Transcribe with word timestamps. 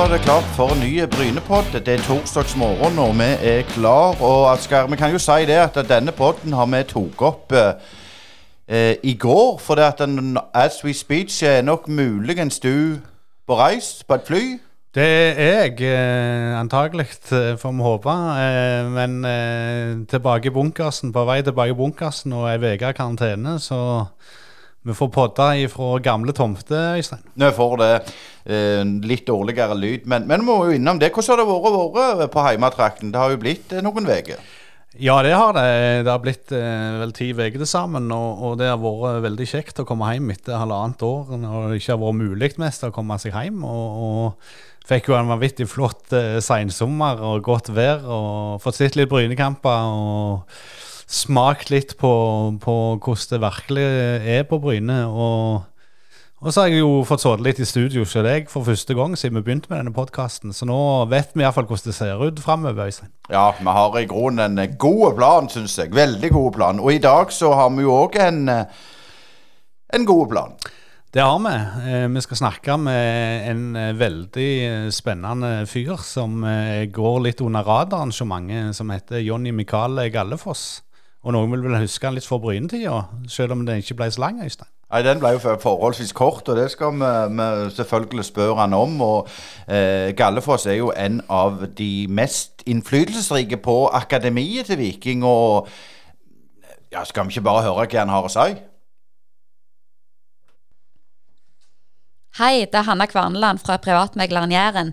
var 0.00 0.08
det 0.08 0.20
klart 0.20 0.44
for 0.56 0.72
en 0.72 0.80
ny 0.80 1.02
Brynepod. 1.06 1.80
Det 1.80 1.88
er 1.88 1.98
torsdagsmorgen, 1.98 2.98
og 2.98 3.14
vi 3.18 3.24
er 3.48 3.62
klar. 3.62 4.16
Og 4.22 4.52
Asgeir, 4.52 4.86
vi 4.86 4.96
kan 4.96 5.12
jo 5.12 5.18
si 5.18 5.44
det 5.44 5.58
at 5.60 5.76
denne 5.88 6.12
podden 6.12 6.54
har 6.56 6.64
vi 6.72 6.80
tatt 6.88 7.20
opp 7.20 7.52
eh, 7.52 8.96
i 9.02 9.12
går. 9.14 9.58
For 9.60 9.76
det 9.76 9.84
at 9.84 10.00
den, 10.00 10.38
as 10.54 10.80
we 10.84 10.94
speech 10.96 11.42
er 11.42 11.60
nok 11.62 11.88
muligens 11.88 12.58
du 12.58 12.96
på 13.46 13.58
reis 13.60 14.00
på 14.08 14.16
et 14.16 14.24
fly. 14.24 14.42
Det 14.94 15.10
er 15.36 15.68
jeg, 15.68 15.76
eh, 15.84 16.60
antagelig, 16.60 17.10
eh, 17.32 17.58
får 17.60 17.72
vi 17.72 17.82
håpe. 17.82 18.16
Eh, 18.40 18.88
men 18.96 19.24
eh, 19.24 20.06
tilbake 20.08 20.48
i 20.48 20.50
bunkersen, 20.56 21.12
på 21.12 21.24
vei 21.24 21.42
tilbake 21.42 21.76
i 21.76 21.80
bunkersen 21.82 22.32
og 22.32 22.48
ei 22.48 22.56
uke 22.56 22.88
i 22.88 22.96
karantene, 22.96 23.58
så 23.60 24.06
vi 24.82 24.94
får 24.96 25.08
podda 25.12 25.50
fra 25.68 25.98
gamle 26.00 26.32
tomter, 26.32 26.96
Øystein. 26.96 27.24
Vi 27.34 27.50
får 27.52 27.76
det. 27.80 27.90
Eh, 28.48 28.84
litt 29.04 29.26
dårligere 29.28 29.76
lyd. 29.76 30.06
Men, 30.08 30.24
men 30.26 30.40
vi 30.40 30.46
må 30.46 30.56
jo 30.64 30.78
innom 30.78 30.98
det. 31.00 31.10
Hvordan 31.12 31.36
har 31.36 31.42
det 31.42 31.50
vært, 31.50 32.16
vært 32.22 32.32
på 32.32 32.44
heimatrakten? 32.46 33.12
Det 33.12 33.20
har 33.20 33.34
jo 33.34 33.42
blitt 33.42 33.74
eh, 33.76 33.84
noen 33.84 34.08
uker. 34.08 34.40
Ja, 34.98 35.20
det 35.22 35.36
har 35.36 35.52
det. 35.54 35.66
Det 36.06 36.10
har 36.10 36.24
blitt 36.24 36.56
eh, 36.56 36.96
vel 37.02 37.12
ti 37.14 37.28
uker 37.36 37.60
til 37.60 37.68
sammen. 37.68 38.08
Og, 38.08 38.40
og, 38.40 38.56
det 38.58 38.72
har 38.72 38.80
vært 38.80 39.22
veldig 39.28 39.50
kjekt 39.52 39.84
å 39.84 39.86
komme 39.86 40.08
hjem 40.14 40.32
etter 40.32 40.58
halvannet 40.58 41.04
år 41.06 41.36
når 41.36 41.70
det 41.70 41.82
ikke 41.82 41.94
har 41.94 42.02
vært 42.02 42.20
mulig 42.24 42.52
mest 42.64 42.88
å 42.88 42.94
komme 42.94 43.20
seg 43.20 43.36
hjem. 43.36 43.60
Og, 43.68 44.02
og 44.08 44.88
fikk 44.88 45.12
jo 45.12 45.20
en 45.20 45.30
vanvittig 45.30 45.68
flott 45.70 46.16
eh, 46.16 46.40
seinsommer 46.42 47.20
og 47.20 47.44
godt 47.46 47.68
vær 47.76 48.00
og 48.02 48.64
fått 48.64 48.80
sett 48.80 48.96
litt 48.96 49.12
Brynekamper. 49.12 49.92
og 49.92 50.88
smakt 51.10 51.72
litt 51.72 51.96
på, 51.98 52.12
på, 52.62 52.76
hvordan 53.02 53.32
det 53.32 53.42
virkelig 53.42 53.88
er 54.38 54.46
på 54.46 54.60
Bryne. 54.62 55.02
Og, 55.10 55.66
og 56.40 56.52
så 56.52 56.62
har 56.62 56.70
jeg 56.70 56.84
jo 56.84 57.02
fått 57.08 57.24
sittet 57.24 57.44
litt 57.44 57.60
i 57.60 57.68
studio 57.68 58.06
selv 58.08 58.30
jeg 58.30 58.46
for 58.52 58.66
første 58.66 58.94
gang 58.96 59.16
siden 59.18 59.40
vi 59.40 59.44
begynte 59.48 59.72
med 59.72 59.82
denne 59.82 59.94
podkasten. 59.96 60.54
Så 60.54 60.68
nå 60.70 60.78
vet 61.10 61.34
vi 61.34 61.42
iallfall 61.42 61.66
hvordan 61.66 61.90
det 61.90 61.96
ser 61.98 62.22
ut 62.22 62.42
framover. 62.42 62.86
Øystein. 62.86 63.10
Ja, 63.28 63.50
vi 63.58 63.76
har 63.78 63.98
i 63.98 64.08
grunnen 64.10 64.58
en 64.58 64.76
god 64.78 65.16
plan, 65.18 65.50
syns 65.50 65.78
jeg. 65.78 65.94
Veldig 65.94 66.30
god 66.36 66.52
plan. 66.58 66.82
Og 66.82 66.94
i 66.94 67.02
dag 67.02 67.34
så 67.34 67.54
har 67.58 67.72
vi 67.74 67.86
jo 67.88 67.96
òg 68.04 68.20
en, 68.22 68.44
en 69.98 70.06
god 70.06 70.28
plan. 70.30 70.54
Det 71.10 71.24
har 71.26 71.40
vi. 71.42 71.56
Eh, 71.90 72.04
vi 72.06 72.20
skal 72.22 72.38
snakke 72.38 72.76
med 72.78 73.48
en 73.50 73.64
veldig 73.98 74.92
spennende 74.94 75.64
fyr 75.66 75.96
som 76.06 76.44
eh, 76.46 76.84
går 76.86 77.18
litt 77.24 77.42
under 77.42 77.66
radaren 77.66 78.14
så 78.14 78.22
mange, 78.22 78.68
som 78.78 78.94
heter 78.94 79.18
Jonny 79.18 79.50
Mikael 79.50 79.98
Gallefoss. 80.14 80.84
Og 81.20 81.34
noen 81.36 81.50
vil 81.52 81.66
vel 81.66 81.82
huske 81.82 82.06
den 82.06 82.16
litt 82.16 82.24
fra 82.24 82.38
Brynetida, 82.40 83.02
selv 83.28 83.52
om 83.52 83.66
den 83.66 83.82
ikke 83.82 83.98
ble 83.98 84.06
så 84.12 84.22
lang, 84.22 84.38
Øystein? 84.40 84.70
Nei, 84.90 85.02
Den 85.06 85.20
ble 85.20 85.34
jo 85.36 85.56
forholdsvis 85.62 86.14
kort, 86.16 86.48
og 86.48 86.56
det 86.56 86.70
skal 86.72 86.96
vi, 86.96 87.10
vi 87.36 87.48
selvfølgelig 87.76 88.24
spørre 88.24 88.56
han 88.58 88.74
om. 88.74 88.96
og 89.04 89.28
eh, 89.68 90.10
Gallefoss 90.16 90.66
er 90.66 90.80
jo 90.80 90.90
en 90.96 91.20
av 91.28 91.66
de 91.78 92.06
mest 92.08 92.64
innflytelsesrike 92.66 93.60
på 93.62 93.76
akademiet 93.92 94.66
til 94.66 94.80
Viking. 94.80 95.22
og 95.24 95.68
ja, 96.90 97.04
Skal 97.04 97.28
vi 97.28 97.36
ikke 97.36 97.46
bare 97.46 97.62
høre 97.68 97.86
hva 97.86 98.00
han 98.00 98.14
har 98.16 98.26
å 98.26 98.32
si? 98.32 98.48
Hei, 102.40 102.64
det 102.64 102.80
er 102.80 102.88
Hanna 102.88 103.06
Kvarneland 103.10 103.60
fra 103.60 103.76
privatmegleren 103.76 104.52
Jæren. 104.54 104.92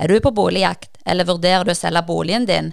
Er 0.00 0.08
du 0.08 0.20
på 0.20 0.32
boligjakt, 0.32 0.96
eller 1.06 1.28
vurderer 1.28 1.64
du 1.64 1.70
å 1.70 1.76
selge 1.76 2.02
boligen 2.06 2.48
din? 2.48 2.72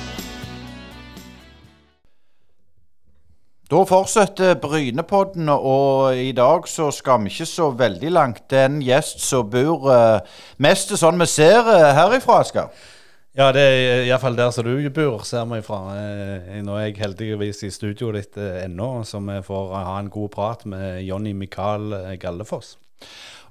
Da 3.71 3.85
fortsetter 3.87 4.57
Brynepodden, 4.59 5.47
og 5.47 6.17
i 6.19 6.33
dag 6.35 6.65
så 6.67 6.89
skal 6.91 7.21
vi 7.23 7.29
ikke 7.31 7.45
så 7.47 7.69
veldig 7.71 8.09
langt. 8.11 8.41
Det 8.51 8.57
er 8.59 8.65
en 8.67 8.81
gjest 8.83 9.21
som 9.23 9.47
bor 9.47 9.85
uh, 9.87 10.41
mest 10.59 10.91
sånn 10.99 11.21
vi 11.21 11.27
ser 11.31 11.69
uh, 11.69 11.93
herifra, 11.95 12.41
Asker. 12.43 12.67
Ja, 13.31 13.47
det 13.55 13.63
er 13.63 14.03
iallfall 14.09 14.35
der 14.35 14.51
som 14.51 14.67
du 14.67 14.89
bor, 14.91 15.23
ser 15.23 15.47
vi 15.47 15.61
ifra. 15.61 15.79
Eh, 15.95 16.59
nå 16.67 16.75
er 16.75 16.89
jeg 16.89 16.99
heldigvis 16.99 17.63
i 17.63 17.71
studioet 17.71 18.19
ditt 18.19 18.43
ennå, 18.65 18.91
så 19.07 19.23
vi 19.23 19.39
får 19.47 19.73
ha 19.77 19.95
en 20.01 20.11
god 20.11 20.33
prat 20.35 20.67
med 20.67 21.05
Jonny 21.07 21.31
Mikael 21.31 21.95
Gallefoss. 22.19 22.75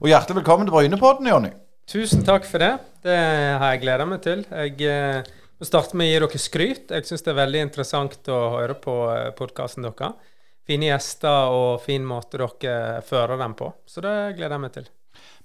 Og 0.02 0.12
Hjertelig 0.12 0.42
velkommen 0.42 0.68
til 0.68 0.76
Brynepodden, 0.76 1.32
Jonny. 1.32 1.56
Tusen 1.88 2.28
takk 2.28 2.44
for 2.44 2.60
det. 2.60 2.74
Det 3.08 3.16
har 3.16 3.72
jeg 3.72 3.86
gleda 3.88 4.04
meg 4.12 4.20
til. 4.28 4.44
Jeg 4.52 5.24
nå 5.60 5.68
starter 5.68 5.98
med 6.00 6.08
å 6.08 6.12
gi 6.14 6.20
dere 6.24 6.40
skryt. 6.40 6.92
Jeg 6.94 7.04
syns 7.04 7.26
det 7.26 7.34
er 7.34 7.42
veldig 7.42 7.66
interessant 7.66 8.30
å 8.32 8.38
høre 8.56 8.78
på 8.80 8.94
eh, 9.12 9.26
podkasten 9.36 9.84
deres. 9.84 10.16
Fine 10.64 10.88
gjester 10.88 11.52
og 11.52 11.82
fin 11.84 12.06
måte 12.06 12.40
dere 12.40 13.02
fører 13.04 13.36
dem 13.40 13.52
på. 13.58 13.68
Så 13.84 14.00
det 14.04 14.14
gleder 14.38 14.56
jeg 14.56 14.64
meg 14.64 14.72
til. 14.78 14.88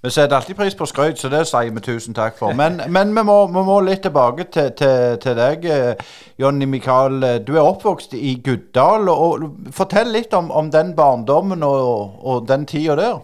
Vi 0.06 0.12
setter 0.14 0.38
alltid 0.38 0.56
pris 0.56 0.76
på 0.78 0.86
skryt, 0.88 1.18
så 1.20 1.31
det 1.34 1.42
sier 1.50 1.74
vi 1.74 1.84
tusen 1.84 2.16
takk 2.16 2.38
for. 2.38 2.53
Men, 2.56 2.78
men 2.94 3.12
vi, 3.16 3.24
må, 3.26 3.38
vi, 3.50 3.64
må, 3.66 3.80
litt 3.84 4.03
tilbake 4.06 4.46
til, 4.53 4.70
til, 4.78 5.18
til 5.20 5.36
deg, 5.36 5.68
eh, 5.68 6.08
Jonny 6.40 6.70
Mikael. 6.70 7.20
Du 7.44 7.56
er 7.58 7.66
oppvokst 7.66 8.16
i 8.16 8.38
Guddal. 8.46 9.12
og 9.12 9.50
Fortell 9.76 10.14
litt 10.16 10.36
om, 10.38 10.47
om 10.47 10.72
den 10.72 10.96
barndommen 10.96 11.66
og, 11.68 12.22
og 12.24 12.47
den 12.47 12.64
tida 12.70 12.96
der. 13.02 13.20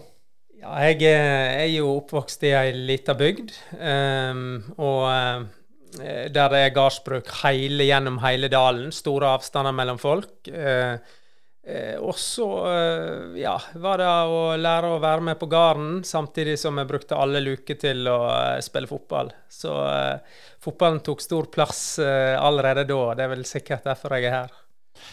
Ja, 0.62 0.76
jeg 0.90 1.08
er 1.08 1.70
jo 1.72 1.96
oppvokst 1.96 2.44
i 2.46 2.52
ei 2.54 2.68
lita 2.76 3.16
bygd. 3.18 3.56
Um, 3.80 4.44
og 4.76 5.08
Eh, 5.08 5.40
der 5.98 6.52
det 6.52 6.60
er 6.60 6.74
gardsbruk 6.74 7.28
gjennom 7.28 8.20
hele 8.22 8.48
dalen. 8.48 8.92
Store 8.92 9.34
avstander 9.36 9.74
mellom 9.76 9.98
folk. 10.00 10.48
Eh, 10.48 10.94
eh, 11.66 11.98
og 12.00 12.16
så 12.18 12.48
eh, 12.70 13.40
ja, 13.42 13.58
var 13.74 14.00
det 14.00 14.08
å 14.08 14.56
lære 14.56 14.94
å 14.94 15.02
være 15.02 15.26
med 15.28 15.38
på 15.40 15.50
gården, 15.52 16.02
samtidig 16.04 16.58
som 16.58 16.80
jeg 16.80 16.88
brukte 16.88 17.18
alle 17.18 17.44
luker 17.44 17.76
til 17.76 18.08
å 18.08 18.18
eh, 18.30 18.60
spille 18.64 18.88
fotball. 18.90 19.32
Så 19.52 19.76
eh, 19.90 20.40
fotballen 20.62 21.02
tok 21.04 21.20
stor 21.20 21.50
plass 21.52 21.98
allerede 22.00 22.86
da. 22.88 23.02
Det 23.18 23.26
er 23.26 23.34
vel 23.34 23.48
sikkert 23.48 23.84
derfor 23.90 24.16
jeg 24.16 24.30
er 24.30 24.38
her. 24.40 24.61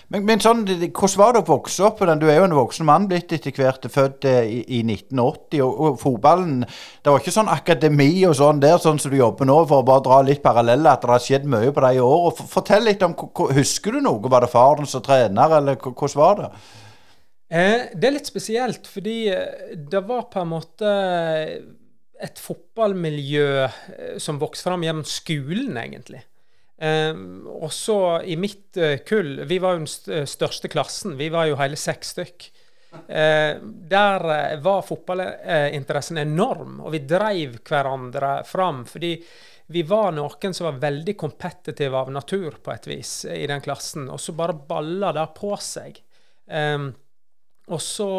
Men, 0.09 0.23
men 0.25 0.41
sånn, 0.41 0.63
hvordan 0.65 1.19
var 1.19 1.35
det 1.35 1.41
å 1.43 1.47
vokse 1.49 1.83
opp? 1.85 2.01
Du 2.21 2.25
er 2.27 2.39
jo 2.39 2.47
en 2.47 2.57
voksen 2.57 2.87
mann 2.87 3.05
blitt 3.09 3.33
etter 3.35 3.53
hvert, 3.55 3.85
født 3.93 4.25
eh, 4.29 4.41
i, 4.49 4.59
i 4.79 4.81
1980. 4.83 5.61
Og, 5.65 5.79
og, 5.85 5.99
fotballen 6.01 6.59
Det 6.65 7.13
var 7.13 7.21
ikke 7.21 7.35
sånn 7.35 7.51
akademi 7.53 8.11
og 8.29 8.35
sånn 8.39 8.61
der, 8.63 8.77
sånn 8.81 9.01
som 9.01 9.13
du 9.13 9.19
jobber 9.19 9.49
nå, 9.49 9.61
for 9.69 9.83
å 9.83 9.87
bare 9.87 10.05
dra 10.07 10.19
litt 10.25 10.43
paralleller, 10.45 10.91
at 10.91 11.05
det 11.05 11.13
har 11.13 11.25
skjedd 11.25 11.49
mye 11.49 11.73
på 11.75 11.85
de 11.85 12.03
årene. 12.03 12.51
Fortell 12.53 12.87
litt 12.89 13.05
om 13.05 13.17
Husker 13.59 13.97
du 13.97 14.03
noe? 14.05 14.21
Var 14.29 14.45
det 14.45 14.53
faren 14.53 14.89
som 14.89 15.05
trener, 15.05 15.57
eller 15.59 15.79
hvordan 15.79 16.19
var 16.19 16.39
det? 16.43 16.53
Eh, 17.49 17.89
det 17.97 18.05
er 18.09 18.13
litt 18.13 18.29
spesielt, 18.29 18.85
fordi 18.89 19.19
eh, 19.33 19.75
det 19.89 20.03
var 20.05 20.27
på 20.29 20.41
en 20.43 20.51
måte 20.51 20.89
et 22.19 22.41
fotballmiljø 22.43 23.47
eh, 23.63 24.17
som 24.21 24.41
vokste 24.41 24.67
fram 24.67 24.83
gjennom 24.85 25.07
skolen, 25.07 25.77
egentlig. 25.81 26.21
Um, 26.79 27.47
og 27.47 27.73
så 27.75 28.21
i 28.23 28.37
mitt 28.39 28.77
uh, 28.79 29.01
kull 29.03 29.41
Vi 29.43 29.57
var 29.59 29.75
jo 29.75 29.81
den 29.83 30.27
største 30.27 30.69
klassen. 30.71 31.17
Vi 31.19 31.27
var 31.29 31.49
jo 31.49 31.57
hele 31.59 31.75
seks 31.79 32.13
stykk. 32.15 32.45
Uh, 32.93 33.59
der 33.91 34.23
uh, 34.29 34.61
var 34.63 34.85
fotballinteressen 34.87 36.21
enorm, 36.23 36.79
og 36.79 36.95
vi 36.95 37.03
dreiv 37.09 37.59
hverandre 37.67 38.37
fram. 38.47 38.85
Fordi 38.87 39.11
vi 39.69 39.83
var 39.85 40.15
noen 40.15 40.55
som 40.55 40.69
var 40.69 40.79
veldig 40.87 41.17
kompetitive 41.19 41.99
av 41.99 42.13
natur, 42.15 42.61
på 42.63 42.73
et 42.73 42.87
vis, 42.89 43.13
i 43.27 43.43
den 43.49 43.61
klassen. 43.61 44.07
Og 44.09 44.23
så 44.23 44.33
bare 44.37 44.55
balla 44.71 45.11
det 45.19 45.27
på 45.35 45.51
seg. 45.59 45.99
Um, 46.47 46.93
og 47.69 47.83
så 47.85 48.09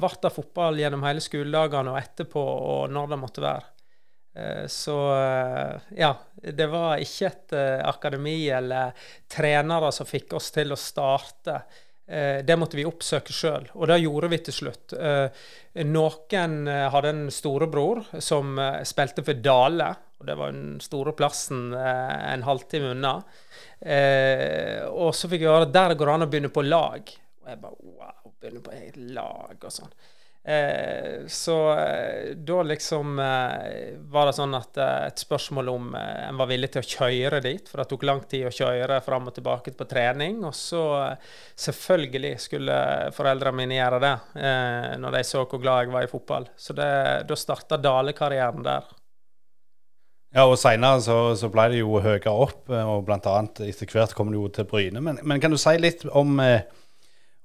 ble 0.00 0.16
det 0.22 0.32
fotball 0.32 0.78
gjennom 0.80 1.02
hele 1.04 1.20
skoledagene 1.20 1.92
og 1.92 1.98
etterpå, 2.00 2.40
og 2.40 2.94
når 2.94 3.10
det 3.10 3.18
måtte 3.20 3.42
være. 3.44 3.73
Eh, 4.34 4.66
Så 4.66 5.16
eh, 5.16 5.80
ja, 5.96 6.18
det 6.34 6.66
var 6.66 6.98
ikke 7.02 7.30
et 7.30 7.54
eh, 7.56 7.80
akademi 7.86 8.48
eller 8.50 8.92
trenere 9.30 9.92
som 9.94 10.08
fikk 10.08 10.34
oss 10.38 10.50
til 10.54 10.74
å 10.74 10.80
starte. 10.80 11.62
Det 12.04 12.52
måtte 12.60 12.76
vi 12.76 12.82
oppsøke 12.84 13.32
sjøl, 13.32 13.70
og 13.72 13.88
det 13.88 13.96
gjorde 14.02 14.28
vi 14.28 14.38
til 14.44 14.52
slutt. 14.52 14.92
Noen 15.88 16.56
hadde 16.92 17.12
en 17.14 17.22
storebror 17.32 18.02
som 18.20 18.60
spilte 18.84 19.24
for 19.24 19.40
Dale, 19.40 19.86
og 20.20 20.28
det 20.28 20.36
var 20.36 20.52
den 20.52 20.74
store 20.84 21.14
plassen 21.16 21.72
en 21.72 22.44
halvtime 22.44 22.90
unna. 22.92 23.14
Og 24.92 25.16
så 25.16 25.32
fikk 25.32 25.46
jeg 25.46 25.54
høre 25.54 25.64
at 25.70 25.72
der 25.78 25.96
går 25.96 26.12
det 26.12 26.18
an 26.18 26.26
å 26.26 26.28
begynne 26.34 26.52
på 26.52 26.66
lag. 26.68 27.08
Og 27.40 27.48
jeg 27.54 27.62
bare 27.64 27.94
wow, 27.96 28.34
begynne 28.36 28.66
på 28.68 28.76
eget 28.76 29.00
lag 29.16 29.56
og 29.56 29.72
sånn. 29.72 29.96
Eh, 30.46 31.26
så 31.26 31.72
eh, 31.72 32.34
da 32.36 32.62
liksom 32.62 33.18
eh, 33.18 33.94
var 34.12 34.26
det 34.28 34.34
sånn 34.36 34.56
at 34.58 34.76
eh, 34.76 35.06
et 35.08 35.22
spørsmål 35.22 35.70
om 35.72 35.86
eh, 35.96 36.26
en 36.26 36.36
var 36.36 36.50
villig 36.50 36.68
til 36.74 36.82
å 36.82 36.90
kjøre 36.90 37.40
dit, 37.46 37.70
for 37.70 37.80
det 37.80 37.86
tok 37.88 38.04
lang 38.04 38.20
tid 38.28 38.44
å 38.50 38.52
kjøre 38.52 38.98
fram 39.06 39.30
og 39.30 39.38
tilbake 39.38 39.72
på 39.72 39.86
trening. 39.88 40.42
Og 40.44 40.52
så 40.52 40.82
selvfølgelig 41.64 42.34
skulle 42.44 42.76
foreldrene 43.16 43.56
mine 43.62 43.78
gjøre 43.78 44.02
det, 44.04 44.12
når 45.00 45.16
de 45.16 45.24
så 45.24 45.46
hvor 45.46 45.62
glad 45.62 45.86
jeg 45.86 45.94
var 45.94 46.04
i 46.04 46.12
fotball. 46.12 46.50
Så 46.60 46.76
det, 46.76 46.90
da 47.30 47.38
starta 47.38 47.80
Dale-karrieren 47.80 48.66
der. 48.66 48.92
Ja, 50.34 50.48
og 50.50 50.56
Seinere 50.58 50.98
så, 50.98 51.16
så 51.38 51.46
ble 51.52 51.68
det 51.70 51.80
jo 51.84 52.00
høyere 52.02 52.32
opp, 52.32 52.66
og 52.66 53.04
blant 53.06 53.26
annet 53.30 53.60
etter 53.68 53.86
hvert 53.86 54.16
kom 54.18 54.32
det 54.32 54.40
jo 54.40 54.48
til 54.50 54.66
Bryne. 54.66 55.00
Men, 55.00 55.20
men 55.22 55.40
kan 55.40 55.54
du 55.54 55.58
si 55.62 55.76
litt 55.78 56.02
om, 56.10 56.40
eh, 56.42 56.66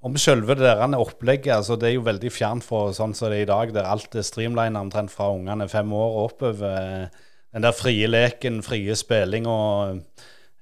om 0.01 0.15
selve 0.17 0.55
det 0.55 0.63
der 0.63 0.97
opplegget? 0.97 1.55
altså 1.55 1.75
Det 1.75 1.89
er 1.89 1.93
jo 1.97 2.05
veldig 2.07 2.31
fjernt 2.31 2.63
fra 2.63 2.91
sånn 2.95 3.13
som 3.13 3.29
det 3.29 3.41
er 3.41 3.47
i 3.47 3.49
dag, 3.49 3.73
der 3.73 3.89
alt 3.89 4.15
er 4.15 4.23
streamlina 4.23 4.79
omtrent 4.81 5.11
fra 5.11 5.31
ungene 5.33 5.67
fem 5.67 5.91
år 5.93 6.11
og 6.15 6.31
oppover. 6.31 6.71
eh, 6.71 7.07
Den 7.53 7.63
der 7.65 7.73
frie 7.73 8.07
leken, 8.07 8.61
frie 8.61 8.95
spilling 8.95 9.47
og 9.47 10.03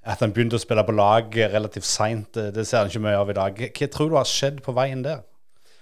at 0.08 0.22
en 0.22 0.32
begynte 0.32 0.56
å 0.56 0.62
spille 0.62 0.84
på 0.88 0.94
lag 0.96 1.34
relativt 1.52 1.84
seint, 1.84 2.30
det, 2.32 2.54
det 2.56 2.64
ser 2.66 2.86
en 2.86 2.88
ikke 2.88 3.02
mye 3.04 3.18
av 3.18 3.30
i 3.30 3.36
dag. 3.36 3.58
Hva 3.76 3.88
tror 3.92 4.08
du 4.08 4.16
har 4.16 4.24
skjedd 4.28 4.62
på 4.64 4.72
veien 4.72 5.02
der? 5.04 5.20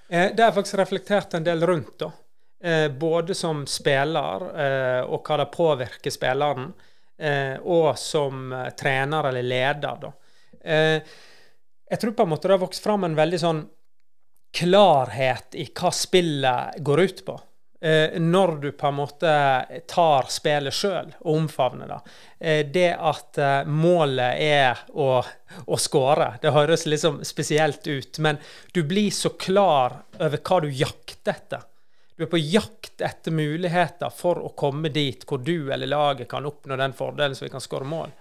Eh, 0.09 0.33
det 0.35 0.43
har 0.43 0.51
jeg 0.51 0.57
faktisk 0.59 0.81
reflektert 0.81 1.37
en 1.39 1.47
del 1.47 1.63
rundt. 1.67 1.95
da. 2.03 2.11
Eh, 2.59 2.89
både 2.89 3.35
som 3.39 3.63
spiller, 3.71 4.49
eh, 4.65 5.01
og 5.07 5.23
hva 5.23 5.39
det 5.43 5.49
påvirker 5.55 6.15
spilleren, 6.15 6.73
eh, 7.19 7.55
og 7.63 7.93
som 8.01 8.53
eh, 8.53 8.71
trener 8.79 9.31
eller 9.31 9.47
leder. 9.47 10.03
da. 10.03 10.13
Eh, 10.65 11.17
jeg 11.91 12.01
tror 12.03 12.17
på 12.19 12.27
en 12.27 12.33
måte 12.35 12.49
det 12.49 12.57
har 12.57 12.65
vokst 12.65 12.85
fram 12.85 13.05
en 13.07 13.19
veldig 13.19 13.41
sånn 13.43 13.67
klarhet 14.57 15.55
i 15.59 15.67
hva 15.75 15.93
spillet 15.93 16.81
går 16.85 17.03
ut 17.03 17.23
på. 17.27 17.37
Eh, 17.81 18.21
når 18.21 18.57
du 18.57 18.71
på 18.73 18.89
en 18.89 18.97
måte 18.97 19.33
tar 19.89 20.31
spillet 20.33 20.75
sjøl 20.75 21.11
og 21.21 21.33
omfavner 21.35 21.91
det. 21.91 21.99
Eh, 22.41 22.63
det 22.73 22.89
at 22.95 23.39
eh, 23.39 23.69
målet 23.69 24.41
er 24.41 24.81
å, 24.97 25.21
å 25.67 25.79
score, 25.79 26.33
Det 26.41 26.55
høres 26.57 26.87
liksom 26.89 27.21
spesielt 27.25 27.87
ut, 27.87 28.19
men 28.19 28.41
du 28.73 28.83
blir 28.83 29.11
så 29.13 29.35
klar 29.37 30.01
over 30.19 30.41
hva 30.41 30.61
du 30.65 30.71
jakter 30.73 31.37
etter. 31.37 31.67
Du 32.17 32.25
er 32.25 32.33
på 32.33 32.41
jakt 32.41 33.03
etter 33.05 33.31
muligheter 33.31 34.09
for 34.09 34.41
å 34.41 34.55
komme 34.57 34.89
dit 34.89 35.27
hvor 35.29 35.45
du 35.45 35.69
eller 35.69 35.87
laget 35.87 36.31
kan 36.31 36.49
oppnå 36.49 36.79
den 36.81 36.97
fordelen 36.97 37.37
så 37.37 37.45
vi 37.45 37.53
kan 37.53 37.61
skåre 37.61 37.85
mål. 37.85 38.15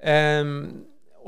Ehm, 0.00 0.62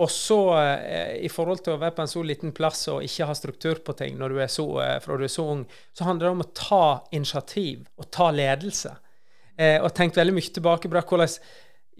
og 0.00 0.10
så, 0.10 0.40
eh, 0.58 1.14
i 1.26 1.28
forhold 1.28 1.62
til 1.64 1.74
å 1.74 1.80
være 1.80 1.94
på 1.96 2.04
en 2.04 2.10
så 2.10 2.22
liten 2.24 2.54
plass 2.56 2.86
og 2.92 3.04
ikke 3.04 3.28
ha 3.28 3.36
struktur 3.36 3.82
på 3.84 3.94
ting 3.98 4.16
når 4.18 4.32
du 4.32 4.40
er 4.40 4.52
så, 4.52 4.66
eh, 4.82 4.98
fra 5.04 5.18
du 5.18 5.24
er 5.26 5.32
så 5.32 5.46
ung, 5.52 5.64
så 5.92 6.06
handler 6.08 6.26
det 6.26 6.34
om 6.36 6.44
å 6.44 6.52
ta 6.56 6.84
initiativ 7.12 7.86
og 8.00 8.10
ta 8.10 8.30
ledelse. 8.32 8.94
Eh, 9.60 9.76
og 9.82 9.92
tenkt 9.94 10.16
veldig 10.16 10.34
mye 10.36 10.54
tilbake 10.56 10.88
på 10.88 11.02
hvordan 11.04 11.34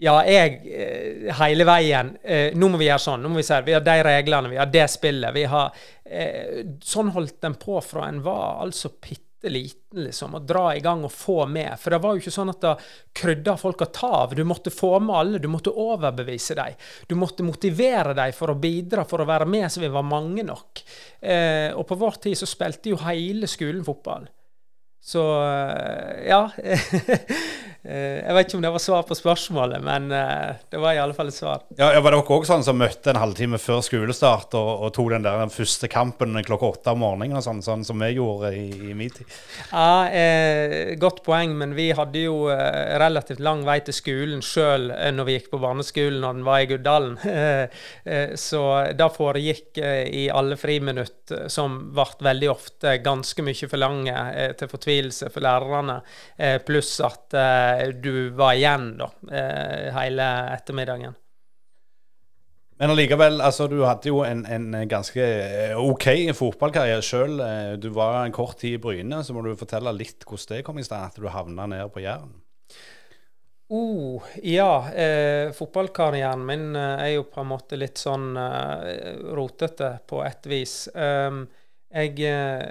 ja, 0.01 0.15
jeg 0.25 0.61
eh, 0.65 1.27
hele 1.37 1.65
veien 1.67 2.15
eh, 2.25 2.55
Nå 2.57 2.71
må 2.73 2.79
vi 2.81 2.87
gjøre 2.87 3.03
sånn. 3.03 3.21
nå 3.21 3.29
må 3.29 3.37
Vi 3.37 3.45
si, 3.45 3.59
vi 3.67 3.75
har 3.75 3.83
de 3.85 3.97
reglene, 4.07 4.49
vi 4.49 4.57
har 4.57 4.69
det 4.73 4.87
spillet. 4.89 5.33
vi 5.35 5.43
har, 5.45 5.75
eh, 6.05 6.63
Sånn 6.81 7.11
holdt 7.13 7.37
den 7.45 7.57
på 7.61 7.77
fra 7.85 8.07
en 8.09 8.23
var 8.25 8.63
altså 8.65 8.89
bitte 8.97 9.30
liten, 9.49 10.03
liksom. 10.05 10.35
Å 10.35 10.41
dra 10.45 10.75
i 10.75 10.81
gang 10.83 11.05
og 11.07 11.11
få 11.11 11.45
med. 11.49 11.73
For 11.81 11.93
det 11.93 12.01
var 12.03 12.13
jo 12.13 12.21
ikke 12.21 12.33
sånn 12.35 12.51
at 12.53 12.61
det 12.61 12.73
krydda 13.17 13.55
folk 13.57 13.81
av. 14.03 14.35
Du 14.35 14.43
måtte 14.45 14.73
få 14.73 14.99
med 14.99 15.15
alle. 15.15 15.41
Du 15.41 15.47
måtte 15.51 15.73
overbevise 15.73 16.57
dem. 16.59 16.77
Du 17.07 17.15
måtte 17.15 17.45
motivere 17.47 18.13
dem 18.17 18.35
for 18.37 18.53
å 18.53 18.59
bidra, 18.59 19.05
for 19.07 19.23
å 19.23 19.29
være 19.29 19.47
med 19.49 19.71
så 19.71 19.81
vi 19.81 19.89
var 19.91 20.05
mange 20.05 20.45
nok. 20.45 20.83
Eh, 21.19 21.71
og 21.73 21.87
på 21.89 21.97
vår 21.97 22.21
tid 22.27 22.37
så 22.37 22.49
spilte 22.49 22.93
jo 22.93 23.01
hele 23.01 23.49
skolen 23.49 23.83
fotball. 23.87 24.29
Så 25.01 25.25
eh, 25.41 26.29
ja. 26.29 26.45
Eh, 27.81 28.19
jeg 28.21 28.35
vet 28.37 28.45
ikke 28.45 28.57
om 28.59 28.65
det 28.65 28.71
var 28.75 28.81
svar 28.83 29.05
på 29.09 29.15
spørsmålet, 29.17 29.81
men 29.81 30.11
eh, 30.13 30.57
det 30.69 30.77
var 30.77 30.93
i 30.93 30.99
alle 31.01 31.15
fall 31.17 31.31
et 31.31 31.35
svar. 31.35 31.63
Ja, 31.79 31.87
Var 31.97 32.13
dere 32.13 32.21
òg 32.21 32.45
sånn 32.45 32.61
som 32.65 32.77
møtte 32.77 33.09
en 33.09 33.17
halvtime 33.17 33.57
før 33.57 33.81
skolestart 33.81 34.53
og, 34.59 34.69
og 34.85 34.91
tok 34.93 35.09
den 35.15 35.25
der 35.25 35.39
den 35.41 35.53
første 35.53 35.89
kampen 35.89 36.37
klokka 36.45 36.69
åtte 36.75 36.93
om 36.93 37.01
morgenen, 37.01 37.39
og 37.39 37.45
sånn, 37.45 37.63
sånn 37.65 37.85
som 37.87 37.97
vi 38.05 38.11
gjorde 38.13 38.51
i, 38.53 38.67
i 38.91 38.97
min 38.97 39.09
tid? 39.09 39.37
Ja, 39.71 40.05
eh, 40.13 40.93
Godt 41.01 41.23
poeng, 41.25 41.55
men 41.57 41.73
vi 41.73 41.87
hadde 41.97 42.21
jo 42.21 42.51
eh, 42.53 42.93
relativt 43.01 43.41
lang 43.41 43.65
vei 43.65 43.79
til 43.81 43.97
skolen 43.97 44.45
sjøl 44.45 44.91
når 45.15 45.25
vi 45.27 45.39
gikk 45.39 45.49
på 45.55 45.61
barneskolen 45.63 46.21
og 46.21 46.37
den 46.37 46.45
var 46.45 46.61
i 46.61 46.69
Guddalen. 46.69 47.17
Så 48.41 48.61
det 48.97 49.07
foregikk 49.15 49.79
i 49.81 50.23
alle 50.33 50.57
friminutt, 50.59 51.31
som 51.51 51.77
ble 51.95 52.05
veldig 52.27 52.49
ofte 52.51 52.93
ganske 53.03 53.43
mye 53.45 53.69
for 53.69 53.81
lange 53.81 54.23
til 54.59 54.69
fortvilelse 54.71 55.29
for 55.33 55.45
lærerne, 55.45 55.97
pluss 56.67 56.93
at 57.05 57.37
du 58.03 58.29
var 58.37 58.55
igjen 58.57 58.93
da, 58.99 59.09
eh, 59.31 59.89
hele 59.95 60.27
ettermiddagen. 60.55 61.17
Men 62.81 62.95
allikevel, 62.95 63.37
altså, 63.45 63.67
du 63.69 63.83
hadde 63.85 64.09
jo 64.09 64.23
en, 64.25 64.41
en 64.49 64.71
ganske 64.89 65.21
eh, 65.21 65.75
OK 65.77 66.07
fotballkarriere 66.33 67.03
sjøl. 67.05 67.35
Du 67.81 67.91
var 67.93 68.23
en 68.23 68.33
kort 68.33 68.57
tid 68.63 68.79
i 68.79 68.81
Bryne, 68.81 69.21
så 69.23 69.35
må 69.35 69.45
du 69.45 69.53
fortelle 69.59 69.93
litt 69.93 70.25
hvordan 70.25 70.57
det 70.57 70.63
kom 70.65 70.81
i 70.81 70.85
stand 70.87 71.11
at 71.11 71.21
du 71.21 71.29
havna 71.29 71.69
ned 71.69 71.93
på 71.93 72.01
Jæren. 72.01 72.33
Oh, 73.73 74.23
ja. 74.43 74.91
Eh, 74.91 75.51
fotballkarrieren 75.51 76.45
min 76.45 76.75
eh, 76.75 77.03
er 77.05 77.11
jo 77.13 77.23
på 77.31 77.39
en 77.39 77.47
måte 77.53 77.77
litt 77.79 78.01
sånn 78.01 78.33
eh, 78.35 79.21
rotete 79.31 79.93
på 80.11 80.19
et 80.27 80.49
vis. 80.51 80.73
Um, 80.91 81.45
jeg 81.87 82.19
eh, 82.27 82.65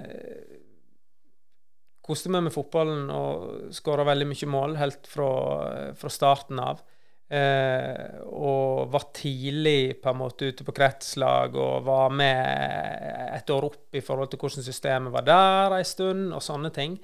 koste 2.04 2.32
meg 2.32 2.46
med 2.46 2.54
fotballen 2.54 3.10
og 3.14 3.74
skåra 3.76 4.06
veldig 4.08 4.30
mye 4.30 4.48
mål 4.50 4.78
helt 4.80 5.10
fra, 5.10 5.28
fra 5.98 6.12
starten 6.12 6.62
av. 6.62 6.82
Eh, 7.30 8.18
og 8.26 8.90
var 8.90 9.04
tidlig 9.14 10.00
på 10.02 10.10
en 10.10 10.18
måte 10.18 10.48
ute 10.50 10.64
på 10.66 10.74
kretslag 10.74 11.54
og 11.54 11.84
var 11.86 12.10
med 12.10 13.36
et 13.36 13.52
år 13.54 13.68
opp 13.68 13.94
i 13.94 14.02
forhold 14.02 14.32
til 14.32 14.40
hvordan 14.42 14.66
systemet 14.66 15.14
var 15.14 15.28
der 15.28 15.76
en 15.78 15.86
stund, 15.86 16.32
og 16.34 16.42
sånne 16.42 16.72
ting. 16.74 16.98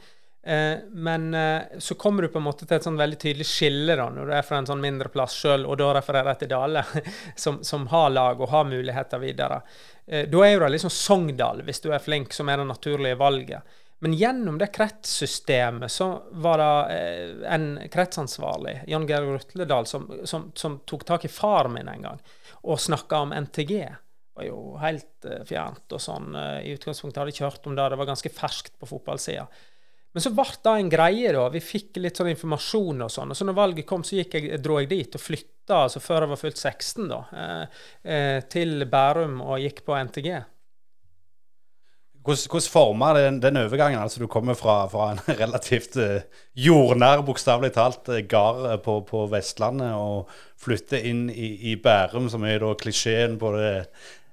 Eh, 0.46 0.78
men 0.90 1.34
eh, 1.34 1.62
så 1.78 1.94
kommer 1.94 2.22
du 2.22 2.28
på 2.28 2.38
en 2.38 2.46
måte 2.46 2.66
til 2.66 2.76
et 2.76 2.84
sånn 2.86 2.98
veldig 2.98 3.16
tydelig 3.18 3.48
skille 3.50 3.96
da, 3.98 4.04
når 4.14 4.28
du 4.28 4.34
er 4.36 4.44
fra 4.46 4.60
en 4.60 4.68
sånn 4.68 4.82
mindre 4.82 5.10
plass 5.10 5.34
sjøl, 5.40 5.64
og 5.66 5.78
da 5.80 5.88
refererer 5.96 6.30
jeg 6.34 6.44
til 6.44 6.52
Dale, 6.52 6.84
som, 7.44 7.62
som 7.66 7.88
har 7.90 8.12
lag 8.14 8.38
og 8.42 8.52
har 8.52 8.68
muligheter 8.68 9.22
videre. 9.22 9.58
Eh, 10.06 10.28
da 10.30 10.44
er 10.46 10.52
jo 10.54 10.60
det 10.62 10.68
liksom 10.76 10.94
Sogndal, 10.94 11.64
hvis 11.66 11.82
du 11.82 11.90
er 11.90 12.02
flink, 12.02 12.34
som 12.34 12.50
er 12.50 12.62
det 12.62 12.68
naturlige 12.70 13.18
valget. 13.18 13.78
Men 13.98 14.12
gjennom 14.12 14.58
det 14.60 14.66
kretssystemet 14.76 15.92
så 15.92 16.22
var 16.36 16.60
det 16.60 16.96
eh, 16.96 17.52
en 17.54 17.68
kretsansvarlig, 17.92 18.82
Jan 18.86 19.06
Georg 19.08 19.30
Rutledal, 19.38 19.86
som, 19.86 20.10
som, 20.24 20.50
som 20.54 20.80
tok 20.84 21.06
tak 21.08 21.24
i 21.24 21.32
far 21.32 21.70
min 21.72 21.88
en 21.88 22.02
gang 22.04 22.18
og 22.66 22.80
snakka 22.80 23.22
om 23.24 23.32
NTG. 23.32 23.72
Det 23.78 24.42
var 24.42 24.48
jo 24.50 24.58
helt 24.82 25.24
eh, 25.24 25.40
fjernt 25.48 25.96
og 25.96 26.02
sånn. 26.02 26.36
eh, 26.36 26.58
I 26.68 26.74
utgangspunktet 26.76 27.22
hadde 27.22 27.32
jeg 27.32 27.38
ikke 27.38 27.48
hørt 27.48 27.70
om 27.70 27.78
det. 27.78 27.86
Det 27.92 27.98
var 28.02 28.10
ganske 28.10 28.32
ferskt 28.36 28.76
på 28.76 28.88
fotballsida. 28.90 29.46
Men 30.12 30.24
så 30.24 30.32
ble 30.32 30.44
det 30.64 30.74
en 30.80 30.92
greie, 30.92 31.32
da. 31.32 31.46
Vi 31.52 31.60
fikk 31.64 31.96
litt 32.00 32.20
sånn 32.20 32.32
informasjon 32.34 33.04
og 33.04 33.12
sånn. 33.12 33.32
Og 33.32 33.38
så 33.38 33.48
når 33.48 33.56
valget 33.56 33.88
kom, 33.88 34.04
så 34.04 34.20
jeg, 34.20 34.60
dro 34.64 34.76
jeg 34.80 34.90
dit 34.92 35.16
og 35.16 35.20
flytta, 35.24 35.80
altså 35.86 36.00
før 36.04 36.24
jeg 36.24 36.32
var 36.34 36.40
fylt 36.40 36.60
16, 36.60 37.10
da, 37.10 37.18
til 38.48 38.86
Bærum 38.88 39.42
og 39.44 39.60
gikk 39.60 39.82
på 39.84 39.98
NTG. 40.08 40.30
Hvordan, 42.26 42.50
hvordan 42.50 42.70
former 42.72 43.14
den, 43.14 43.36
den 43.42 43.56
overgangen? 43.60 44.00
Altså 44.02 44.20
Du 44.20 44.26
kommer 44.26 44.54
fra, 44.58 44.86
fra 44.90 45.12
en 45.12 45.20
relativt 45.42 45.96
eh, 46.02 46.26
jordnær, 46.58 47.22
bokstavelig 47.26 47.72
talt, 47.76 48.08
eh, 48.10 48.24
gard 48.26 48.64
eh, 48.66 48.78
på, 48.82 48.98
på 49.06 49.26
Vestlandet 49.30 49.94
og 49.94 50.32
flytter 50.58 51.06
inn 51.06 51.28
i, 51.30 51.52
i 51.70 51.76
Bærum, 51.78 52.26
som 52.32 52.44
er 52.44 52.58
da 52.64 52.72
klisjeen 52.74 53.38
på 53.38 53.52
det, 53.54 53.70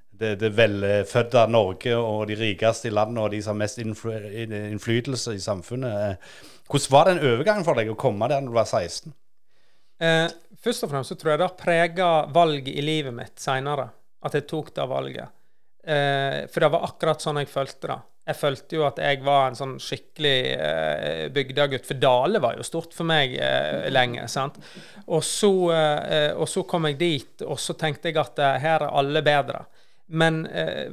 det, 0.09 0.35
det 0.41 0.53
velfødde 0.57 1.45
Norge 1.53 1.95
og 2.00 2.25
de 2.31 2.39
rikeste 2.39 2.89
i 2.89 2.95
landet 2.95 3.21
og 3.21 3.31
de 3.35 3.41
som 3.43 3.53
har 3.53 3.62
mest 3.62 3.81
innfly, 3.83 4.17
innflytelse 4.47 5.35
i 5.38 5.43
samfunnet. 5.43 6.17
Hvordan 6.69 6.91
var 6.95 7.12
den 7.12 7.21
overgangen 7.21 7.67
for 7.67 7.77
deg 7.77 7.91
å 7.93 8.00
komme 8.00 8.31
der 8.31 8.41
når 8.41 8.53
du 8.53 8.57
var 8.57 8.69
16? 8.69 9.13
Eh, 10.03 10.27
først 10.63 10.88
og 10.88 10.91
fremst 10.91 11.13
så 11.13 11.19
tror 11.19 11.33
jeg 11.33 11.43
det 11.43 11.47
har 11.51 11.59
prega 11.59 12.09
valget 12.33 12.73
i 12.73 12.83
livet 12.83 13.13
mitt 13.15 13.38
seinere, 13.39 13.91
at 14.25 14.35
jeg 14.38 14.47
tok 14.50 14.73
det 14.75 14.89
valget. 14.89 15.29
Eh, 15.83 16.47
for 16.47 16.63
det 16.63 16.71
var 16.71 16.85
akkurat 16.87 17.23
sånn 17.23 17.41
jeg 17.41 17.51
følte 17.51 17.91
det. 17.91 17.99
Jeg 18.23 18.39
følte 18.39 18.77
jo 18.77 18.85
at 18.87 18.99
jeg 19.03 19.19
var 19.25 19.49
en 19.49 19.57
sånn 19.59 19.73
skikkelig 19.83 20.37
eh, 20.55 21.23
bygdegutt, 21.35 21.87
for 21.89 21.99
Dale 21.99 22.39
var 22.43 22.55
jo 22.55 22.63
stort 22.63 22.95
for 22.95 23.07
meg 23.07 23.35
eh, 23.35 23.89
lenge. 23.91 24.29
sant? 24.31 24.61
Og 25.11 25.23
så, 25.27 25.51
eh, 25.75 26.31
og 26.31 26.47
så 26.47 26.63
kom 26.63 26.87
jeg 26.87 26.99
dit, 27.01 27.43
og 27.43 27.59
så 27.59 27.75
tenkte 27.75 28.09
jeg 28.09 28.21
at 28.21 28.39
eh, 28.39 28.61
her 28.63 28.85
er 28.87 28.95
alle 28.95 29.23
bedre. 29.25 29.65
Men 30.13 30.43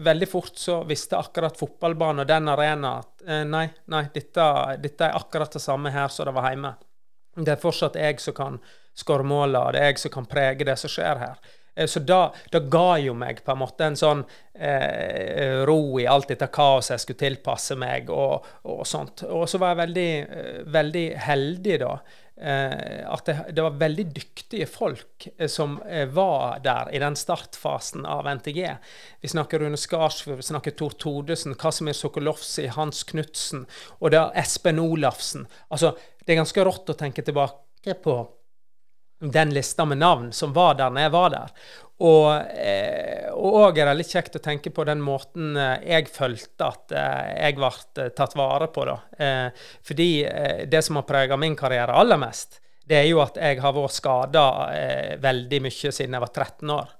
veldig 0.00 0.26
fort 0.30 0.54
så 0.56 0.78
visste 0.87 1.18
akkurat 1.18 1.59
fotballbanen 1.59 2.23
og 2.23 2.28
den 2.30 2.47
arena 2.49 2.92
at 3.02 3.25
nei, 3.50 3.64
nei, 3.90 4.04
dette, 4.14 4.44
dette 4.80 5.09
er 5.09 5.18
akkurat 5.18 5.50
det 5.52 5.61
samme 5.61 5.90
her 5.92 6.06
som 6.14 6.28
det 6.28 6.35
var 6.37 6.47
hjemme. 6.47 6.70
Det 7.35 7.52
er 7.52 7.61
fortsatt 7.61 7.99
jeg 8.00 8.23
som 8.23 8.37
kan 8.38 8.61
skåre 8.97 9.26
måla, 9.26 9.64
det 9.75 9.82
er 9.82 9.90
jeg 9.90 10.04
som 10.04 10.14
kan 10.14 10.28
prege 10.30 10.64
det 10.64 10.78
som 10.80 10.94
skjer 10.94 11.20
her. 11.20 11.42
Eh, 11.75 11.87
Så 11.87 12.00
da, 12.00 12.33
ga 12.53 12.99
jo 12.99 13.15
meg 13.15 13.45
på 13.45 13.53
en 13.53 13.62
måte 13.62 13.87
en 13.87 13.99
sånn 13.99 14.25
eh, 14.55 15.61
ro 15.69 15.99
i 16.00 16.07
alt 16.07 16.29
dette 16.29 16.50
kaoset 16.53 16.97
jeg 16.97 17.05
skulle 17.05 17.25
tilpasse 17.27 17.77
meg 17.81 18.11
og, 18.11 18.47
og 18.65 18.87
sånt. 18.87 19.25
Og 19.29 19.49
så 19.49 19.61
var 19.61 19.75
jeg 19.75 19.83
veldig, 19.85 20.11
eh, 20.25 20.59
veldig 20.67 21.07
heldig 21.29 21.79
da. 21.85 21.95
Eh, 22.41 23.05
at 23.05 23.27
det, 23.29 23.35
det 23.53 23.62
var 23.67 23.75
veldig 23.77 24.05
dyktige 24.17 24.65
folk 24.65 25.27
eh, 25.37 25.49
som 25.50 25.75
eh, 25.85 26.07
var 26.09 26.62
der 26.65 26.89
i 26.89 27.00
den 27.03 27.17
startfasen 27.19 28.07
av 28.09 28.25
NTG. 28.31 28.62
Vi 29.21 29.29
snakker 29.29 29.61
Rune 29.61 29.77
Skarsfjord, 29.77 30.39
vi 30.41 30.49
snakker 30.49 30.73
Tor 30.73 30.97
Todesen, 30.97 31.55
Kasimir 31.61 31.99
Sokolovsi, 31.99 32.71
Hans 32.73 33.03
Knutsen 33.05 33.67
og 33.99 34.15
det 34.15 34.23
Espen 34.41 34.81
Olafsen. 34.81 35.45
Altså, 35.69 35.93
det 36.25 36.33
er 36.33 36.41
ganske 36.41 36.65
rått 36.65 36.95
å 36.95 36.97
tenke 36.97 37.27
tilbake 37.27 37.99
på 38.00 38.17
den 39.21 39.55
lista 39.55 39.85
med 39.85 40.00
navn 40.00 40.33
som 40.33 40.53
var 40.57 40.75
der 40.79 40.91
når 40.91 41.07
jeg 41.07 41.12
var 41.15 41.33
der. 41.35 41.55
Og 42.00 42.31
òg 43.37 43.79
er 43.79 43.91
det 43.91 43.99
litt 43.99 44.12
kjekt 44.15 44.39
å 44.39 44.43
tenke 44.43 44.73
på 44.73 44.87
den 44.89 45.03
måten 45.05 45.53
eh, 45.61 45.83
jeg 45.85 46.09
følte 46.09 46.69
at 46.71 46.95
eh, 46.97 47.33
jeg 47.45 47.59
ble 47.59 47.69
eh, 48.00 48.09
tatt 48.17 48.37
vare 48.41 48.71
på. 48.73 48.87
da. 48.89 48.97
Eh, 49.21 49.67
fordi 49.85 50.11
eh, 50.25 50.62
det 50.71 50.81
som 50.87 50.97
har 50.97 51.09
prega 51.09 51.37
min 51.37 51.57
karriere 51.59 51.97
aller 52.00 52.21
mest, 52.21 52.62
det 52.89 53.03
er 53.03 53.11
jo 53.11 53.21
at 53.23 53.37
jeg 53.37 53.61
har 53.61 53.77
vært 53.77 53.95
skada 53.95 54.45
eh, 54.75 55.12
veldig 55.21 55.61
mye 55.67 55.93
siden 55.93 56.17
jeg 56.17 56.25
var 56.25 56.33
13 56.33 56.73
år. 56.79 56.95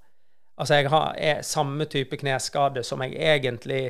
Altså 0.61 0.77
jeg 0.77 0.91
har 0.93 1.41
samme 1.49 1.87
type 1.89 2.19
kneskade 2.21 2.83
som 2.85 3.00
jeg 3.00 3.15
egentlig 3.17 3.87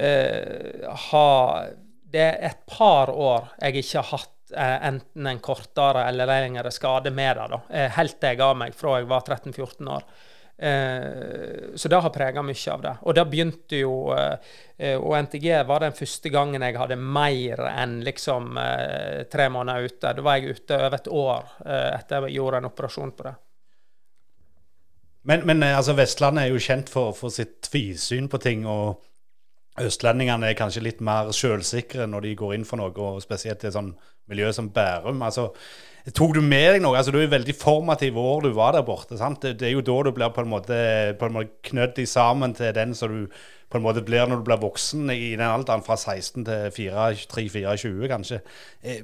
uh, 0.00 0.86
har 1.10 1.74
Det 2.06 2.22
er 2.22 2.38
et 2.48 2.62
par 2.70 3.12
år 3.12 3.50
jeg 3.60 3.82
ikke 3.82 4.00
har 4.00 4.08
hatt 4.14 4.32
eh, 4.32 4.35
enten 4.54 5.26
en 5.26 5.42
kortere 5.42 6.04
eller 6.08 6.28
lengre 6.30 6.70
skade 6.70 7.10
med 7.10 7.36
det. 7.36 7.46
da. 7.50 7.60
Eh, 7.70 7.90
helt 7.96 8.20
til 8.20 8.32
jeg 8.32 8.38
ga 8.40 8.54
meg 8.54 8.74
fra 8.74 8.98
jeg 9.00 9.08
var 9.10 9.24
13-14 9.26 9.92
år. 9.96 10.08
Eh, 10.58 11.74
så 11.74 11.88
det 11.88 11.96
har 12.00 12.10
prega 12.10 12.42
mye 12.42 12.72
av 12.72 12.82
det. 12.82 12.94
Og 13.02 13.14
det 13.14 13.24
begynte 13.28 13.80
jo 13.82 13.96
eh, 14.16 14.38
eh, 14.78 14.96
Og 14.96 15.12
NTG 15.26 15.50
var 15.68 15.84
den 15.84 15.96
første 15.96 16.32
gangen 16.32 16.64
jeg 16.64 16.78
hadde 16.80 16.96
mer 16.96 17.60
enn 17.74 17.98
liksom 18.06 18.56
eh, 18.60 19.26
tre 19.32 19.50
måneder 19.52 19.90
ute. 19.90 20.14
Da 20.16 20.24
var 20.24 20.38
jeg 20.38 20.56
ute 20.56 20.78
over 20.78 20.96
et 20.96 21.10
år 21.12 21.50
eh, 21.66 21.90
etter 21.98 22.28
jeg 22.28 22.38
gjorde 22.38 22.62
en 22.62 22.70
operasjon 22.70 23.12
på 23.12 23.28
det. 23.28 23.34
Men, 25.26 25.44
men 25.44 25.62
eh, 25.62 25.76
altså, 25.76 25.96
Vestlandet 25.98 26.46
er 26.46 26.54
jo 26.54 26.62
kjent 26.62 26.88
for, 26.92 27.12
for 27.18 27.34
sitt 27.34 27.58
tvisyn 27.68 28.30
på 28.32 28.40
ting. 28.40 28.64
og 28.64 29.02
Østlendingene 29.82 30.48
er 30.50 30.56
kanskje 30.58 30.84
litt 30.84 31.02
mer 31.04 31.32
selvsikre 31.36 32.06
når 32.08 32.24
de 32.24 32.36
går 32.38 32.54
inn 32.56 32.64
for 32.68 32.80
noe, 32.80 32.94
og 32.96 33.20
spesielt 33.24 33.64
i 33.64 33.68
et 33.68 33.76
sånn 33.76 33.92
miljø 34.30 34.52
som 34.54 34.70
Bærum. 34.72 35.22
altså 35.22 35.50
Tok 36.14 36.36
du 36.36 36.40
med 36.40 36.68
deg 36.76 36.82
noe? 36.84 36.94
altså 36.94 37.10
Du 37.10 37.18
er 37.18 37.30
veldig 37.32 37.54
formativ 37.58 38.16
år 38.20 38.44
du 38.44 38.52
var 38.54 38.76
der 38.76 38.84
borte. 38.86 39.18
sant? 39.18 39.42
Det, 39.42 39.56
det 39.58 39.68
er 39.68 39.74
jo 39.74 39.82
da 39.82 39.96
du 40.06 40.12
blir 40.14 40.30
på 40.30 40.44
en 40.44 40.50
måte, 40.52 40.76
på 41.18 41.26
en 41.26 41.34
måte 41.34 41.56
knødd 41.66 41.98
sammen 42.06 42.54
til 42.54 42.74
den 42.74 42.94
som 42.94 43.10
du 43.10 43.26
på 43.70 43.80
en 43.80 43.82
måte 43.82 44.04
blir 44.06 44.28
når 44.30 44.38
du 44.38 44.44
blir 44.46 44.60
voksen 44.62 45.10
i 45.10 45.32
den 45.34 45.42
alderen 45.42 45.82
fra 45.82 45.96
16 45.98 46.44
til 46.46 46.70
3-24, 46.70 48.06
kanskje. 48.12 48.38
Eh, 48.82 49.02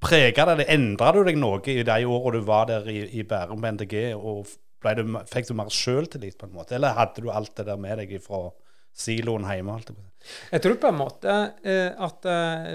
Prega 0.00 0.46
det 0.48 0.56
det? 0.62 0.66
Endra 0.72 1.12
du 1.12 1.20
deg 1.22 1.36
noe 1.38 1.60
i 1.68 1.84
de 1.84 1.98
årene 2.08 2.40
du 2.40 2.46
var 2.48 2.66
der 2.66 2.88
i, 2.88 3.04
i 3.20 3.22
Bærum 3.22 3.60
på 3.62 3.72
NTG? 3.76 3.96
og 4.16 4.48
du, 4.96 5.18
Fikk 5.28 5.50
du 5.50 5.54
mer 5.54 5.70
sjøltillit, 5.70 6.38
på 6.40 6.48
en 6.48 6.56
måte? 6.56 6.74
Eller 6.74 6.96
hadde 6.96 7.22
du 7.22 7.30
alt 7.30 7.52
det 7.56 7.66
der 7.68 7.78
med 7.78 8.00
deg 8.00 8.16
fra 8.24 8.48
siloen 8.96 9.46
hjemme? 9.48 9.74
Alt 9.74 9.92
på? 9.94 10.10
Jeg 10.50 10.60
tror 10.62 10.76
på 10.82 10.88
en 10.90 10.98
måte 10.98 11.34
eh, 11.64 11.92
at 11.96 12.26
eh, 12.28 12.66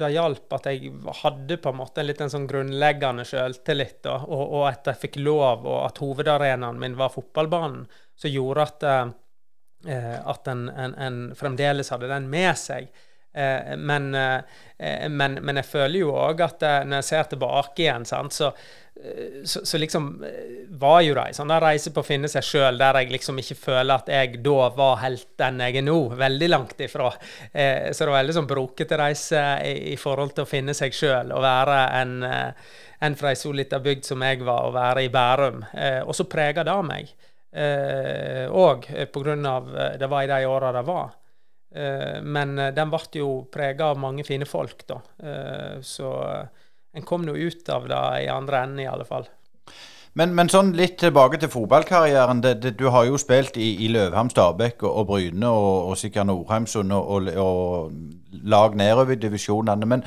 det 0.00 0.08
hjalp 0.14 0.54
at 0.56 0.68
jeg 0.70 0.94
hadde 1.20 1.58
på 1.60 1.72
en 1.72 1.80
måte 1.82 2.00
en 2.00 2.08
litt 2.08 2.22
en 2.24 2.32
sånn 2.32 2.46
grunnleggende 2.48 3.26
selvtillit, 3.28 4.08
og, 4.08 4.24
og 4.32 4.64
at 4.70 4.88
jeg 4.92 5.02
fikk 5.04 5.18
lov, 5.20 5.66
og 5.66 5.82
at 5.84 6.00
hovedarenaen 6.00 6.80
min 6.80 6.96
var 6.98 7.12
fotballbanen, 7.12 7.84
som 8.16 8.32
gjorde 8.32 8.64
at, 8.64 8.86
eh, 9.90 10.16
at 10.16 10.48
en, 10.52 10.70
en, 10.72 10.96
en 11.08 11.20
fremdeles 11.36 11.92
hadde 11.92 12.10
den 12.12 12.30
med 12.32 12.54
seg. 12.60 12.88
Men, 13.36 14.06
men, 14.16 15.34
men 15.44 15.58
jeg 15.60 15.68
føler 15.68 15.98
jo 15.98 16.14
òg 16.16 16.38
at 16.40 16.62
når 16.88 17.02
jeg 17.02 17.06
ser 17.10 17.26
tilbake 17.28 17.82
igjen, 17.82 18.06
sant, 18.08 18.32
så, 18.32 18.48
så, 19.44 19.60
så 19.66 19.78
liksom 19.78 20.24
eh, 20.24 20.68
var 20.68 21.00
jo 21.04 21.14
det 21.16 21.26
ei 21.28 21.36
sånn 21.36 21.52
reise 21.62 21.92
på 21.94 22.02
å 22.02 22.06
finne 22.06 22.30
seg 22.30 22.44
sjøl, 22.46 22.78
der 22.80 23.00
jeg 23.00 23.12
liksom 23.12 23.38
ikke 23.42 23.58
føler 23.58 23.94
at 23.94 24.08
jeg 24.10 24.40
da 24.44 24.70
var 24.76 24.98
helt 25.02 25.28
den 25.40 25.60
jeg 25.62 25.78
er 25.80 25.86
nå. 25.86 25.98
Veldig 26.16 26.48
langt 26.50 26.80
ifra. 26.82 27.10
Eh, 27.52 27.92
så 27.92 28.04
det 28.04 28.10
var 28.10 28.18
veldig 28.20 28.38
sånn 28.38 28.50
brokete 28.50 28.98
reise 29.00 29.44
i, 29.66 29.92
i 29.92 29.98
forhold 30.00 30.36
til 30.36 30.46
å 30.46 30.50
finne 30.50 30.74
seg 30.76 30.96
sjøl 30.96 31.34
og 31.36 31.44
være 31.44 31.78
en, 32.00 32.16
eh, 32.26 32.72
en 33.06 33.18
fra 33.18 33.32
ei 33.32 33.38
så 33.38 33.52
lita 33.54 33.80
bygd 33.84 34.08
som 34.08 34.24
jeg 34.24 34.42
var, 34.42 34.66
og 34.68 34.76
være 34.76 35.06
i 35.06 35.12
Bærum. 35.12 35.62
Eh, 35.72 36.00
og 36.02 36.16
så 36.16 36.28
prega 36.30 36.66
det 36.66 36.80
meg. 36.88 37.14
Og 37.56 38.90
eh, 38.92 39.06
på 39.08 39.20
grunn 39.22 39.46
av 39.48 39.70
eh, 39.72 39.94
Det 39.96 40.10
var 40.12 40.26
i 40.26 40.28
de 40.28 40.42
åra 40.50 40.74
det 40.76 40.82
var. 40.84 41.14
Eh, 41.76 42.22
men 42.22 42.58
eh, 42.58 42.72
den 42.74 42.92
ble 42.92 43.20
jo 43.20 43.30
prega 43.52 43.90
av 43.92 44.00
mange 44.00 44.24
fine 44.24 44.48
folk, 44.48 44.86
da. 44.88 45.00
Eh, 45.20 45.74
så 45.84 46.12
eh, 46.30 46.64
en 46.96 47.04
kom 47.04 47.26
nå 47.26 47.36
ut 47.36 47.68
av 47.68 47.88
det 47.90 48.04
i 48.24 48.30
andre 48.32 48.62
enden, 48.64 48.80
i 48.80 48.88
alle 48.88 49.04
fall. 49.04 49.28
Men, 50.16 50.32
men 50.32 50.48
sånn 50.48 50.70
litt 50.76 50.94
tilbake 51.02 51.36
til 51.42 51.50
fotballkarrieren. 51.52 52.40
Det, 52.40 52.54
det, 52.62 52.70
du 52.80 52.86
har 52.92 53.04
jo 53.04 53.18
spilt 53.20 53.58
i, 53.60 53.74
i 53.84 53.90
Løvham, 53.92 54.30
Stabæk 54.32 54.80
og, 54.86 55.02
og 55.02 55.10
Bryne 55.10 55.50
og, 55.52 55.90
og 55.90 55.98
sikkert 56.00 56.30
Nordheimsund 56.30 56.94
og, 56.96 57.10
og, 57.12 57.28
og 57.36 58.40
lag 58.48 58.78
nedover 58.80 59.12
i 59.12 59.20
divisjonene. 59.20 59.88
Men 59.92 60.06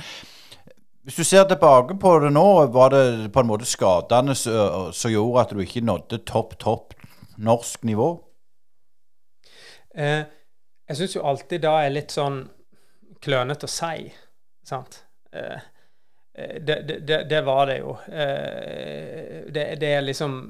hvis 1.06 1.20
du 1.22 1.28
ser 1.30 1.46
tilbake 1.50 2.00
på 2.02 2.16
det 2.24 2.34
nå, 2.34 2.48
var 2.74 2.96
det 2.96 3.30
på 3.34 3.44
en 3.44 3.52
måte 3.52 3.70
skadene 3.70 4.34
som 4.38 5.14
gjorde 5.14 5.46
at 5.46 5.54
du 5.54 5.62
ikke 5.62 5.86
nådde 5.86 6.24
topp, 6.26 6.58
topp 6.58 6.98
norsk 7.38 7.86
nivå? 7.86 8.10
Eh, 9.94 10.26
jeg 10.90 10.98
syns 10.98 11.16
jo 11.20 11.26
alltid 11.30 11.62
det 11.68 11.76
er 11.84 11.94
litt 11.94 12.14
sånn 12.14 12.44
klønete 13.22 13.70
å 13.70 13.72
si, 13.72 14.10
sant. 14.66 15.04
Eh, 15.34 15.70
det, 16.60 16.82
det, 16.88 16.98
det, 17.08 17.20
det 17.30 17.42
var 17.46 17.70
det 17.70 17.78
jo. 17.82 17.94
Eh, 18.08 19.46
det, 19.50 19.66
det 19.82 19.94
er 19.98 20.02
liksom 20.06 20.42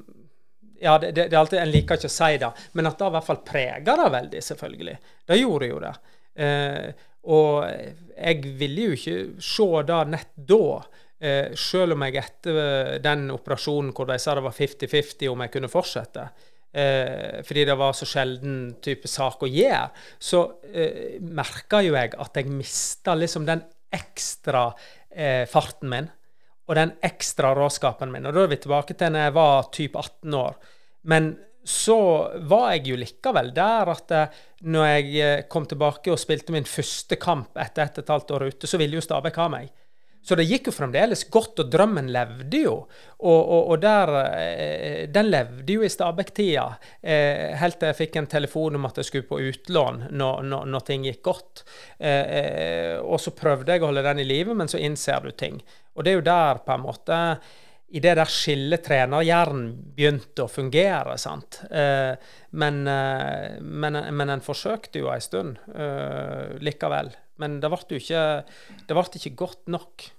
Ja, 0.80 0.98
det, 0.98 1.18
er 1.18 1.36
alltid 1.36 1.60
En 1.60 1.72
liker 1.72 2.00
ikke 2.00 2.08
å 2.08 2.14
si 2.14 2.38
det, 2.40 2.50
men 2.78 2.88
at 2.88 3.00
det 3.00 3.10
i 3.10 3.16
hvert 3.18 3.28
fall 3.28 3.44
preger 3.46 4.00
det 4.00 4.10
veldig, 4.14 4.44
selvfølgelig. 4.48 4.98
Det 5.28 5.40
gjorde 5.40 5.70
jo 5.72 5.80
det. 5.84 5.94
Eh, 6.40 7.06
og 7.30 7.66
jeg 8.16 8.54
ville 8.60 8.90
jo 8.90 8.98
ikke 8.98 9.18
se 9.44 9.70
det 9.90 10.00
nett 10.14 10.32
da. 10.50 10.66
Eh, 11.20 11.50
selv 11.60 11.98
om 11.98 12.06
jeg 12.08 12.16
etter 12.22 13.00
den 13.04 13.28
operasjonen 13.36 13.92
hvor 13.92 14.08
de 14.08 14.16
sa 14.22 14.38
det 14.38 14.46
var 14.46 14.56
50-50 14.56 15.28
om 15.28 15.44
jeg 15.44 15.52
kunne 15.52 15.72
fortsette, 15.72 16.30
eh, 16.72 17.42
fordi 17.44 17.66
det 17.68 17.76
var 17.76 17.98
så 17.98 18.08
sjelden 18.08 18.56
type 18.82 19.10
sak 19.12 19.44
å 19.44 19.50
gjøre, 19.52 19.90
så 20.16 20.46
eh, 20.72 21.20
merka 21.20 21.84
jo 21.84 21.98
jeg 21.98 22.16
at 22.16 22.40
jeg 22.40 22.54
mista 22.54 23.18
liksom 23.20 23.48
den 23.50 23.66
ekstra 23.92 24.70
eh, 25.12 25.46
farten 25.50 25.92
min 25.92 26.10
og 26.70 26.78
den 26.78 26.92
ekstra 27.02 27.56
råskapen 27.58 28.12
min. 28.14 28.28
Og 28.30 28.36
da 28.36 28.44
er 28.46 28.52
vi 28.52 28.60
tilbake 28.62 28.94
til 28.98 29.14
når 29.14 29.26
jeg 29.26 29.36
var 29.40 29.70
typ 29.74 29.96
18 29.98 30.36
år. 30.38 30.58
Men 31.10 31.32
så 31.66 31.98
var 32.50 32.72
jeg 32.76 32.92
jo 32.92 32.98
likevel 33.00 33.52
der 33.56 33.92
at 33.94 34.14
eh, 34.16 34.38
når 34.70 34.86
jeg 34.92 35.10
eh, 35.26 35.42
kom 35.50 35.66
tilbake 35.70 36.14
og 36.14 36.22
spilte 36.22 36.54
min 36.56 36.68
første 36.70 37.18
kamp 37.22 37.58
etter 37.60 37.88
ett 37.88 38.02
et 38.02 38.14
halvt 38.14 38.36
år 38.38 38.48
ute, 38.54 38.70
så 38.70 38.80
ville 38.82 39.00
jo 39.00 39.06
Stabæk 39.06 39.42
ha 39.42 39.50
meg. 39.52 39.74
Så 40.22 40.36
det 40.36 40.46
gikk 40.50 40.68
jo 40.68 40.74
fremdeles 40.76 41.24
godt, 41.32 41.62
og 41.64 41.70
drømmen 41.72 42.10
levde 42.12 42.60
jo. 42.66 42.74
Og, 43.20 43.40
og, 43.40 43.70
og 43.72 43.80
der, 43.84 44.12
eh, 44.28 45.06
den 45.12 45.30
levde 45.32 45.78
jo 45.78 45.86
i 45.86 45.92
Stabæk-tida, 45.92 46.66
eh, 47.02 47.56
helt 47.60 47.80
til 47.80 47.90
jeg 47.90 48.00
fikk 48.02 48.20
en 48.20 48.30
telefon 48.32 48.76
om 48.80 48.88
at 48.90 49.00
jeg 49.00 49.08
skulle 49.08 49.30
på 49.30 49.40
utlån 49.50 50.04
når, 50.12 50.44
når, 50.52 50.68
når 50.74 50.86
ting 50.88 51.08
gikk 51.08 51.24
godt. 51.26 51.64
Eh, 51.98 53.00
og 53.00 53.18
så 53.24 53.34
prøvde 53.36 53.74
jeg 53.74 53.84
å 53.84 53.90
holde 53.90 54.04
den 54.10 54.22
i 54.24 54.28
live, 54.28 54.58
men 54.60 54.72
så 54.72 54.82
innser 54.84 55.24
du 55.24 55.32
ting. 55.32 55.62
Og 55.96 56.04
det 56.04 56.14
er 56.14 56.20
jo 56.20 56.28
der 56.28 56.62
på 56.68 56.76
en 56.76 56.86
måte 56.86 57.22
i 57.90 58.04
det 58.04 58.14
der 58.20 58.30
skillet 58.30 58.84
trenerhjernen 58.86 59.72
begynte 59.96 60.46
å 60.46 60.52
fungere. 60.52 61.16
sant? 61.18 61.58
Men, 61.72 62.84
men, 62.86 63.98
men 64.14 64.30
en 64.30 64.44
forsøkte 64.46 65.02
jo 65.02 65.10
en 65.10 65.24
stund 65.26 65.58
likevel. 66.62 67.10
Men 67.40 67.60
det 67.64 67.72
ble 67.72 68.00
ikke, 68.00 68.24
det 68.88 68.98
ble 68.98 69.22
ikke 69.22 69.38
godt 69.40 69.72
nok. 69.72 70.10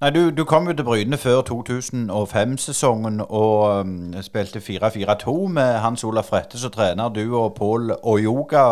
Nei, 0.00 0.08
du, 0.10 0.30
du 0.32 0.46
kom 0.48 0.68
jo 0.68 0.72
til 0.72 0.86
Bryne 0.86 1.18
før 1.20 1.42
2005-sesongen 1.50 3.20
og 3.26 3.84
um, 3.84 4.14
spilte 4.24 4.62
4-4-2 4.64 5.34
med 5.52 5.74
Hans 5.84 6.04
Olaf 6.08 6.32
Rette 6.32 6.58
som 6.58 6.72
trener. 6.72 7.12
Du 7.12 7.36
og 7.36 7.52
Pål 7.58 7.92
og 7.98 8.22
Yoga 8.24 8.64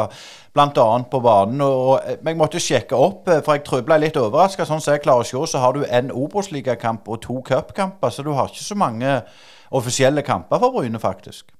bl.a. 0.56 0.86
på 1.10 1.20
banen. 1.20 1.60
Og 1.60 2.00
eh, 2.00 2.16
jeg 2.24 2.40
måtte 2.40 2.62
sjekke 2.62 2.96
opp, 2.96 3.28
eh, 3.28 3.42
for 3.44 3.58
jeg 3.58 3.84
ble 3.84 4.00
litt 4.00 4.16
overraska. 4.16 4.64
Sånn 4.64 4.80
som 4.80 4.96
jeg 4.96 5.04
klarer 5.04 5.26
å 5.26 5.28
se, 5.28 5.44
så 5.52 5.62
har 5.62 5.76
du 5.76 5.84
en 5.84 6.08
Obos-ligakamp 6.16 7.08
og 7.12 7.20
to 7.26 7.42
cupkamper. 7.44 8.14
Så 8.14 8.24
du 8.24 8.32
har 8.32 8.48
ikke 8.48 8.64
så 8.64 8.80
mange 8.80 9.20
offisielle 9.68 10.24
kamper 10.24 10.64
for 10.64 10.72
Bryne, 10.80 11.00
faktisk. 11.02 11.52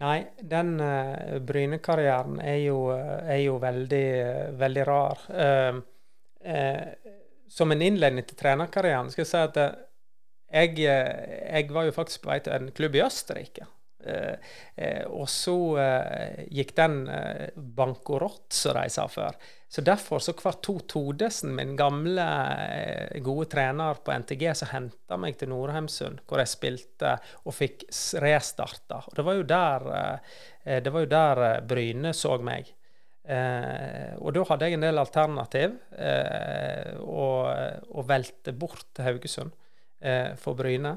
Nei, 0.00 0.18
den 0.48 0.78
uh, 0.80 1.38
Bryne-karrieren 1.44 2.38
er, 2.40 2.62
er, 2.64 3.40
jo 3.42 3.58
veldig, 3.60 4.06
veldig 4.56 4.84
rar. 4.88 5.24
Uh, 5.28 5.82
som 7.50 7.72
en 7.72 7.82
innledning 7.82 8.24
til 8.26 8.38
trenerkarrieren 8.38 9.10
skal 9.10 9.24
jeg 9.24 9.30
si 9.32 9.40
at 9.42 9.58
eh, 9.58 9.78
jeg, 10.50 10.76
eh, 10.86 11.36
jeg 11.58 11.70
var 11.74 11.88
jo 11.88 11.94
faktisk 11.96 12.24
på 12.24 12.30
vei 12.30 12.38
til 12.44 12.54
en 12.54 12.70
klubb 12.74 12.96
i 12.96 13.02
Østerrike. 13.02 13.66
Eh, 14.04 14.34
eh, 14.76 15.04
og 15.06 15.28
så 15.28 15.56
eh, 15.80 16.44
gikk 16.48 16.72
den 16.78 17.00
bankorott, 17.54 18.48
som 18.54 18.78
de 18.78 18.86
sa 18.92 19.06
før. 19.10 19.36
Så 19.70 19.84
derfor 19.86 20.22
så 20.22 20.34
hver 20.34 20.56
to 20.64 20.78
Todesen, 20.90 21.52
min 21.54 21.76
gamle, 21.78 22.24
gode 23.22 23.46
trener 23.52 24.00
på 24.02 24.16
NTG, 24.18 24.48
som 24.58 24.72
henta 24.72 25.18
meg 25.20 25.36
til 25.38 25.52
Nordheimsund, 25.52 26.24
hvor 26.26 26.42
jeg 26.42 26.50
spilte 26.50 27.12
og 27.44 27.54
fikk 27.54 27.84
restarta. 28.24 28.98
Og 29.06 29.14
det 29.14 29.26
var 29.28 29.38
jo 29.38 29.46
der, 29.46 29.86
det 30.82 30.90
var 30.90 31.06
jo 31.06 31.12
der 31.12 31.42
Bryne 31.70 32.10
så 32.18 32.34
meg. 32.42 32.72
Og 33.30 34.34
da 34.34 34.44
hadde 34.48 34.66
jeg 34.66 34.74
en 34.74 34.88
del 34.88 34.98
alternativ, 34.98 35.78
eh, 35.94 36.98
og, 36.98 38.02
velte 38.10 38.56
bort 38.58 38.88
til 38.90 39.06
Haugesund 39.06 39.54
for 40.40 40.58
Bryne. 40.58 40.96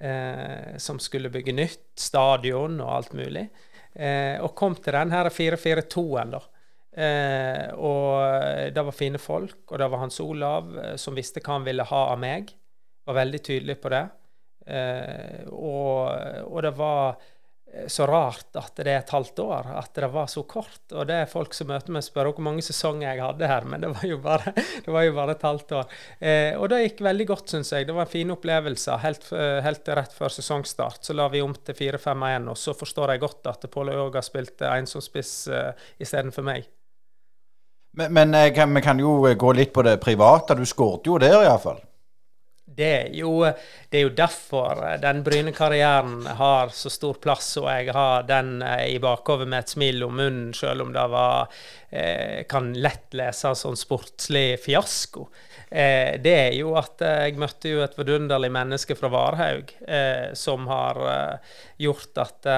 Eh, 0.00 0.76
som 0.76 0.98
skulle 1.02 1.30
bygge 1.30 1.52
nytt 1.56 1.98
stadion 1.98 2.78
og 2.80 2.92
alt 3.00 3.16
mulig. 3.18 3.48
Eh, 3.94 4.38
og 4.38 4.54
kom 4.54 4.76
til 4.78 4.94
den 4.94 5.10
her 5.10 5.30
4-4-2-en, 5.34 6.36
da. 6.36 6.42
Eh, 6.98 7.64
og 7.74 8.70
det 8.74 8.84
var 8.86 8.94
fine 8.94 9.18
folk, 9.22 9.64
og 9.66 9.78
det 9.78 9.88
var 9.90 10.02
Hans 10.02 10.20
Olav 10.22 10.70
som 10.98 11.18
visste 11.18 11.42
hva 11.42 11.58
han 11.58 11.66
ville 11.66 11.86
ha 11.86 12.04
av 12.12 12.22
meg. 12.22 12.52
Var 13.08 13.18
veldig 13.22 13.42
tydelig 13.42 13.78
på 13.82 13.90
det. 13.94 14.06
og, 14.68 16.10
og 16.44 16.58
det 16.62 16.72
var 16.76 17.16
Eh, 17.16 17.37
så 17.86 18.06
rart 18.08 18.56
at 18.56 18.78
det 18.80 18.88
er 18.88 19.02
et 19.02 19.10
halvt 19.12 19.42
år, 19.44 19.66
at 19.76 19.90
det 19.96 20.08
var 20.12 20.28
så 20.30 20.42
kort. 20.48 20.80
Og 20.92 21.04
det 21.08 21.18
er 21.22 21.30
folk 21.30 21.54
som 21.56 21.68
møter 21.70 21.92
meg, 21.92 22.02
og 22.02 22.06
spør 22.06 22.30
hvor 22.30 22.46
mange 22.46 22.64
sesonger 22.64 23.10
jeg 23.10 23.22
hadde 23.22 23.50
her, 23.50 23.66
men 23.68 23.84
det 23.84 23.90
var 23.92 24.06
jo 24.08 24.18
bare, 24.24 24.54
var 24.96 25.04
jo 25.06 25.14
bare 25.16 25.36
et 25.36 25.44
halvt 25.48 25.74
år. 25.80 25.98
Eh, 26.18 26.52
og 26.56 26.68
det 26.72 26.80
gikk 26.84 27.02
veldig 27.08 27.28
godt, 27.28 27.52
syns 27.52 27.72
jeg. 27.74 27.88
Det 27.88 27.96
var 27.96 28.08
en 28.08 28.14
fin 28.14 28.34
opplevelse. 28.34 28.98
Helt, 29.04 29.28
eh, 29.36 29.58
helt, 29.64 29.92
rett 29.98 30.16
før 30.16 30.32
sesongstart 30.32 31.04
så 31.08 31.16
la 31.16 31.28
vi 31.32 31.42
om 31.44 31.54
til 31.54 31.76
4-5-1, 31.76 32.50
og 32.52 32.58
så 32.60 32.74
forstår 32.76 33.14
jeg 33.14 33.24
godt 33.24 33.52
at 33.52 33.68
Pål 33.72 33.92
Åga 33.96 34.24
spilte 34.24 34.72
en 34.72 34.88
som 34.88 35.04
spiss 35.04 35.32
eh, 35.52 35.70
istedenfor 36.00 36.46
meg. 36.48 36.68
Men, 37.98 38.12
men 38.14 38.36
vi 38.36 38.54
kan, 38.56 38.80
kan 38.84 39.00
jo 39.00 39.20
gå 39.34 39.52
litt 39.56 39.72
på 39.74 39.84
det 39.84 39.98
private. 40.00 40.56
Du 40.56 40.66
skåret 40.68 41.08
jo 41.08 41.18
der, 41.20 41.40
iallfall. 41.44 41.80
Det 42.76 43.08
jo, 43.16 43.42
det 43.88 43.98
er 43.98 44.04
jo 44.04 44.14
derfor 44.14 44.82
den 45.02 45.22
Bryne-karrieren 45.24 46.26
har 46.38 46.70
så 46.76 46.90
stor 46.92 47.16
plass, 47.22 47.54
og 47.58 47.68
jeg 47.72 47.94
har 47.96 48.26
den 48.28 48.58
eh, 48.62 48.84
i 48.92 48.98
bakhodet 49.02 49.48
med 49.48 49.64
et 49.64 49.72
smil 49.72 50.04
om 50.04 50.18
munnen, 50.20 50.52
selv 50.54 50.84
om 50.84 50.92
det 50.94 51.06
var 51.10 51.48
eh, 51.90 52.44
kan 52.50 52.70
lett 52.76 53.16
lese 53.16 53.54
sånn 53.56 53.78
sportslig 53.78 54.60
fiasko. 54.62 55.26
Eh, 55.70 56.20
det 56.20 56.34
er 56.34 56.54
jo 56.56 56.72
at 56.80 57.02
eh, 57.04 57.22
jeg 57.26 57.40
møtte 57.40 57.72
jo 57.72 57.82
et 57.84 57.96
vidunderlig 57.98 58.50
menneske 58.52 58.96
fra 58.96 59.10
Varhaug, 59.12 59.72
eh, 59.88 60.28
som 60.38 60.68
har 60.70 61.00
eh, 61.12 61.56
gjort 61.88 62.20
at 62.24 62.52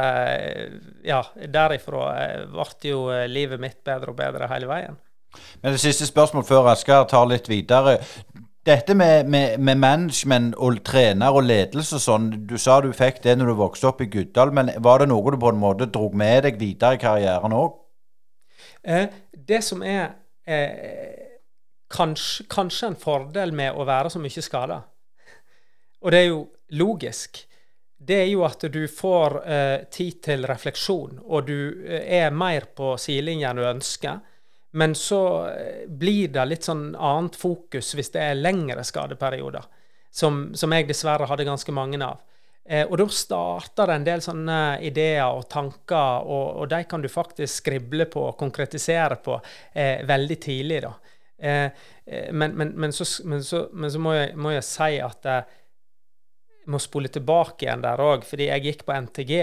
Ja, 1.04 1.20
derifra 1.52 2.04
ble 2.50 2.90
jo 2.90 3.06
livet 3.28 3.60
mitt 3.62 3.80
bedre 3.84 4.12
og 4.12 4.18
bedre 4.18 4.48
hele 4.50 4.68
veien. 4.70 4.98
Men 5.62 5.74
det 5.74 5.82
siste 5.82 6.06
spørsmål 6.08 6.44
før 6.46 6.70
Asker 6.72 7.04
tar 7.10 7.28
litt 7.30 7.48
videre. 7.50 7.98
Dette 8.70 8.94
med, 8.94 9.26
med, 9.26 9.58
med, 9.58 9.78
management 9.82 10.54
og 10.54 10.76
trener 10.86 11.34
og 11.34 11.42
ledelse 11.42 11.96
og 11.96 12.02
sånn, 12.04 12.26
du 12.46 12.54
sa 12.60 12.76
du 12.84 12.92
fikk 12.94 13.18
det 13.24 13.34
når 13.38 13.50
du 13.50 13.54
vokste 13.58 13.88
opp 13.88 14.02
i 14.04 14.06
Guddal, 14.12 14.52
men 14.54 14.70
var 14.84 15.02
det 15.02 15.08
noe 15.10 15.32
du 15.34 15.38
på 15.42 15.50
en 15.50 15.58
måte 15.58 15.88
dro 15.90 16.06
med 16.14 16.44
deg 16.46 16.60
videre 16.60 16.94
i 16.94 17.00
karrieren 17.02 17.56
òg? 17.56 17.72
Eh, 18.86 19.08
det 19.34 19.58
som 19.66 19.82
er 19.82 20.04
eh, 20.46 21.34
kanskje, 21.90 22.46
kanskje, 22.52 22.92
en 22.92 23.00
fordel 23.00 23.56
med 23.56 23.74
å 23.74 23.88
være 23.88 24.12
så 24.14 24.22
mye 24.22 24.46
skada, 24.46 24.78
og 26.00 26.14
det 26.14 26.20
er 26.20 26.28
jo 26.28 26.44
logisk, 26.78 27.42
det 27.98 28.22
er 28.22 28.30
jo 28.30 28.46
at 28.46 28.68
du 28.70 28.84
får 28.86 29.40
eh, 29.42 29.76
tid 29.90 30.22
til 30.30 30.46
refleksjon, 30.46 31.18
og 31.26 31.50
du 31.50 31.58
eh, 31.88 32.06
er 32.22 32.30
mer 32.30 32.70
på 32.76 32.94
sidelinja 33.02 33.50
enn 33.50 33.64
du 33.64 33.66
ønsker. 33.66 34.22
Men 34.70 34.94
så 34.94 35.48
eh, 35.48 35.86
blir 35.88 36.28
det 36.30 36.46
litt 36.46 36.66
sånn 36.66 36.92
annet 36.94 37.36
fokus 37.38 37.94
hvis 37.98 38.12
det 38.14 38.22
er 38.22 38.38
lengre 38.38 38.84
skadeperioder, 38.86 39.64
som, 40.10 40.50
som 40.54 40.74
jeg 40.74 40.86
dessverre 40.90 41.26
hadde 41.30 41.48
ganske 41.48 41.74
mange 41.74 41.98
av. 42.04 42.20
Eh, 42.70 42.86
og 42.86 43.00
da 43.00 43.06
starter 43.10 43.90
det 43.90 43.94
en 43.98 44.06
del 44.06 44.22
sånne 44.22 44.58
ideer 44.86 45.26
og 45.26 45.48
tanker, 45.50 46.26
og, 46.26 46.60
og 46.62 46.68
de 46.70 46.84
kan 46.86 47.02
du 47.02 47.08
faktisk 47.10 47.64
skrible 47.64 48.06
på 48.10 48.28
og 48.28 48.36
konkretisere 48.38 49.18
på 49.24 49.40
eh, 49.72 50.04
veldig 50.06 50.36
tidlig. 50.42 50.82
da. 50.84 50.92
Eh, 51.38 51.64
eh 52.06 52.28
men, 52.30 52.54
men, 52.54 52.70
men, 52.76 52.92
så, 52.92 53.04
så, 53.04 53.24
men, 53.24 53.90
så, 53.90 53.98
må 53.98 54.14
jeg, 54.14 54.36
må 54.36 54.54
jeg 54.54 54.66
si 54.68 55.00
at 55.02 55.26
jeg 55.26 56.70
må 56.70 56.78
spole 56.78 57.10
tilbake 57.10 57.66
igjen 57.66 57.82
der 57.82 58.04
òg, 58.04 58.22
fordi 58.28 58.46
jeg 58.52 58.68
gikk 58.68 58.86
på 58.86 58.94
NTG 59.08 59.34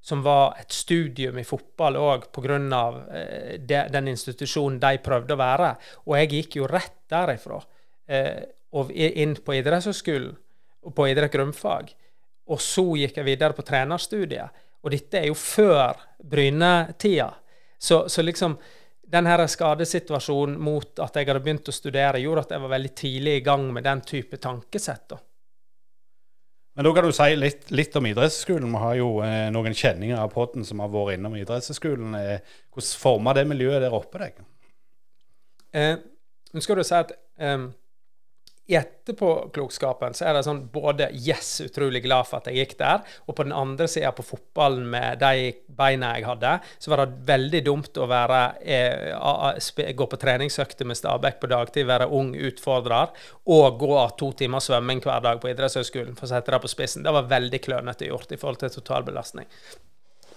som 0.00 0.22
var 0.22 0.56
et 0.60 0.72
studium 0.72 1.38
i 1.38 1.44
fotball 1.44 1.98
òg 2.00 2.30
pga. 2.32 2.58
Eh, 3.12 3.60
den 3.66 4.08
institusjonen 4.08 4.80
de 4.80 4.98
prøvde 5.04 5.36
å 5.36 5.40
være. 5.40 5.74
Og 6.08 6.16
jeg 6.18 6.32
gikk 6.34 6.56
jo 6.60 6.70
rett 6.70 6.96
derifra 7.10 7.60
eh, 8.08 8.42
og 8.72 8.92
inn 8.94 9.36
på 9.44 9.58
idrettshøyskolen 9.58 10.32
og 10.86 10.96
på 10.96 11.08
idrett 11.10 11.32
grunnfag. 11.34 11.92
Og 12.50 12.60
så 12.62 12.84
gikk 12.98 13.20
jeg 13.20 13.28
videre 13.28 13.56
på 13.56 13.66
trenerstudiet. 13.66 14.66
Og 14.80 14.94
dette 14.94 15.20
er 15.20 15.28
jo 15.28 15.36
før 15.36 15.98
Bryne-tida. 16.24 17.28
Så, 17.78 18.06
så, 18.08 18.22
liksom 18.24 18.56
den 19.10 19.26
her 19.28 19.42
skadesituasjonen 19.46 20.56
mot 20.60 21.00
at 21.02 21.16
jeg 21.16 21.28
hadde 21.28 21.42
begynt 21.44 21.68
å 21.68 21.74
studere, 21.74 22.20
gjorde 22.22 22.46
at 22.46 22.54
jeg 22.54 22.64
var 22.64 22.72
veldig 22.74 22.92
tidlig 22.96 23.34
i 23.36 23.44
gang 23.44 23.66
med 23.74 23.84
den 23.84 24.00
type 24.06 24.40
tankesett. 24.40 25.08
da. 25.12 25.18
Men 26.74 26.86
da 26.86 26.92
kan 26.94 27.06
du 27.08 27.12
si 27.14 27.34
litt, 27.34 27.66
litt 27.74 27.96
om 27.98 28.06
idrettsskolen. 28.06 28.70
Vi 28.70 28.80
har 28.84 28.94
jo 29.00 29.08
eh, 29.26 29.48
noen 29.52 29.74
kjenninger 29.74 30.20
av 30.20 30.30
podden 30.34 30.64
som 30.66 30.82
har 30.82 30.92
vært 30.92 31.18
innom 31.18 31.34
idrettsskolen. 31.38 32.14
Eh, 32.14 32.54
hvordan 32.70 33.00
forma 33.02 33.34
det 33.36 33.44
miljøet 33.50 33.82
der 33.82 33.96
oppe 33.96 34.22
deg? 34.22 34.38
Eh, 35.74 35.96
nå 36.54 36.62
skal 36.62 36.78
du 36.78 36.84
si 36.86 36.94
at 36.96 37.10
eh, 37.42 37.66
i 38.70 38.76
etterpåklokskapen 38.78 40.14
så 40.14 40.28
er 40.28 40.36
det 40.36 40.44
sånn 40.46 40.60
både 40.70 41.08
yes, 41.16 41.56
utrolig 41.64 42.04
glad 42.04 42.28
for 42.28 42.38
at 42.38 42.50
jeg 42.50 42.60
gikk 42.60 42.76
der, 42.78 43.02
og 43.26 43.34
på 43.34 43.46
den 43.46 43.54
andre 43.56 43.88
sida 43.90 44.12
på 44.14 44.22
fotballen 44.26 44.84
med 44.92 45.18
de 45.22 45.50
beina 45.80 46.12
jeg 46.14 46.28
hadde, 46.28 46.52
så 46.78 46.92
var 46.92 47.02
det 47.02 47.24
veldig 47.32 47.62
dumt 47.66 47.98
å 47.98 48.06
være, 48.10 48.40
eh, 48.62 49.90
gå 49.98 50.06
på 50.12 50.20
treningsøkter 50.22 50.86
med 50.86 51.00
Stabæk 51.00 51.40
på 51.42 51.50
dagtid, 51.50 51.88
være 51.90 52.10
ung 52.14 52.30
utfordrer, 52.38 53.10
og 53.50 53.82
gå 53.82 53.98
to 54.22 54.30
timer 54.38 54.62
svømming 54.62 55.02
hver 55.02 55.26
dag 55.26 55.42
på 55.42 55.50
idrettshøyskolen, 55.50 56.14
for 56.14 56.28
å 56.28 56.34
sette 56.36 56.54
det 56.54 56.62
på 56.62 56.70
spissen. 56.70 57.02
Det 57.02 57.16
var 57.16 57.30
veldig 57.30 57.62
klønete 57.64 58.06
gjort 58.06 58.30
i 58.30 58.38
forhold 58.38 58.62
til 58.62 58.74
totalbelastning. 58.78 59.50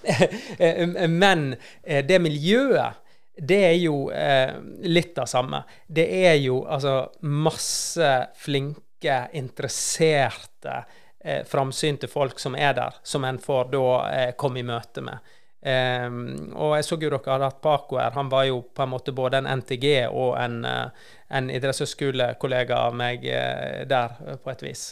Men 1.24 1.54
eh, 1.84 2.02
det 2.06 2.18
miljøet 2.20 3.03
det 3.38 3.60
er 3.66 3.78
jo 3.82 4.10
eh, 4.12 4.56
litt 4.86 5.18
av 5.18 5.26
samme. 5.26 5.64
Det 5.88 6.06
er 6.26 6.36
jo 6.42 6.64
altså 6.70 7.10
masse 7.22 8.12
flinke, 8.38 9.16
interesserte, 9.34 10.84
eh, 11.20 11.42
framsynte 11.48 12.08
folk 12.08 12.40
som 12.40 12.56
er 12.56 12.76
der, 12.78 13.00
som 13.04 13.26
en 13.26 13.40
får 13.42 13.72
da 13.74 13.88
eh, 14.12 14.30
komme 14.38 14.62
i 14.62 14.68
møte 14.68 15.04
med. 15.04 15.34
Um, 15.64 16.52
og 16.60 16.74
jeg 16.76 16.84
så 16.84 16.98
jo 17.00 17.08
dere 17.08 17.22
hadde 17.24 17.48
hatt 17.48 17.62
Paco 17.64 17.96
her. 17.96 18.12
Han 18.18 18.28
var 18.28 18.50
jo 18.50 18.58
på 18.76 18.84
en 18.84 18.92
måte 18.92 19.14
både 19.16 19.40
en 19.40 19.48
NTG 19.62 19.86
og 20.10 20.34
en, 20.36 20.58
uh, 20.68 21.14
en 21.32 21.48
idrettshøyskolekollega 21.48 22.82
av 22.90 22.98
meg 23.00 23.24
uh, 23.24 23.86
der, 23.88 24.18
på 24.44 24.52
et 24.52 24.66
vis. 24.66 24.90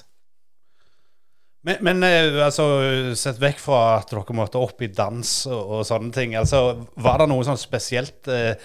Men, 1.68 1.82
men 1.86 2.06
eh, 2.08 2.38
altså, 2.42 2.66
sett 3.18 3.42
vekk 3.42 3.60
fra 3.62 3.82
at 4.00 4.14
dere 4.14 4.38
måtte 4.38 4.62
opp 4.62 4.82
i 4.82 4.90
dans 4.90 5.34
og, 5.50 5.76
og 5.78 5.84
sånne 5.86 6.14
ting. 6.16 6.34
altså, 6.40 6.88
Var 6.98 7.22
det 7.22 7.28
noe 7.30 7.46
sånn 7.46 7.60
spesielt 7.62 8.30
eh, 8.32 8.56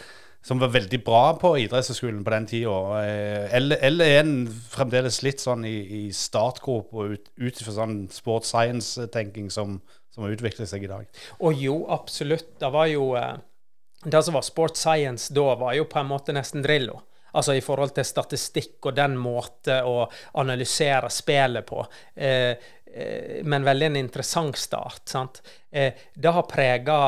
som 0.46 0.60
var 0.62 0.70
veldig 0.70 1.00
bra 1.04 1.24
på 1.40 1.50
idrettshøyskolen 1.64 2.22
på 2.24 2.32
den 2.32 2.46
tida? 2.48 2.76
Eh, 3.02 3.56
eller, 3.58 3.82
eller, 3.88 4.12
er 4.14 4.22
en 4.22 4.36
fremdeles 4.48 5.20
litt 5.26 5.42
sånn 5.42 5.66
i, 5.68 5.76
i 6.00 6.02
startgropa 6.14 7.08
ut, 7.10 7.28
ut 7.36 7.60
fra 7.64 7.74
sånn 7.80 7.98
sports 8.14 8.54
science-tenking 8.54 9.50
som, 9.52 9.80
som 10.14 10.24
har 10.24 10.36
utviklet 10.36 10.70
seg 10.70 10.86
i 10.86 10.92
dag? 10.92 11.20
Og 11.42 11.60
jo, 11.66 11.82
absolutt. 11.92 12.54
Det 12.62 12.70
var 12.72 12.88
jo 12.92 13.10
eh, 13.18 13.34
Det 14.06 14.22
som 14.22 14.38
var 14.38 14.46
sports 14.46 14.86
science 14.86 15.34
da, 15.34 15.50
var 15.58 15.74
jo 15.74 15.88
på 15.90 16.00
en 16.00 16.08
måte 16.14 16.32
nesten 16.36 16.64
Drillo. 16.64 17.02
Altså 17.36 17.52
i 17.52 17.60
forhold 17.60 17.92
til 17.92 18.06
statistikk 18.06 18.86
og 18.88 18.94
den 18.96 19.16
måte 19.20 19.82
å 19.84 20.06
analysere 20.40 21.10
spillet 21.12 21.66
på. 21.68 21.82
Eh, 22.14 22.54
men 23.44 23.64
veldig 23.66 23.86
en 23.86 23.96
interessant 24.00 24.56
start. 24.56 25.02
sant? 25.08 25.42
Eh, 25.70 25.94
det 26.14 26.32
har 26.32 26.46
prega 26.50 26.98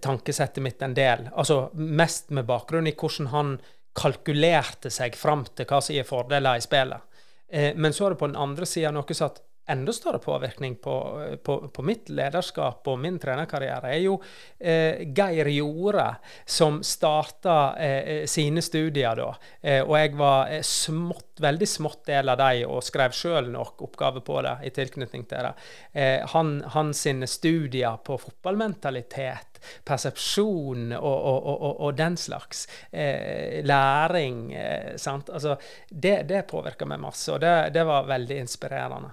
tankesettet 0.00 0.62
mitt 0.62 0.82
en 0.82 0.94
del. 0.94 1.28
Altså 1.32 1.70
mest 1.74 2.30
med 2.30 2.46
bakgrunn 2.48 2.86
i 2.86 2.94
hvordan 2.96 3.32
han 3.32 3.56
kalkulerte 3.94 4.90
seg 4.90 5.16
fram 5.16 5.44
til 5.54 5.68
hva 5.70 5.80
som 5.82 5.94
gir 5.94 6.06
fordeler 6.08 6.58
i 6.58 6.64
spillet. 6.64 7.10
Eh, 7.52 7.74
men 7.76 7.92
så 7.92 8.06
er 8.06 8.14
det 8.14 8.22
på 8.22 8.30
den 8.30 8.40
andre 8.40 8.66
sida 8.66 8.90
noe 8.94 9.14
som 9.14 9.28
hatt 9.28 9.42
enda 9.66 9.92
større 9.92 10.18
påvirkning 10.18 10.76
på, 10.76 10.94
på, 11.42 11.56
på, 11.68 11.82
mitt 11.82 12.08
lederskap 12.08 12.88
og 12.88 12.98
min 13.00 13.18
trenerkarriere, 13.20 13.92
er 13.94 14.02
jo 14.04 14.18
eh, 14.58 15.04
Geir 15.16 15.48
Jorde, 15.54 16.08
som 16.44 16.82
starta 16.84 17.56
eh, 17.80 18.26
sine 18.30 18.62
studier 18.64 19.16
da. 19.20 19.30
Eh, 19.60 19.80
og 19.82 19.96
jeg 19.98 20.14
var 20.20 20.52
eh, 20.52 20.64
smått, 20.66 21.40
veldig 21.44 21.68
smått 21.68 22.04
del 22.10 22.32
av 22.32 22.40
dem, 22.42 22.64
og 22.68 22.84
skrev 22.84 23.16
sjøl 23.16 23.50
nok 23.54 23.86
oppgave 23.88 24.24
på 24.24 24.40
det 24.44 24.58
i 24.68 24.74
tilknytning 24.74 25.26
til 25.30 25.48
det. 25.48 25.54
Eh, 25.92 26.20
han, 26.34 26.58
hans 26.76 27.06
studier 27.30 27.98
på 28.04 28.18
fotballmentalitet 28.20 29.54
persepsjon 29.84 30.92
og, 30.92 31.04
og, 31.04 31.46
og, 31.52 31.80
og 31.86 31.96
den 31.98 32.16
slags. 32.20 32.66
Eh, 32.90 33.64
læring. 33.64 34.52
Eh, 34.52 34.96
sant? 34.96 35.30
Altså, 35.30 35.56
det, 35.88 36.22
det 36.28 36.46
påvirka 36.50 36.88
meg 36.88 37.02
masse, 37.02 37.30
og 37.32 37.40
det, 37.44 37.54
det, 37.74 37.84
var 37.88 38.08
veldig 38.08 38.40
inspirerende. 38.44 39.12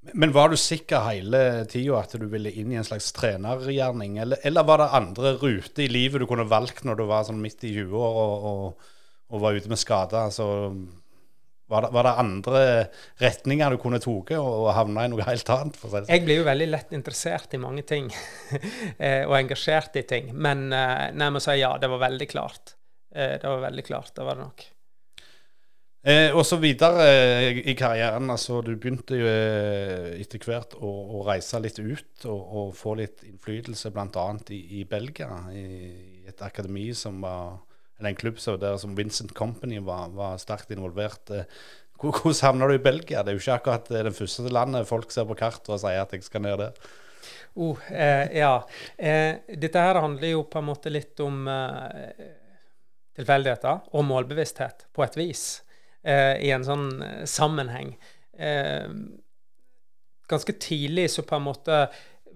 Men 0.00 0.32
var 0.32 0.48
du 0.48 0.56
sikker 0.56 1.02
hele 1.04 1.40
tida 1.68 1.98
at 2.00 2.14
du 2.16 2.24
ville 2.32 2.52
inn 2.56 2.72
i 2.72 2.78
en 2.80 2.86
slags 2.86 3.10
trenergjerning, 3.12 4.16
eller, 4.22 4.40
eller, 4.48 4.64
var 4.64 4.80
det 4.80 4.94
andre 4.96 5.34
ruter 5.42 5.84
i 5.84 5.90
livet 5.92 6.22
du 6.22 6.28
kunne 6.30 6.48
valgt 6.48 6.86
når 6.88 7.02
du 7.02 7.04
var 7.10 7.26
sånn 7.28 7.42
midt 7.42 7.66
i 7.68 7.74
20-år 7.76 8.16
og, 8.22 8.88
og, 9.28 9.36
var 9.44 9.58
ute 9.58 9.68
med 9.68 9.80
skader? 9.80 10.30
Altså, 10.30 10.46
var 11.70 11.84
det, 11.84 11.92
var 11.94 12.08
det, 12.08 12.14
andre 12.24 12.62
retninger 13.20 13.76
du 13.76 13.82
kunne 13.82 14.00
tatt 14.00 14.32
og, 14.40 14.48
og 14.48 14.72
havna 14.74 15.04
i 15.04 15.12
noe 15.12 15.28
helt 15.28 15.52
annet? 15.52 15.76
Sånn? 15.84 16.08
Jeg 16.08 16.24
blir 16.24 16.40
jo 16.40 16.48
veldig 16.48 16.72
lett 16.72 16.96
interessert 16.96 17.52
i 17.54 17.60
mange 17.62 17.84
ting, 17.86 18.08
eh, 18.96 19.28
og 19.28 19.36
engasjert 19.36 20.00
i 20.00 20.06
ting. 20.08 20.32
Men 20.32 20.70
eh, 20.72 21.10
nei, 21.12 21.30
si 21.44 21.60
ja, 21.60 21.76
det 21.78 21.92
var 21.92 22.06
veldig 22.08 22.32
klart. 22.32 22.78
Eh, 23.12 23.36
det 23.36 23.44
var 23.44 23.68
veldig 23.68 23.84
klart, 23.84 24.14
det 24.16 24.24
var 24.24 24.40
det 24.40 24.48
nok. 24.48 24.70
Eh, 26.00 26.32
og 26.32 26.46
så 26.48 26.56
videre 26.56 27.06
eh, 27.12 27.58
i 27.68 27.74
karrieren. 27.76 28.30
altså 28.32 28.62
Du 28.64 28.72
begynte 28.76 29.18
jo 29.20 29.26
eh, 29.28 30.20
etter 30.20 30.40
hvert 30.46 30.78
å, 30.80 30.88
å, 30.88 31.24
reise 31.28 31.60
litt 31.60 31.78
ut 31.78 32.24
og, 32.24 32.40
og 32.40 32.70
få 32.78 32.94
litt 33.02 33.24
innflytelse, 33.28 33.92
bl.a. 33.92 34.28
I, 34.48 34.60
i 34.80 34.84
Belgia, 34.88 35.28
i, 35.52 35.66
i 36.22 36.30
et 36.30 36.40
akademi 36.46 36.88
som 36.96 37.20
var 37.20 37.58
eller 38.00 38.14
en 38.14 38.16
klubb 38.16 38.40
som, 38.40 38.56
der 38.60 38.78
som 38.80 38.96
Vincent 38.96 39.34
Company 39.34 39.78
var, 39.84 40.08
var 40.16 40.40
sterkt 40.40 40.72
involvert. 40.72 41.30
Eh, 41.30 41.44
hvordan 42.00 42.38
havna 42.46 42.70
du 42.70 42.78
i 42.78 42.82
Belgia? 42.82 43.20
Det 43.20 43.34
er 43.34 43.36
jo 43.36 43.42
ikke 43.42 43.58
akkurat 43.58 43.90
eh, 43.92 44.04
det 44.06 44.16
første 44.16 44.48
landet 44.48 44.88
folk 44.88 45.12
ser 45.12 45.28
på 45.28 45.36
kartet 45.36 45.68
og 45.68 45.82
sier 45.82 46.00
at 46.00 46.14
jeg 46.16 46.24
skal 46.24 46.46
ned 46.46 46.62
der. 46.62 46.90
Oh, 47.60 47.76
eh, 47.92 48.38
ja. 48.40 48.54
Dette 48.96 49.84
her 49.84 50.00
handler 50.00 50.32
jo 50.32 50.46
på 50.48 50.62
en 50.62 50.68
måte 50.70 50.92
litt 50.92 51.20
om 51.20 51.44
tilfeldigheter 53.18 53.90
og 53.92 54.06
målbevissthet, 54.08 54.86
på 54.96 55.04
et 55.04 55.18
vis, 55.20 55.44
i 56.04 56.50
en 56.54 56.64
sånn 56.64 56.88
sammenheng. 57.28 57.94
ganske 60.30 60.52
tidlig 60.52 61.10
så 61.10 61.22
på 61.26 61.36
en 61.36 61.46
måte 61.48 61.82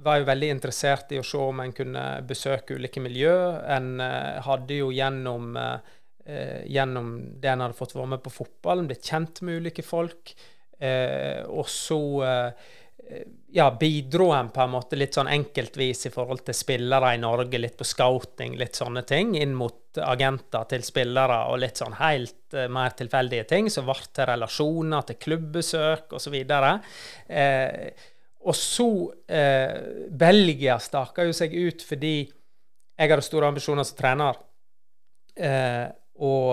var 0.04 0.20
jo 0.20 0.28
veldig 0.28 0.50
interessert 0.56 1.12
i 1.14 1.20
å 1.20 1.26
se 1.26 1.40
om 1.40 1.62
en 1.62 1.72
kunne 1.72 2.04
besøke 2.28 2.76
ulike 2.76 3.00
miljø. 3.00 3.34
En 3.76 4.02
hadde 4.44 4.80
jo 4.80 4.90
gjennom, 4.92 5.54
gjennom 6.68 7.12
det 7.40 7.52
en 7.52 7.64
hadde 7.64 7.78
fått 7.78 7.94
være 7.96 8.12
med 8.16 8.24
på 8.24 8.34
fotballen, 8.34 8.90
blitt 8.90 9.06
kjent 9.08 9.40
med 9.46 9.62
ulike 9.62 9.84
folk. 9.86 10.34
Og 11.48 11.70
så 11.70 12.00
ja, 13.54 13.76
bidro 13.80 14.30
en 14.32 14.48
på 14.50 14.62
en 14.64 14.72
måte 14.72 14.96
litt 14.96 15.14
sånn 15.14 15.28
enkeltvis 15.30 16.06
i 16.08 16.12
forhold 16.14 16.44
til 16.46 16.56
spillere 16.56 17.12
i 17.14 17.20
Norge, 17.22 17.60
litt 17.60 17.76
på 17.78 17.86
scouting, 17.86 18.56
litt 18.58 18.78
sånne 18.78 19.04
ting, 19.06 19.34
inn 19.38 19.54
mot 19.54 20.00
agenter 20.02 20.64
til 20.72 20.82
spillere 20.82 21.36
og 21.52 21.60
litt 21.62 21.78
sånn 21.78 21.94
helt 22.00 22.56
uh, 22.56 22.64
mer 22.72 22.96
tilfeldige 22.98 23.46
ting, 23.52 23.70
som 23.70 23.86
ble 23.86 23.98
til 24.10 24.28
relasjoner, 24.32 25.06
til 25.06 25.20
klubbesøk 25.26 26.16
osv. 26.18 26.40
Eh, 26.40 28.08
og 28.44 28.56
så 28.58 28.88
eh, 29.30 30.08
Belgia 30.10 30.76
staka 30.82 31.24
jo 31.24 31.36
seg 31.36 31.54
ut 31.54 31.84
fordi 31.84 32.16
jeg 32.24 33.10
hadde 33.10 33.24
store 33.24 33.48
ambisjoner 33.50 33.86
som 33.86 33.98
trener. 33.98 34.42
Eh, 35.34 35.86
og, 36.22 36.50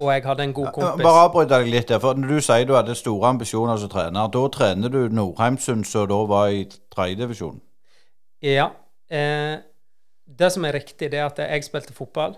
og, 0.00 0.10
jeg 0.12 0.24
hadde 0.26 0.44
en 0.44 0.52
god 0.56 0.72
kompis. 0.74 1.04
Bare 1.04 1.22
avbryt 1.24 1.52
deg 1.52 1.70
litt 1.72 1.88
der. 1.88 2.00
for 2.02 2.18
Når 2.18 2.28
du 2.34 2.40
sier 2.44 2.66
du 2.68 2.74
hadde 2.76 2.94
store 2.98 3.30
ambisjoner 3.32 3.78
som 3.80 3.92
trener, 3.92 4.28
da 4.32 4.42
trener 4.52 4.92
du 4.92 5.08
Nordheimsund, 5.08 5.86
som 5.88 6.08
da 6.10 6.20
var 6.28 6.52
i 6.52 6.66
tredjedivisjon? 6.92 7.62
Ja. 8.44 8.70
Eh, 9.08 9.56
det 10.26 10.52
som 10.52 10.66
er 10.68 10.76
riktig, 10.76 11.10
det 11.12 11.20
er 11.20 11.30
at 11.30 11.40
jeg 11.40 11.64
spilte 11.64 11.96
fotball. 11.96 12.36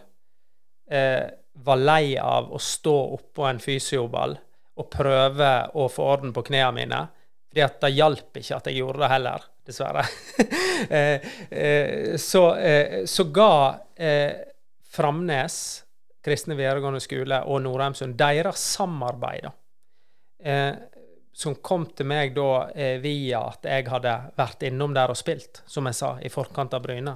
Eh, 0.91 1.27
var 1.65 1.83
lei 1.83 2.15
av 2.23 2.53
å 2.55 2.61
stå 2.63 2.97
oppå 3.19 3.49
en 3.49 3.59
fysioball 3.61 4.37
og 4.79 4.91
prøve 4.93 5.53
å 5.75 5.89
få 5.91 6.07
orden 6.15 6.33
på 6.33 6.47
knærne 6.47 6.77
mine 6.77 7.07
fordi 7.49 7.65
at 7.65 7.81
det 7.81 7.95
hjalp 7.97 8.39
ikke 8.39 8.57
at 8.59 8.69
jeg 8.69 8.79
gjorde 8.83 9.03
det 9.03 9.13
heller, 9.15 9.49
dessverre. 9.67 10.07
Eh, 10.79 11.25
eh, 11.51 12.13
så, 12.23 12.43
eh, 12.55 13.01
så, 13.11 13.25
ga 13.35 13.81
Framnes 14.95 15.57
kristne 16.25 16.57
videregående 16.59 17.01
skole 17.03 17.41
og 17.47 17.63
Nordheimsund 17.65 18.17
deres 18.19 18.63
samarbeid, 18.77 19.49
da, 19.49 19.55
som 21.39 21.57
kom 21.63 21.87
til 21.95 22.09
meg 22.11 22.35
da 22.35 22.69
via 23.03 23.41
at 23.53 23.67
jeg 23.67 23.87
hadde 23.91 24.15
vært 24.39 24.65
innom 24.67 24.95
der 24.95 25.13
og 25.13 25.19
spilt, 25.19 25.63
som 25.67 25.87
jeg 25.87 25.99
sa, 25.99 26.13
i 26.23 26.31
forkant 26.33 26.75
av 26.75 26.83
Bryne. 26.83 27.15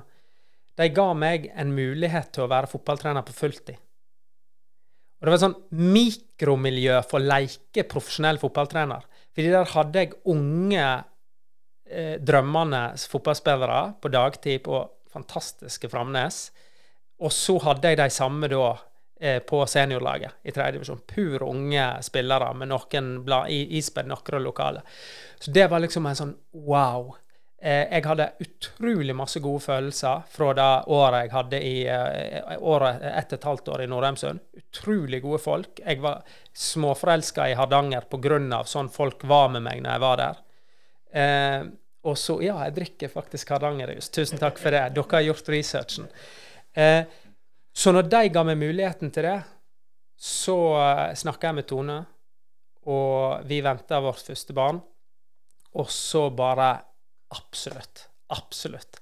De 0.78 0.88
ga 0.94 1.08
meg 1.14 1.50
en 1.52 1.72
mulighet 1.74 2.30
til 2.32 2.46
å 2.46 2.50
være 2.52 2.70
fotballtrener 2.70 3.26
på 3.26 3.34
fulltid. 3.36 3.80
Og 5.22 5.28
det 5.28 5.30
var 5.30 5.38
et 5.38 5.44
sånn 5.44 5.92
mikromiljø 5.92 6.96
for 7.06 7.20
å 7.20 7.26
leke 7.30 7.84
profesjonell 7.86 8.40
fotballtrener. 8.42 9.04
Fordi 9.30 9.52
der 9.52 9.68
hadde 9.70 10.00
jeg 10.02 10.16
unge, 10.32 10.86
eh, 11.86 12.16
drømmende 12.18 12.80
fotballspillere 12.98 14.00
på 14.02 14.10
dagtid 14.10 14.64
på 14.64 14.80
fantastiske 15.12 15.88
Framnes. 15.92 16.50
Og 17.22 17.30
så 17.30 17.54
hadde 17.62 17.92
jeg 17.92 18.00
de 18.00 18.08
samme 18.10 18.48
da 18.50 18.64
eh, 18.72 18.82
på 19.46 19.60
seniorlaget 19.70 20.42
i 20.42 20.50
tredje 20.50 20.72
divisjon. 20.76 21.02
Pur 21.06 21.44
unge 21.46 21.84
spillere 22.02 22.48
med 22.58 22.72
noen 22.72 23.12
ispedd 23.50 24.08
noen 24.10 24.42
lokale. 24.42 24.82
Så 25.38 25.50
det 25.54 25.68
var 25.70 25.82
liksom 25.84 26.06
en 26.06 26.18
sånn 26.18 26.32
wow. 26.66 27.12
Eh, 27.62 27.86
jeg 27.94 28.02
hadde 28.10 28.24
utrolig 28.42 29.14
masse 29.14 29.38
gode 29.42 29.62
følelser 29.62 30.24
fra 30.34 30.48
det 30.58 30.70
året 30.90 31.20
jeg 31.20 31.30
hadde 31.30 31.60
i 31.62 31.74
eh, 31.86 32.56
året, 32.58 33.04
ett 33.06 33.30
og 33.30 33.38
et 33.38 33.46
halvt 33.46 33.70
år 33.70 33.84
i 33.84 33.86
Nordheimsund. 33.92 34.42
Utrolig 34.58 35.20
gode 35.22 35.38
folk. 35.44 35.78
Jeg 35.78 36.00
var 36.02 36.24
småforelska 36.58 37.46
i 37.52 37.54
Hardanger 37.54 38.08
pga. 38.10 38.64
sånn 38.66 38.90
folk 38.90 39.22
var 39.22 39.54
med 39.54 39.62
meg 39.62 39.78
når 39.84 39.94
jeg 39.94 40.04
var 40.08 40.18
der. 40.24 40.42
Eh, 41.22 41.60
og 42.02 42.18
så 42.18 42.40
Ja, 42.42 42.58
jeg 42.66 42.74
drikker 42.80 43.14
faktisk 43.14 43.54
Hardangerjus. 43.54 44.10
Tusen 44.10 44.42
takk 44.42 44.58
for 44.58 44.74
det. 44.74 44.88
Dere 44.96 45.14
har 45.14 45.28
gjort 45.28 45.48
researchen. 45.54 46.10
Eh, 46.74 47.04
så 47.72 47.92
når 47.92 48.08
de 48.12 48.22
ga 48.32 48.44
meg 48.44 48.60
muligheten 48.60 49.12
til 49.14 49.26
det, 49.26 49.38
så 50.22 50.56
eh, 50.78 51.14
snakka 51.18 51.50
jeg 51.50 51.58
med 51.58 51.68
Tone, 51.68 51.98
og 52.92 53.46
vi 53.48 53.60
venta 53.64 54.00
vårt 54.02 54.22
første 54.26 54.54
barn. 54.56 54.80
Og 55.78 55.88
så 55.90 56.28
bare 56.36 56.74
Absolutt. 57.32 58.08
Absolutt. 58.32 58.98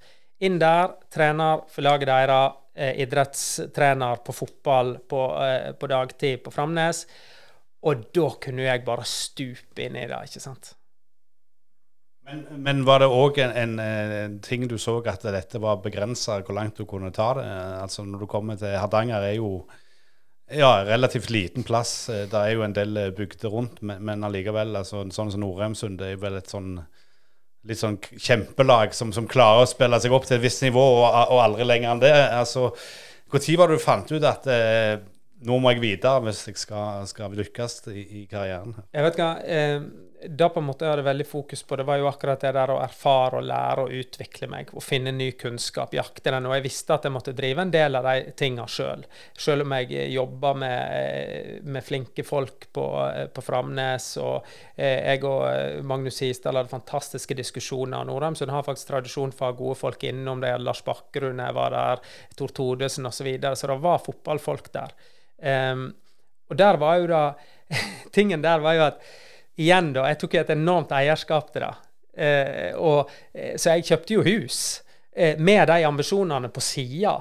Inn 0.46 0.59
der, 0.61 0.94
trener 1.12 1.64
for 1.68 1.85
laget 1.85 2.09
deres, 2.09 2.56
eh, 2.74 3.00
idrettstrener 3.02 4.22
på 4.24 4.33
fotball 4.33 4.98
på, 5.11 5.24
eh, 5.44 5.72
på, 5.72 5.87
dagtid 5.90 6.44
på 6.44 6.52
Framnes. 6.54 7.06
Og 7.83 8.06
da 8.14 8.28
kunne 8.40 8.68
jeg 8.68 8.85
bare 8.85 9.04
stupe 9.04 9.83
inn 9.83 9.96
i 9.96 10.06
det, 10.06 10.20
ikke 10.28 10.40
sant. 10.40 10.74
Men, 12.28 12.42
men 12.62 12.83
var 12.87 13.02
det 13.02 13.09
òg 13.11 13.40
en, 13.42 13.52
en, 13.56 13.78
en, 13.80 14.35
ting 14.44 14.66
du 14.70 14.76
så 14.78 14.98
at 15.11 15.24
dette 15.24 15.59
var 15.62 15.80
begrensa, 15.83 16.38
hvor 16.44 16.54
langt 16.54 16.78
du 16.78 16.85
kunne 16.87 17.11
ta 17.14 17.33
det? 17.38 17.46
Altså 17.80 18.04
Når 18.06 18.22
du 18.22 18.26
kommer 18.30 18.59
til 18.61 18.76
Hardanger, 18.76 19.24
er 19.24 19.38
jo 19.38 19.64
ja, 20.50 20.85
relativt 20.85 21.30
liten 21.30 21.64
plass. 21.66 22.06
Det 22.06 22.35
er 22.35 22.54
jo 22.54 22.64
en 22.66 22.74
del 22.74 23.11
bygder 23.16 23.50
rundt, 23.50 23.83
men, 23.83 24.02
men 24.04 24.26
allikevel. 24.26 24.74
Altså, 24.83 25.04
sånn 25.14 25.33
som 25.33 25.42
Nordheimsund, 25.42 25.98
det 25.98 26.11
er 26.11 26.16
jo 26.16 26.24
vel 26.26 26.40
et 26.40 26.50
sånn 26.50 26.74
litt 27.68 27.80
sånn 27.80 27.98
kjempelag 28.00 28.94
som, 28.96 29.11
som, 29.12 29.28
klarer 29.28 29.64
å 29.64 29.68
spille 29.68 29.98
seg 30.00 30.14
opp 30.16 30.26
til 30.28 30.38
et 30.38 30.44
visst 30.44 30.64
nivå, 30.64 30.80
og, 30.80 31.06
og 31.35 31.42
aldri 31.44 31.66
lenger 31.68 31.92
enn 31.92 32.04
det. 32.04 32.12
Altså, 32.38 32.70
Når 33.30 33.59
var 33.61 33.70
det 33.70 33.80
du 33.80 33.85
fant 33.85 34.12
ut 34.12 34.26
at 34.26 34.48
eh, 34.50 34.94
nå 35.46 35.59
må 35.61 35.74
jeg 35.74 35.83
videre 35.85 36.24
hvis 36.24 36.46
jeg 36.48 36.61
skal, 36.61 37.04
skal 37.09 37.37
lykkes 37.37 37.80
i, 37.92 38.04
i, 38.22 38.22
karrieren? 38.30 38.78
Jeg 38.94 39.06
vet 39.06 39.20
hva, 39.20 39.30
eh, 39.44 39.85
da 40.28 40.48
på 40.52 40.61
en 40.61 40.66
måte 40.66 40.85
jeg 40.85 40.92
hadde 40.92 41.04
veldig 41.06 41.24
fokus 41.28 41.62
på, 41.64 41.76
det 41.78 41.85
var 41.88 41.98
jo 42.00 42.09
akkurat 42.11 42.42
det 42.42 42.50
der 42.56 42.72
å 42.74 42.80
erfare 42.83 43.38
og 43.38 43.46
lære 43.48 43.85
og 43.87 43.94
utvikle 44.00 44.48
meg. 44.52 44.72
Og 44.76 44.85
finne 44.85 45.12
ny 45.14 45.30
kunnskap, 45.40 45.94
jakte 45.96 46.33
den. 46.35 46.48
Og 46.48 46.54
jeg 46.56 46.64
visste 46.66 46.96
at 46.96 47.06
jeg 47.06 47.14
måtte 47.14 47.35
drive 47.37 47.64
en 47.64 47.72
del 47.72 47.96
av 47.96 48.09
de 48.09 48.35
tinga 48.37 48.66
sjøl. 48.70 49.04
Selv 49.38 49.64
om 49.64 49.74
jeg 49.78 50.11
jobba 50.12 50.52
med, 50.62 51.62
med, 51.64 51.87
flinke 51.87 52.24
folk 52.26 52.68
på, 52.76 52.87
på 53.35 53.44
Framnes. 53.44 54.11
Og 54.20 54.50
jeg 54.76 55.24
og 55.28 55.87
Magnus 55.88 56.20
Hisdal 56.24 56.61
hadde 56.61 56.72
fantastiske 56.72 57.38
diskusjoner. 57.38 58.04
Nordheimsund 58.09 58.52
har 58.52 58.66
faktisk 58.66 58.92
tradisjon 58.92 59.33
for 59.33 59.48
å 59.48 59.52
ha 59.54 59.59
gode 59.62 59.78
folk 59.80 60.04
innom. 60.11 60.44
Det 60.44 60.52
Lars 60.61 60.85
Bakkerud 60.87 61.40
jeg 61.40 61.56
var 61.56 61.74
der, 61.76 62.04
Tor 62.37 62.52
Todesen 62.56 63.09
osv. 63.09 63.20
Så, 63.20 63.24
videre. 63.28 63.56
så 63.56 63.68
det 63.68 63.74
var 63.85 63.98
fotballfolk 64.00 64.70
der. 64.72 64.94
Um, 65.44 65.90
og 66.48 66.56
der 66.56 66.78
var 66.80 66.96
jo 67.00 67.11
da 67.11 67.24
Tingen 68.16 68.42
der 68.42 68.62
var 68.64 68.76
jo 68.76 68.87
at 68.88 69.02
igjen, 69.60 69.92
da, 69.96 70.06
jeg 70.10 70.20
tok 70.22 70.38
et 70.40 70.54
enormt 70.56 70.94
eierskap 70.96 71.52
til 71.54 71.66
det. 71.66 71.74
Eh, 72.20 72.70
og, 72.76 73.10
eh, 73.34 73.54
så 73.60 73.76
jeg 73.76 73.90
kjøpte 73.90 74.16
jo 74.16 74.24
hus 74.26 74.60
eh, 75.12 75.38
med 75.38 75.68
de 75.70 75.84
ambisjonene 75.88 76.50
på 76.52 76.64
sida. 76.64 77.18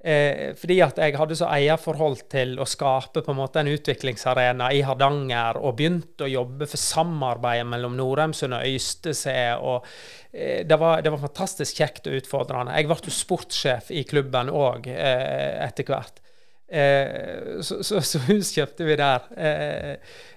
Eh, 0.00 0.54
fordi 0.56 0.78
at 0.80 0.96
jeg 0.96 1.12
hadde 1.20 1.36
så 1.36 1.50
eierforhold 1.52 2.22
til 2.32 2.54
å 2.56 2.64
skape 2.64 3.20
på 3.20 3.34
en 3.34 3.36
måte 3.36 3.60
en 3.60 3.68
utviklingsarena 3.68 4.70
i 4.72 4.80
Hardanger, 4.86 5.58
og 5.60 5.76
begynte 5.76 6.24
å 6.24 6.30
jobbe 6.30 6.68
for 6.70 6.80
samarbeidet 6.80 7.66
mellom 7.68 7.98
Norheimsund 7.98 8.56
og 8.56 8.64
Øystese. 8.64 9.36
og 9.60 9.84
eh, 10.32 10.64
det, 10.64 10.78
var, 10.80 11.04
det, 11.04 11.12
var, 11.12 11.20
fantastisk 11.26 11.82
kjekt 11.82 12.08
og 12.08 12.16
utfordrende. 12.16 12.78
Jeg 12.78 12.88
ble 12.88 12.98
jo 13.04 13.12
sportssjef 13.18 13.92
i 13.92 14.06
klubben 14.08 14.48
òg 14.48 14.88
eh, 14.88 15.60
etter 15.66 15.84
hvert. 15.92 16.24
Eh, 16.70 17.60
så, 17.60 17.80
så, 17.82 18.00
så, 18.00 18.20
hus 18.28 18.52
kjøpte 18.54 18.86
vi 18.86 18.96
der. 18.98 19.24
Eh, 19.34 19.94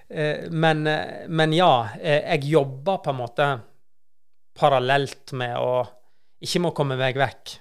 eh, 0.08 0.46
men, 0.50 0.82
men, 1.28 1.54
ja, 1.54 1.86
jeg 2.02 2.48
jobber 2.50 2.98
på 3.04 3.12
en 3.12 3.20
måte 3.20 3.50
parallelt 4.58 5.34
med 5.38 5.58
å 5.58 5.76
Ikke 6.44 6.60
med 6.60 6.74
å 6.74 6.76
komme 6.76 6.96
meg 7.00 7.16
vekk, 7.16 7.52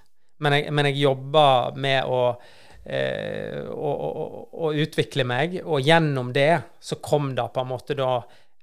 men 0.43 0.55
jeg, 0.57 0.71
men 0.75 0.87
jeg 0.89 0.97
jobber 1.05 1.77
med 1.79 2.09
å, 2.09 2.17
å, 2.35 3.91
å, 3.93 4.23
å, 4.65 4.71
utvikle 4.75 5.23
meg, 5.23 5.53
og 5.63 5.85
gjennom 5.87 6.33
det 6.35 6.57
så 6.83 6.97
kom 6.99 7.29
det 7.37 7.45
på 7.53 7.63
en 7.63 7.69
måte 7.69 7.95
da 7.95 8.17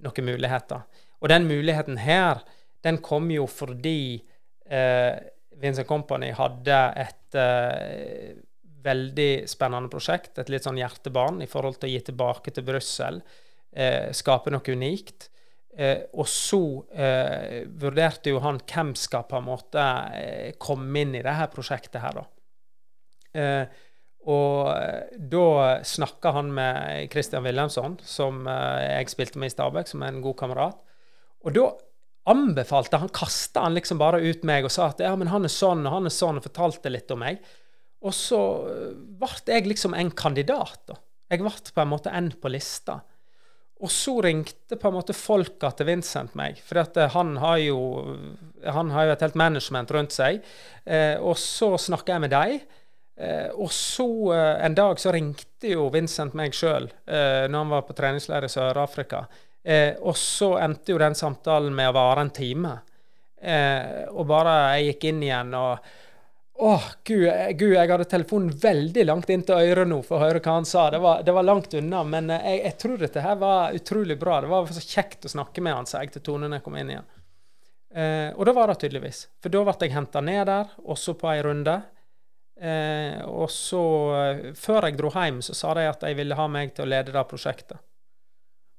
noen 0.05 0.27
muligheter. 0.27 0.83
Og 1.23 1.33
den 1.33 1.49
muligheten 1.49 2.03
her, 2.05 2.42
den 2.85 3.01
kom 3.01 3.31
jo 3.33 3.46
fordi 3.49 4.20
eh, 4.68 5.14
Vincent 5.62 5.88
Company 5.88 6.35
hadde 6.37 6.83
et 7.01 7.40
eh, 7.40 8.37
veldig 8.84 9.48
spennende 9.50 9.90
prosjekt. 9.92 10.38
Et 10.38 10.50
litt 10.52 10.66
sånn 10.66 10.80
hjertebarn 10.80 11.42
i 11.44 11.48
forhold 11.50 11.80
til 11.80 11.90
å 11.90 11.92
gi 11.92 12.00
tilbake 12.10 12.54
til 12.54 12.66
Brussel. 12.66 13.20
Eh, 13.70 14.10
skape 14.16 14.52
noe 14.52 14.74
unikt. 14.74 15.28
Eh, 15.70 16.08
og 16.18 16.26
så 16.28 16.62
eh, 16.90 17.62
vurderte 17.78 18.32
jo 18.32 18.40
han 18.42 18.58
hvem 18.66 18.94
skal 18.98 19.28
på 19.30 19.38
en 19.38 19.46
måte 19.46 19.84
eh, 20.18 20.56
komme 20.58 21.04
inn 21.04 21.14
i 21.14 21.22
dette 21.22 21.46
prosjektet 21.52 22.02
her, 22.02 22.18
da. 22.18 22.26
Eh, 23.40 23.84
og 24.30 24.72
eh, 24.74 25.12
da 25.30 25.44
snakka 25.86 26.34
han 26.34 26.50
med 26.56 27.06
Christian 27.12 27.46
Wilhelmsson, 27.46 28.00
som 28.02 28.42
jeg 28.50 29.12
spilte 29.14 29.40
med 29.40 29.52
i 29.52 29.54
Stabæk, 29.54 29.92
som 29.92 30.02
er 30.02 30.12
en 30.12 30.24
god 30.24 30.36
kamerat. 30.42 30.82
Og 31.46 31.54
da 31.56 31.70
anbefalte 32.30 32.98
han, 33.00 33.08
kasta 33.14 33.62
han 33.64 33.78
liksom 33.78 33.98
bare 34.00 34.20
ut 34.20 34.42
meg 34.46 34.66
og 34.66 34.74
sa 34.74 34.90
at 34.90 35.00
ja, 35.02 35.14
men 35.16 35.30
han 35.32 35.46
er 35.46 35.52
sånn 35.52 35.86
og 35.86 35.94
han 35.94 36.10
er 36.10 36.14
sånn, 36.14 36.38
og 36.38 36.46
fortalte 36.46 36.92
litt 36.92 37.10
om 37.14 37.22
meg. 37.22 37.40
Og 38.00 38.16
så 38.16 38.40
eh, 38.70 38.90
ble 39.20 39.54
jeg 39.54 39.68
liksom 39.68 39.94
en 39.96 40.10
kandidat. 40.10 40.80
da. 40.88 40.98
Jeg 41.30 41.42
ble 41.42 41.52
på 41.52 41.84
en 41.84 41.92
måte 41.92 42.12
en 42.14 42.32
på 42.32 42.52
lista. 42.52 43.00
Og 43.80 43.88
så 43.92 44.18
ringte 44.20 44.76
på 44.76 44.90
en 44.90 44.96
måte 44.98 45.16
folka 45.16 45.70
til 45.72 45.88
Vincent 45.88 46.34
meg, 46.36 46.58
for 46.64 46.82
eh, 46.82 47.14
han 47.14 47.36
har 47.40 47.62
jo 47.64 47.78
han 48.60 48.90
har 48.92 49.08
jo 49.08 49.14
et 49.14 49.24
helt 49.24 49.38
management 49.40 49.92
rundt 49.96 50.12
seg. 50.12 50.42
Eh, 50.84 51.16
og 51.16 51.38
så 51.40 51.74
snakka 51.80 52.16
jeg 52.16 52.26
med 52.26 52.34
dem. 52.34 52.60
Eh, 53.20 53.50
og 53.52 53.68
så 53.72 54.08
eh, 54.32 54.64
en 54.64 54.74
dag 54.76 55.00
så 55.00 55.12
ringte 55.12 55.74
jo 55.74 55.90
Vincent 55.92 56.32
meg 56.38 56.54
sjøl 56.56 56.86
eh, 57.04 57.44
når 57.50 57.56
han 57.58 57.72
var 57.74 57.82
på 57.84 57.96
treningsleir 57.98 58.46
i 58.46 58.52
Sør-Afrika. 58.52 59.26
og 60.00 60.14
så 60.16 60.54
endte 60.56 60.94
jo 60.94 60.98
den 60.98 61.14
samtalen 61.14 61.74
med 61.76 61.90
å 61.90 61.92
vare 61.92 62.22
en 62.24 62.30
time. 62.32 62.78
og 64.08 64.24
bare 64.26 64.54
jeg 64.78 64.86
gikk 64.86 65.04
inn 65.10 65.22
igjen 65.22 65.52
og 65.54 65.84
Åh, 66.61 66.83
Gud, 67.09 67.23
Gud, 67.57 67.73
jeg 67.73 67.88
hadde 67.88 68.05
telefonen 68.05 68.51
veldig 68.61 69.05
langt 69.09 69.31
inn 69.33 69.42
til 69.49 69.57
øret 69.70 69.88
nå 69.88 70.03
for 70.05 70.18
å 70.18 70.27
høre 70.27 70.42
hva 70.44 70.59
han 70.59 70.66
sa. 70.68 70.90
Det 70.92 70.99
var, 71.01 71.23
det 71.25 71.33
var 71.33 71.46
langt 71.49 71.73
unna, 71.79 72.03
men 72.05 72.29
eh, 72.35 72.42
jeg, 72.51 72.61
jeg, 72.66 72.77
tror 72.83 72.99
dette 73.01 73.23
her 73.25 73.38
var 73.40 73.79
utrolig 73.79 74.18
bra. 74.20 74.42
Det 74.44 74.51
var 74.51 74.68
så 74.77 74.83
kjekt 74.85 75.25
å 75.25 75.33
snakke 75.33 75.64
med 75.64 75.79
han, 75.79 75.88
sa 75.88 76.03
jeg 76.05 76.12
til 76.18 76.27
Tone 76.27 76.51
når 76.51 76.61
jeg 76.61 76.66
kom 76.66 76.77
inn 76.77 76.92
igjen. 76.92 77.09
Eh, 77.94 78.29
og 78.37 78.44
det 78.46 78.55
var 78.59 78.68
det 78.68 78.77
tydeligvis. 78.83 79.23
For 79.40 79.55
da 79.55 79.64
ble 79.66 79.77
jeg 79.88 79.96
henta 79.96 80.23
ned 80.25 80.44
der, 80.51 80.77
også 80.85 81.16
på 81.18 81.31
ei 81.33 81.40
runde. 81.49 81.79
Eh, 82.61 83.25
og 83.25 83.49
så, 83.51 83.83
eh, 84.20 84.42
før 84.53 84.90
jeg 84.90 84.99
dro 85.01 85.11
hjem, 85.14 85.40
så 85.40 85.57
sa 85.57 85.73
de 85.79 85.88
at 85.88 86.05
de 86.05 86.12
ville 86.18 86.37
ha 86.37 86.46
meg 86.53 86.75
til 86.77 86.85
å 86.85 86.90
lede 86.92 87.16
det 87.16 87.25
prosjektet. 87.31 87.81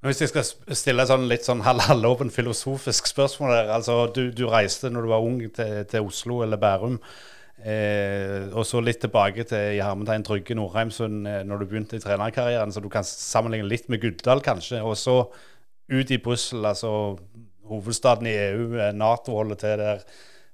Hvis 0.05 0.21
jeg 0.21 0.31
skal 0.31 0.45
stille 0.77 1.05
sånn 1.05 1.27
litt 1.29 1.45
sånn 1.45 1.61
halvåpen 1.65 2.31
filosofisk 2.33 3.09
spørsmål 3.09 3.51
der. 3.53 3.67
Altså, 3.75 3.99
du, 4.13 4.27
du, 4.33 4.47
reiste 4.49 4.89
når 4.89 5.05
du 5.05 5.11
var 5.11 5.25
ung 5.25 5.37
til, 5.53 5.75
til 5.89 6.09
Oslo 6.09 6.41
eller 6.45 6.61
Bærum. 6.61 6.97
Eh, 7.61 8.47
og 8.57 8.65
så 8.65 8.79
litt 8.81 9.03
tilbake 9.03 9.45
til 9.45 9.75
i 9.77 9.83
hermetegn 9.83 10.23
Trygge 10.25 10.55
Nordheimsund 10.57 11.27
eh, 11.29 11.43
når 11.45 11.61
du 11.61 11.67
begynte 11.69 11.99
i 11.99 12.01
trenerkarrieren, 12.01 12.73
så 12.73 12.81
du 12.81 12.89
kan 12.89 13.05
sammenligne 13.05 13.69
litt 13.69 13.89
med 13.91 14.01
Guddal, 14.01 14.41
kanskje. 14.45 14.81
Og 14.81 14.97
så 14.97 15.19
ut 15.91 16.11
i 16.11 16.19
Brussel, 16.23 16.65
altså 16.65 16.91
hovedstaden 17.69 18.29
i 18.29 18.35
EU, 18.47 18.65
eh, 18.79 18.93
Nato 18.97 19.37
holder 19.37 19.61
til 19.61 19.83
der. 19.83 20.05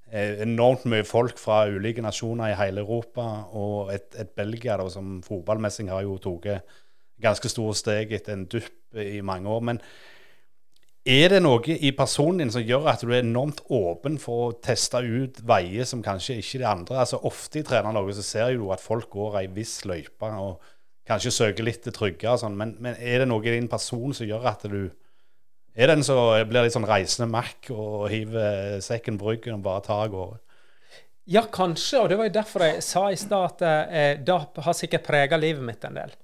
Eh, 0.08 0.42
enormt 0.44 0.86
mye 0.88 1.04
folk 1.04 1.40
fra 1.40 1.66
ulike 1.68 2.04
nasjoner 2.04 2.52
i 2.52 2.58
hele 2.60 2.84
Europa, 2.84 3.24
og 3.56 3.92
et, 3.92 4.08
et 4.20 4.30
Belgia 4.36 4.78
da, 4.80 4.88
som 4.92 5.18
fotballmessig 5.24 5.88
har 5.92 6.04
jo 6.04 6.16
tatt 6.22 6.62
ganske 7.20 7.50
store 7.50 7.74
steg 7.76 8.12
etter 8.16 8.36
en 8.36 8.46
dupp 8.48 8.96
i 8.96 9.20
mange 9.20 9.50
år. 9.50 9.60
men 9.60 9.82
er 11.08 11.32
det 11.32 11.38
noe 11.40 11.74
i 11.74 11.90
personen 11.96 12.42
din 12.42 12.50
som 12.52 12.64
gjør 12.64 12.90
at 12.92 13.02
du 13.02 13.12
er 13.12 13.22
enormt 13.22 13.62
åpen 13.72 14.18
for 14.20 14.48
å 14.48 14.56
teste 14.64 15.00
ut 15.00 15.40
veier 15.48 15.88
som 15.88 16.02
kanskje 16.04 16.38
ikke 16.42 16.60
de 16.60 16.66
andre? 16.68 16.98
Altså 17.00 17.20
Ofte 17.28 17.62
i 17.62 17.66
Trenerlaget 17.66 18.18
så 18.18 18.26
ser 18.26 18.56
du 18.58 18.66
at 18.74 18.84
folk 18.84 19.08
går 19.14 19.40
ei 19.40 19.46
viss 19.56 19.80
løype 19.88 20.28
og 20.36 20.60
kanskje 21.08 21.32
søker 21.32 21.64
litt 21.64 21.86
det 21.86 21.94
trygge 21.96 22.34
sånn, 22.42 22.56
men, 22.58 22.74
men, 22.84 22.98
er 23.00 23.22
det 23.22 23.30
noe 23.30 23.40
i 23.46 23.54
din 23.54 23.70
person 23.72 24.12
som 24.12 24.28
gjør 24.28 24.50
at 24.52 24.68
du 24.68 24.90
Er 25.78 25.92
den 25.92 26.02
som 26.02 26.34
blir 26.50 26.66
litt 26.66 26.74
sånn 26.74 26.88
reisende 26.88 27.30
Mac 27.30 27.68
og 27.70 28.08
hiver 28.10 28.80
sekken 28.82 29.16
bryggen 29.20 29.60
og 29.60 29.64
bare 29.64 29.84
tar 29.86 30.04
av 30.08 30.12
gårde? 30.12 30.40
Ja, 31.28 31.44
kanskje, 31.52 32.00
og 32.00 32.08
det 32.10 32.16
var 32.18 32.26
jo 32.26 32.34
derfor 32.34 32.64
jeg 32.64 32.82
sa 32.82 33.02
i 33.12 33.18
stad 33.20 33.44
at 33.52 33.62
eh, 33.62 34.14
det 34.18 34.64
har 34.64 34.74
sikkert 34.74 35.04
prega 35.06 35.36
livet 35.38 35.62
mitt 35.62 35.84
en 35.84 36.00
del. 36.00 36.14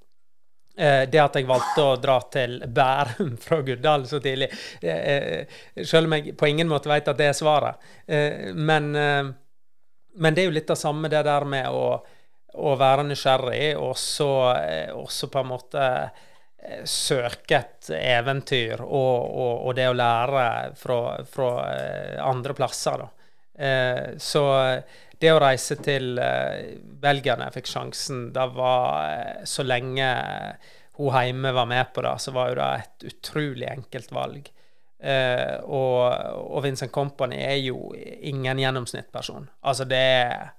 Eh, 0.77 1.09
det 1.09 1.21
at 1.23 1.37
jeg 1.39 1.47
valgte 1.47 1.83
å 1.87 1.95
dra 2.03 2.17
til 2.35 2.57
Bærum 2.67 3.37
fra 3.45 3.61
Guddal 3.63 4.09
så 4.11 4.19
tidlig, 4.23 4.51
eh, 4.83 5.13
eh, 5.15 5.85
selv 5.87 6.09
om 6.09 6.17
jeg 6.17 6.35
på 6.39 6.51
ingen 6.51 6.71
måte 6.71 6.91
vet 6.91 7.11
at 7.13 7.21
det 7.21 7.31
er 7.31 7.39
svaret. 7.39 7.91
Men, 8.55 8.91
men, 8.93 10.35
det 10.35 10.43
er 10.43 10.49
jo 10.49 10.55
litt 10.55 10.71
av 10.71 10.77
samme 10.77 11.09
det 11.09 11.23
der 11.25 11.47
med 11.49 11.71
å, 11.73 11.87
å 12.59 12.75
være 12.79 13.07
nysgjerrig, 13.07 13.77
og 13.81 13.95
så, 13.99 14.29
også 14.99 15.31
på 15.33 15.41
en 15.41 15.49
måte 15.49 15.87
søke 16.89 17.59
et 17.59 17.89
eventyr 17.97 18.83
og, 18.85 19.17
og, 19.25 19.55
og 19.69 19.75
det 19.77 19.89
å 19.89 19.97
lære 19.97 20.45
fra, 20.81 20.99
fra 21.29 21.49
andre 22.25 22.57
plasser. 22.57 23.05
da. 23.05 24.19
Så 24.21 24.45
det 25.21 25.31
å 25.33 25.41
reise 25.43 25.77
til 25.83 26.19
uh, 26.19 26.75
Belgia 27.03 27.37
når 27.37 27.49
jeg 27.51 27.57
fikk 27.59 27.71
sjansen, 27.71 28.27
det 28.35 28.47
var 28.57 29.11
uh, 29.11 29.45
så 29.49 29.67
lenge 29.67 30.09
hun 30.99 31.11
hjemme 31.11 31.51
var 31.55 31.67
med 31.67 31.91
på 31.95 32.05
det, 32.07 32.15
så 32.23 32.35
var 32.35 32.51
jo 32.51 32.59
det 32.61 32.69
et 32.79 33.07
utrolig 33.11 33.69
enkelt 33.71 34.13
valg. 34.15 34.51
Uh, 35.05 35.57
og, 35.67 35.99
og, 36.39 36.61
Vincent 36.65 36.93
Company 36.95 37.41
er 37.45 37.59
jo 37.61 37.91
ingen 37.95 38.63
gjennomsnittsperson. 38.63 39.49
Altså, 39.67 39.87
det 39.91 40.05
er, 40.21 40.53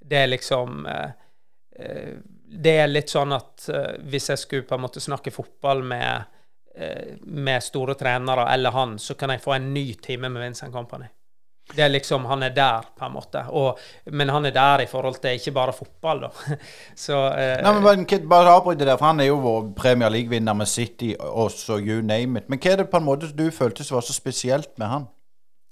det 0.00 0.24
er 0.24 0.30
liksom 0.30 0.84
Det 2.50 2.72
er 2.76 2.90
litt 2.90 3.08
sånn 3.08 3.32
at 3.32 3.64
hvis 4.10 4.26
jeg 4.32 4.40
skulle 4.40 4.66
på 4.68 4.76
en 4.76 4.82
måte 4.84 5.00
snakke 5.00 5.32
fotball 5.32 5.80
med, 5.86 6.34
med 7.24 7.64
store 7.64 7.94
trenere 7.96 8.44
eller 8.52 8.74
han, 8.74 8.98
så 8.98 9.14
kan 9.16 9.32
jeg 9.32 9.40
få 9.40 9.54
en 9.56 9.70
ny 9.72 9.94
time 10.02 10.28
med 10.28 10.42
Vincent 10.42 10.74
Company. 10.74 11.08
Det 11.70 11.84
er 11.84 11.92
liksom, 11.92 12.24
Han 12.26 12.42
er 12.42 12.54
der, 12.54 12.86
på 12.98 13.06
en 13.06 13.12
måte. 13.14 13.44
Og, 13.48 13.78
men 14.12 14.28
han 14.28 14.46
er 14.46 14.54
der 14.54 14.84
i 14.84 14.88
forhold 14.90 15.20
til 15.22 15.38
ikke 15.38 15.54
bare 15.54 15.72
fotball, 15.72 16.26
da. 16.26 16.56
Så, 17.04 17.20
eh, 17.38 17.62
Nei, 17.62 17.74
men 17.84 18.28
Bare 18.28 18.56
avbryte 18.56 18.84
der, 18.84 18.96
for 18.96 19.10
han 19.10 19.20
er 19.20 19.30
jo 19.30 19.38
vår 19.44 19.72
Premier 19.78 20.10
League-vinner 20.10 20.56
med 20.56 20.66
City, 20.66 21.14
også 21.20 21.78
you 21.78 22.00
name 22.02 22.40
it. 22.40 22.50
Men 22.50 22.58
hva 22.58 22.74
er 22.74 22.82
det 22.82 22.90
på 22.90 23.00
en 23.00 23.06
måte 23.06 23.30
du 23.32 23.50
følte 23.54 23.86
som 23.86 24.00
var 24.00 24.06
så 24.06 24.16
spesielt 24.16 24.72
med 24.78 24.90
han? 24.90 25.08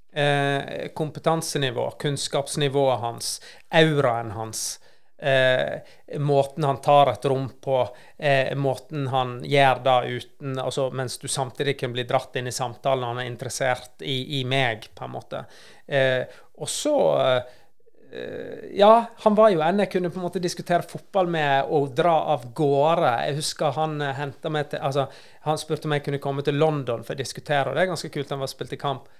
Eh, 0.09 0.87
kompetansenivå, 0.95 1.89
kunnskapsnivået 2.01 2.99
hans, 2.99 3.39
auraen 3.71 4.31
hans. 4.31 4.79
Eh, 5.21 5.79
måten 6.17 6.63
han 6.63 6.81
tar 6.81 7.11
et 7.11 7.25
rom 7.25 7.49
på, 7.61 7.87
eh, 8.17 8.55
måten 8.55 9.07
han 9.07 9.41
gjør 9.43 9.81
det 9.83 9.95
uten 10.07 10.59
altså, 10.59 10.85
Mens 10.95 11.17
du 11.19 11.27
samtidig 11.27 11.75
kan 11.79 11.91
bli 11.91 12.05
dratt 12.07 12.35
inn 12.39 12.47
i 12.47 12.55
samtalen, 12.55 13.03
han 13.03 13.19
er 13.19 13.27
interessert 13.27 13.99
i, 13.99 14.39
i 14.39 14.45
meg, 14.47 14.87
på 14.95 15.03
en 15.03 15.11
måte. 15.11 15.43
Eh, 15.87 16.23
og 16.55 16.71
så 16.71 16.95
eh, 17.19 18.71
Ja, 18.79 18.93
han 19.25 19.35
var 19.35 19.51
jo 19.51 19.59
en 19.61 19.83
jeg 19.83 19.91
kunne 19.91 20.09
på 20.09 20.21
en 20.21 20.27
måte 20.29 20.41
diskutere 20.41 20.87
fotball 20.87 21.27
med 21.29 21.67
og 21.67 21.91
dra 21.99 22.15
av 22.33 22.47
gårde. 22.55 23.11
Jeg 23.27 23.41
husker 23.41 23.75
han 23.75 23.99
henta 24.01 24.49
meg 24.49 24.71
til 24.71 24.79
altså, 24.79 25.09
Han 25.43 25.59
spurte 25.59 25.85
om 25.85 25.97
jeg 25.97 26.07
kunne 26.07 26.23
komme 26.23 26.47
til 26.47 26.57
London 26.57 27.03
for 27.03 27.13
å 27.13 27.19
diskutere, 27.19 27.67
og 27.67 27.75
det 27.75 27.83
er 27.83 27.91
ganske 27.91 28.13
kult. 28.13 28.31
Han 28.31 28.47
var 28.47 28.55
spilt 28.55 28.73
i 28.73 28.79
kamp. 28.79 29.11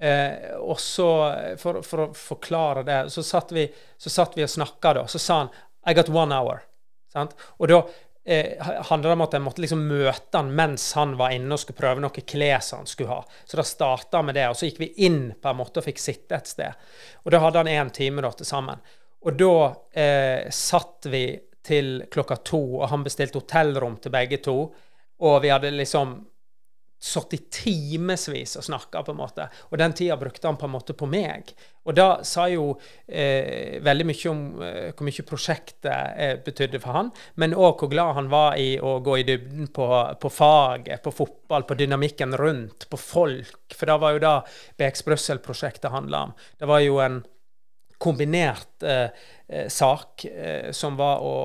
Eh, 0.00 0.54
og 0.58 0.80
så, 0.80 1.08
for, 1.60 1.82
for, 1.86 2.06
å 2.06 2.16
forklare 2.18 2.82
det, 2.86 2.98
så 3.14 3.22
satt 3.22 3.52
vi, 3.54 3.68
så 3.98 4.10
satt 4.10 4.34
vi 4.38 4.44
og 4.46 4.50
snakka, 4.50 4.94
da. 4.98 5.04
Så 5.10 5.20
sa 5.22 5.44
han 5.44 5.54
I 5.86 5.94
got 5.94 6.10
one 6.12 6.34
hour. 6.34 6.64
Sant? 7.12 7.36
Og 7.62 7.70
da 7.70 7.80
eh, 8.24 8.58
handla 8.90 9.08
det 9.08 9.14
om 9.14 9.24
at 9.26 9.36
jeg 9.36 9.44
måtte 9.44 9.62
liksom 9.62 9.86
møte 9.86 10.40
han 10.40 10.50
mens 10.56 10.86
han 10.98 11.14
var 11.20 11.34
inne 11.36 11.54
og 11.54 11.62
skulle 11.62 11.78
prøve 11.78 12.02
noe 12.02 12.26
klær 12.26 12.64
han 12.72 12.90
skulle 12.90 13.12
ha. 13.12 13.22
Så 13.44 13.60
da 13.60 13.66
starta 13.68 14.22
med 14.26 14.38
det, 14.38 14.48
og 14.50 14.58
så 14.58 14.68
gikk 14.68 14.82
vi 14.82 14.92
inn 15.06 15.22
på 15.38 15.52
en 15.52 15.60
måte 15.60 15.80
og 15.80 15.86
fikk 15.86 16.02
sitte 16.02 16.38
et 16.40 16.50
sted. 16.50 16.84
Og 17.22 17.34
da 17.34 17.42
hadde 17.44 17.62
han 17.62 17.72
én 17.74 17.94
time 17.94 18.24
da 18.24 18.32
til 18.34 18.48
sammen. 18.48 18.82
Og 19.24 19.38
da 19.40 19.56
eh, 19.96 20.50
satt 20.52 21.08
vi 21.12 21.26
til 21.64 22.02
klokka 22.12 22.36
to, 22.44 22.60
og 22.82 22.90
han 22.90 23.04
bestilte 23.06 23.40
hotellrom 23.40 23.96
til 24.02 24.12
begge 24.12 24.42
to. 24.44 24.58
Og 25.24 25.36
vi 25.40 25.52
hadde 25.52 25.70
liksom 25.72 26.18
satt 27.04 27.34
i 27.36 27.38
timevis 27.52 28.56
og 28.56 28.64
snakka, 28.64 29.02
på 29.04 29.12
en 29.12 29.18
måte. 29.18 29.46
Og 29.70 29.78
den 29.80 29.92
tida 29.96 30.16
brukte 30.16 30.48
han 30.48 30.56
på 30.60 30.68
en 30.68 30.72
måte 30.72 30.96
på 30.96 31.08
meg. 31.10 31.52
Og 31.84 31.96
da 31.98 32.06
sa 32.24 32.46
jo 32.48 32.70
eh, 33.04 33.76
veldig 33.84 34.06
mye 34.08 34.30
om 34.30 34.40
eh, 34.64 34.86
hvor 34.94 35.04
mye 35.04 35.26
prosjektet 35.28 35.90
eh, 35.92 36.32
betydde 36.46 36.80
for 36.80 36.96
han, 36.96 37.12
men 37.40 37.56
òg 37.56 37.82
hvor 37.82 37.92
glad 37.92 38.16
han 38.16 38.32
var 38.32 38.56
i 38.60 38.78
å 38.80 38.96
gå 39.04 39.18
i 39.20 39.26
dybden 39.28 39.68
på, 39.76 39.88
på, 40.20 40.32
faget, 40.32 41.04
på 41.04 41.12
fotball, 41.12 41.68
på 41.68 41.76
dynamikken 41.82 42.32
rundt, 42.40 42.88
på 42.88 43.00
folk. 43.00 43.76
For 43.76 43.90
det 43.90 44.00
var 44.00 44.16
jo 44.16 44.24
det 44.24 44.34
BX 44.80 45.06
Brussel-prosjektet 45.10 45.92
handla 45.92 46.24
om. 46.30 46.36
Det 46.56 46.72
var 46.72 46.80
jo 46.86 46.98
en 47.04 47.20
kombinert 48.04 48.82
eh, 48.82 49.08
eh, 49.48 49.68
sak 49.68 50.24
eh, 50.24 50.70
som 50.72 50.96
var 50.96 51.20
å 51.24 51.36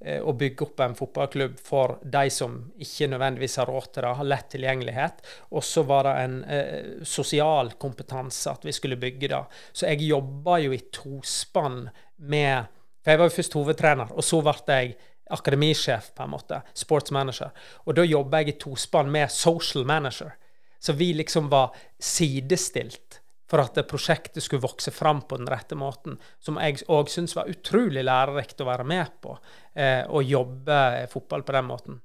å 0.00 0.32
bygge 0.32 0.64
opp 0.64 0.80
en 0.80 0.94
fotballklubb 0.96 1.58
for 1.60 1.98
de 2.02 2.30
som 2.32 2.54
ikke 2.80 3.10
nødvendigvis 3.12 3.58
har 3.60 3.68
råd 3.68 3.88
til 3.90 4.06
det, 4.06 4.12
har 4.16 4.28
lett 4.32 4.48
tilgjengelighet. 4.54 5.22
Og 5.52 5.64
så 5.66 5.84
var 5.88 6.08
det 6.08 6.14
en 6.22 6.38
eh, 6.44 7.04
sosial 7.04 7.74
kompetanse 7.80 8.54
at 8.54 8.64
vi 8.64 8.72
skulle 8.72 9.00
bygge 9.00 9.28
det. 9.28 9.42
Så 9.72 9.90
jeg 9.90 10.08
jobba 10.08 10.58
jo 10.64 10.72
i 10.72 10.82
tospann 10.92 11.82
med 12.16 12.76
For 13.00 13.14
jeg 13.14 13.18
var 13.20 13.30
jo 13.30 13.32
først 13.32 13.54
hovedtrener, 13.56 14.10
og 14.12 14.24
så 14.24 14.42
ble 14.44 14.52
jeg 14.68 14.90
akademisjef, 15.32 16.10
på 16.12 16.24
en 16.26 16.32
måte. 16.34 16.58
Sports 16.76 17.14
manager. 17.16 17.48
Og 17.88 17.96
da 17.96 18.04
jobba 18.04 18.42
jeg 18.42 18.52
i 18.52 18.58
tospann 18.60 19.08
med 19.08 19.32
social 19.32 19.86
manager. 19.88 20.34
Så 20.80 20.92
vi 20.92 21.14
liksom 21.16 21.48
var 21.48 21.72
sidestilt 21.96 23.19
for 23.50 23.64
at 23.64 23.80
prosjektet 23.90 24.44
skulle 24.44 24.62
vokse 24.62 24.92
fram 24.94 25.24
på 25.26 25.40
den 25.40 25.48
rette 25.50 25.78
måten. 25.78 26.20
Som 26.42 26.60
jeg 26.62 26.84
òg 26.88 27.10
syns 27.10 27.34
var 27.36 27.50
utrolig 27.50 28.04
lærerikt 28.06 28.62
å 28.62 28.68
være 28.68 28.86
med 28.86 29.10
på. 29.22 29.34
Eh, 29.74 30.04
å 30.06 30.22
jobbe 30.22 31.08
fotball 31.10 31.42
på 31.46 31.56
den 31.56 31.68
måten. 31.68 31.98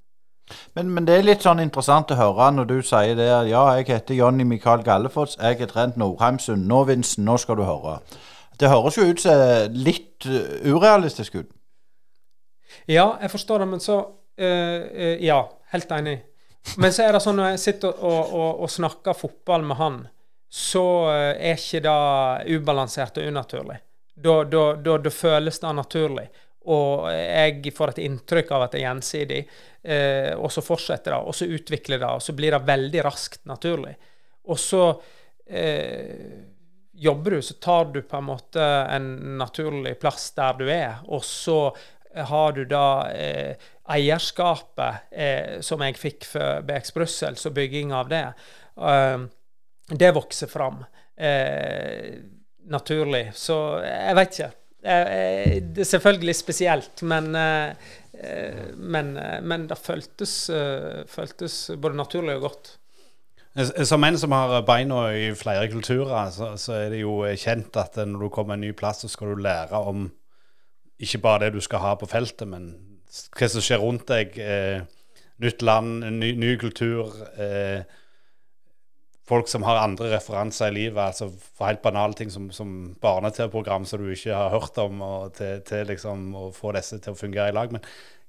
Men, 0.78 0.92
men, 0.94 1.06
det 1.08 1.16
er 1.18 1.26
litt 1.26 1.46
sånn 1.46 1.62
interessant 1.64 2.12
å 2.14 2.20
høre 2.20 2.52
når 2.54 2.70
du 2.70 2.76
sier 2.86 3.18
det. 3.18 3.30
Ja, 3.50 3.64
jeg 3.78 3.90
heter 3.90 4.18
Jonny 4.18 4.46
Mikael 4.46 4.84
Gallefoss. 4.86 5.40
Jeg 5.42 5.62
er 5.62 5.72
trent 5.72 5.98
Nordheim 5.98 6.38
Sunnåvinsen. 6.42 7.26
Nå 7.26 7.38
skal 7.42 7.58
du 7.60 7.66
høre. 7.66 8.00
Det 8.60 8.70
høres 8.72 8.98
jo 8.98 9.08
ut 9.10 9.22
som 9.22 9.74
litt 9.74 10.28
uh, 10.30 10.70
urealistisk 10.70 11.42
ut. 11.42 11.50
Ja, 12.88 13.16
jeg 13.22 13.32
forstår 13.34 13.64
det, 13.64 13.68
men 13.72 13.82
så 13.82 13.98
øh, 14.38 15.16
Ja, 15.24 15.42
helt 15.74 15.92
enig. 15.92 16.20
Men 16.78 16.94
så 16.94 17.06
er 17.06 17.16
det 17.16 17.22
sånn 17.24 17.38
når 17.40 17.54
jeg 17.54 17.62
sitter 17.62 17.94
og, 17.94 18.34
og, 18.34 18.62
og 18.66 18.72
snakker 18.74 19.18
fotball 19.18 19.66
med 19.66 19.78
han, 19.80 20.00
så 20.56 20.86
eh, 21.12 21.50
er 21.52 21.60
ikke 21.60 21.84
det 21.84 22.56
ubalansert 22.56 23.20
og 23.20 23.28
unaturlig. 23.28 23.76
Da, 24.16 24.38
da, 24.48 24.64
da, 24.80 24.98
da, 25.04 25.12
føles 25.12 25.60
det 25.60 25.74
naturlig. 25.76 26.26
Og 26.72 27.10
jeg 27.12 27.74
får 27.76 27.92
et 27.92 28.00
inntrykk 28.08 28.54
av 28.56 28.64
at 28.64 28.74
det 28.74 28.80
er 28.80 28.86
gjensidig. 28.88 29.42
Eh, 29.84 30.32
og 30.40 30.48
så 30.56 30.64
fortsetter 30.66 31.12
det, 31.12 31.20
og 31.20 31.36
så 31.36 31.50
utvikler 31.52 32.00
det, 32.00 32.08
og 32.08 32.24
så 32.24 32.38
blir 32.38 32.56
det 32.56 32.64
veldig 32.72 33.04
raskt 33.06 33.44
naturlig. 33.52 33.94
Og 34.48 34.62
så 34.62 34.86
eh, 35.46 36.40
jobber 37.04 37.36
du, 37.36 37.42
så 37.44 37.60
tar 37.60 37.92
du 37.92 38.02
på 38.08 38.18
en 38.18 38.30
måte 38.32 38.72
en 38.96 39.12
naturlig 39.38 39.98
plass 40.00 40.32
der 40.40 40.58
du 40.58 40.66
er. 40.72 41.04
Og 41.12 41.28
så 41.28 41.60
har 42.32 42.56
du 42.56 42.64
da 42.64 42.88
eh, 43.12 43.72
eierskapet 43.92 45.12
eh, 45.12 45.58
som 45.60 45.84
jeg 45.84 46.00
fikk 46.00 46.32
for 46.32 46.64
BX 46.64 46.96
Brussel, 46.96 47.36
så 47.36 47.52
bygging 47.52 47.92
av 47.94 48.08
det. 48.08 48.28
Uh, 48.80 49.28
det 49.90 50.14
vokser 50.16 50.50
fram 50.50 50.84
eh, 51.18 52.16
naturlig. 52.72 53.30
Så 53.38 53.58
jeg 53.86 54.16
vet 54.18 54.40
ikke. 54.40 54.50
Eh, 54.86 55.60
det 55.76 55.84
er 55.86 55.92
selvfølgelig 55.92 56.36
spesielt, 56.38 57.04
men, 57.04 57.36
eh, 57.36 58.74
men, 58.78 59.14
men 59.44 59.68
det 59.70 59.78
føltes, 59.82 60.50
eh, 60.50 61.06
føltes, 61.10 61.72
både 61.82 61.98
naturlig 61.98 62.36
og 62.40 62.50
godt. 62.50 62.74
Som 63.88 64.04
en 64.04 64.18
som 64.20 64.34
har 64.36 64.66
beina 64.68 65.06
i 65.16 65.30
flere 65.38 65.70
kulturer, 65.72 66.30
så, 66.30 66.58
så, 66.60 66.74
er 66.76 66.90
det 66.92 67.06
jo 67.06 67.22
kjent 67.40 67.78
at 67.80 67.96
når 68.04 68.26
du 68.26 68.30
kommer 68.30 68.58
en 68.58 68.66
ny 68.66 68.74
plass, 68.76 69.06
så 69.06 69.08
skal 69.08 69.32
du 69.32 69.46
lære 69.46 69.80
om 69.80 70.10
ikke 71.00 71.22
bare 71.24 71.46
det 71.46 71.56
du 71.56 71.62
skal 71.64 71.80
ha 71.80 71.94
på 71.96 72.10
feltet, 72.10 72.48
men 72.52 72.74
hva 73.36 73.48
som 73.52 73.64
skjer 73.64 73.80
rundt 73.84 74.08
deg. 74.12 74.36
Eh, 74.40 74.84
nytt 75.44 75.64
land, 75.68 76.04
ny, 76.16 76.34
ny 76.40 76.56
kultur. 76.60 77.12
Eh, 77.40 77.84
folk 79.30 79.50
som 79.50 79.66
har 79.66 79.82
andre 79.82 80.12
referanser 80.14 80.70
i 80.70 80.78
livet. 80.80 81.02
altså 81.02 81.30
For 81.30 81.68
helt 81.70 81.82
banale 81.82 82.14
ting 82.18 82.32
som, 82.32 82.50
som 82.54 82.96
barne-TV-program 83.02 83.86
som 83.90 84.02
du 84.02 84.12
ikke 84.14 84.36
har 84.36 84.54
hørt 84.54 84.78
om, 84.82 85.02
til, 85.38 85.62
til 85.66 85.88
liksom 85.90 86.28
å 86.38 86.50
få 86.56 86.76
disse 86.78 87.00
til 87.02 87.16
å 87.16 87.20
fungere 87.20 87.50
i 87.50 87.56
lag. 87.56 87.74
Men 87.74 87.84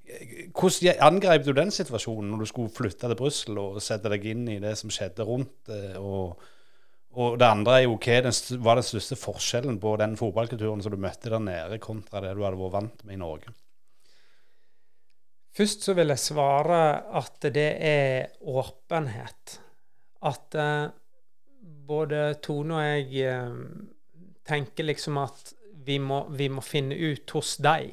eh, 0.09 0.48
hvordan 0.56 1.02
angrep 1.11 1.44
du 1.46 1.52
den 1.56 1.72
situasjonen 1.74 2.32
når 2.32 2.44
du 2.44 2.50
skulle 2.52 2.74
flytte 2.74 3.09
til 3.09 3.18
Brussel 3.18 3.61
og 3.62 3.80
sette 3.85 4.12
deg 4.12 4.24
inn 4.32 4.46
i 4.56 4.61
det 4.62 4.76
som 4.80 4.92
skjedde 4.92 5.28
rundt? 5.28 5.68
Eh, 5.68 6.00
og, 6.00 6.48
og 7.16 7.37
det 7.40 7.50
andre 7.50 7.82
er 7.82 7.87
jo 7.87 8.00
hva 8.00 8.32
var 8.64 8.80
den 8.80 8.88
største 8.88 9.20
forskjellen 9.20 9.78
på 9.82 9.94
den 10.00 10.16
fotballkulturen 10.20 10.85
som 10.85 10.96
du 10.96 11.00
møtte 11.00 11.32
der 11.32 11.44
nede, 11.44 11.80
kontra 11.82 12.24
det 12.24 12.32
du 12.37 12.44
hadde 12.44 12.61
vært 12.61 12.76
vant 12.80 13.04
med 13.04 13.18
i 13.18 13.20
Norge? 13.20 13.52
Først 15.56 15.87
så 15.87 15.94
vil 15.96 16.12
jeg 16.12 16.20
svare 16.20 16.80
at 17.16 17.46
det 17.48 17.70
er 17.80 18.35
åpenhet 18.44 19.61
at 20.27 20.57
eh, 20.59 20.89
både 21.87 22.23
Tone 22.45 22.79
og 22.79 22.87
jeg 22.87 23.31
eh, 23.31 23.59
tenker 24.47 24.89
liksom 24.89 25.19
at 25.23 25.55
vi 25.87 25.99
må, 26.03 26.25
vi 26.35 26.49
må 26.51 26.62
finne 26.65 26.97
ut 26.97 27.31
hos 27.37 27.57
deg, 27.62 27.93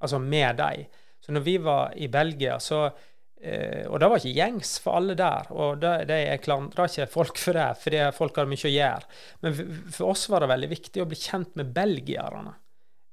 altså 0.00 0.20
med 0.22 0.60
deg. 0.60 0.84
Så 1.20 1.34
når 1.34 1.44
vi 1.46 1.56
var 1.62 1.96
i 1.98 2.08
Belgia, 2.08 2.58
så 2.62 2.84
eh, 2.86 3.86
Og 3.90 3.98
det 4.00 4.08
var 4.08 4.20
ikke 4.20 4.36
gjengs 4.38 4.76
for 4.82 5.00
alle 5.00 5.16
der. 5.18 5.50
Og 5.50 5.80
det, 5.82 5.94
det 6.08 6.20
jeg 6.22 6.42
klandrer 6.46 6.88
ikke 6.88 7.10
folk 7.10 7.40
for 7.40 7.58
det, 7.58 7.68
fordi 7.82 8.04
folk 8.16 8.38
hadde 8.38 8.52
mye 8.52 8.70
å 8.70 8.72
gjøre. 8.74 9.18
Men 9.42 9.58
for 9.90 10.12
oss 10.14 10.28
var 10.30 10.44
det 10.44 10.52
veldig 10.54 10.70
viktig 10.70 11.02
å 11.02 11.08
bli 11.10 11.18
kjent 11.20 11.58
med 11.60 11.74
belgierne. 11.76 12.54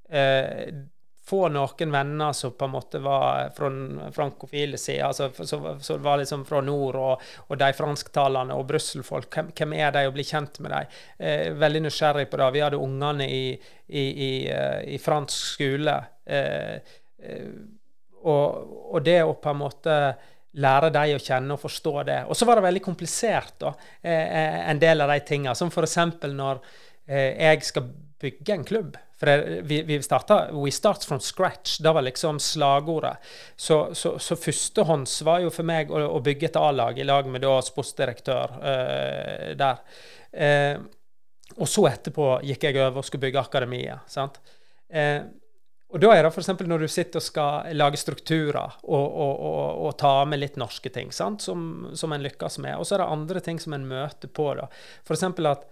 Eh, 0.08 0.70
få 1.28 1.48
noen 1.52 1.92
venner 1.92 2.32
som 2.36 2.54
på 2.56 2.64
en 2.64 2.72
måte 2.72 3.00
var 3.04 3.50
fra 3.56 3.70
frankofile 4.14 4.78
sida, 4.80 5.10
altså, 5.10 5.30
som 5.82 6.02
var 6.02 6.20
liksom 6.22 6.44
fra 6.48 6.60
nord, 6.64 6.96
og, 6.96 7.26
og 7.48 7.60
de 7.60 7.72
fransktalende 7.76 8.56
og 8.56 8.66
Brussel-folk. 8.68 9.28
Hvem, 9.34 9.52
hvem, 9.56 9.74
er 9.78 9.92
de, 9.94 10.06
og 10.08 10.16
bli 10.16 10.26
kjent 10.26 10.60
med 10.64 10.74
dem? 10.74 10.96
Eh, 11.18 11.44
veldig 11.58 11.84
nysgjerrig 11.86 12.28
på 12.30 12.40
det. 12.40 12.50
Vi 12.56 12.64
hadde 12.64 12.80
ungene 12.80 13.28
i, 13.28 13.42
i, 13.88 14.04
i, 14.28 14.32
uh, 14.48 14.80
i 14.88 14.98
fransk 15.02 15.52
skole. 15.54 15.96
Eh, 16.24 16.74
eh, 17.22 17.52
og, 18.18 18.72
og, 18.94 18.98
det 19.04 19.20
å 19.24 19.36
på 19.38 19.52
en 19.52 19.60
måte 19.62 19.96
lære 20.58 20.90
dem 20.94 21.16
å 21.16 21.22
kjenne 21.22 21.54
og 21.54 21.62
forstå 21.62 21.94
det. 22.08 22.20
Og 22.28 22.36
så 22.36 22.48
var 22.48 22.58
det 22.58 22.66
veldig 22.66 22.84
komplisert, 22.84 23.58
da, 23.62 23.74
eh, 24.02 24.24
eh, 24.40 24.62
en 24.72 24.80
del 24.82 25.04
av 25.04 25.12
de 25.12 25.20
tingene. 25.28 25.54
Som 25.56 25.70
f.eks. 25.72 25.98
når 26.28 26.62
jeg 27.08 27.62
skal 27.64 27.86
bygge 28.20 28.52
en 28.52 28.64
klubb. 28.68 28.96
For 29.18 29.62
vi, 29.66 29.80
vi 29.82 30.02
starta 30.02 30.52
We 30.52 30.70
start 30.70 31.04
from 31.04 31.20
scratch. 31.20 31.78
Det 31.78 31.92
var 31.92 32.02
liksom 32.02 32.38
slagordet. 32.38 33.16
Så, 33.56 33.94
så, 33.94 34.18
så 34.18 34.36
førstehånds 34.36 35.22
var 35.22 35.42
jo 35.42 35.50
for 35.50 35.66
meg 35.66 35.90
å, 35.90 36.04
å 36.14 36.20
bygge 36.22 36.52
et 36.52 36.60
A-lag 36.60 36.98
i 36.98 37.06
lag 37.06 37.26
med 37.26 37.42
da 37.42 37.56
sportsdirektør 37.64 38.54
uh, 38.62 39.50
der. 39.58 39.82
Uh, 40.30 40.86
og 41.58 41.66
så 41.66 41.88
etterpå 41.90 42.36
gikk 42.46 42.68
jeg 42.68 42.78
over 42.78 43.02
og 43.02 43.08
skulle 43.08 43.26
bygge 43.26 43.42
akademiet. 43.42 44.06
sant? 44.06 44.38
Uh, 44.94 45.26
og 45.88 46.02
da 46.04 46.12
er 46.12 46.22
det 46.22 46.30
f.eks. 46.36 46.52
når 46.68 46.84
du 46.84 46.88
sitter 46.92 47.18
og 47.18 47.24
skal 47.24 47.72
lage 47.72 47.98
strukturer 47.98 48.76
og, 48.84 49.04
og, 49.08 49.34
og, 49.48 49.86
og 49.88 49.94
ta 49.98 50.12
med 50.28 50.42
litt 50.42 50.58
norske 50.60 50.92
ting 50.92 51.10
sant? 51.16 51.42
Som, 51.42 51.88
som 51.96 52.12
en 52.12 52.22
lykkes 52.22 52.60
med. 52.62 52.76
Og 52.76 52.86
så 52.86 52.94
er 52.94 53.02
det 53.02 53.10
andre 53.16 53.42
ting 53.42 53.58
som 53.58 53.74
en 53.74 53.88
møter 53.88 54.30
på. 54.30 54.50
da. 54.60 54.68
F.eks. 55.08 55.26
at 55.26 55.66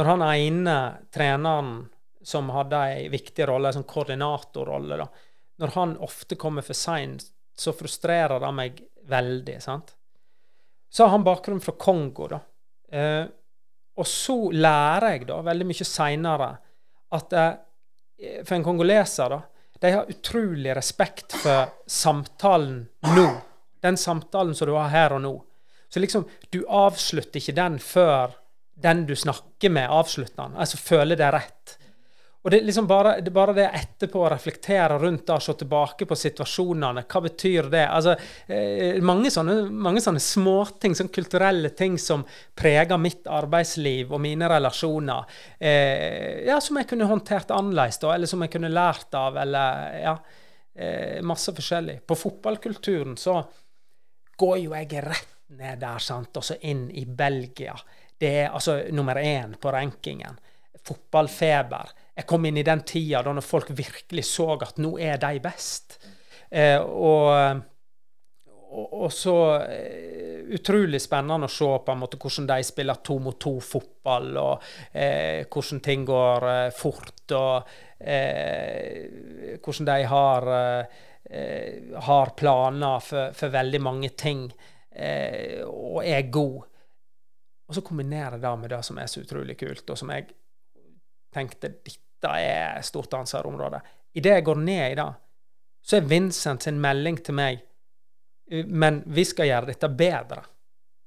når 0.00 0.08
han 0.08 0.24
ene 0.24 0.76
treneren 1.12 1.74
som 2.24 2.50
hadde 2.54 2.80
ei 2.92 3.08
viktig 3.12 3.46
rolle, 3.48 3.70
en 3.70 3.80
sånn 3.80 3.88
koordinatorrolle, 3.88 4.98
da. 5.00 5.08
Når 5.62 5.74
han 5.76 5.94
ofte 6.02 6.38
kommer 6.40 6.64
for 6.66 6.76
seint, 6.76 7.26
så 7.58 7.74
frustrerer 7.76 8.40
det 8.40 8.52
meg 8.56 8.80
veldig. 9.10 9.58
sant? 9.62 9.94
Så 10.90 11.04
har 11.04 11.14
han 11.14 11.24
bakgrunn 11.24 11.60
fra 11.60 11.74
Kongo, 11.78 12.28
da. 12.28 12.40
Eh, 12.92 13.24
og 13.96 14.08
så 14.08 14.36
lærer 14.52 15.16
jeg 15.16 15.26
da, 15.28 15.40
veldig 15.44 15.68
mye 15.68 15.86
seinere, 15.86 16.50
at 17.12 17.36
eh, 17.36 17.52
for 18.44 18.56
en 18.56 18.66
kongoleser, 18.66 19.34
da, 19.34 19.40
de 19.82 19.90
har 19.90 20.10
utrolig 20.10 20.76
respekt 20.76 21.34
for 21.42 21.72
samtalen 21.90 22.84
nå. 23.16 23.26
Den 23.82 23.96
samtalen 23.98 24.54
som 24.54 24.68
du 24.70 24.76
har 24.76 24.92
her 24.92 25.16
og 25.16 25.24
nå. 25.24 25.32
Så 25.90 26.00
liksom, 26.00 26.28
du 26.54 26.62
avslutter 26.70 27.40
ikke 27.40 27.56
den 27.56 27.80
før 27.82 28.36
den 28.82 29.02
du 29.08 29.16
snakker 29.18 29.72
med, 29.74 29.90
avslutter 29.90 30.44
den. 30.44 30.54
Altså 30.56 30.78
føler 30.78 31.18
det 31.18 31.32
rett. 31.34 31.74
Og 32.42 32.50
det 32.50 32.58
er 32.58 32.66
liksom 32.66 32.88
bare 32.90 33.12
det, 33.22 33.30
bare 33.30 33.54
det 33.54 33.68
etterpå 33.68 34.24
å 34.24 34.30
reflektere 34.32 34.96
rundt 34.98 35.28
det, 35.28 35.36
se 35.44 35.54
tilbake 35.60 36.08
på 36.10 36.18
situasjonene. 36.18 37.04
Hva 37.06 37.22
betyr 37.22 37.68
det? 37.70 37.84
Altså, 37.86 38.16
eh, 38.50 38.98
mange 39.04 39.30
sånne, 39.30 39.68
mange 39.70 40.02
sånne 40.02 40.22
småting, 40.22 40.96
sånne 40.98 41.14
kulturelle 41.14 41.70
ting 41.78 42.00
som 42.02 42.26
preger 42.58 42.98
mitt 42.98 43.30
arbeidsliv 43.30 44.10
og 44.10 44.24
mine 44.26 44.50
relasjoner. 44.50 45.38
Eh, 45.58 46.42
ja, 46.48 46.58
som 46.60 46.82
jeg 46.82 46.90
kunne 46.90 47.06
håndtert 47.10 47.54
annerledes, 47.54 48.02
da, 48.02 48.10
eller 48.16 48.30
som 48.30 48.42
jeg 48.42 48.56
kunne 48.56 48.74
lært 48.74 49.14
av, 49.18 49.38
eller 49.44 49.98
ja. 50.02 50.16
Eh, 50.74 51.18
masse 51.20 51.52
forskjellig. 51.52 51.98
På 52.08 52.16
fotballkulturen 52.16 53.18
så 53.20 53.42
går 54.40 54.56
jo 54.62 54.70
jeg 54.72 55.02
rett 55.04 55.34
ned 55.58 55.82
der, 55.82 56.00
sant, 56.00 56.36
og 56.40 56.46
så 56.46 56.56
inn 56.64 56.86
i 56.96 57.04
Belgia. 57.04 57.74
Det 58.18 58.30
er 58.40 58.54
altså 58.54 58.78
nummer 58.90 59.20
én 59.20 59.52
på 59.60 59.70
rankingen. 59.70 60.38
Fotballfeber 60.82 61.92
jeg 62.14 62.28
kom 62.28 62.44
inn 62.46 62.60
i 62.60 62.66
den 62.66 62.82
tida 62.84 63.22
da 63.24 63.32
når 63.32 63.44
folk 63.46 63.70
virkelig 63.76 64.26
så 64.28 64.52
at 64.60 64.80
nå 64.82 64.96
er 65.00 65.20
de 65.20 65.38
best. 65.42 65.96
Eh, 66.52 66.76
og, 66.76 67.62
og, 68.72 68.88
og, 69.04 69.12
så 69.12 69.36
eh, 69.64 70.42
utrolig 70.52 71.00
spennende 71.00 71.48
å 71.48 71.52
se 71.52 71.68
på 71.84 71.94
en 71.94 72.02
måte 72.02 72.18
hvordan 72.20 72.50
de 72.50 72.58
spiller 72.66 73.00
to 73.04 73.16
mot 73.24 73.38
to-fotball, 73.40 74.28
og 74.42 74.66
eh, 74.92 75.46
hvordan 75.48 75.80
ting 75.84 76.04
går 76.08 76.48
eh, 76.50 76.66
fort, 76.76 77.24
og 77.38 77.72
eh, 77.96 79.56
hvordan 79.62 79.88
de 79.88 79.96
har, 80.12 80.50
eh, 80.58 81.96
har 82.10 82.36
planer 82.36 83.00
for, 83.00 83.32
for, 83.38 83.56
veldig 83.56 83.80
mange 83.80 84.12
ting, 84.18 84.50
og 84.92 86.02
er 86.04 86.26
god. 86.28 86.66
Og 87.64 87.76
så 87.78 87.80
kombinerer 87.80 88.36
det 88.36 88.50
med 88.60 88.68
det 88.68 88.82
som 88.84 88.98
er 89.00 89.08
så 89.08 89.22
utrolig 89.22 89.56
kult, 89.56 89.88
og 89.88 89.96
som 89.96 90.10
jeg 90.12 90.26
tenkte 91.32 91.70
dette 91.70 92.01
er 92.30 92.78
et 92.78 92.86
stort 92.86 93.14
ansvarsområde. 93.18 93.82
Idet 94.18 94.38
jeg 94.38 94.46
går 94.46 94.62
ned 94.62 94.86
i 94.92 94.96
det, 94.98 95.10
så 95.82 95.98
er 95.98 96.08
Vincent 96.08 96.62
sin 96.62 96.80
melding 96.80 97.18
til 97.24 97.34
meg 97.34 97.62
Men 98.68 99.00
vi 99.06 99.24
skal 99.24 99.48
gjøre 99.48 99.70
dette 99.70 99.88
bedre, 99.88 100.42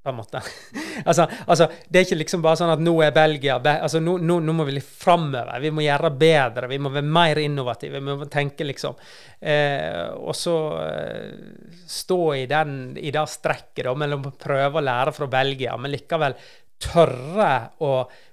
på 0.02 0.10
en 0.10 0.16
måte. 0.18 0.40
altså, 1.10 1.28
altså, 1.46 1.68
det 1.90 2.00
er 2.00 2.06
ikke 2.08 2.18
liksom 2.18 2.42
bare 2.42 2.58
sånn 2.58 2.72
at 2.74 2.82
nå 2.82 2.94
er 3.06 3.14
Belgia 3.14 3.60
altså, 3.60 4.00
nå, 4.02 4.16
nå, 4.18 4.40
nå, 4.42 4.56
må 4.58 4.66
vi 4.66 4.78
litt 4.78 4.88
framover. 4.88 5.52
Vi 5.62 5.72
må 5.74 5.84
gjøre 5.86 6.12
bedre. 6.18 6.70
Vi 6.72 6.80
må 6.82 6.90
være 6.94 7.14
mer 7.20 7.42
innovative. 7.44 8.02
Vi 8.02 8.18
må 8.18 8.28
tenke, 8.32 8.66
liksom. 8.66 8.98
Eh, 9.38 10.10
og 10.16 10.34
så 10.38 10.58
eh, 10.88 11.78
stå 11.86 12.20
i, 12.40 12.46
den, 12.50 12.78
i 12.98 13.14
det 13.14 13.26
strekket 13.30 13.84
da, 13.86 13.96
mellom 14.06 14.26
å 14.30 14.36
prøve 14.46 14.82
å 14.82 14.86
lære 14.86 15.14
fra 15.20 15.30
Belgia, 15.38 15.78
men 15.78 15.94
likevel 15.94 16.38
tørre 16.82 17.52
å 17.86 17.92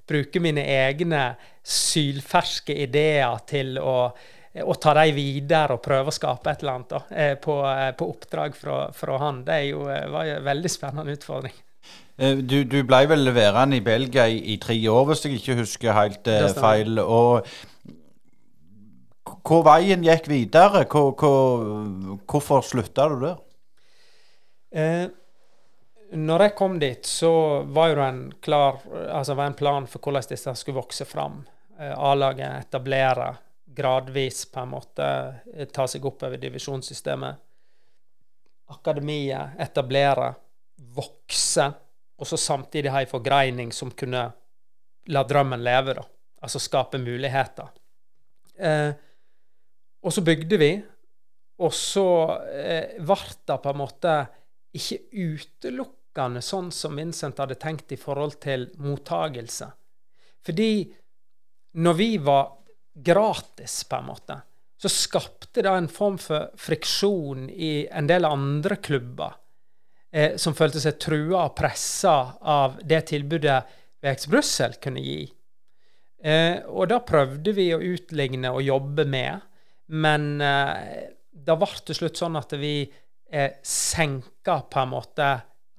bruke 0.08 0.42
mine 0.42 0.64
egne 0.66 1.24
sylferske 1.62 2.74
ideer 2.84 3.42
til 3.48 3.76
å, 3.78 3.96
å 4.62 4.78
ta 4.82 4.94
dem 4.98 5.14
videre 5.16 5.76
og 5.76 5.84
prøve 5.84 6.10
å 6.10 6.16
skape 6.16 6.52
et 6.52 6.64
eller 6.64 6.78
annet 6.78 6.94
da, 6.94 7.02
eh, 7.10 7.34
på, 7.40 7.58
eh, 7.70 7.90
på, 7.98 8.08
oppdrag 8.14 8.56
fra, 8.58 8.78
fra, 8.96 9.18
han. 9.22 9.44
Det 9.46 9.60
jo, 9.68 9.84
eh, 9.90 10.08
var 10.10 10.28
jo 10.28 10.38
en 10.40 10.48
veldig 10.48 10.72
spennende 10.72 11.18
utfordring. 11.18 11.60
Du, 12.22 12.58
du 12.68 12.76
ble 12.86 13.06
vel 13.10 13.32
værende 13.34 13.78
i 13.78 13.82
Belgia 13.82 14.26
i, 14.30 14.36
i, 14.52 14.58
tre 14.60 14.76
år, 14.92 15.06
hvis 15.08 15.24
jeg 15.24 15.38
ikke 15.38 15.56
husker 15.62 15.96
helt 15.96 16.28
feil. 16.60 17.00
og 17.00 17.48
hvor 19.42 19.64
veien 19.66 20.04
gikk 20.06 20.28
videre? 20.30 20.84
Hvor, 20.90 21.14
hvor, 21.18 21.64
hvorfor 22.30 22.62
slutta 22.66 23.08
du 23.10 23.16
der? 23.24 23.40
Eh, 24.72 25.06
når 26.12 26.42
jeg 26.46 26.54
kom 26.56 26.76
dit, 26.80 27.06
så 27.06 27.62
var 27.72 27.94
det 27.96 28.04
en 28.04 28.24
klar 28.44 28.80
altså 29.08 29.34
var 29.34 29.48
en 29.48 29.56
plan 29.56 29.86
for 29.88 30.02
hvordan 30.04 30.26
disse 30.28 30.54
skulle 30.60 30.80
vokse 30.80 31.06
fram. 31.08 31.40
Eh, 31.78 31.92
A-laget 31.92 32.66
etablere 32.66 33.30
gradvis 33.72 34.44
på 34.52 34.60
en 34.60 34.72
måte 34.74 35.06
eh, 35.54 35.68
ta 35.72 35.86
seg 35.88 36.04
oppover 36.04 36.40
divisjonssystemet. 36.40 37.40
Akademiet 38.72 39.56
etablere, 39.60 40.34
vokse, 40.96 41.70
og 42.16 42.28
så 42.28 42.38
samtidig 42.40 42.92
ha 42.92 43.02
en 43.02 43.10
forgreining 43.10 43.72
som 43.72 43.90
kunne 43.96 44.26
la 45.12 45.24
drømmen 45.28 45.64
leve, 45.64 45.96
da. 45.96 46.04
Altså 46.42 46.60
skape 46.62 47.00
muligheter. 47.00 47.72
Eh, 48.58 48.92
og 50.02 50.12
så 50.12 50.22
bygde 50.26 50.58
vi, 50.60 50.70
og 51.62 51.72
så 51.74 52.06
eh, 52.52 53.00
ble 53.00 53.18
det 53.48 53.58
på 53.62 53.72
en 53.72 53.80
måte 53.80 54.14
ikke 54.76 55.02
utelukket 55.12 56.01
utelukkende 56.12 56.42
sånn 56.42 56.70
som 56.70 56.96
Vincent 56.96 57.38
hadde 57.38 57.56
tenkt 57.56 57.92
i 57.92 57.96
forhold 57.96 58.40
til 58.40 58.70
mottagelse. 58.78 59.72
Fordi 60.44 60.92
når 61.74 61.94
vi 61.94 62.18
var 62.18 62.58
gratis, 62.94 63.84
på 63.84 63.96
en 63.96 64.06
måte, 64.06 64.42
så 64.76 64.88
skapte 64.88 65.62
det 65.62 65.70
en 65.70 65.88
form 65.88 66.18
for 66.18 66.50
friksjon 66.56 67.48
i 67.48 67.88
en 67.90 68.06
del 68.06 68.24
andre 68.24 68.76
klubber 68.76 69.32
eh, 70.12 70.36
som 70.36 70.54
følte 70.54 70.80
seg 70.80 70.98
trua 70.98 71.46
og 71.46 71.54
pressa 71.56 72.36
av 72.42 72.80
det 72.82 73.06
tilbudet 73.08 73.62
VX 74.02 74.26
Brussel 74.28 74.74
kunne 74.82 75.00
gi. 75.00 75.32
Eh, 76.22 76.58
og 76.66 76.90
da 76.90 77.00
prøvde 77.00 77.52
vi 77.54 77.72
å 77.72 77.80
utligne 77.80 78.50
og 78.50 78.62
jobbe 78.62 79.06
med, 79.06 79.40
men 79.88 80.40
eh, 80.42 81.08
da 81.32 81.56
ble 81.56 81.70
det 81.70 81.86
til 81.86 82.02
slutt 82.02 82.18
sånn 82.18 82.36
at 82.36 82.52
vi 82.58 82.82
eh, 83.30 83.54
senka 83.62 84.60
på 84.68 84.82
en 84.82 84.92
måte 84.92 85.30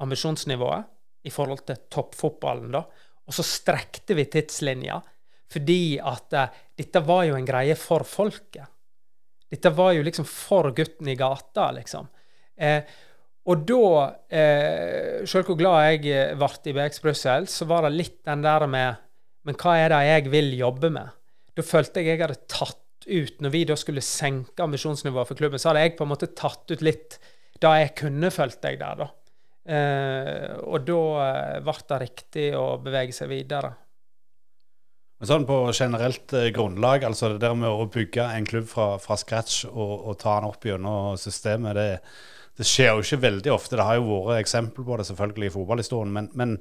ambisjonsnivået 0.02 0.90
i 1.28 1.32
forhold 1.32 1.66
til 1.68 1.84
toppfotballen, 1.94 2.74
da. 2.74 2.84
Og 3.24 3.36
så 3.36 3.46
strekte 3.46 4.18
vi 4.18 4.28
tidslinja 4.32 5.00
fordi 5.54 6.00
at 6.02 6.34
uh, 6.34 6.62
dette 6.74 7.02
var 7.06 7.28
jo 7.28 7.36
en 7.38 7.46
greie 7.46 7.76
for 7.78 8.02
folket. 8.10 8.66
Dette 9.54 9.70
var 9.78 9.92
jo 9.94 10.02
liksom 10.02 10.26
for 10.26 10.72
gutten 10.74 11.12
i 11.12 11.18
gata, 11.20 11.68
liksom. 11.76 12.08
Eh, 12.58 12.82
og 13.50 13.66
da, 13.68 13.88
eh, 14.32 15.26
sjøl 15.28 15.44
hvor 15.46 15.58
glad 15.60 15.82
jeg 15.92 16.08
eh, 16.14 16.36
ble 16.40 16.72
i 16.72 16.76
BX 16.78 17.04
Brussel, 17.04 17.48
så 17.52 17.68
var 17.70 17.86
det 17.86 17.94
litt 17.98 18.22
den 18.26 18.46
der 18.46 18.68
med 18.70 19.02
Men 19.44 19.58
hva 19.60 19.74
er 19.76 19.92
det 19.92 20.00
jeg 20.08 20.32
vil 20.32 20.54
jobbe 20.56 20.90
med? 20.96 21.10
Da 21.52 21.66
følte 21.68 22.00
jeg 22.00 22.14
jeg 22.14 22.22
hadde 22.22 22.48
tatt 22.48 22.80
ut 23.04 23.42
Når 23.44 23.52
vi 23.52 23.66
da 23.68 23.76
skulle 23.76 24.00
senke 24.00 24.64
ambisjonsnivået 24.64 25.28
for 25.28 25.36
klubben, 25.36 25.60
så 25.60 25.70
hadde 25.70 25.82
jeg 25.84 25.98
på 25.98 26.06
en 26.06 26.14
måte 26.14 26.32
tatt 26.32 26.72
ut 26.72 26.86
litt 26.86 27.20
da 27.62 27.76
jeg 27.80 27.92
kunne, 28.00 28.32
følte 28.34 28.72
jeg 28.72 28.80
der, 28.80 29.04
da. 29.04 29.10
Eh, 29.64 30.50
og 30.68 30.84
da 30.84 31.00
eh, 31.24 31.62
ble 31.64 31.76
det 31.90 32.00
riktig 32.02 32.50
å 32.60 32.66
bevege 32.84 33.16
seg 33.16 33.32
videre. 33.32 33.72
Men 35.24 35.30
sånn 35.30 35.46
på 35.48 35.58
generelt 35.72 36.34
eh, 36.36 36.50
grunnlag, 36.52 37.06
altså 37.08 37.30
det 37.32 37.46
der 37.46 37.54
med 37.56 37.72
å 37.72 37.86
bygge 37.88 38.26
en 38.36 38.48
klubb 38.50 38.66
fra, 38.68 38.90
fra 39.00 39.16
scratch 39.16 39.62
og, 39.70 39.94
og, 40.02 40.18
ta 40.20 40.34
den 40.36 40.50
opp 40.50 40.68
gjennom 40.68 41.14
systemet, 41.22 41.78
det, 41.78 41.86
det, 42.60 42.68
skjer 42.68 42.92
jo 42.92 43.06
ikke 43.06 43.22
veldig 43.30 43.54
ofte. 43.54 43.78
Det 43.80 43.86
har 43.88 44.02
jo 44.02 44.18
vært 44.28 44.42
eksempel 44.42 44.84
på 44.84 44.98
det 45.00 45.06
selvfølgelig 45.08 45.48
i 45.48 45.54
fotballhistorien, 45.54 46.12
men, 46.18 46.28
men 46.36 46.58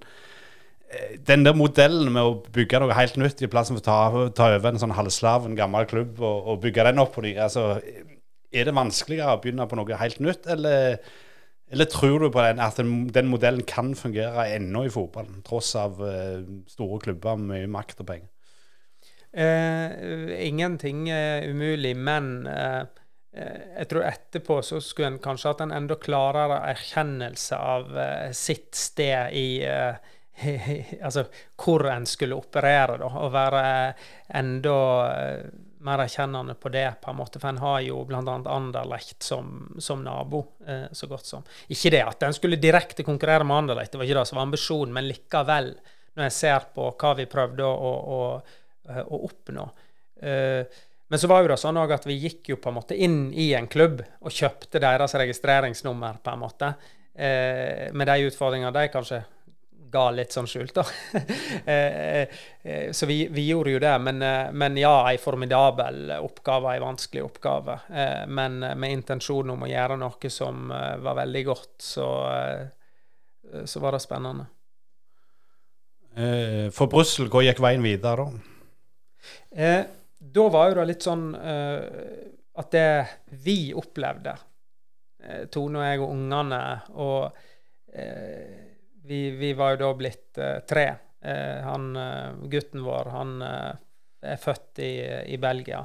eh, 0.94 1.18
den 1.26 1.42
der 1.42 1.58
modellen 1.58 2.12
med 2.14 2.22
å 2.22 2.38
bygge 2.54 2.84
noe 2.84 2.94
helt 2.94 3.18
nytt 3.18 3.42
i 3.42 3.50
plassen 3.50 3.80
for 3.80 3.82
å 3.82 3.88
ta, 3.88 4.30
ta 4.44 4.52
over 4.54 4.70
en 4.70 4.78
sånn 4.84 4.94
halvslav, 4.94 5.50
en 5.50 5.58
gammel 5.58 5.90
klubb, 5.90 6.22
og, 6.22 6.54
og 6.54 6.62
bygge 6.62 6.86
den 6.86 7.02
opp 7.02 7.16
på 7.16 7.26
ny, 7.26 7.34
altså, 7.42 7.72
er 8.52 8.70
det 8.70 8.78
vanskeligere 8.78 9.34
å 9.34 9.42
begynne 9.42 9.66
på 9.66 9.80
noe 9.80 10.02
helt 10.04 10.22
nytt, 10.22 10.46
eller 10.54 11.00
eller 11.72 11.88
tror 11.88 12.20
du 12.20 12.28
på 12.32 12.42
den, 12.44 12.60
at 12.60 12.76
den, 12.76 13.06
den 13.12 13.30
modellen 13.32 13.64
kan 13.68 13.94
fungere 13.96 14.44
ennå 14.52 14.84
i 14.86 14.92
fotballen, 14.92 15.40
tross 15.46 15.72
av 15.80 16.00
uh, 16.04 16.42
store 16.68 17.00
klubber 17.00 17.38
med 17.40 17.54
mye 17.54 17.70
makt 17.72 18.02
og 18.04 18.10
penger? 18.10 18.28
Uh, 19.32 20.28
ingenting 20.36 21.06
er 21.08 21.48
umulig, 21.48 21.94
men 21.96 22.44
uh, 22.44 22.84
jeg 23.32 23.88
tror 23.88 24.04
etterpå 24.04 24.58
så 24.60 24.82
skulle 24.84 25.14
en 25.14 25.22
kanskje 25.24 25.54
hatt 25.54 25.64
en 25.64 25.72
enda 25.72 25.96
klarere 25.96 26.58
erkjennelse 26.74 27.56
av 27.56 27.94
sitt 28.36 28.76
sted 28.76 29.32
i 29.32 29.46
Altså 31.06 31.24
hvor 31.56 31.86
en 31.88 32.04
skulle 32.08 32.36
operere, 32.36 32.98
da, 33.00 33.08
og 33.08 33.32
være 33.32 33.62
enda 34.36 34.76
mer 35.86 36.04
erkjennende 36.04 36.54
på 36.58 36.70
det, 36.74 36.86
på 37.02 37.10
en 37.10 37.18
måte, 37.18 37.40
for 37.42 37.50
en 37.50 37.62
har 37.62 37.80
jo 37.86 38.02
bl.a. 38.08 38.22
Anderlecht 38.22 39.22
som, 39.26 39.74
som 39.82 40.02
nabo, 40.04 40.44
eh, 40.66 40.88
så 40.92 41.08
godt 41.10 41.28
som. 41.28 41.46
Ikke 41.72 41.92
det 41.94 42.02
at 42.06 42.26
en 42.26 42.36
skulle 42.36 42.60
direkte 42.60 43.06
konkurrere 43.06 43.46
med 43.48 43.64
Anderlecht, 43.64 43.92
det 43.92 44.00
var 44.00 44.08
ikke 44.08 44.20
det 44.20 44.28
som 44.30 44.40
var 44.40 44.48
ambisjonen, 44.50 44.94
men 44.96 45.08
likevel, 45.10 45.72
når 46.16 46.28
jeg 46.28 46.36
ser 46.38 46.68
på 46.74 46.90
hva 47.00 47.14
vi 47.18 47.30
prøvde 47.30 47.66
å, 47.66 47.72
å, 47.78 48.18
å, 48.18 49.00
å 49.02 49.24
oppnå, 49.30 49.70
Eh, 50.22 50.66
men 51.08 51.18
så 51.18 51.28
var 51.28 51.42
jo 51.42 51.50
det 51.50 51.58
sånn 51.60 51.80
at 51.82 52.06
vi 52.08 52.16
gikk 52.16 52.54
jo 52.54 52.58
på 52.62 52.70
en 52.70 52.78
måte 52.78 52.96
inn 52.96 53.26
i 53.36 53.50
en 53.58 53.68
klubb 53.68 54.00
og 54.22 54.32
kjøpte 54.32 54.80
deres 54.80 55.14
registreringsnummer, 55.20 56.22
på 56.24 56.32
en 56.32 56.40
måte. 56.40 56.72
Eh, 57.12 57.90
med 57.92 58.08
de 58.08 58.30
utfordringene 58.30 58.72
de 58.72 58.86
kanskje 58.92 59.20
ga 59.92 60.06
litt 60.14 60.32
sånn 60.32 60.48
skjult, 60.48 60.74
da. 60.78 60.84
eh, 61.72 62.22
eh, 62.62 62.90
så 62.92 63.06
vi, 63.06 63.26
vi, 63.30 63.44
gjorde 63.50 63.74
jo 63.74 63.82
det. 63.82 63.92
Men, 64.00 64.22
eh, 64.24 64.48
men 64.52 64.78
ja, 64.80 64.94
ei 65.10 65.20
formidabel 65.20 66.14
oppgave, 66.18 66.72
ei 66.72 66.82
vanskelig 66.82 67.24
oppgave. 67.26 67.78
Eh, 67.92 68.24
men 68.28 68.58
med 68.62 68.96
intensjon 68.96 69.52
om 69.54 69.66
å 69.66 69.70
gjøre 69.70 69.98
noe 70.00 70.32
som 70.32 70.72
var 70.72 71.18
veldig 71.20 71.44
godt, 71.46 71.74
så, 71.84 72.08
så 73.64 73.82
var 73.84 73.96
det 73.96 74.02
spennende. 74.04 74.48
For 76.76 76.92
Brussel, 76.92 77.30
hvor 77.32 77.44
gikk 77.44 77.62
veien 77.64 77.84
videre 77.84 78.26
da? 78.26 79.76
da 80.32 80.42
var 80.52 80.68
jo 80.68 80.74
det 80.76 80.84
litt 80.90 81.04
sånn 81.06 81.22
at 81.32 82.74
det 82.74 82.88
vi 83.46 83.72
opplevde, 83.72 84.34
Tone 85.54 85.80
og 85.80 85.86
jeg 85.86 86.02
og 86.02 86.12
ungene 86.12 86.60
og 87.00 87.38
uh, 87.94 88.71
vi, 89.04 89.30
vi, 89.38 89.52
var 89.58 89.74
jo 89.74 89.80
da 89.84 89.94
blitt 89.98 90.38
tre. 90.68 90.86
han 91.22 91.84
gutten 92.50 92.82
vår, 92.82 93.10
han 93.14 93.34
er 93.42 94.38
født 94.42 94.80
i, 94.82 94.92
i 95.34 95.38
Belgia. 95.38 95.84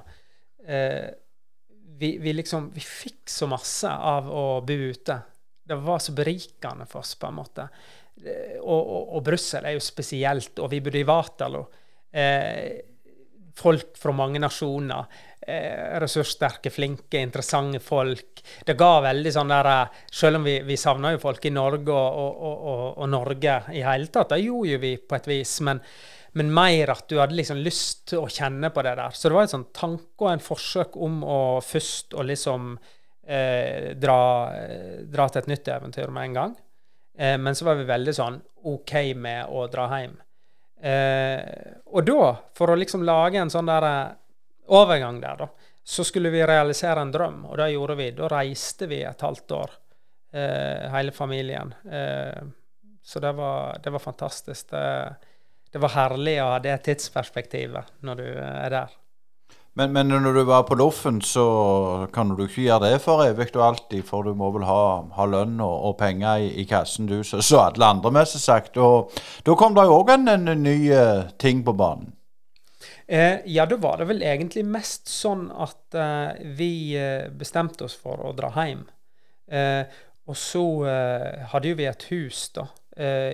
Vi, 1.97 2.09
vi, 2.17 2.33
liksom 2.33 2.71
Vi 2.73 2.81
fikk 2.81 3.29
så 3.29 3.47
masse 3.49 3.89
av 3.89 4.29
å 4.29 4.61
bo 4.65 4.73
ute. 4.73 5.19
Det 5.67 5.77
var 5.83 5.99
så 5.99 6.15
berikende 6.17 6.85
for 6.89 7.05
oss, 7.05 7.15
på 7.19 7.29
en 7.29 7.37
måte. 7.37 7.67
Og, 8.61 8.81
og, 8.81 9.15
og 9.17 9.23
Brussel 9.25 9.65
er 9.67 9.77
jo 9.77 9.83
spesielt, 9.83 10.57
og 10.63 10.71
vi 10.71 10.81
bodde 10.81 11.01
i 11.01 11.07
Waterloo. 11.07 11.67
Eh, 12.11 12.96
folk 13.57 13.97
fra 13.97 14.13
mange 14.15 14.41
nasjoner. 14.41 15.05
Eh, 15.47 15.99
ressurssterke, 16.01 16.69
flinke, 16.69 17.21
interessante 17.23 17.79
folk. 17.79 18.41
Det 18.65 18.75
ga 18.75 18.97
veldig 19.05 19.31
sånn 19.31 19.53
der 19.53 19.69
eh, 19.71 20.01
Selv 20.11 20.41
om 20.41 20.47
vi, 20.47 20.57
vi 20.67 20.75
savna 20.75 21.13
jo 21.13 21.21
folk 21.21 21.45
i 21.47 21.53
Norge 21.55 21.93
og, 21.93 22.19
og, 22.19 22.57
og, 22.57 22.83
og, 22.97 23.07
Norge 23.13 23.55
i 23.71 23.85
hele 23.85 24.11
tatt, 24.11 24.33
det 24.33 24.43
gjorde 24.43 24.73
jo 24.73 24.81
vi 24.83 24.93
på 24.99 25.15
et 25.15 25.29
vis. 25.31 25.55
Men, 25.63 25.79
men, 26.35 26.51
mer 26.53 26.91
at 26.97 27.07
du 27.07 27.15
hadde 27.21 27.37
liksom 27.39 27.63
lyst 27.63 28.09
til 28.11 28.25
å 28.25 28.29
kjenne 28.31 28.73
på 28.75 28.83
det 28.83 28.97
der. 28.99 29.15
Så 29.15 29.29
det 29.29 29.39
var 29.39 29.47
en 29.47 29.55
sånn 29.55 29.69
tanke 29.71 30.27
og 30.27 30.33
en 30.33 30.43
forsøk 30.43 30.99
om 31.07 31.23
å 31.23 31.39
først 31.63 32.17
å 32.19 32.27
liksom 32.27 32.73
eh, 33.23 33.93
dra, 33.95 34.21
dra, 35.07 35.29
til 35.31 35.45
et 35.45 35.51
nytt 35.53 35.75
eventyr 35.79 36.11
med 36.11 36.27
en 36.27 36.39
gang. 36.41 36.57
Eh, 37.17 37.37
men 37.39 37.55
så 37.55 37.71
var 37.71 37.79
vi 37.79 37.87
veldig 37.87 38.19
sånn 38.19 38.41
OK 38.67 38.97
med 39.15 39.47
å 39.47 39.63
dra 39.71 39.87
hjem. 39.95 40.19
Eh, 40.81 41.39
og 41.85 42.05
da, 42.05 42.35
for 42.57 42.71
å 42.71 42.77
liksom 42.77 43.05
lage 43.07 43.41
en 43.41 43.51
sånn 43.51 43.69
der 43.69 43.87
eh, 43.87 44.17
overgang 44.77 45.21
der, 45.23 45.39
da, 45.39 45.47
så 45.87 46.03
skulle 46.03 46.29
vi 46.29 46.43
realisere 46.45 47.01
en 47.01 47.11
drøm, 47.11 47.45
og 47.47 47.57
det 47.57 47.71
gjorde 47.71 47.95
vi. 47.95 48.11
Da 48.17 48.29
reiste 48.31 48.89
vi 48.91 49.01
et 49.07 49.21
halvt 49.23 49.55
år, 49.55 49.75
eh, 50.33 50.87
hele 50.93 51.15
familien. 51.15 51.73
Eh, 51.91 52.43
så 53.03 53.23
det 53.23 53.31
var, 53.37 53.79
det 53.83 53.93
var 53.95 54.03
fantastisk. 54.03 54.69
Det, 54.69 55.15
det, 55.71 55.79
var 55.79 55.95
herlig 55.95 56.37
å 56.43 56.49
ha 56.51 56.59
det 56.59 56.75
tidsperspektivet 56.89 57.93
når 58.03 58.19
du 58.19 58.27
er 58.35 58.73
der. 58.73 58.97
Men, 59.77 59.91
men, 59.93 60.07
når 60.09 60.33
du 60.33 60.43
var 60.43 60.63
på 60.65 60.75
Loffen, 60.75 61.19
så 61.21 61.43
kan 62.13 62.31
du 62.33 62.39
ikke 62.47 62.63
gjøre 62.63 62.87
det 62.87 63.01
for 63.03 63.21
evig 63.21 63.51
og 63.51 63.61
alltid, 63.61 64.01
for 64.07 64.25
du 64.25 64.33
må 64.33 64.47
vel 64.55 64.63
ha, 64.65 65.03
ha 65.13 65.25
lønn 65.29 65.59
og, 65.61 65.75
og, 65.75 65.93
penger 65.99 66.41
i, 66.41 66.47
i 66.63 66.65
kassen, 66.65 67.05
du, 67.05 67.19
så, 67.21 67.43
så 67.45 67.59
alle 67.67 67.85
andre, 67.85 68.09
mest 68.15 68.39
sagt. 68.41 68.79
Og 68.81 69.13
da 69.45 69.53
kom 69.59 69.75
det 69.77 69.83
jo 69.85 69.99
òg 69.99 70.09
en, 70.15 70.31
en, 70.33 70.49
ny 70.63 70.73
uh, 70.89 71.29
ting 71.37 71.61
på 71.67 71.75
banen. 71.77 72.09
Eh, 73.05 73.45
ja, 73.53 73.67
da 73.69 73.77
var 73.77 74.01
det 74.01 74.07
vel 74.09 74.25
egentlig 74.25 74.65
mest 74.65 75.13
sånn 75.13 75.45
at 75.53 75.93
uh, 75.93 76.33
vi 76.57 76.71
uh, 76.97 77.29
bestemte 77.37 77.85
oss 77.85 77.99
for 78.01 78.25
å 78.25 78.33
dra 78.37 78.49
hjem. 78.57 78.81
og 80.27 80.35
så 80.35 80.61
hadde 81.53 81.69
jo 81.69 81.75
vi 81.79 81.85
et 81.87 82.01
hus 82.09 82.39
da, 82.51 82.65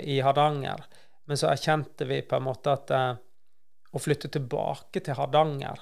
i 0.05 0.19
Hardanger, 0.21 0.83
men 1.25 1.39
så 1.39 1.47
erkjente 1.49 2.05
vi 2.05 2.19
på 2.21 2.37
en 2.37 2.45
måte 2.45 2.75
at 2.75 2.93
å 2.93 4.01
flytte 4.03 4.29
tilbake 4.29 5.01
til 5.01 5.17
Hardanger 5.17 5.81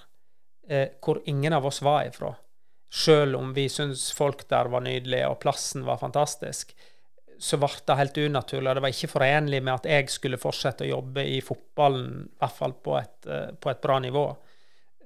eh, 0.72 0.88
hvor 1.04 1.22
ingen 1.30 1.54
av 1.54 1.68
oss 1.68 1.82
var 1.84 2.08
ifra. 2.08 2.32
Sjøl 2.92 3.36
om 3.40 3.54
vi 3.56 3.68
syntes 3.72 4.10
folk 4.16 4.44
der 4.52 4.72
var 4.72 4.84
nydelige 4.84 5.30
og 5.32 5.40
plassen 5.44 5.86
var 5.88 6.00
fantastisk, 6.02 6.74
så 7.42 7.58
ble 7.58 7.72
det 7.88 7.98
helt 7.98 8.18
unaturlig. 8.22 8.70
og 8.70 8.76
Det 8.78 8.84
var 8.86 8.94
ikke 8.94 9.14
forenlig 9.16 9.62
med 9.64 9.74
at 9.74 9.88
jeg 9.90 10.10
skulle 10.14 10.40
fortsette 10.42 10.86
å 10.86 10.92
jobbe 10.92 11.24
i 11.26 11.40
fotballen, 11.42 12.26
i 12.28 12.42
hvert 12.44 12.58
fall 12.58 12.76
på 12.84 12.98
et, 13.00 13.18
eh, 13.28 13.54
på 13.58 13.72
et 13.72 13.82
bra 13.82 14.00
nivå. 14.04 14.26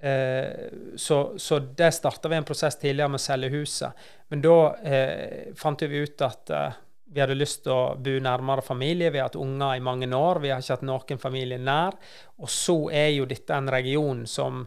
Eh, 0.01 0.73
så, 0.99 1.19
så 1.39 1.59
det 1.59 1.93
starta 1.95 2.29
vi 2.29 2.35
en 2.35 2.47
prosess 2.47 2.75
tidligere 2.81 3.13
med 3.13 3.21
å 3.21 3.25
selge 3.25 3.53
huset. 3.55 4.07
Men 4.33 4.43
da 4.43 4.57
eh, 4.83 5.53
fant 5.57 5.85
vi 5.85 6.03
ut 6.03 6.25
at 6.25 6.51
eh, 6.51 6.81
vi 7.15 7.21
hadde 7.23 7.37
lyst 7.37 7.63
til 7.63 7.71
å 7.71 7.95
bo 8.01 8.17
nærmere 8.19 8.65
familie. 8.65 9.13
Vi 9.13 9.21
har 9.21 9.29
hatt 9.29 9.39
unger 9.39 9.77
i 9.77 9.83
mange 9.83 10.09
år. 10.11 10.41
Vi 10.43 10.51
har 10.51 10.59
ikke 10.59 10.75
hatt 10.75 10.87
noen 10.89 11.21
familie 11.21 11.61
nær. 11.61 11.95
Og 12.41 12.51
så 12.51 12.75
er 12.91 13.13
jo 13.15 13.29
dette 13.29 13.55
en 13.55 13.71
region 13.71 14.25
som 14.27 14.65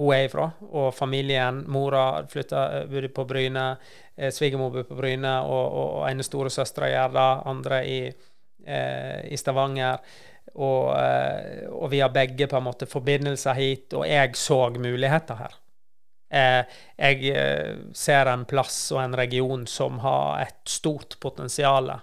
hun 0.00 0.14
er 0.16 0.24
ifra, 0.28 0.48
og 0.72 0.94
familien. 0.96 1.64
Mora 1.68 2.24
flytta, 2.28 2.64
eh, 2.78 2.88
bodde 2.88 3.12
på 3.12 3.26
Bryne, 3.28 3.76
eh, 4.16 4.32
svigermor 4.32 4.72
bodde 4.72 4.88
på 4.88 4.96
Bryne, 4.96 5.36
og, 5.44 5.64
og, 5.66 5.86
og 6.00 6.08
ene 6.08 6.24
storesøstera 6.24 6.88
gjør 6.88 7.14
det, 7.18 7.28
andre 7.52 7.84
i, 7.84 8.00
eh, 8.64 9.20
i 9.28 9.36
Stavanger. 9.40 10.00
Og, 10.54 10.98
eh, 10.98 11.68
og, 11.70 11.90
vi 11.90 12.00
har 12.00 12.12
begge 12.14 12.48
på 12.50 12.58
en 12.58 12.66
måte 12.66 12.88
forbindelser 12.90 13.58
hit, 13.58 13.92
og 13.94 14.06
jeg 14.08 14.36
så 14.38 14.62
muligheter 14.74 15.38
her. 15.38 15.58
Eh, 16.30 16.78
jeg 16.96 17.34
eh, 17.34 17.76
ser 17.94 18.30
en 18.30 18.46
plass 18.48 18.78
og 18.94 19.02
en 19.04 19.18
region 19.18 19.66
som 19.66 20.00
har 20.06 20.46
et 20.46 20.62
stort 20.68 21.20
potensial, 21.20 21.98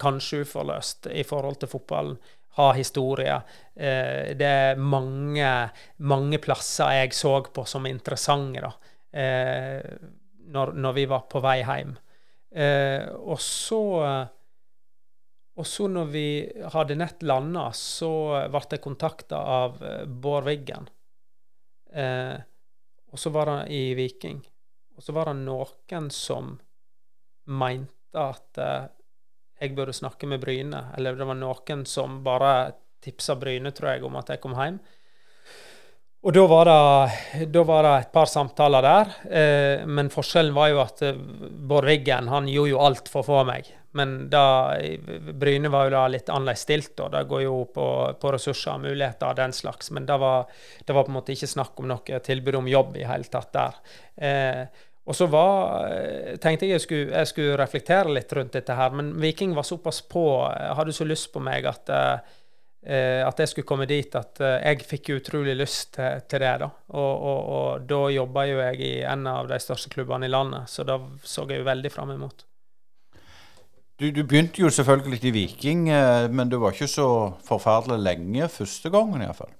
kanskje 0.00 0.40
uforløst, 0.42 1.06
i 1.12 1.22
forhold 1.22 1.60
til 1.60 1.68
fotballen 1.70 2.16
ha 2.56 2.70
historier. 2.76 3.42
Eh, 3.74 4.32
det 4.38 4.48
er 4.48 4.80
mange, 4.80 5.50
mange 6.08 6.40
plasser 6.42 7.02
jeg 7.02 7.14
så 7.16 7.38
på 7.52 7.66
som 7.68 7.86
interessante 7.88 8.64
da, 8.64 8.72
eh, 9.12 9.84
når, 10.52 10.72
når, 10.76 10.96
vi 10.96 11.06
var 11.10 11.26
på 11.30 11.42
vei 11.44 11.58
hjem. 11.60 11.92
Eh, 12.56 13.04
og 13.12 13.40
så 13.42 13.82
og 15.56 15.64
så 15.64 15.86
når 15.88 16.08
vi 16.12 16.28
hadde 16.74 16.98
nett 17.00 17.22
landa, 17.24 17.70
så 17.72 18.10
ble 18.52 18.60
jeg 18.74 18.82
kontakta 18.84 19.38
av 19.40 19.78
Bård 20.04 20.44
Wiggen. 20.44 20.84
Eh, 21.96 22.36
og 23.08 23.18
så 23.18 23.32
var 23.32 23.48
han 23.48 23.70
i 23.72 23.94
Viking. 23.96 24.42
Og 24.96 25.04
så 25.04 25.14
var 25.16 25.30
det 25.30 25.38
noen 25.46 26.10
som 26.12 26.52
mente 27.48 28.20
at 28.20 28.60
jeg 29.60 29.74
burde 29.76 29.94
snakke 29.96 30.28
med 30.28 30.42
Bryne. 30.42 30.90
Eller 30.96 31.16
det 31.16 31.28
var 31.28 31.38
noen 31.38 31.86
som 31.88 32.20
bare 32.24 32.52
tipsa 33.04 33.36
Bryne, 33.38 33.72
tror 33.72 33.94
jeg, 33.94 34.04
om 34.04 34.18
at 34.20 34.34
jeg 34.34 34.42
kom 34.42 34.56
hjem. 34.58 34.78
Og 36.26 36.34
da 36.34 36.42
var, 36.50 36.66
det, 36.66 37.46
da 37.54 37.62
var 37.62 37.86
det 37.86 37.90
et 38.00 38.14
par 38.14 38.26
samtaler 38.26 38.82
der. 38.82 39.10
Eh, 39.30 39.84
men 39.86 40.10
forskjellen 40.10 40.56
var 40.56 40.72
jo 40.72 40.80
at 40.82 41.02
eh, 41.06 41.18
Bård 41.70 41.86
Wiggen 41.86 42.30
han 42.32 42.48
gjorde 42.50 42.72
jo 42.72 42.80
alt 42.82 43.10
for 43.12 43.22
å 43.22 43.28
få 43.28 43.44
meg. 43.46 43.68
Men 43.96 44.16
da, 44.28 44.74
Bryne 45.38 45.70
var 45.72 45.86
jo 45.86 45.94
da 45.94 46.02
litt 46.10 46.28
annerledes 46.28 46.64
stilt, 46.66 46.98
og 47.00 47.14
det 47.14 47.22
går 47.30 47.44
jo 47.46 47.60
på, 47.72 47.86
på 48.20 48.32
ressurser 48.34 48.74
og 48.74 48.82
muligheter 48.84 49.30
og 49.30 49.38
den 49.38 49.54
slags. 49.56 49.92
Men 49.94 50.08
det 50.08 50.18
var, 50.20 50.50
det 50.82 50.96
var, 50.96 51.06
på 51.06 51.14
en 51.14 51.16
måte 51.16 51.32
ikke 51.36 51.48
snakk 51.48 51.80
om 51.80 51.88
noe 51.92 52.20
tilbud 52.26 52.58
om 52.58 52.68
jobb 52.68 52.98
i 53.00 53.06
hele 53.08 53.30
tatt 53.32 53.54
der. 53.54 53.78
Eh, 54.16 54.84
og 55.06 55.14
så 55.14 55.26
var, 55.30 55.86
eh, 55.92 56.36
tenkte 56.42 56.66
jeg 56.66 56.82
skulle, 56.82 57.12
jeg 57.14 57.30
skulle, 57.30 57.58
reflektere 57.60 58.10
litt 58.10 58.32
rundt 58.34 58.56
dette 58.58 58.74
her, 58.74 58.90
men 58.90 59.12
Viking 59.22 59.54
var 59.54 59.62
såpass 59.62 60.00
på, 60.02 60.26
eh, 60.50 60.72
hadde 60.74 60.94
så 60.94 61.06
lyst 61.06 61.30
på 61.32 61.42
meg 61.46 61.66
at, 61.70 61.90
eh, 61.90 63.22
at 63.22 63.38
jeg 63.38 63.48
skulle 63.48 63.66
komme 63.66 63.86
dit 63.86 64.14
at 64.14 64.38
jeg 64.38 64.82
fikk 64.86 65.08
utrolig 65.16 65.56
lyst 65.58 65.94
til, 65.94 66.20
til 66.28 66.42
det. 66.42 66.52
da. 66.58 66.68
Og, 66.94 67.22
og, 67.30 67.40
og 67.54 67.86
da 67.86 68.02
jobba 68.14 68.44
jo 68.46 68.60
jeg 68.60 68.82
i 68.82 68.92
en 69.02 69.26
av 69.26 69.48
de 69.50 69.58
største 69.62 69.90
klubbene 69.90 70.26
i 70.26 70.30
landet, 70.30 70.70
så 70.70 70.86
da 70.86 71.00
så 71.22 71.46
jeg 71.50 71.62
jo 71.62 71.70
veldig 71.70 71.90
fram 71.90 72.12
imot. 72.14 72.44
Du, 73.98 74.10
du, 74.10 74.22
begynte 74.22 74.60
jo 74.60 74.70
selvfølgelig 74.70 75.24
i 75.24 75.34
Viking, 75.34 75.88
men 76.30 76.50
du 76.50 76.58
var 76.60 76.74
ikke 76.74 76.90
så 76.90 77.08
forferdelig 77.46 78.02
lenge 78.04 78.48
første 78.52 78.90
gangen 78.92 79.22
iallfall? 79.24 79.50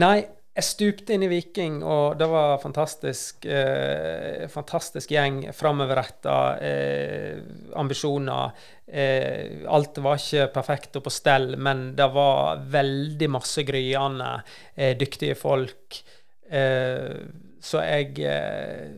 Nei, 0.00 0.24
jeg 0.60 0.66
stupte 0.66 1.14
inn 1.16 1.24
i 1.24 1.30
Viking, 1.30 1.80
og 1.80 2.18
det 2.20 2.26
var 2.28 2.58
fantastisk. 2.60 3.46
Eh, 3.48 4.44
fantastisk 4.52 5.12
gjeng. 5.14 5.42
Framoverretta. 5.56 6.36
Eh, 6.60 7.40
ambisjoner. 7.80 8.52
Eh, 8.86 9.64
alt 9.68 9.98
var 10.04 10.20
ikke 10.20 10.50
perfekt 10.52 10.98
og 11.00 11.06
på 11.06 11.12
stell, 11.14 11.54
men 11.56 11.94
det 11.96 12.10
var 12.12 12.60
veldig 12.68 13.30
masse 13.32 13.64
gryende, 13.64 14.42
eh, 14.74 14.96
dyktige 14.98 15.38
folk. 15.38 16.02
Eh, 16.50 17.16
så 17.60 17.84
jeg 17.86 18.20
eh, 18.26 18.90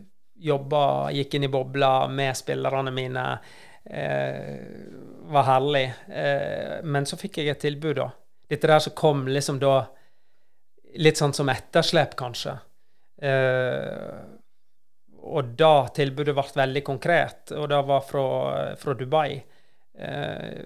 jobba, 0.42 1.12
gikk 1.14 1.36
inn 1.36 1.46
i 1.46 1.52
bobla 1.52 2.08
med 2.08 2.36
spillerne 2.36 2.90
mine. 2.90 3.26
Eh, 3.84 4.58
var 5.32 5.46
herlig. 5.46 5.86
men 6.84 7.06
så 7.06 7.16
fikk 7.16 7.38
jeg 7.38 7.48
et 7.48 7.60
tilbud, 7.60 7.96
da. 7.96 8.10
Dette 8.50 8.68
der 8.68 8.82
som 8.82 8.92
kom 8.92 9.26
liksom 9.30 9.58
da 9.62 9.86
litt 11.00 11.20
sånn 11.20 11.34
som 11.36 11.50
etterslep, 11.52 12.16
kanskje. 12.18 12.56
Eh, 13.22 14.20
og 15.22 15.54
da 15.58 15.88
tilbudet 15.94 16.34
ble 16.34 16.44
veldig 16.58 16.82
konkret, 16.84 17.52
og 17.54 17.68
det 17.70 17.80
var 17.88 18.04
fra, 18.04 18.26
fra 18.78 18.94
Dubai. 18.98 19.36
Eh, 19.94 20.62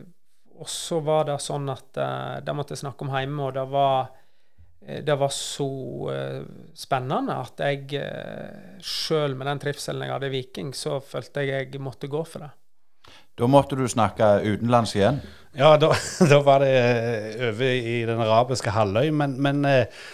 og 0.56 0.70
så 0.72 1.02
var 1.04 1.26
det 1.28 1.40
sånn 1.44 1.68
at 1.68 1.98
eh, 2.00 2.36
det 2.44 2.54
måtte 2.56 2.72
jeg 2.74 2.84
snakke 2.86 3.04
om 3.04 3.12
hjemme, 3.12 3.48
og 3.48 3.56
det 3.58 3.66
var, 3.68 4.08
eh, 4.80 5.02
det 5.04 5.18
var 5.20 5.34
så 5.34 5.70
eh, 6.14 6.40
spennende 6.78 7.36
at 7.42 7.60
jeg 7.66 8.00
eh, 8.00 8.78
sjøl 8.80 9.36
med 9.36 9.50
den 9.50 9.60
trivselen 9.66 10.06
jeg 10.06 10.16
hadde 10.16 10.30
i 10.30 10.36
Viking, 10.38 10.72
så 10.76 10.96
følte 11.04 11.44
jeg 11.44 11.68
jeg 11.74 11.84
måtte 11.84 12.10
gå 12.10 12.24
for 12.24 12.46
det. 12.46 12.54
Da 13.36 13.48
måtte 13.50 13.76
du 13.76 13.84
snakke 13.88 14.38
utenlands 14.46 14.94
igjen. 14.96 15.20
Ja, 15.56 15.74
da, 15.80 15.90
da 16.30 16.38
var 16.44 16.62
det 16.64 16.70
eh, 16.76 17.48
over 17.50 17.74
i 17.74 17.98
den 18.08 18.20
arabiske 18.20 18.72
halvøy, 18.72 19.10
men, 19.12 19.36
men 19.42 19.64
eh, 19.68 20.06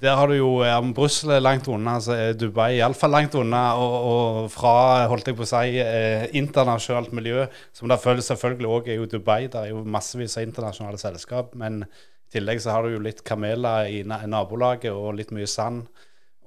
der 0.00 0.16
har 0.18 0.28
du 0.28 0.36
jo 0.36 0.50
ja, 0.64 0.78
Brussel 0.96 1.32
er 1.36 1.42
langt 1.44 1.68
unna, 1.70 1.96
så 2.02 2.14
er 2.16 2.36
Dubai 2.36 2.78
iallfall 2.78 3.12
langt 3.14 3.36
unna. 3.38 3.62
Og, 3.80 3.94
og 4.08 4.50
fra 4.52 4.74
holdt 5.10 5.30
jeg 5.30 5.38
på 5.38 5.46
å 5.46 5.48
si, 5.48 5.78
eh, 5.80 6.26
internasjonalt 6.36 7.14
miljø, 7.16 7.46
som 7.76 7.88
det 7.90 8.00
føles 8.02 8.28
selvfølgelig 8.32 8.72
òg 8.78 8.90
er 8.92 9.00
jo 9.00 9.08
Dubai. 9.12 9.46
Det 9.52 9.60
er 9.60 9.72
jo 9.72 9.84
massevis 9.84 10.36
av 10.38 10.48
internasjonale 10.48 11.00
selskap. 11.00 11.54
Men 11.60 11.82
i 11.84 12.36
tillegg 12.36 12.60
så 12.64 12.74
har 12.74 12.84
du 12.84 12.96
jo 12.96 13.04
litt 13.04 13.24
kameler 13.26 13.92
i 13.92 14.02
nabolaget, 14.04 14.92
og 14.92 15.16
litt 15.20 15.32
mye 15.36 15.48
sand. 15.48 15.86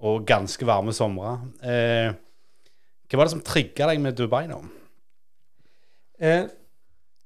Og 0.06 0.26
ganske 0.30 0.66
varme 0.70 0.94
somre. 0.94 1.38
Eh, 1.66 2.10
hva 3.08 3.22
var 3.22 3.30
det 3.30 3.38
som 3.38 3.46
trigga 3.46 3.90
deg 3.90 4.04
med 4.04 4.18
Dubai 4.18 4.46
nå? 4.50 4.62
Eh, 6.18 6.46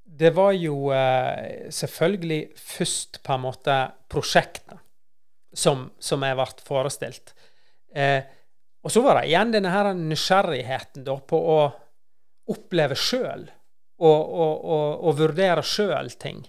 det 0.04 0.30
var 0.36 0.52
jo 0.52 0.92
eh, 0.94 1.70
selvfølgelig 1.72 2.42
først 2.56 3.22
på 3.24 3.36
en 3.36 3.46
måte 3.46 3.78
prosjektet 4.12 4.80
som, 5.54 5.88
som 6.00 6.24
jeg 6.28 6.38
ble 6.39 6.66
forestilt. 6.68 7.34
Eh, 7.96 8.20
og 8.82 8.92
så 8.92 9.04
var 9.06 9.20
det 9.20 9.30
igjen 9.30 9.54
denne 9.54 9.72
her 9.72 9.92
nysgjerrigheten 9.96 11.06
da, 11.08 11.16
på 11.16 11.39
å 11.56 11.60
oppleve 12.52 12.98
sjøl. 12.98 13.48
Og, 14.02 14.22
og, 14.34 14.54
og, 14.66 14.86
og, 15.06 15.18
vurdere 15.20 15.62
sjøl 15.62 16.10
ting. 16.18 16.39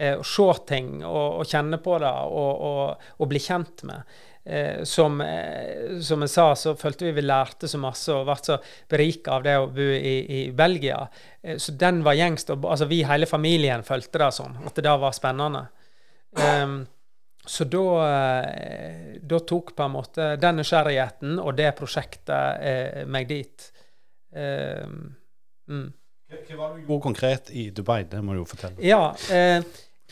Og 0.00 0.22
se 0.24 0.44
ting 0.68 1.00
og, 1.02 1.42
kjenne 1.50 1.80
på 1.82 1.96
det 2.00 2.12
og, 2.30 3.26
bli 3.28 3.40
kjent 3.42 3.82
med. 3.88 4.14
Eh, 4.50 4.82
som, 4.82 5.20
eh, 5.20 6.00
som, 6.02 6.22
jeg 6.24 6.30
sa, 6.32 6.44
så 6.58 6.72
følte 6.74 7.06
vi 7.06 7.12
vi 7.20 7.22
lærte 7.22 7.68
så 7.70 7.78
masse 7.78 8.10
og 8.10 8.24
ble 8.26 8.34
så 8.42 8.56
berika 8.90 9.36
av 9.36 9.44
det 9.46 9.52
å 9.60 9.68
bo 9.70 9.84
i, 9.94 10.14
i 10.26 10.40
Belgia. 10.56 11.04
Eh, 11.42 11.54
så 11.62 11.76
den 11.78 12.00
var 12.02 12.18
gjengst. 12.18 12.50
Altså 12.58 12.88
vi 12.90 13.04
hele 13.06 13.28
familien 13.30 13.86
følte 13.86 14.18
det 14.24 14.32
sånn, 14.34 14.56
at 14.66 14.74
det 14.74 14.88
da 14.88 14.96
var 14.98 15.14
spennende. 15.14 15.68
Um, 16.34 16.82
så 17.46 17.64
da, 17.70 17.84
eh, 18.08 19.14
da, 19.22 19.40
tok 19.46 19.72
på 19.76 19.86
en 19.86 19.94
måte 19.94 20.26
den 20.42 20.60
nysgjerrigheten 20.60 21.38
og 21.38 21.54
det 21.58 21.70
prosjektet 21.78 22.66
eh, 22.66 23.06
meg 23.06 23.30
dit. 23.30 23.70
Um, 24.34 25.14
mm. 25.70 25.88
Hva 26.30 26.58
var 26.58 26.74
det 26.74 26.82
du 26.82 26.90
gjorde 26.90 27.02
konkret 27.06 27.54
i 27.54 27.68
Dubai? 27.74 28.02
Det 28.10 28.20
må 28.22 28.34
du 28.34 28.42
jo 28.42 28.50
fortelle. 28.50 28.82
Ja, 28.82 29.14
eh, 29.30 29.62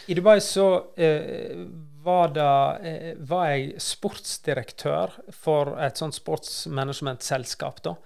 I 0.06 0.16
Dubai 0.18 0.38
så 0.42 0.68
eh, 0.98 1.66
var, 2.08 2.30
det, 2.32 2.88
eh, 2.88 3.10
var 3.28 3.50
jeg 3.52 3.82
sportsdirektør 3.82 5.18
for 5.34 5.76
et 5.84 6.00
sånt 6.00 6.16
sportsmanagementselskap. 6.16 7.82
da, 7.84 7.98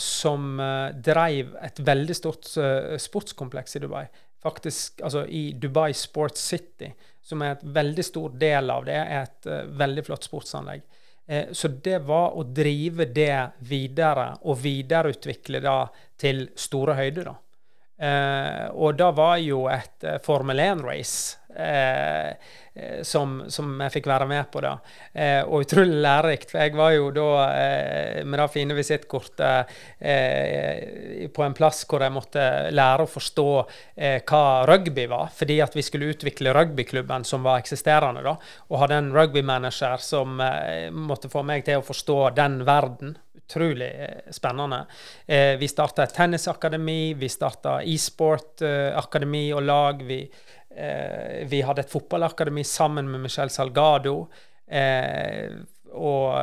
som 0.00 0.56
drev 1.04 1.50
et 1.60 1.80
veldig 1.84 2.14
stort 2.16 2.46
sportskompleks 2.96 3.76
i 3.76 3.82
Dubai. 3.82 4.06
Faktisk, 4.40 5.02
altså 5.04 5.26
I 5.28 5.52
Dubai 5.52 5.92
Sports 5.92 6.40
City 6.40 6.88
som 7.20 7.42
er 7.44 7.58
et 7.58 7.66
veldig 7.76 8.04
stor 8.06 8.38
del 8.40 8.72
av 8.72 8.86
det, 8.88 8.96
er 8.96 9.26
et 9.26 9.48
veldig 9.76 10.06
flott 10.06 10.24
sportsanlegg. 10.24 10.80
Så 11.52 11.68
det 11.84 11.98
var 12.08 12.32
å 12.32 12.46
drive 12.48 13.04
det 13.12 13.36
videre, 13.68 14.30
og 14.48 14.62
videreutvikle 14.64 15.60
det 15.60 15.76
til 16.16 16.46
store 16.56 16.96
høyder, 16.96 17.28
da. 17.28 17.36
Og 18.80 18.96
da 18.96 19.10
var 19.12 19.36
jo 19.44 19.66
et 19.68 20.08
Formel 20.24 20.64
1-race 20.64 21.39
Eh, 21.56 23.02
som, 23.02 23.40
som, 23.50 23.72
jeg 23.82 23.94
fikk 23.96 24.06
være 24.10 24.26
med 24.30 24.46
på. 24.52 24.60
da. 24.62 24.76
Eh, 25.12 25.42
og 25.42 25.64
utrolig 25.66 26.00
lærerikt. 26.04 26.52
For 26.52 26.62
jeg 26.62 26.76
var 26.78 26.92
jo 26.94 27.08
da 27.14 27.28
eh, 27.50 28.20
med 28.24 28.38
det 28.40 28.48
fine 28.54 28.76
visittkortet 28.78 29.72
på 31.34 31.44
en 31.44 31.54
plass 31.56 31.82
hvor 31.88 32.02
jeg 32.04 32.14
måtte 32.14 32.42
lære 32.72 33.04
å 33.04 33.10
forstå 33.10 33.48
hva 34.28 34.44
rugby 34.68 35.06
var. 35.10 35.32
Fordi 35.36 35.58
at 35.64 35.74
vi 35.76 35.84
skulle 35.84 36.12
utvikle 36.14 36.54
rugbyklubben 36.56 37.26
som 37.28 37.44
var 37.46 37.60
eksisterende. 37.60 38.22
da, 38.24 38.36
Og 38.70 38.84
hadde 38.84 39.00
en 39.00 39.10
rugbymanager 39.14 40.00
som 40.04 40.40
måtte 40.92 41.32
få 41.32 41.42
meg 41.46 41.66
til 41.66 41.80
å 41.80 41.86
forstå 41.86 42.20
den 42.38 42.62
verden 42.68 43.18
utrolig 43.50 43.90
spennende. 44.30 44.84
Eh, 45.26 45.56
vi 45.58 45.68
starta 45.68 46.04
et 46.04 46.14
tennisakademi, 46.14 47.14
vi 47.18 47.28
starta 47.28 47.80
e-sport-akademi 47.82 49.48
og 49.56 49.64
lag. 49.66 50.04
Vi 50.06 50.20
Eh, 50.22 50.59
vi 50.70 51.58
hadde 51.66 51.82
et 51.82 51.90
fotballakademi 51.90 52.62
sammen 52.64 53.08
med 53.10 53.24
Michel 53.24 53.50
Salgado. 53.50 54.28
Eh, 54.70 55.50
og, 55.90 56.34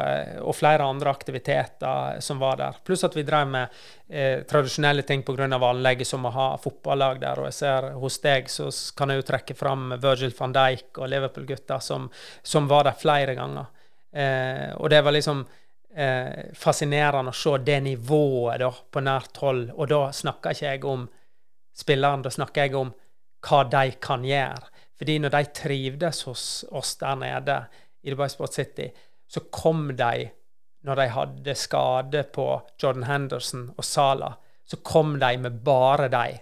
og, 0.42 0.56
flere 0.56 0.84
andre 0.84 1.12
aktiviteter 1.12 2.20
som 2.20 2.40
var 2.40 2.58
der. 2.60 2.80
Pluss 2.84 3.06
at 3.08 3.16
vi 3.16 3.24
drev 3.24 3.48
med 3.48 3.78
eh, 4.10 4.44
tradisjonelle 4.48 5.06
ting 5.08 5.24
pga. 5.24 5.48
anlegget, 5.48 6.08
som 6.08 6.26
å 6.26 6.34
ha 6.36 6.48
fotballag 6.62 7.22
der. 7.22 7.40
Og 7.40 7.48
jeg 7.48 7.58
ser 7.60 7.90
hos 8.02 8.20
deg 8.24 8.50
så 8.52 8.70
kan 8.98 9.10
jeg 9.10 9.22
jo 9.22 9.28
trekke 9.32 9.56
fram 9.56 9.94
Virgil 10.02 10.36
van 10.38 10.56
Dijk 10.56 11.00
og 11.00 11.10
Liverpool-gutta 11.14 11.80
som, 11.80 12.10
som, 12.44 12.68
var 12.68 12.90
der 12.90 13.00
flere 13.00 13.36
ganger. 13.36 13.72
Eh, 14.12 14.76
og 14.76 14.90
det 14.92 15.02
var 15.06 15.16
liksom 15.16 15.46
eh, 15.96 16.52
fascinerende 16.56 17.32
å 17.32 17.38
se 17.38 17.58
det 17.64 17.80
nivået 17.88 18.60
da, 18.64 18.72
på 18.72 19.04
nært 19.04 19.44
hold. 19.44 19.70
Og 19.78 19.88
da 19.92 20.08
snakker 20.12 20.56
ikke 20.56 20.72
jeg 20.74 20.86
om 20.86 21.08
spilleren, 21.78 22.26
da 22.26 22.34
snakker 22.34 22.68
jeg 22.68 22.76
om 22.76 22.92
hva 23.46 23.64
de 23.70 23.92
kan 24.02 24.26
gjøre. 24.26 24.72
Fordi 24.98 25.20
når 25.22 25.34
de 25.36 25.44
trivdes 25.60 26.24
hos 26.26 26.48
oss 26.72 26.96
der 26.98 27.20
nede 27.22 27.60
i 28.02 28.12
Dubai 28.14 28.30
Sport 28.30 28.54
City, 28.58 28.88
så 29.28 29.46
kom 29.54 29.92
de 29.98 30.30
når 30.88 30.96
de 30.96 31.08
hadde 31.12 31.56
skade 31.60 32.24
på 32.34 32.48
Jordan 32.80 33.04
Henderson 33.04 33.66
og 33.76 33.86
Sala, 33.86 34.32
så 34.68 34.78
kom 34.78 35.18
de 35.20 35.32
med 35.38 35.60
bare 35.64 36.08
de. 36.12 36.38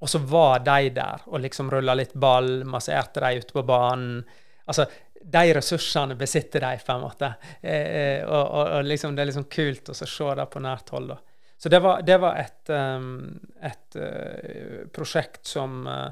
Og 0.00 0.10
så 0.10 0.18
var 0.18 0.62
de 0.64 0.90
der 0.96 1.26
og 1.26 1.42
liksom 1.44 1.70
rulla 1.70 1.94
litt 1.94 2.14
ball, 2.14 2.64
masserte 2.64 3.22
de 3.22 3.42
ute 3.42 3.54
på 3.54 3.64
banen. 3.68 4.22
Altså, 4.64 4.86
de 5.20 5.54
ressursene 5.54 6.16
besitter 6.16 6.64
de, 6.64 6.78
på 6.86 6.94
en 6.94 7.04
måte. 7.04 7.32
Eh, 7.60 7.88
eh 8.00 8.22
og, 8.24 8.44
og, 8.44 8.70
og 8.78 8.88
liksom, 8.88 9.14
det 9.14 9.22
er 9.22 9.30
liksom 9.30 9.48
kult 9.52 9.92
å 9.92 9.96
se 9.98 10.30
det 10.40 10.46
på 10.50 10.62
nært 10.64 10.94
hold. 10.94 11.12
da. 11.12 11.18
Så 11.60 11.68
det 11.68 11.80
var, 11.84 12.02
det 12.02 12.16
var 12.16 12.38
et, 12.40 12.70
um, 12.72 13.36
et 13.60 13.96
uh, 14.00 14.86
prosjekt 14.92 15.44
som 15.46 15.82
uh, 15.84 16.08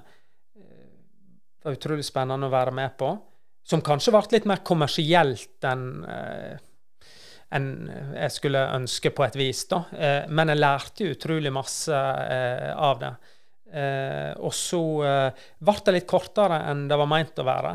var 1.65 1.77
utrolig 1.77 2.05
spennende 2.05 2.51
å 2.51 2.53
være 2.53 2.75
med 2.77 2.97
på. 3.01 3.15
Som 3.69 3.81
kanskje 3.85 4.13
ble 4.13 4.23
litt 4.37 4.49
mer 4.49 4.61
kommersielt 4.67 5.65
enn 5.69 5.87
uh, 6.05 6.65
enn 7.49 7.69
jeg 8.13 8.33
skulle 8.35 8.61
ønske 8.77 9.09
på 9.17 9.25
et 9.25 9.37
vis. 9.41 9.63
da. 9.71 9.79
men 10.29 10.51
jeg 10.53 10.61
lærte 10.61 11.07
utrolig 11.15 11.49
masse 11.49 11.97
av 11.97 12.99
det. 13.01 13.09
og 14.37 14.53
så 14.53 14.81
ble 15.57 15.75
det 15.87 15.95
litt 15.95 16.07
kortere 16.11 16.59
enn 16.69 16.83
det 16.91 16.99
var 17.01 17.09
meint 17.09 17.41
å 17.41 17.47
være. 17.49 17.73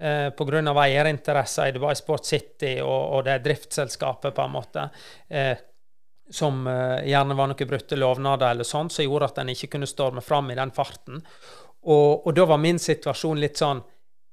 Eh, 0.00 0.30
Pga. 0.30 0.60
eierinteresser 0.82 1.68
i 1.68 1.72
Dubai 1.72 1.94
Sport 1.96 2.26
City 2.28 2.74
og, 2.82 3.16
og 3.16 3.24
det 3.24 3.38
driftsselskapet, 3.44 4.34
på 4.34 4.44
en 4.44 4.52
måte. 4.52 4.88
Eh, 5.28 5.56
som 6.30 6.66
uh, 6.66 7.02
gjerne 7.06 7.36
var 7.38 7.50
noen 7.50 7.68
brutte 7.70 7.98
lovnader 7.98 8.50
eller 8.50 8.66
sånn, 8.66 8.90
som 8.90 9.04
gjorde 9.06 9.30
at 9.30 9.38
en 9.42 9.52
ikke 9.52 9.70
kunne 9.76 9.88
storme 9.90 10.24
fram 10.24 10.50
i 10.50 10.58
den 10.58 10.72
farten. 10.74 11.22
Og, 11.86 12.26
og 12.26 12.34
da 12.34 12.46
var 12.50 12.58
min 12.58 12.80
situasjon 12.82 13.38
litt 13.38 13.60
sånn 13.60 13.78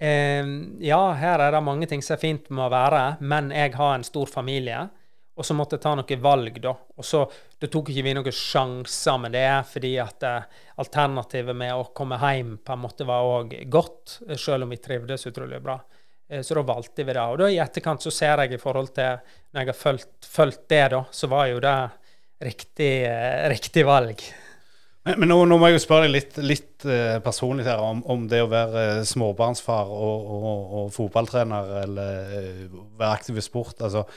eh, 0.01 0.47
Ja, 0.81 1.01
her 1.13 1.43
er 1.43 1.53
det 1.53 1.61
mange 1.61 1.85
ting 1.89 2.01
som 2.01 2.15
er 2.15 2.23
fint 2.23 2.49
med 2.49 2.65
å 2.65 2.73
være, 2.73 3.03
men 3.21 3.51
jeg 3.53 3.75
har 3.77 3.93
en 3.93 4.05
stor 4.07 4.31
familie. 4.31 4.87
Og 5.33 5.45
så 5.45 5.55
måtte 5.57 5.77
jeg 5.77 5.81
ta 5.81 5.95
noen 5.97 6.21
valg, 6.21 6.59
da. 6.61 6.75
Og 6.97 7.05
så 7.05 7.23
da 7.61 7.69
tok 7.71 7.89
ikke 7.89 8.03
vi 8.05 8.13
noen 8.13 8.35
sjanser 8.37 9.21
med 9.21 9.33
det, 9.33 9.47
fordi 9.69 9.95
at 10.01 10.25
eh, 10.29 10.49
alternativet 10.81 11.57
med 11.57 11.73
å 11.73 11.87
komme 11.95 12.19
hjem 12.21 12.57
på 12.65 12.75
en 12.75 12.83
måte 12.83 13.07
var 13.09 13.25
òg 13.39 13.55
godt, 13.73 14.19
selv 14.37 14.65
om 14.67 14.73
vi 14.73 14.81
trivdes 14.81 15.25
utrolig 15.29 15.61
bra. 15.63 15.79
Eh, 16.29 16.41
så 16.41 16.57
da 16.57 16.65
valgte 16.67 17.03
vi 17.03 17.13
det. 17.13 17.25
Og 17.25 17.41
da 17.41 17.49
i 17.51 17.59
etterkant 17.63 18.03
så 18.03 18.13
ser 18.13 18.45
jeg 18.45 18.55
i 18.55 18.61
forhold 18.61 18.93
til 18.95 19.19
når 19.53 19.61
jeg 19.61 19.71
har 19.71 19.79
fulgt, 19.79 20.29
fulgt 20.29 20.63
det, 20.71 20.85
da, 20.95 21.03
så 21.11 21.29
var 21.31 21.49
jo 21.51 21.59
det 21.63 21.75
riktig, 22.43 22.93
eh, 23.09 23.43
riktig 23.51 23.85
valg. 23.87 24.23
Men, 25.03 25.19
men 25.19 25.33
nå, 25.33 25.41
nå, 25.49 25.57
må 25.59 25.67
jeg 25.67 25.77
jo 25.77 25.83
spørre 25.83 26.07
deg 26.07 26.13
litt, 26.13 26.37
litt 26.39 26.85
uh, 26.87 27.19
personlig 27.23 27.65
her 27.67 27.81
om, 27.83 27.99
om, 28.07 28.21
det 28.31 28.39
å 28.39 28.47
være 28.47 29.03
småbarnsfar 29.07 29.89
og, 29.91 30.29
og, 30.37 30.61
og, 30.63 30.85
fotballtrener 30.95 31.73
eller 31.81 32.29
være 32.71 33.09
aktiv 33.09 33.41
i 33.41 33.43
sport. 33.43 33.83
altså 33.83 34.05
eh, 34.05 34.13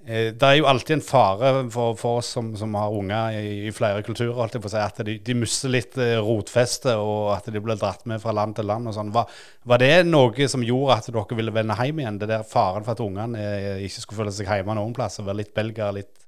Det 0.00 0.46
er 0.46 0.54
jo 0.56 0.64
alltid 0.64 0.94
en 0.94 1.02
fare 1.04 1.48
for, 1.68 1.92
for 2.00 2.22
oss 2.22 2.30
som, 2.32 2.46
som 2.56 2.72
har 2.78 2.94
unger 2.96 3.34
i, 3.36 3.48
i 3.68 3.72
flere 3.76 4.00
kulturer, 4.02 4.48
si, 4.64 4.80
at 4.80 5.02
de, 5.04 5.18
de 5.20 5.34
mister 5.36 5.68
litt 5.68 5.98
eh, 6.00 6.16
rotfeste, 6.24 6.94
og 6.96 7.34
at 7.34 7.50
de 7.52 7.60
blir 7.60 7.76
dratt 7.76 8.06
med 8.08 8.22
fra 8.22 8.32
land 8.32 8.56
til 8.56 8.64
land. 8.70 8.88
og 8.88 8.96
sånn. 8.96 9.12
Var, 9.12 9.28
var 9.68 9.82
det 9.82 9.92
noe 10.08 10.48
som 10.48 10.64
gjorde 10.64 10.96
at 10.96 11.10
dere 11.12 11.36
ville 11.36 11.52
vende 11.52 11.76
hjem 11.76 12.00
igjen? 12.00 12.22
Det 12.22 12.30
der 12.32 12.48
faren 12.48 12.86
for 12.86 12.96
at 12.96 13.04
ungene 13.04 13.44
eh, 13.44 13.84
ikke 13.84 14.06
skulle 14.06 14.22
føle 14.22 14.34
seg 14.38 14.48
hjemme 14.48 14.78
noen 14.80 14.96
plass, 14.96 15.20
og 15.20 15.28
være 15.28 15.42
litt 15.42 15.52
belgere, 15.60 15.92
litt 16.00 16.26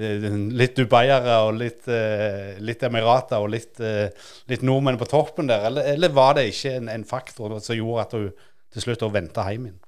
eh, 0.00 0.28
Litt 0.56 0.80
dubaiere 0.80 1.38
og 1.44 1.54
litt, 1.60 1.84
eh, 1.92 2.56
litt 2.64 2.88
emirater 2.88 3.44
og 3.44 3.52
litt, 3.52 3.74
eh, 3.84 4.08
litt 4.48 4.64
nordmenn 4.64 5.00
på 5.00 5.12
toppen 5.12 5.52
der, 5.52 5.68
eller, 5.68 5.92
eller 5.92 6.16
var 6.16 6.40
det 6.40 6.48
ikke 6.48 6.78
en, 6.80 6.88
en 6.96 7.04
faktor 7.04 7.60
som 7.60 7.76
gjorde 7.76 8.08
at 8.08 8.16
du 8.16 8.46
til 8.72 8.88
slutt 8.88 9.04
vendte 9.12 9.44
hjem 9.44 9.68
igjen? 9.68 9.82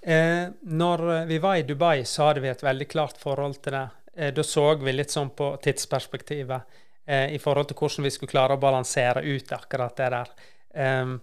Eh, 0.00 0.48
når 0.62 1.26
vi 1.26 1.38
var 1.38 1.56
i 1.56 1.62
Dubai, 1.62 2.04
så 2.04 2.28
hadde 2.28 2.40
vi 2.44 2.48
et 2.48 2.62
veldig 2.62 2.88
klart 2.88 3.18
forhold 3.18 3.62
til 3.62 3.74
det. 3.74 3.86
Eh, 4.14 4.32
da 4.34 4.42
så 4.46 4.74
vi 4.78 4.92
litt 4.94 5.10
sånn 5.10 5.30
på 5.36 5.56
tidsperspektivet 5.62 6.78
eh, 7.06 7.34
i 7.34 7.38
forhold 7.42 7.68
til 7.68 7.78
hvordan 7.80 8.06
vi 8.06 8.12
skulle 8.14 8.30
klare 8.30 8.54
å 8.54 8.62
balansere 8.62 9.24
ut 9.26 9.52
akkurat 9.52 9.96
det 9.96 10.10
der. 10.14 10.34
Eh, 10.74 11.16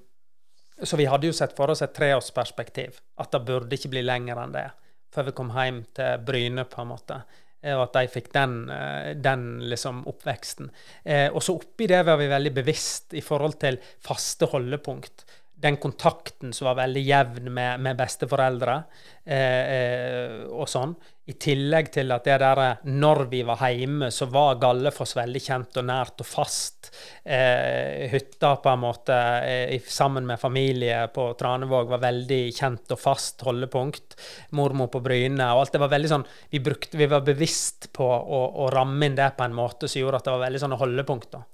så 0.84 0.98
vi 1.00 1.08
hadde 1.08 1.32
jo 1.32 1.34
sett 1.36 1.56
for 1.56 1.72
oss 1.72 1.82
et 1.86 1.96
treårsperspektiv. 1.96 3.00
At 3.18 3.32
det 3.32 3.46
burde 3.48 3.78
ikke 3.78 3.94
bli 3.96 4.04
lenger 4.04 4.44
enn 4.44 4.58
det 4.58 4.70
før 5.16 5.30
vi 5.30 5.36
kom 5.38 5.52
hjem 5.56 5.82
til 5.96 6.24
Bryne, 6.28 6.66
på 6.68 6.82
en 6.84 6.92
måte. 6.92 7.22
Eh, 7.64 7.74
Og 7.76 7.88
at 7.88 7.96
de 7.98 8.12
fikk 8.12 8.32
den, 8.34 8.70
eh, 8.70 9.14
den 9.16 9.46
liksom 9.72 10.04
oppveksten. 10.12 10.70
Eh, 11.06 11.30
og 11.32 11.42
så 11.44 11.56
oppi 11.56 11.88
det 11.88 12.04
var 12.06 12.18
vi 12.18 12.28
veldig 12.28 12.54
bevisst 12.54 13.14
i 13.14 13.22
forhold 13.22 13.60
til 13.60 13.80
faste 14.04 14.46
holdepunkt 14.52 15.26
den 15.66 15.80
kontakten 15.82 16.54
som 16.54 16.70
var 16.70 16.78
veldig 16.84 17.02
jevn 17.02 17.50
med, 17.54 17.82
med 17.82 17.98
besteforeldre 17.98 18.78
eh, 19.26 19.74
eh, 19.76 20.42
og 20.54 20.70
sånn. 20.70 20.94
I 21.26 21.34
tillegg 21.42 21.88
til 21.96 22.14
at 22.14 22.28
det 22.28 22.36
der 22.44 22.60
når 22.86 23.24
vi 23.32 23.40
var 23.48 23.64
hjemme, 23.74 24.12
så 24.14 24.28
var 24.30 24.60
Gallefoss 24.62 25.16
veldig 25.18 25.42
kjent 25.42 25.80
og 25.82 25.88
nært 25.88 26.22
og 26.22 26.30
fast. 26.30 26.92
Eh, 27.24 28.06
hytta 28.12 28.54
på 28.62 28.70
en 28.70 28.84
måte 28.84 29.18
eh, 29.48 29.90
sammen 29.90 30.28
med 30.30 30.42
familie 30.42 31.08
på 31.16 31.32
Tranevåg 31.40 31.90
var 31.96 32.06
veldig 32.06 32.42
kjent 32.54 32.94
og 32.94 33.02
fast 33.02 33.42
holdepunkt. 33.48 34.20
Mormor 34.54 34.94
på 34.94 35.02
Bryne 35.06 35.50
og 35.56 35.64
alt 35.64 35.74
det 35.74 35.82
var 35.82 35.94
veldig 35.96 36.12
sånn 36.12 36.30
Vi, 36.54 36.62
brukte, 36.64 36.98
vi 37.02 37.10
var 37.10 37.26
bevisst 37.26 37.90
på 37.96 38.06
å, 38.06 38.46
å 38.62 38.70
ramme 38.74 39.10
inn 39.10 39.18
det 39.18 39.34
på 39.38 39.48
en 39.48 39.58
måte 39.58 39.90
som 39.90 40.04
gjorde 40.04 40.22
at 40.22 40.30
det 40.30 40.38
var 40.38 40.46
veldig 40.46 40.66
sånne 40.68 40.82
holdepunkt. 40.84 41.34
da. 41.34 41.46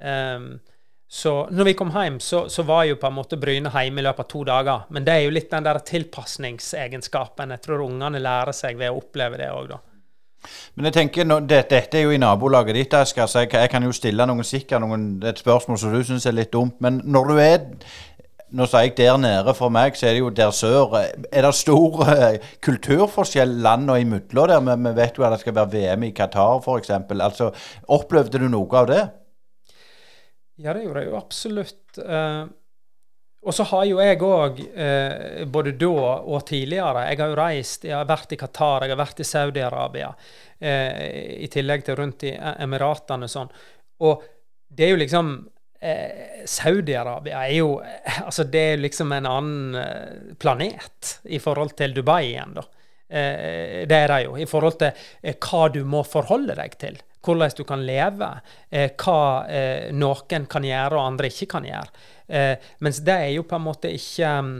Um, 0.00 0.54
så 1.12 1.48
når 1.50 1.66
vi 1.66 1.72
kom 1.74 1.88
hjem, 1.90 2.20
så, 2.22 2.44
så, 2.48 2.62
var 2.62 2.84
jo 2.86 2.94
på 2.94 3.08
en 3.08 3.16
måte 3.16 3.34
Bryne 3.40 3.70
hjemme 3.74 3.98
i 3.98 4.04
løpet 4.06 4.22
av 4.22 4.28
to 4.30 4.44
dager. 4.46 4.82
Men 4.94 5.06
det 5.06 5.16
er 5.16 5.24
jo 5.24 5.32
litt 5.34 5.48
den 5.50 5.66
der 5.66 5.80
tilpasningsegenskapen. 5.82 7.50
Jeg 7.56 7.64
tror 7.64 7.82
ungene 7.82 8.20
lærer 8.22 8.54
seg 8.54 8.78
ved 8.78 8.92
å 8.92 9.00
oppleve 9.00 9.40
det 9.40 9.48
òg, 9.50 9.72
da. 9.72 9.80
Men 10.78 10.86
jeg 10.88 10.94
tenker, 10.94 11.26
nå, 11.26 11.40
det, 11.50 11.64
dette 11.72 11.98
er 11.98 12.06
jo 12.06 12.14
i 12.14 12.20
nabolaget 12.22 12.78
ditt, 12.78 12.94
Asker, 12.94 13.26
så 13.28 13.42
jeg, 13.42 13.50
jeg, 13.58 13.72
kan 13.72 13.84
jo 13.84 13.90
stille 13.92 14.24
noen 14.30 14.46
sikkert 14.46 14.80
noen, 14.86 15.10
et 15.26 15.42
spørsmål 15.42 15.82
som 15.82 15.92
du 15.92 15.98
syns 16.06 16.28
er 16.30 16.38
litt 16.38 16.54
dumt. 16.54 16.78
Men 16.80 17.02
når 17.04 17.28
du 17.28 17.42
er 17.42 17.66
nå 18.50 18.66
sa 18.66 18.80
jeg 18.82 18.96
der 18.98 19.18
nede, 19.20 19.52
for 19.54 19.70
meg 19.70 19.98
så 19.98 20.08
er 20.08 20.16
det 20.16 20.22
jo 20.22 20.30
der 20.34 20.54
sør. 20.54 20.94
Er 21.30 21.46
det 21.46 21.52
stor 21.54 22.00
uh, 22.06 22.50
kulturforskjell 22.62 23.52
landene 23.62 24.00
imellom 24.02 24.70
der? 24.70 24.80
Vi 24.86 24.94
vet 24.96 25.18
jo 25.18 25.26
at 25.26 25.36
det 25.36 25.42
skal 25.42 25.58
være 25.58 25.72
VM 25.74 26.06
i 26.08 26.14
Qatar 26.14 26.62
f.eks. 26.62 26.90
Altså, 27.18 27.50
opplevde 27.86 28.42
du 28.42 28.48
noe 28.50 28.78
av 28.78 28.88
det? 28.90 29.04
Ja, 30.60 30.74
det 30.76 30.84
gjorde 30.84 31.04
jeg 31.04 31.08
jo 31.10 31.18
absolutt. 31.18 32.00
Eh, 32.04 32.42
og 33.40 33.56
så 33.56 33.64
har 33.70 33.86
jo 33.88 34.00
jeg 34.04 34.18
òg, 34.20 34.58
eh, 34.68 35.44
både 35.48 35.72
da 35.80 35.92
og 36.20 36.42
tidligere 36.46 37.06
Jeg 37.08 37.18
har 37.22 37.30
jo 37.30 37.38
reist, 37.38 37.84
jeg 37.88 37.96
har 37.96 38.08
vært 38.08 38.34
i 38.34 38.36
Qatar, 38.36 38.84
jeg 38.84 38.92
har 38.92 39.00
vært 39.00 39.22
i 39.22 39.28
Saudi-Arabia, 39.28 40.10
eh, 40.60 41.38
i 41.40 41.48
tillegg 41.48 41.84
til 41.86 41.96
rundt 41.96 42.26
i 42.28 42.34
Emiratene 42.36 43.24
og 43.24 43.32
sånn. 43.32 43.48
Og 44.04 44.26
det 44.68 44.84
er 44.84 44.92
jo 44.92 45.00
liksom 45.00 45.32
eh, 45.80 46.44
Saudi-Arabia 46.44 47.46
er 47.46 47.56
jo 47.56 47.80
Altså, 48.26 48.44
det 48.44 48.60
er 48.74 48.84
liksom 48.84 49.12
en 49.16 49.26
annen 49.26 49.74
eh, 49.80 50.34
planet 50.36 51.16
i 51.24 51.40
forhold 51.40 51.72
til 51.80 51.96
Dubai 51.96 52.34
igjen, 52.34 52.52
da. 52.60 52.66
Eh, 53.08 53.86
det 53.88 53.96
er 53.96 54.12
det 54.12 54.24
jo. 54.26 54.36
I 54.36 54.46
forhold 54.46 54.76
til 54.78 55.40
hva 55.40 55.68
du 55.72 55.80
må 55.88 56.04
forholde 56.04 56.60
deg 56.60 56.76
til 56.76 57.00
hvordan 57.24 57.56
du 57.56 57.64
kan 57.68 57.84
leve, 57.86 58.30
eh, 58.70 58.90
hva 58.96 59.46
eh, 59.48 59.90
noen 59.92 60.46
kan 60.50 60.64
gjøre 60.64 60.96
og 60.96 61.06
andre 61.06 61.30
ikke 61.30 61.50
kan 61.56 61.68
gjøre. 61.68 62.04
Eh, 62.28 62.70
mens 62.80 63.02
det 63.04 63.16
er 63.26 63.32
jo 63.34 63.46
på 63.48 63.58
en 63.58 63.66
måte 63.66 63.92
ikke, 63.92 64.30
mm, 64.40 64.54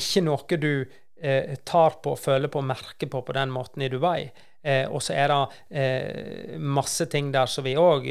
ikke 0.00 0.22
noe 0.24 0.60
du 0.60 0.72
eh, 1.20 1.56
tar 1.64 1.98
på, 2.02 2.14
føler 2.16 2.48
på, 2.48 2.62
merker 2.62 3.10
på 3.10 3.22
på 3.22 3.36
den 3.36 3.52
måten 3.52 3.82
i 3.82 3.90
Dubai. 3.92 4.30
Eh, 4.62 4.84
og 4.92 5.00
så 5.02 5.14
er 5.16 5.32
det 5.32 5.40
eh, 5.80 6.56
masse 6.60 7.06
ting 7.12 7.30
der 7.32 7.48
som 7.48 7.64
vi 7.64 7.76
òg 7.80 8.08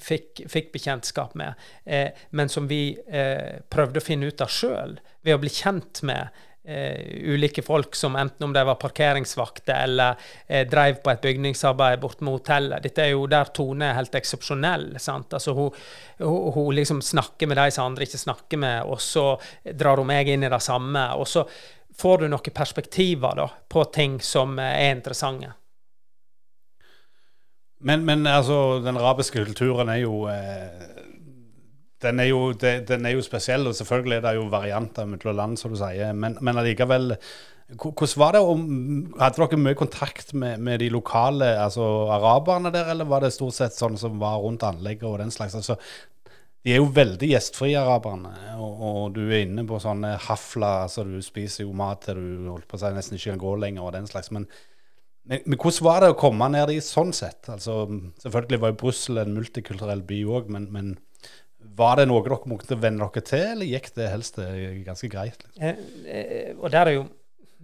fikk, 0.00 0.44
fikk, 0.52 0.72
bekjentskap 0.74 1.34
med, 1.40 1.54
men 2.36 2.52
som 2.52 2.68
vi 2.68 2.96
prøvde 3.72 4.00
å 4.00 4.04
finne 4.04 4.28
ut 4.28 4.44
av 4.44 4.52
sjøl 4.52 4.98
ved 5.24 5.36
å 5.36 5.40
bli 5.40 5.52
kjent 5.52 6.02
med 6.04 6.44
eh, 6.64 7.32
ulike 7.34 7.62
folk 7.62 7.94
som 7.94 8.16
enten 8.16 8.44
om 8.44 8.52
de 8.52 8.64
var 8.64 8.74
parkeringsvakter 8.74 9.74
eller 9.84 10.14
eh, 10.46 10.66
drev 10.68 11.00
på 11.04 11.10
et 11.10 11.22
bygningsarbeid 11.22 12.00
bort 12.00 12.20
med 12.20 12.38
hotellet. 12.38 12.82
Dette 12.84 13.04
er 13.04 13.12
jo 13.12 13.26
der 13.30 13.52
Tone 13.54 13.90
er 13.90 13.98
helt 13.98 14.14
eksepsjonell. 14.14 14.90
Altså, 14.96 15.52
hun, 15.52 15.70
hun, 16.18 16.52
hun, 16.56 16.74
liksom 16.74 17.02
snakker 17.02 17.50
med 17.50 17.60
de 17.60 17.70
som 17.74 17.90
andre 17.90 18.08
ikke 18.08 18.22
snakker 18.24 18.60
med, 18.60 18.84
og 18.88 19.00
så 19.02 19.34
drar 19.72 20.00
hun 20.00 20.10
meg 20.10 20.30
inn 20.32 20.46
i 20.46 20.52
det 20.52 20.62
samme. 20.64 21.06
Og 21.18 21.28
så 21.28 21.44
får 21.98 22.24
du 22.24 22.30
noen 22.30 22.56
perspektiver 22.56 23.36
da, 23.38 23.50
på 23.68 23.84
ting 23.94 24.18
som 24.22 24.58
er 24.58 24.94
interessante. 24.94 25.52
Men, 27.84 28.06
men 28.08 28.24
altså, 28.26 28.80
den 28.80 28.96
arabiske 28.96 29.44
kulturen 29.44 29.90
er 29.92 30.04
jo 30.06 30.24
eh 30.32 30.93
den 32.04 32.20
er, 32.22 32.28
jo, 32.30 32.52
den 32.54 33.08
er 33.08 33.16
jo 33.16 33.24
spesiell, 33.24 33.66
og 33.66 33.74
selvfølgelig 33.74 34.20
er 34.20 34.28
det 34.28 34.36
jo 34.36 34.46
varianter 34.52 35.08
mellom 35.08 35.36
land, 35.40 35.58
som 35.60 35.74
du 35.74 35.80
sier. 35.80 36.12
Men, 36.12 36.38
men 36.44 36.60
allikevel 36.60 37.16
hvordan 37.80 38.18
var 38.20 38.34
det 38.36 38.40
om, 38.44 38.64
Hadde 39.18 39.40
dere 39.40 39.58
mye 39.60 39.78
kontakt 39.78 40.34
med, 40.36 40.60
med, 40.60 40.82
de 40.82 40.90
lokale 40.92 41.54
altså 41.60 41.84
araberne 42.12 42.72
der, 42.74 42.90
eller 42.92 43.08
var 43.08 43.24
det 43.24 43.32
stort 43.32 43.56
sett 43.56 43.76
sånn 43.76 43.96
som 44.00 44.18
var 44.20 44.42
rundt 44.42 44.66
anlegget 44.66 45.06
og 45.08 45.18
den 45.22 45.32
slags? 45.32 45.56
Altså, 45.56 45.78
de 46.64 46.72
er 46.72 46.80
jo 46.80 46.92
veldig 46.96 47.28
gjestfrie, 47.28 47.76
araberne. 47.76 48.32
Og, 48.56 48.84
og, 48.88 49.00
du 49.16 49.24
er 49.26 49.44
inne 49.44 49.66
på 49.68 49.80
sånne 49.80 50.14
hafler, 50.28 50.84
altså 50.86 51.04
du 51.08 51.18
spiser 51.24 51.66
jo 51.66 51.74
mat 51.76 52.06
til 52.06 52.20
du 52.20 52.52
holdt 52.52 52.68
på 52.68 52.78
å 52.78 52.80
si 52.80 52.92
nesten 52.94 53.18
ikke 53.18 53.34
kan 53.34 53.42
gå 53.42 53.56
lenger, 53.64 53.84
og 53.84 53.96
den 53.96 54.08
slags. 54.08 54.30
Men, 54.32 54.46
men, 55.24 55.42
men, 55.44 55.58
hvordan 55.58 55.88
var 55.88 56.04
det 56.04 56.12
å 56.14 56.20
komme 56.20 56.48
ned 56.52 56.72
dit 56.72 56.84
sånn 56.84 57.12
sett? 57.16 57.50
Altså, 57.52 57.82
selvfølgelig 58.24 58.62
var 58.62 58.72
jo 58.72 58.80
Brussel 58.80 59.20
en 59.20 59.36
multikulturell 59.36 60.04
by 60.08 60.22
òg, 60.38 60.52
men, 60.56 60.70
men 60.72 60.94
var 61.76 61.98
det 61.98 62.06
noe 62.10 62.22
dere 62.24 62.50
måtte 62.50 62.78
venne 62.78 63.08
dere 63.08 63.26
til, 63.26 63.44
eller 63.54 63.68
gikk 63.68 63.92
det 63.96 64.08
helst 64.12 64.40
eh, 64.42 64.80
ganske 64.86 65.10
greit? 65.10 65.44
Liksom? 65.46 65.68
Eh, 66.04 66.18
eh, 66.18 66.50
og 66.56 66.70
der 66.72 66.90
er 66.90 66.98
jo 66.98 67.06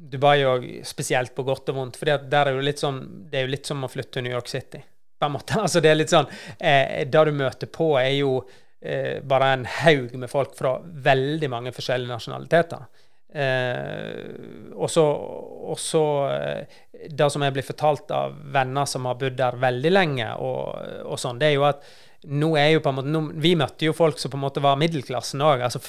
Dubai 0.01 0.41
òg 0.49 0.65
spesielt 0.89 1.35
på 1.37 1.45
godt 1.45 1.69
og 1.73 1.77
vondt. 1.77 1.99
For 2.01 2.09
det 2.09 2.39
er 2.39 2.55
jo 2.55 2.65
litt 2.65 2.81
sånn, 2.81 3.03
det 3.31 3.41
er 3.41 3.47
jo 3.47 3.53
litt 3.53 3.69
som 3.69 3.85
å 3.85 3.91
flytte 3.91 4.17
til 4.17 4.27
New 4.27 4.35
York 4.35 4.49
City. 4.49 4.81
på 5.21 5.27
en 5.27 5.37
måte. 5.37 5.59
Altså 5.65 5.83
det 5.85 5.91
er 5.91 6.01
litt 6.01 6.13
sånn, 6.13 6.29
eh, 6.59 7.05
Det 7.05 7.25
du 7.25 7.33
møter 7.37 7.69
på, 7.69 7.93
er 8.01 8.15
jo 8.17 8.41
eh, 8.81 9.21
bare 9.21 9.53
en 9.53 9.67
haug 9.67 10.17
med 10.17 10.31
folk 10.31 10.57
fra 10.57 10.79
veldig 10.81 11.51
mange 11.53 11.73
forskjellige 11.77 12.15
nasjonaliteter. 12.15 12.89
Eh, 13.31 14.73
og 14.75 14.89
så, 14.91 16.07
Det 17.11 17.31
som 17.31 17.43
jeg 17.45 17.53
blir 17.53 17.69
fortalt 17.69 18.11
av 18.11 18.41
venner 18.53 18.89
som 18.89 19.05
har 19.07 19.21
bodd 19.21 19.37
der 19.37 19.61
veldig 19.61 19.93
lenge, 19.93 20.33
og, 20.41 21.05
og 21.05 21.21
sånn, 21.21 21.39
det 21.39 21.53
er 21.53 21.59
jo 21.59 21.69
at 21.69 21.85
nå 22.29 22.51
er 22.59 22.75
jo 22.75 22.81
på 22.85 22.91
en 22.91 22.97
måte, 22.99 23.09
nå, 23.09 23.21
Vi 23.41 23.55
møtte 23.57 23.87
jo 23.87 23.95
folk 23.97 24.18
som 24.21 24.33
på 24.33 24.37
en 24.37 24.43
måte 24.43 24.61
var 24.61 24.77
middelklassen 24.81 25.41
òg. 25.41 25.62
Altså 25.64 25.81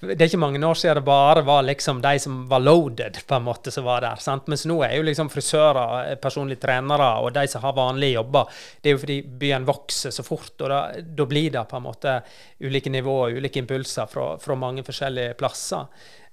det 0.00 0.16
er 0.16 0.30
ikke 0.30 0.40
mange 0.40 0.62
år 0.64 0.78
siden 0.80 0.96
det 1.00 1.04
bare 1.04 1.42
var 1.44 1.66
liksom 1.66 2.00
de 2.04 2.14
som 2.22 2.38
var 2.48 2.64
loaded, 2.64 3.18
på 3.28 3.36
en 3.36 3.44
måte, 3.44 3.72
som 3.74 3.84
var 3.84 4.00
der. 4.04 4.22
sant? 4.22 4.48
Mens 4.48 4.64
nå 4.68 4.78
er 4.86 4.96
jo 4.96 5.04
liksom 5.04 5.28
frisører, 5.32 6.10
eh, 6.12 6.16
personlige 6.16 6.64
trenere 6.64 7.10
og 7.20 7.34
de 7.36 7.46
som 7.50 7.62
har 7.62 7.76
vanlige 7.76 8.16
jobber. 8.16 8.48
Det 8.80 8.90
er 8.90 8.96
jo 8.96 9.04
fordi 9.04 9.20
byen 9.44 9.68
vokser 9.68 10.14
så 10.14 10.24
fort, 10.24 10.54
og 10.60 10.68
da, 10.72 10.80
da 11.04 11.28
blir 11.28 11.50
det 11.52 11.68
på 11.68 11.76
en 11.76 11.88
måte 11.90 12.18
ulike 12.64 12.90
nivåer, 12.90 13.36
ulike 13.36 13.60
impulser 13.60 14.08
fra, 14.08 14.38
fra 14.40 14.56
mange 14.56 14.86
forskjellige 14.86 15.36
plasser. 15.36 15.84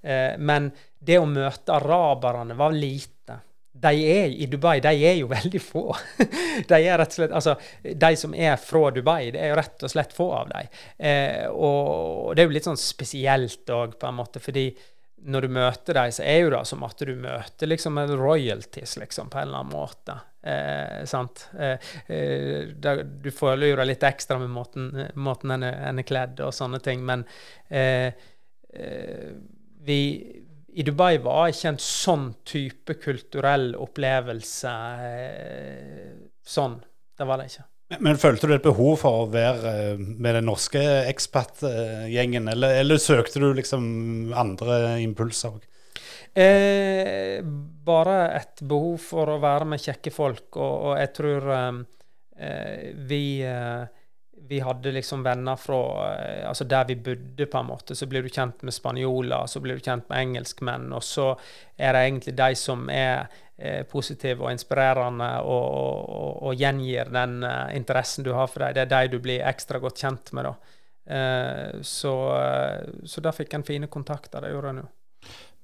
Eh, 0.02 0.38
men 0.38 0.72
det 1.00 1.20
å 1.20 1.28
møte 1.30 1.76
araberne 1.76 2.56
var 2.58 2.72
lite 2.72 3.21
de 3.72 3.92
er 4.12 4.34
i 4.36 4.48
Dubai, 4.52 4.80
de 4.84 4.92
er 4.92 5.18
jo 5.22 5.30
veldig 5.38 5.62
få. 5.64 5.86
de 6.70 6.80
er 6.80 7.00
rett 7.00 7.14
og 7.14 7.20
slett, 7.20 7.36
altså, 7.36 7.56
de 7.84 8.14
som 8.20 8.36
er 8.36 8.58
fra 8.62 8.90
Dubai, 8.94 9.32
det 9.34 9.42
er 9.42 9.54
jo 9.54 9.60
rett 9.62 9.86
og 9.88 9.94
slett 9.94 10.16
få 10.16 10.32
av 10.42 10.50
dem. 10.52 10.72
Eh, 10.98 11.46
og 11.52 12.34
det 12.36 12.44
er 12.44 12.50
jo 12.50 12.58
litt 12.58 12.70
sånn 12.70 12.82
spesielt 12.82 13.72
òg, 13.72 13.96
på 14.00 14.10
en 14.10 14.20
måte, 14.20 14.44
fordi 14.44 14.70
når 15.22 15.46
du 15.46 15.54
møter 15.54 15.98
dem, 15.98 16.12
så 16.14 16.26
er 16.26 16.40
jo 16.42 16.52
det 16.54 16.64
som 16.66 16.84
at 16.88 17.02
du 17.06 17.14
møter 17.14 17.70
liksom 17.70 18.00
royalties, 18.18 18.98
liksom, 18.98 19.30
på 19.30 19.38
en 19.38 19.48
eller 19.48 19.62
annen 19.62 19.76
måte. 19.76 20.18
Eh, 20.42 21.04
sant? 21.10 21.46
Eh, 21.54 21.92
eh, 22.10 22.72
du 23.06 23.30
føler 23.34 23.70
jo 23.70 23.80
det 23.80 23.88
litt 23.92 24.06
ekstra 24.08 24.40
med 24.42 24.50
måten, 24.50 24.90
måten 25.22 25.54
en, 25.54 25.68
en 25.70 26.02
er 26.02 26.08
kledd 26.08 26.42
og 26.42 26.56
sånne 26.58 26.82
ting, 26.82 27.06
men 27.06 27.26
eh, 27.70 28.10
eh, 28.74 29.28
vi 29.86 30.02
i 30.74 30.86
Dubai 30.88 31.18
var 31.24 31.50
ikke 31.52 31.74
en 31.74 31.82
sånn 31.82 32.30
type 32.48 32.96
kulturell 33.02 33.74
opplevelse 33.80 34.72
eh, 35.08 36.14
sånn. 36.48 36.80
Det 37.18 37.28
var 37.28 37.42
det 37.42 37.52
ikke. 37.52 37.66
Men, 37.92 38.04
men 38.08 38.20
følte 38.22 38.48
du 38.48 38.56
et 38.56 38.64
behov 38.64 39.02
for 39.02 39.26
å 39.26 39.32
være 39.32 39.74
eh, 39.82 40.00
med 40.00 40.38
den 40.40 40.48
norske 40.48 40.82
ekspat-gjengen, 41.12 42.48
eller, 42.54 42.78
eller 42.84 43.02
søkte 43.02 43.42
du 43.44 43.50
liksom 43.58 43.84
andre 44.38 45.02
impulser 45.04 45.58
òg? 45.58 45.68
Eh, 46.32 47.42
bare 47.44 48.20
et 48.38 48.62
behov 48.64 49.02
for 49.04 49.34
å 49.34 49.42
være 49.44 49.68
med 49.74 49.84
kjekke 49.84 50.14
folk, 50.16 50.48
og, 50.56 50.76
og 50.92 50.94
jeg 51.02 51.12
tror 51.18 51.50
eh, 51.58 51.82
eh 52.48 52.86
vi 53.10 53.24
eh, 53.44 53.84
vi 54.52 54.60
hadde 54.60 54.92
liksom 54.92 55.24
venner 55.24 55.56
fra 55.56 56.16
eh, 56.16 56.48
altså 56.50 56.66
der 56.68 56.86
vi 56.86 56.96
bodde, 56.96 57.46
på 57.46 57.58
en 57.58 57.66
måte. 57.70 57.96
Så 57.96 58.06
blir 58.12 58.24
du 58.24 58.28
kjent 58.30 58.66
med 58.68 58.76
spanjoler, 58.76 59.48
så 59.48 59.62
blir 59.64 59.78
du 59.80 59.86
kjent 59.86 60.10
med 60.10 60.20
engelskmenn. 60.26 60.90
Og 60.92 61.04
så 61.08 61.30
er 61.78 61.96
det 61.96 62.02
egentlig 62.04 62.34
de 62.36 62.50
som 62.60 62.84
er 62.92 63.30
eh, 63.56 63.86
positive 63.88 64.44
og 64.44 64.52
inspirerende 64.52 65.30
og, 65.48 65.70
og, 65.78 66.34
og 66.50 66.60
gjengir 66.60 67.14
den 67.16 67.46
uh, 67.48 67.72
interessen 67.72 68.28
du 68.28 68.34
har 68.36 68.52
for 68.52 68.66
dem. 68.66 68.76
Det 68.76 68.84
er 68.84 68.92
de 68.92 69.14
du 69.14 69.24
blir 69.24 69.46
ekstra 69.48 69.80
godt 69.80 70.04
kjent 70.04 70.34
med, 70.36 70.52
da. 70.52 70.56
Så, 71.84 72.12
så 73.10 73.22
der 73.26 73.34
fikk 73.36 73.56
en 73.58 73.66
fine 73.68 73.88
kontakter. 73.92 74.44
Det 74.44 74.52
gjorde 74.52 74.70
jeg 74.70 74.78
nå. 74.78 74.84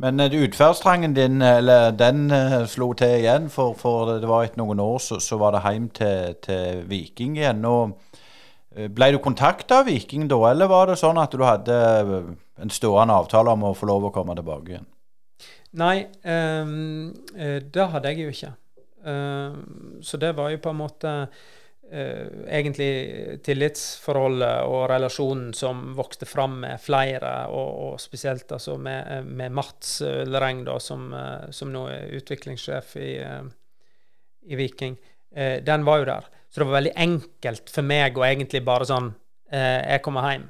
Men 0.04 0.20
utferdstrangen 0.20 1.14
din, 1.16 1.44
eller 1.46 1.92
den 1.96 2.34
slo 2.68 2.90
til 2.98 3.20
igjen, 3.20 3.46
for, 3.54 3.78
for 3.78 4.18
det 4.18 4.28
var 4.28 4.48
etter 4.48 4.60
noen 4.60 4.82
år 4.82 4.98
så, 5.06 5.22
så 5.24 5.38
var 5.40 5.56
det 5.56 5.62
hjem 5.64 5.88
til, 6.02 6.34
til 6.50 6.82
Viking 6.90 7.38
igjen. 7.38 7.64
og 7.70 7.94
Eh, 8.00 8.27
ble 8.76 9.12
du 9.12 9.18
kontakta 9.24 9.82
av 9.82 9.88
Viking 9.88 10.28
da, 10.28 10.38
eller 10.52 10.70
var 10.70 10.92
det 10.92 11.00
sånn 11.00 11.18
at 11.22 11.34
du 11.34 11.44
hadde 11.46 11.76
eh, 11.76 12.16
en 12.62 12.74
stående 12.74 13.16
avtale 13.16 13.54
om 13.56 13.70
å 13.70 13.76
få 13.78 13.90
lov 13.90 14.10
å 14.10 14.14
komme 14.14 14.36
tilbake 14.38 14.74
igjen? 14.74 14.88
Nei, 15.78 16.08
um, 16.24 17.12
det 17.36 17.86
hadde 17.92 18.12
jeg 18.12 18.24
jo 18.24 18.34
ikke. 18.34 18.52
Um, 19.08 20.00
så 20.02 20.18
det 20.20 20.32
var 20.38 20.50
jo 20.50 20.62
på 20.64 20.72
en 20.72 20.80
måte 20.80 21.12
uh, 21.28 22.28
egentlig 22.48 23.40
tillitsforholdet 23.46 24.64
og 24.72 24.88
relasjonen 24.90 25.52
som 25.56 25.92
vokste 25.98 26.26
fram 26.26 26.56
med 26.64 26.82
flere, 26.82 27.34
og, 27.52 27.70
og 27.84 28.02
spesielt 28.02 28.52
altså 28.56 28.78
med, 28.80 29.28
med 29.28 29.54
Mats 29.60 30.00
Ølreng, 30.08 30.64
da, 30.68 30.80
som, 30.82 31.12
som, 31.52 31.72
nå 31.76 31.86
er 31.94 32.18
utviklingssjef 32.18 32.96
i, 33.04 33.12
i 34.48 34.60
Viking. 34.60 34.98
Uh, 35.36 35.60
den 35.68 35.86
var 35.88 36.02
jo 36.02 36.10
der. 36.16 36.32
Så 36.58 36.64
det 36.64 36.72
var 36.72 36.80
veldig 36.80 36.96
enkelt 36.98 37.68
for 37.70 37.86
meg 37.86 38.16
å 38.18 38.24
egentlig 38.26 38.64
bare 38.66 38.86
sånn 38.90 39.12
eh, 39.54 39.92
Jeg 39.94 40.02
kommer 40.02 40.26
hjem. 40.26 40.48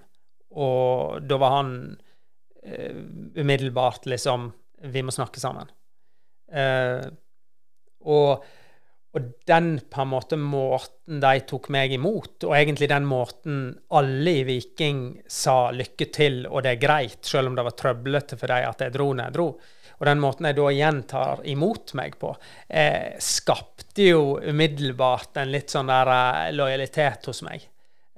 Og 0.55 1.25
da 1.27 1.37
var 1.41 1.51
han 1.57 1.73
eh, 2.63 3.01
umiddelbart 3.35 4.07
liksom 4.07 4.45
Vi 4.87 5.03
må 5.03 5.11
snakke 5.11 5.43
sammen. 5.43 5.67
Eh, 6.47 7.03
og, 8.07 8.47
og, 9.11 9.27
den 9.51 9.67
på 9.83 10.05
en 10.05 10.13
måte 10.13 10.39
måten 10.39 11.19
de 11.19 11.43
tok 11.51 11.67
meg 11.75 11.97
imot, 11.97 12.37
og 12.47 12.55
egentlig 12.55 12.87
den 12.87 13.11
måten 13.11 13.65
alle 13.99 14.37
i 14.45 14.47
Viking 14.47 15.01
sa 15.27 15.73
lykke 15.75 16.07
til 16.15 16.45
og 16.45 16.63
det 16.63 16.77
er 16.77 16.85
greit, 16.87 17.19
selv 17.27 17.51
om 17.51 17.59
det 17.59 17.67
var 17.67 17.75
trøblete 17.83 18.39
for 18.39 18.55
dem 18.55 18.69
at 18.69 18.85
jeg 18.85 18.95
dro 18.95 19.09
når 19.11 19.27
jeg 19.27 19.35
dro, 19.41 19.49
og 19.97 20.05
den 20.05 20.21
måten 20.21 20.47
jeg 20.49 20.57
da 20.59 20.67
igjen 20.73 21.01
tar 21.09 21.41
imot 21.49 21.93
meg 21.97 22.17
på, 22.21 22.35
eh, 22.69 23.17
skapte 23.23 24.11
jo 24.11 24.37
umiddelbart 24.43 25.41
en 25.41 25.51
litt 25.53 25.73
sånn 25.73 25.89
der 25.89 26.13
eh, 26.13 26.53
lojalitet 26.53 27.29
hos 27.31 27.41
meg. 27.47 27.65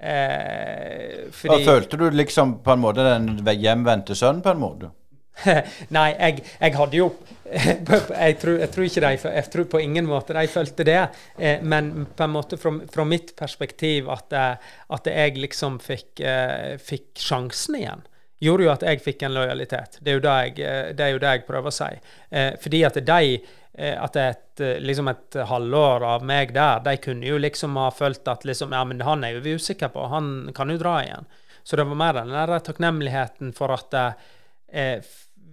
Eh, 0.00 1.28
fordi 1.36 1.64
Følte 1.64 2.00
du 2.00 2.06
liksom 2.12 2.58
på 2.64 2.72
en 2.72 2.82
måte 2.84 3.04
den 3.04 3.36
hjemvendte 3.56 4.16
sønnen, 4.16 4.44
på 4.44 4.54
en 4.54 4.62
måte? 4.62 4.92
Nei, 5.96 6.10
jeg, 6.18 6.44
jeg, 6.60 6.74
hadde 6.76 6.98
jo 6.98 7.10
jeg 7.50 8.36
tror, 8.40 8.58
jeg 8.60 8.70
tror, 8.70 8.84
ikke 8.86 9.02
de, 9.04 9.30
jeg 9.34 9.50
tror 9.52 9.66
på 9.72 9.80
ingen 9.82 10.06
måte 10.08 10.36
de 10.36 10.44
følte 10.50 10.86
det. 10.86 11.00
Eh, 11.38 11.64
men 11.64 12.06
på 12.16 12.26
en 12.26 12.34
måte 12.34 12.60
fra, 12.60 12.74
fra 12.92 13.06
mitt 13.08 13.34
perspektiv 13.38 14.10
at, 14.12 14.36
eh, 14.36 14.70
at 14.96 15.10
jeg 15.10 15.40
liksom 15.40 15.80
fikk, 15.82 16.20
eh, 16.20 16.76
fikk 16.80 17.10
sjansen 17.20 17.80
igjen 17.80 18.06
gjorde 18.40 18.66
jo 18.66 18.72
at 18.72 18.84
jeg 18.86 19.02
fikk 19.04 19.24
en 19.26 19.36
lojalitet. 19.36 19.98
Det 20.00 20.12
er 20.12 20.18
jo 20.18 20.24
det 20.24 20.36
jeg, 20.40 20.54
eh, 20.66 20.92
det, 20.96 21.08
jo 21.14 21.22
det 21.22 21.32
jeg 21.34 21.46
prøver 21.48 21.72
å 21.72 21.76
si. 21.76 21.90
Eh, 22.30 22.52
fordi 22.62 22.82
at 22.88 23.00
de 23.10 23.20
eh, 23.36 23.96
at 23.96 24.16
et, 24.16 24.60
eh, 24.60 24.80
liksom 24.82 25.10
et 25.12 25.40
halvår 25.50 26.06
av 26.14 26.26
meg 26.26 26.54
der, 26.56 26.82
de 26.86 26.96
kunne 27.02 27.28
jo 27.28 27.40
liksom 27.40 27.78
ha 27.80 27.90
følt 27.94 28.28
at 28.28 28.44
liksom, 28.48 28.74
ja, 28.76 28.84
men 28.84 29.04
han 29.06 29.24
er 29.24 29.36
jo 29.36 29.44
vi 29.46 29.56
usikre 29.60 29.92
på, 29.92 30.08
han 30.12 30.50
kan 30.56 30.72
jo 30.72 30.80
dra 30.80 31.00
igjen. 31.04 31.30
Så 31.62 31.76
det 31.76 31.84
var 31.84 31.98
mer 32.00 32.16
den 32.16 32.32
der 32.34 32.58
takknemligheten 32.64 33.52
for 33.56 33.76
at 33.76 33.94
eh, 34.00 35.04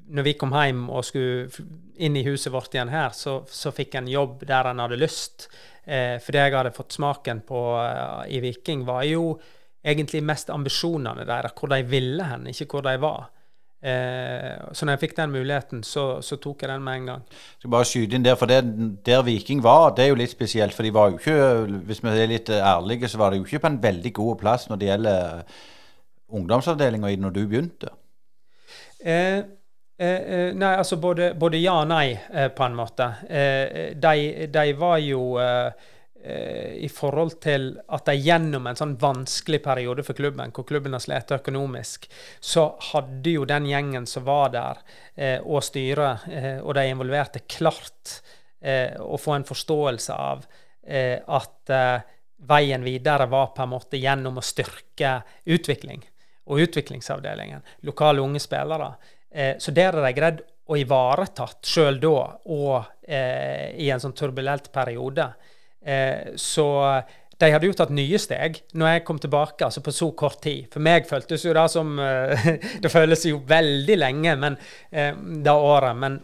når 0.07 0.23
vi 0.23 0.35
kom 0.39 0.53
hjem 0.55 0.85
og 0.87 1.05
skulle 1.05 1.65
inn 1.99 2.15
i 2.15 2.23
huset 2.27 2.53
vårt 2.53 2.75
igjen 2.75 2.93
her, 2.93 3.11
så, 3.15 3.41
så 3.49 3.73
fikk 3.75 3.97
en 3.97 4.07
jobb 4.07 4.45
der 4.47 4.69
en 4.69 4.79
hadde 4.79 4.99
lyst. 4.99 5.49
Eh, 5.83 6.15
for 6.23 6.35
det 6.35 6.45
jeg 6.45 6.55
hadde 6.55 6.75
fått 6.75 6.95
smaken 6.95 7.43
på 7.47 7.61
eh, 7.81 8.37
i 8.37 8.41
Viking, 8.43 8.85
var 8.87 9.03
jo 9.07 9.35
egentlig 9.87 10.23
mest 10.25 10.51
ambisjonene 10.53 11.25
deres, 11.27 11.55
hvor 11.57 11.71
de 11.71 11.81
ville 11.87 12.23
hen, 12.27 12.47
ikke 12.51 12.69
hvor 12.71 12.85
de 12.87 12.95
var. 13.01 13.27
Eh, 13.77 14.57
så 14.73 14.85
når 14.85 14.95
jeg 14.95 15.01
fikk 15.03 15.17
den 15.19 15.33
muligheten, 15.35 15.83
så, 15.85 16.05
så, 16.25 16.39
tok 16.41 16.63
jeg 16.63 16.71
den 16.71 16.83
med 16.83 17.01
en 17.01 17.09
gang. 17.11 17.25
Jeg 17.29 17.61
skal 17.61 17.73
bare 17.75 17.85
skyte 17.85 18.17
inn 18.17 18.25
Der 18.25 18.39
for 18.39 18.49
det, 18.49 18.63
der 19.05 19.21
Viking 19.23 19.61
var, 19.63 19.91
det 19.95 20.05
er 20.05 20.09
jo 20.11 20.17
litt 20.17 20.33
spesielt. 20.33 20.73
For 20.73 20.83
de 20.83 20.93
var 20.93 21.11
jo 21.11 21.19
ikke, 21.19 21.35
hvis 21.85 22.03
vi 22.03 22.15
er 22.15 22.31
litt 22.31 22.49
ærlige, 22.49 23.07
så 23.07 23.21
var 23.21 23.31
de 23.31 23.41
jo 23.41 23.45
ikke 23.45 23.61
på 23.63 23.71
en 23.73 23.83
veldig 23.83 24.13
god 24.13 24.39
plass 24.41 24.67
når 24.69 24.81
det 24.81 24.89
gjelder 24.89 25.43
ungdomsavdelinga 26.27 27.13
når 27.21 27.35
du 27.35 27.43
begynte. 27.45 27.93
Eh, 28.99 29.37
eh, 29.99 30.07
eh, 30.09 30.49
nei, 30.57 30.73
altså 30.73 30.97
både, 30.97 31.35
både, 31.39 31.61
ja 31.61 31.77
og 31.83 31.87
nei, 31.91 32.17
eh, 32.33 32.49
på 32.49 32.65
en 32.65 32.75
måte. 32.75 33.11
Eh, 33.29 33.93
de, 33.93 34.47
de, 34.51 34.73
var 34.79 34.97
jo 35.05 35.37
Eh, 35.37 35.71
i 36.77 36.89
forhold 36.91 37.37
til 37.43 37.69
at 37.93 38.07
de 38.09 38.15
gjennom 38.19 38.67
en 38.67 38.77
sånn 38.77 38.95
vanskelig 38.99 39.61
periode 39.63 40.03
for 40.03 40.17
klubben, 40.17 40.51
hvor 40.55 40.65
klubben 40.67 40.95
har 40.95 41.03
slitt 41.03 41.31
økonomisk, 41.35 42.07
så 42.39 42.69
hadde 42.91 43.35
jo 43.37 43.45
den 43.47 43.67
gjengen 43.69 44.07
som 44.09 44.25
var 44.27 44.51
der, 44.55 44.81
eh, 45.15 45.39
og 45.39 45.63
styret 45.63 46.27
eh, 46.31 46.57
og 46.59 46.75
de 46.77 46.85
involverte, 46.91 47.45
klart 47.47 48.19
eh, 48.59 48.97
å 48.99 49.17
få 49.21 49.37
en 49.37 49.47
forståelse 49.47 50.13
av 50.13 50.45
eh, 50.83 51.17
at 51.21 51.73
eh, 51.73 52.13
veien 52.47 52.83
videre 52.85 53.29
var 53.31 53.53
på 53.55 53.65
en 53.65 53.73
måte 53.73 53.99
gjennom 53.99 54.37
å 54.37 54.45
styrke 54.45 55.19
utvikling 55.45 56.03
og 56.47 56.61
utviklingsavdelingen, 56.63 57.63
lokale 57.87 58.21
unge 58.23 58.39
spillere. 58.39 58.93
så 59.59 59.71
der 59.75 59.97
er 59.97 60.05
de 60.05 60.11
greid 60.15 60.37
å 60.71 60.77
ivaretatt 60.79 61.65
sjøl 61.67 61.97
da, 61.99 62.21
og 62.47 63.09
i 63.11 63.89
en 63.91 63.99
sånn 63.99 64.15
turbulent 64.15 64.69
periode. 64.71 65.25
Eh, 65.87 66.35
så 66.35 66.67
de 67.37 67.49
hadde 67.53 67.69
jo 67.69 67.75
tatt 67.77 67.93
nye 67.93 68.17
steg 68.19 68.63
når 68.77 68.95
jeg 68.95 69.03
kom 69.05 69.19
tilbake, 69.21 69.67
altså 69.67 69.83
på 69.85 69.93
så 69.93 70.09
kort 70.17 70.39
tid. 70.43 70.65
For 70.73 70.83
meg 70.83 71.05
føltes 71.09 71.45
jo 71.45 71.53
det 71.53 71.67
som 71.73 71.93
eh, 72.01 72.49
Det 72.83 72.91
føles 72.91 73.27
jo 73.29 73.43
veldig 73.47 73.99
lenge, 73.99 74.33
men 74.41 74.57
eh, 74.89 75.13
det 75.13 75.53
året. 75.53 75.93
Men, 76.01 76.19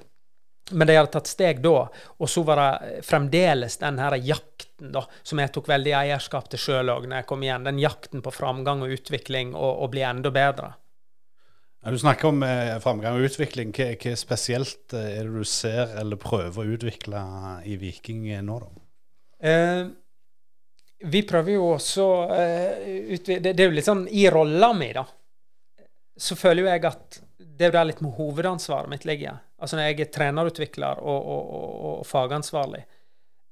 men, 0.71 0.89
de 0.89 0.97
hadde 0.97 1.13
tatt 1.13 1.29
steg 1.29 1.61
da. 1.63 1.85
Og 2.17 2.29
så 2.29 2.45
var 2.47 2.61
det 2.61 3.01
fremdeles 3.05 3.77
den 3.83 4.01
her 4.01 4.17
jakten 4.17 4.93
da, 4.93 5.05
som 5.21 5.39
jeg 5.39 5.53
tok 5.53 5.69
veldig 5.69 5.93
eierskap 6.01 6.49
til 6.51 6.61
sjøl 6.61 6.91
òg 6.95 7.05
når 7.05 7.21
jeg 7.21 7.29
kom 7.29 7.45
igjen. 7.45 7.67
Den 7.69 7.81
jakten 7.83 8.25
på 8.25 8.33
framgang 8.33 8.81
og 8.83 8.95
utvikling 8.97 9.53
og, 9.53 9.83
og 9.85 9.93
bli 9.93 10.05
enda 10.07 10.33
bedre. 10.33 10.73
Du 11.83 11.99
snakker 11.99 12.31
om 12.31 12.41
eh, 12.47 12.79
framgang 12.81 13.19
og 13.19 13.27
utvikling. 13.27 13.75
Hva, 13.75 13.91
hva 14.01 14.15
spesielt 14.17 14.95
er 14.97 15.27
det 15.27 15.33
du 15.35 15.45
ser 15.45 15.93
eller 16.01 16.17
prøver 16.17 16.63
å 16.63 16.77
utvikle 16.79 17.21
i 17.69 17.77
Viking 17.77 18.25
nå, 18.41 18.63
da? 18.63 18.82
Eh, 19.43 19.87
vi 21.03 21.21
prøver 21.27 21.57
jo 21.57 21.65
også 21.73 22.07
eh, 22.31 23.19
det, 23.27 23.51
er 23.51 23.65
jo 23.67 23.75
litt 23.75 23.87
sånn 23.89 24.05
i 24.07 24.23
rolla 24.31 24.71
mi, 24.77 24.89
da. 24.95 25.03
Så 26.15 26.37
føler 26.39 26.63
jo 26.63 26.69
jeg 26.71 26.85
at 26.87 27.19
det 27.43 27.65
er 27.65 27.71
jo 27.71 27.75
der 27.75 27.89
litt 27.89 28.03
med 28.05 28.15
hovedansvaret 28.15 28.91
mitt 28.91 29.03
ligger. 29.07 29.41
Altså 29.59 29.77
når 29.77 29.89
jeg 29.89 29.99
er 29.99 30.11
trenerutvikler 30.15 31.01
og, 31.03 31.27
og, 31.33 31.51
og, 31.57 31.73
og 31.89 32.07
fagansvarlig, 32.07 32.81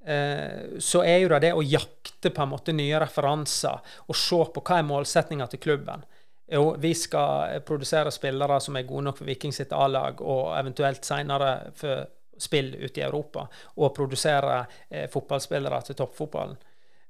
eh, 0.08 0.80
så 0.80 1.04
er 1.04 1.26
jo 1.26 1.34
det 1.34 1.42
det 1.48 1.52
å 1.58 1.66
jakte 1.66 2.32
på 2.32 2.46
en 2.46 2.54
måte 2.54 2.76
nye 2.78 3.04
referanser 3.04 3.94
og 4.08 4.18
se 4.18 4.42
på 4.56 4.64
hva 4.64 4.80
er 4.80 4.88
målsettinga 4.88 5.50
til 5.52 5.64
klubben. 5.64 6.08
Jo, 6.52 6.74
vi 6.80 6.94
skal 6.96 7.62
produsere 7.68 8.12
spillere 8.12 8.60
som 8.64 8.76
er 8.76 8.88
gode 8.88 9.10
nok 9.10 9.20
for 9.22 9.28
Viking 9.28 9.54
sitt 9.56 9.72
A-lag, 9.76 10.20
og 10.20 10.52
eventuelt 10.58 11.08
seinere 11.08 11.72
for 11.80 12.08
spill 12.42 12.74
ute 12.76 13.02
i 13.02 13.04
Europa, 13.06 13.46
og 13.78 13.94
produsere 13.96 14.64
eh, 14.90 15.08
fotballspillere 15.12 15.82
til 15.88 15.98
toppfotballen. 16.00 16.58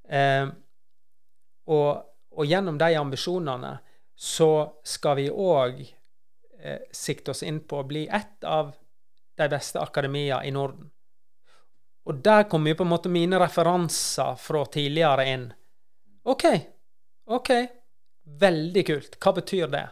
Eh, 0.08 0.46
og, 1.72 1.90
og, 2.34 2.44
gjennom 2.46 2.78
de 2.78 2.90
ambisjonene 2.98 3.72
så 4.18 4.52
skal 4.84 5.16
vi 5.18 5.28
òg 5.30 5.80
eh, 5.82 6.82
sikte 6.92 7.32
oss 7.32 7.42
inn 7.46 7.62
på 7.64 7.80
å 7.80 7.88
bli 7.88 8.06
ett 8.08 8.44
av 8.44 8.74
de 9.38 9.48
beste 9.48 9.80
akademiene 9.80 10.44
i 10.46 10.52
Norden. 10.54 10.90
Og 12.04 12.18
der 12.18 12.48
kommer 12.50 12.72
jo 12.72 12.80
på 12.80 12.86
en 12.86 12.90
måte 12.90 13.10
mine 13.12 13.38
referanser 13.38 14.34
fra 14.38 14.64
tidligere 14.66 15.26
inn. 15.30 15.44
OK. 16.26 16.44
OK. 17.30 17.50
Veldig 18.42 18.86
kult. 18.86 19.18
Hva 19.22 19.32
betyr 19.38 19.70
det? 19.70 19.86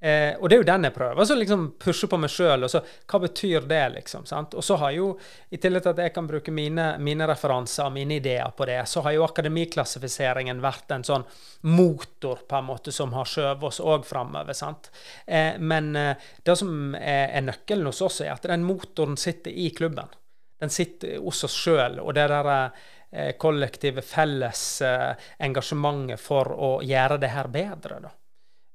Eh, 0.00 0.36
og 0.36 0.48
det 0.48 0.56
er 0.56 0.60
jo 0.60 0.66
den 0.68 0.84
jeg 0.86 0.94
prøver. 0.94 1.24
Så 1.24 1.34
liksom 1.38 1.62
pushe 1.80 2.08
på 2.10 2.18
meg 2.20 2.30
sjøl. 2.32 2.66
Og 2.66 2.70
så 2.70 2.82
hva 2.84 3.20
betyr 3.22 3.64
det, 3.68 3.82
liksom? 3.94 4.26
sant? 4.28 4.54
Og 4.54 4.64
så 4.64 4.76
har 4.80 4.92
jo, 4.96 5.08
i 5.50 5.60
tillegg 5.60 5.86
til 5.86 5.94
at 5.94 6.02
jeg 6.04 6.14
kan 6.16 6.28
bruke 6.28 6.52
mine, 6.54 6.88
mine 7.02 7.28
referanser, 7.28 7.92
mine 7.94 8.18
ideer 8.20 8.52
på 8.56 8.68
det, 8.68 8.82
så 8.90 9.02
har 9.06 9.16
jo 9.16 9.24
akademiklassifiseringen 9.26 10.60
vært 10.64 10.92
en 10.96 11.06
sånn 11.06 11.24
motor 11.72 12.44
på 12.48 12.58
en 12.58 12.68
måte 12.68 12.92
som 12.92 13.14
har 13.16 13.28
skjøvet 13.30 13.70
oss 13.70 13.80
òg 13.80 14.04
framover. 14.08 14.56
sant? 14.56 14.90
Eh, 15.24 15.56
men 15.58 15.94
eh, 15.96 16.28
det 16.44 16.58
som 16.60 16.94
er, 16.98 17.32
er 17.38 17.48
nøkkelen 17.48 17.88
hos 17.88 18.04
oss, 18.04 18.20
er 18.20 18.34
at 18.36 18.44
den 18.50 18.68
motoren 18.68 19.16
sitter 19.20 19.50
i 19.50 19.70
klubben. 19.76 20.12
Den 20.60 20.72
sitter 20.72 21.18
hos 21.24 21.42
oss 21.44 21.56
sjøl. 21.56 21.98
Og 22.04 22.12
det 22.16 22.28
der 22.32 22.52
eh, 22.52 23.32
kollektive 23.40 24.04
felles 24.04 24.68
eh, 24.84 25.26
engasjementet 25.48 26.20
for 26.20 26.52
å 26.52 26.70
gjøre 26.84 27.20
det 27.24 27.32
her 27.32 27.48
bedre, 27.52 28.00
da 28.04 28.14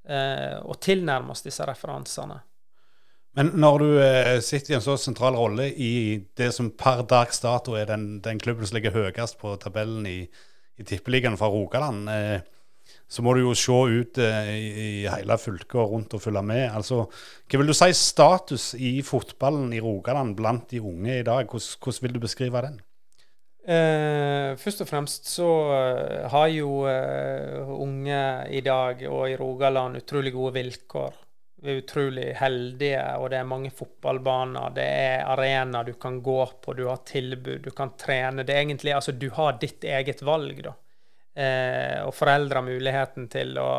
og 0.02 0.80
tilnærme 0.82 1.36
oss 1.36 1.44
disse 1.46 1.66
referansene. 1.68 2.40
Men 3.38 3.54
når 3.64 3.78
du 3.80 3.90
eh, 4.04 4.38
sitter 4.44 4.74
i 4.74 4.78
en 4.78 4.84
så 4.84 4.98
sentral 5.00 5.38
rolle 5.40 5.70
i 5.72 5.92
det 6.38 6.50
som 6.56 6.72
per 6.76 7.06
dags 7.08 7.40
dato 7.44 7.78
er 7.80 7.88
den, 7.88 8.18
den 8.24 8.42
klubben 8.42 8.68
som 8.68 8.76
ligger 8.76 8.96
høyest 8.98 9.38
på 9.40 9.54
tabellen 9.62 10.08
i, 10.10 10.18
i 10.76 10.88
Tippeligaen 10.88 11.40
fra 11.40 11.48
Rogaland, 11.52 12.10
eh, 12.12 12.42
så 13.12 13.24
må 13.24 13.34
du 13.36 13.46
jo 13.46 13.54
se 13.56 13.72
ut 13.72 14.20
eh, 14.20 14.52
i, 14.52 14.90
hele 15.08 15.40
fylket 15.40 15.80
og 15.80 15.96
rundt 15.96 16.18
og 16.18 16.24
følge 16.26 16.44
med. 16.44 16.66
Altså, 16.76 17.06
hva 17.48 17.62
vil 17.62 17.72
du 17.72 17.78
si 17.78 17.92
status 17.96 18.74
i 18.76 18.98
fotballen 19.06 19.72
i 19.76 19.80
Rogaland 19.84 20.36
blant 20.36 20.68
de 20.74 20.84
unge 20.84 21.22
i 21.22 21.28
dag? 21.28 21.48
Hvordan, 21.48 21.80
hvordan 21.80 22.08
vil 22.08 22.18
du 22.18 22.24
beskrive 22.28 22.66
den? 22.68 22.82
Eh, 23.62 24.56
først 24.58 24.82
og 24.82 24.88
fremst 24.90 25.28
så 25.30 25.48
uh, 25.70 26.30
har 26.34 26.48
jo 26.50 26.80
uh, 26.82 27.68
unge 27.76 28.22
i 28.50 28.62
dag 28.66 29.04
og 29.06 29.28
i 29.30 29.36
Rogaland 29.38 30.00
utrolig 30.00 30.32
gode 30.34 30.56
vilkår. 30.56 31.20
Vi 31.62 31.76
er 31.76 31.82
utrolig 31.84 32.24
heldige, 32.40 33.04
og 33.22 33.28
det 33.30 33.38
er 33.38 33.46
mange 33.46 33.70
fotballbaner. 33.70 34.72
Det 34.74 34.86
er 34.86 35.28
arenaer 35.30 35.92
du 35.92 35.94
kan 36.02 36.18
gå 36.26 36.40
på, 36.58 36.74
du 36.74 36.88
har 36.88 37.04
tilbud, 37.06 37.60
du 37.62 37.70
kan 37.78 37.94
trene. 38.02 38.42
Det 38.42 38.56
er 38.56 38.64
egentlig, 38.64 38.96
altså 38.98 39.14
Du 39.14 39.28
har 39.36 39.60
ditt 39.62 39.86
eget 39.86 40.24
valg, 40.26 40.64
da. 40.66 40.74
Eh, 41.38 42.00
og 42.02 42.16
foreldre 42.18 42.58
har 42.58 42.66
muligheten 42.66 43.30
til 43.30 43.54
å, 43.62 43.70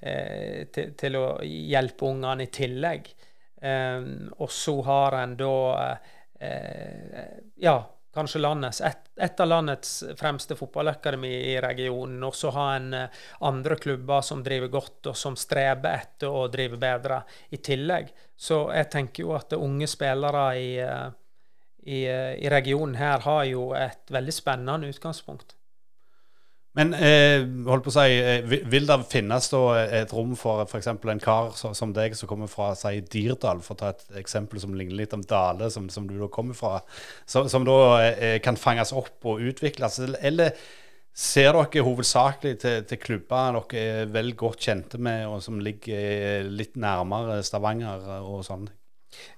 til, 0.00 0.92
til, 1.00 1.16
å 1.16 1.24
hjelpe 1.42 2.10
ungene 2.12 2.44
i 2.44 2.52
tillegg. 2.52 3.08
og 4.36 4.52
så 4.52 4.74
har 4.84 5.16
en 5.22 5.34
da 5.40 5.56
Ja 7.60 7.78
kanskje 8.14 8.40
landets, 8.40 8.80
et, 8.80 9.10
et, 9.16 9.40
av 9.40 9.48
landets 9.48 9.92
fremste 10.18 10.56
fotballakademi 10.58 11.30
i 11.52 11.54
regionen. 11.62 12.22
Og 12.26 12.34
så 12.34 12.52
ha 12.54 12.66
en 12.76 12.94
uh, 12.94 13.20
andre 13.46 13.76
klubber 13.80 14.24
som 14.26 14.42
driver 14.46 14.72
godt, 14.72 15.12
og 15.12 15.16
som 15.18 15.38
streber 15.38 16.00
etter 16.00 16.32
å 16.32 16.48
drive 16.52 16.80
bedre 16.80 17.22
i 17.50 17.60
tillegg. 17.62 18.10
Så 18.36 18.64
jeg 18.74 18.90
tenker 18.92 19.26
jo 19.26 19.36
at 19.38 19.54
unge 19.58 19.88
spillere 19.90 20.44
i, 20.58 20.68
uh, 20.82 21.06
i, 21.86 22.02
uh, 22.08 22.34
i 22.34 22.50
regionen 22.52 22.98
her 22.98 23.22
har 23.28 23.46
jo 23.50 23.70
et 23.78 24.10
veldig 24.10 24.34
spennende 24.34 24.90
utgangspunkt. 24.90 25.56
Men 26.78 26.92
eh, 26.94 27.42
holdt 27.66 27.82
på 27.82 27.90
å 27.90 27.94
si, 27.96 28.18
eh, 28.22 28.44
vil 28.70 28.86
det 28.86 28.98
finnes 29.10 29.48
da 29.50 29.62
et 30.00 30.12
rom 30.14 30.36
for 30.38 30.62
f.eks. 30.62 30.86
en 30.92 31.22
kar 31.22 31.50
som 31.58 31.94
deg 31.94 32.14
som 32.14 32.30
kommer 32.30 32.50
fra 32.50 32.70
si, 32.78 33.00
Dirdal, 33.10 33.62
for 33.64 33.74
å 33.74 33.80
ta 33.80 33.90
et 33.90 34.20
eksempel 34.20 34.62
som 34.62 34.76
ligner 34.78 35.00
litt 35.00 35.16
om 35.16 35.24
Dale, 35.26 35.70
som, 35.74 35.88
som 35.90 36.06
du 36.06 36.14
da 36.20 36.30
kommer 36.30 36.54
fra, 36.54 36.78
som, 37.26 37.50
som 37.50 37.66
da 37.66 37.80
eh, 38.06 38.38
kan 38.44 38.58
fanges 38.60 38.94
opp 38.94 39.26
og 39.26 39.42
utvikles? 39.50 39.98
Eller 40.22 40.54
ser 41.10 41.58
dere 41.58 41.82
hovedsakelig 41.84 42.60
til, 42.62 42.84
til 42.86 43.02
klubber 43.02 43.58
dere 43.58 44.04
er 44.04 44.12
vel 44.14 44.36
godt 44.38 44.70
kjente 44.70 45.02
med, 45.02 45.26
og 45.26 45.42
som 45.42 45.58
ligger 45.58 46.46
litt 46.46 46.78
nærmere 46.78 47.42
Stavanger 47.42 48.06
og 48.20 48.44
sånn? 48.46 48.70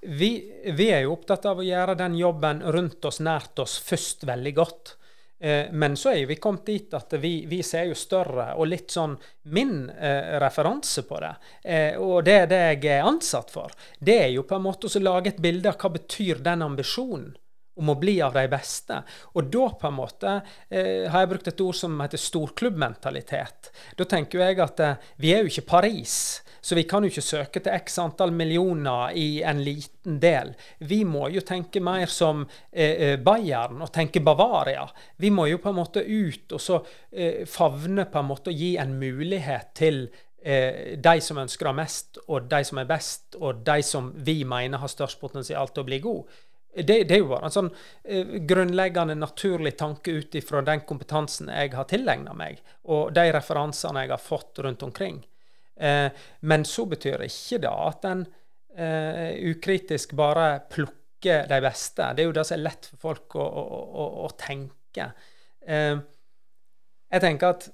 Vi, 0.05 0.35
vi 0.77 0.93
er 0.93 1.07
jo 1.07 1.15
opptatt 1.17 1.49
av 1.49 1.63
å 1.63 1.65
gjøre 1.65 1.97
den 1.97 2.17
jobben 2.21 2.61
rundt 2.77 3.09
oss, 3.09 3.23
nært 3.25 3.57
oss, 3.63 3.79
først 3.81 4.29
veldig 4.29 4.53
godt. 4.61 4.99
Eh, 5.43 5.73
men 5.73 5.97
så 5.97 6.13
er 6.13 6.27
vi 6.27 6.37
kommet 6.39 6.67
dit 6.67 6.93
at 6.95 7.17
vi, 7.19 7.33
vi, 7.51 7.63
ser 7.67 7.89
jo 7.91 7.99
større, 7.99 8.53
og 8.55 8.69
litt 8.71 8.95
sånn 8.95 9.17
min 9.51 9.89
eh, 9.91 10.39
referanse 10.39 11.03
på 11.09 11.19
det, 11.19 11.33
eh, 11.67 11.99
og 11.99 12.21
det 12.29 12.37
er 12.45 12.47
det 12.53 12.61
jeg 12.63 12.85
er 13.01 13.09
ansatt 13.11 13.51
for, 13.51 13.75
det 13.99 14.19
er 14.29 14.29
jo 14.37 14.45
på 14.47 14.61
en 14.61 14.69
måte 14.69 14.87
å 14.87 15.03
lage 15.03 15.33
et 15.33 15.43
bilde 15.43 15.73
av 15.73 15.81
hva 15.83 15.91
betyr 15.97 16.45
den 16.47 16.63
ambisjonen 16.63 17.33
om 17.75 17.91
å 17.91 17.99
bli 17.99 18.19
av 18.23 18.37
de 18.37 18.45
beste. 18.53 19.01
Og 19.35 19.51
da 19.53 19.67
på 19.81 19.89
en 19.89 19.97
måte 19.97 20.33
eh, 20.69 21.09
har 21.11 21.25
jeg 21.25 21.31
brukt 21.33 21.51
et 21.51 21.63
ord 21.65 21.77
som 21.77 22.01
heter 22.05 22.21
storklubbmentalitet. 22.21 23.73
Da 23.99 24.07
tenker 24.09 24.45
jeg 24.45 24.61
at 24.63 24.83
eh, 24.85 25.07
vi 25.23 25.33
er 25.35 25.43
jo 25.43 25.53
ikke 25.53 25.71
Paris. 25.73 26.17
Så 26.65 26.75
vi 26.79 26.85
kan 26.87 27.03
jo 27.03 27.11
ikke 27.11 27.25
søke 27.27 27.59
til 27.59 27.75
x 27.75 27.97
antall 27.99 28.31
millioner 28.31 29.17
i 29.19 29.43
en 29.43 29.59
liten 29.67 30.21
del. 30.23 30.53
Vi 30.79 31.01
må 31.03 31.27
jo 31.35 31.43
tenke 31.43 31.83
mer 31.83 32.07
som 32.07 32.45
eh, 32.71 32.93
eh, 32.93 33.17
Bayern 33.19 33.83
og 33.83 33.91
tenke 33.91 34.23
Bavaria. 34.23 34.85
Vi 35.19 35.33
må 35.35 35.49
jo 35.51 35.59
på 35.59 35.73
en 35.73 35.81
måte 35.81 36.05
ut 36.07 36.55
og 36.55 36.63
så 36.63 36.79
eh, 37.11 37.43
favne 37.51 38.07
på 38.07 38.23
en 38.23 38.31
måte 38.31 38.55
og 38.55 38.63
gi 38.63 38.77
en 38.79 38.95
mulighet 39.01 39.73
til 39.75 40.05
eh, 40.39 40.95
de 41.03 41.17
som 41.21 41.43
ønsker 41.43 41.67
det 41.67 41.75
mest, 41.81 42.23
og 42.29 42.47
de 42.55 42.63
som 42.71 42.79
er 42.79 42.89
best, 42.95 43.41
og 43.41 43.67
de 43.67 43.83
som 43.83 44.13
vi 44.15 44.45
mener 44.47 44.79
har 44.79 44.95
størst 44.95 45.19
potensial 45.21 45.75
til 45.75 45.83
å 45.83 45.91
bli 45.91 45.99
god. 46.07 46.41
Det, 46.73 47.03
det, 47.05 47.11
er 47.11 47.21
jo 47.21 47.33
bare 47.35 47.51
en 47.51 47.53
sånn 47.59 47.73
eh, 48.07 48.39
grunnleggende 48.49 49.19
naturlig 49.19 49.75
tanke 49.83 50.15
ut 50.15 50.39
ifra 50.39 50.63
den 50.65 50.87
kompetansen 50.89 51.51
jeg 51.53 51.75
har 51.75 51.91
tilegna 51.91 52.39
meg, 52.39 52.63
og 52.87 53.11
de 53.19 53.27
referansene 53.35 54.07
jeg 54.07 54.15
har 54.15 54.23
fått 54.31 54.63
rundt 54.65 54.87
omkring. 54.87 55.25
Eh, 55.77 56.09
men 56.49 56.65
så 56.69 56.87
betyr 56.91 57.25
ikke 57.27 57.61
det 57.65 57.73
at 57.73 58.09
en 58.09 58.25
eh, 58.77 59.37
ukritisk 59.53 60.17
bare 60.19 60.65
plukker 60.73 61.47
de 61.49 61.61
beste. 61.65 62.09
Det 62.15 62.25
er 62.25 62.31
jo 62.31 62.35
det 62.37 62.47
som 62.49 62.59
er 62.59 62.67
lett 62.67 62.89
for 62.91 63.05
folk 63.09 63.39
å, 63.41 63.47
å, 63.47 63.65
å, 64.03 64.09
å 64.27 64.33
tenke. 64.39 65.09
Eh, 65.63 65.97
jeg 67.13 67.25
tenker 67.25 67.55
at 67.55 67.71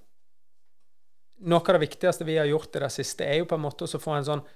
noe 1.49 1.63
av 1.63 1.77
det 1.77 1.85
viktigste 1.87 2.27
vi 2.27 2.39
har 2.39 2.49
gjort 2.51 2.77
i 2.77 2.83
det 2.83 2.91
siste, 2.91 3.27
er 3.27 3.41
jo 3.41 3.51
på 3.51 3.59
en 3.59 3.67
måte 3.67 3.87
å 3.87 4.01
få 4.03 4.17
en 4.17 4.27
sånn 4.27 4.47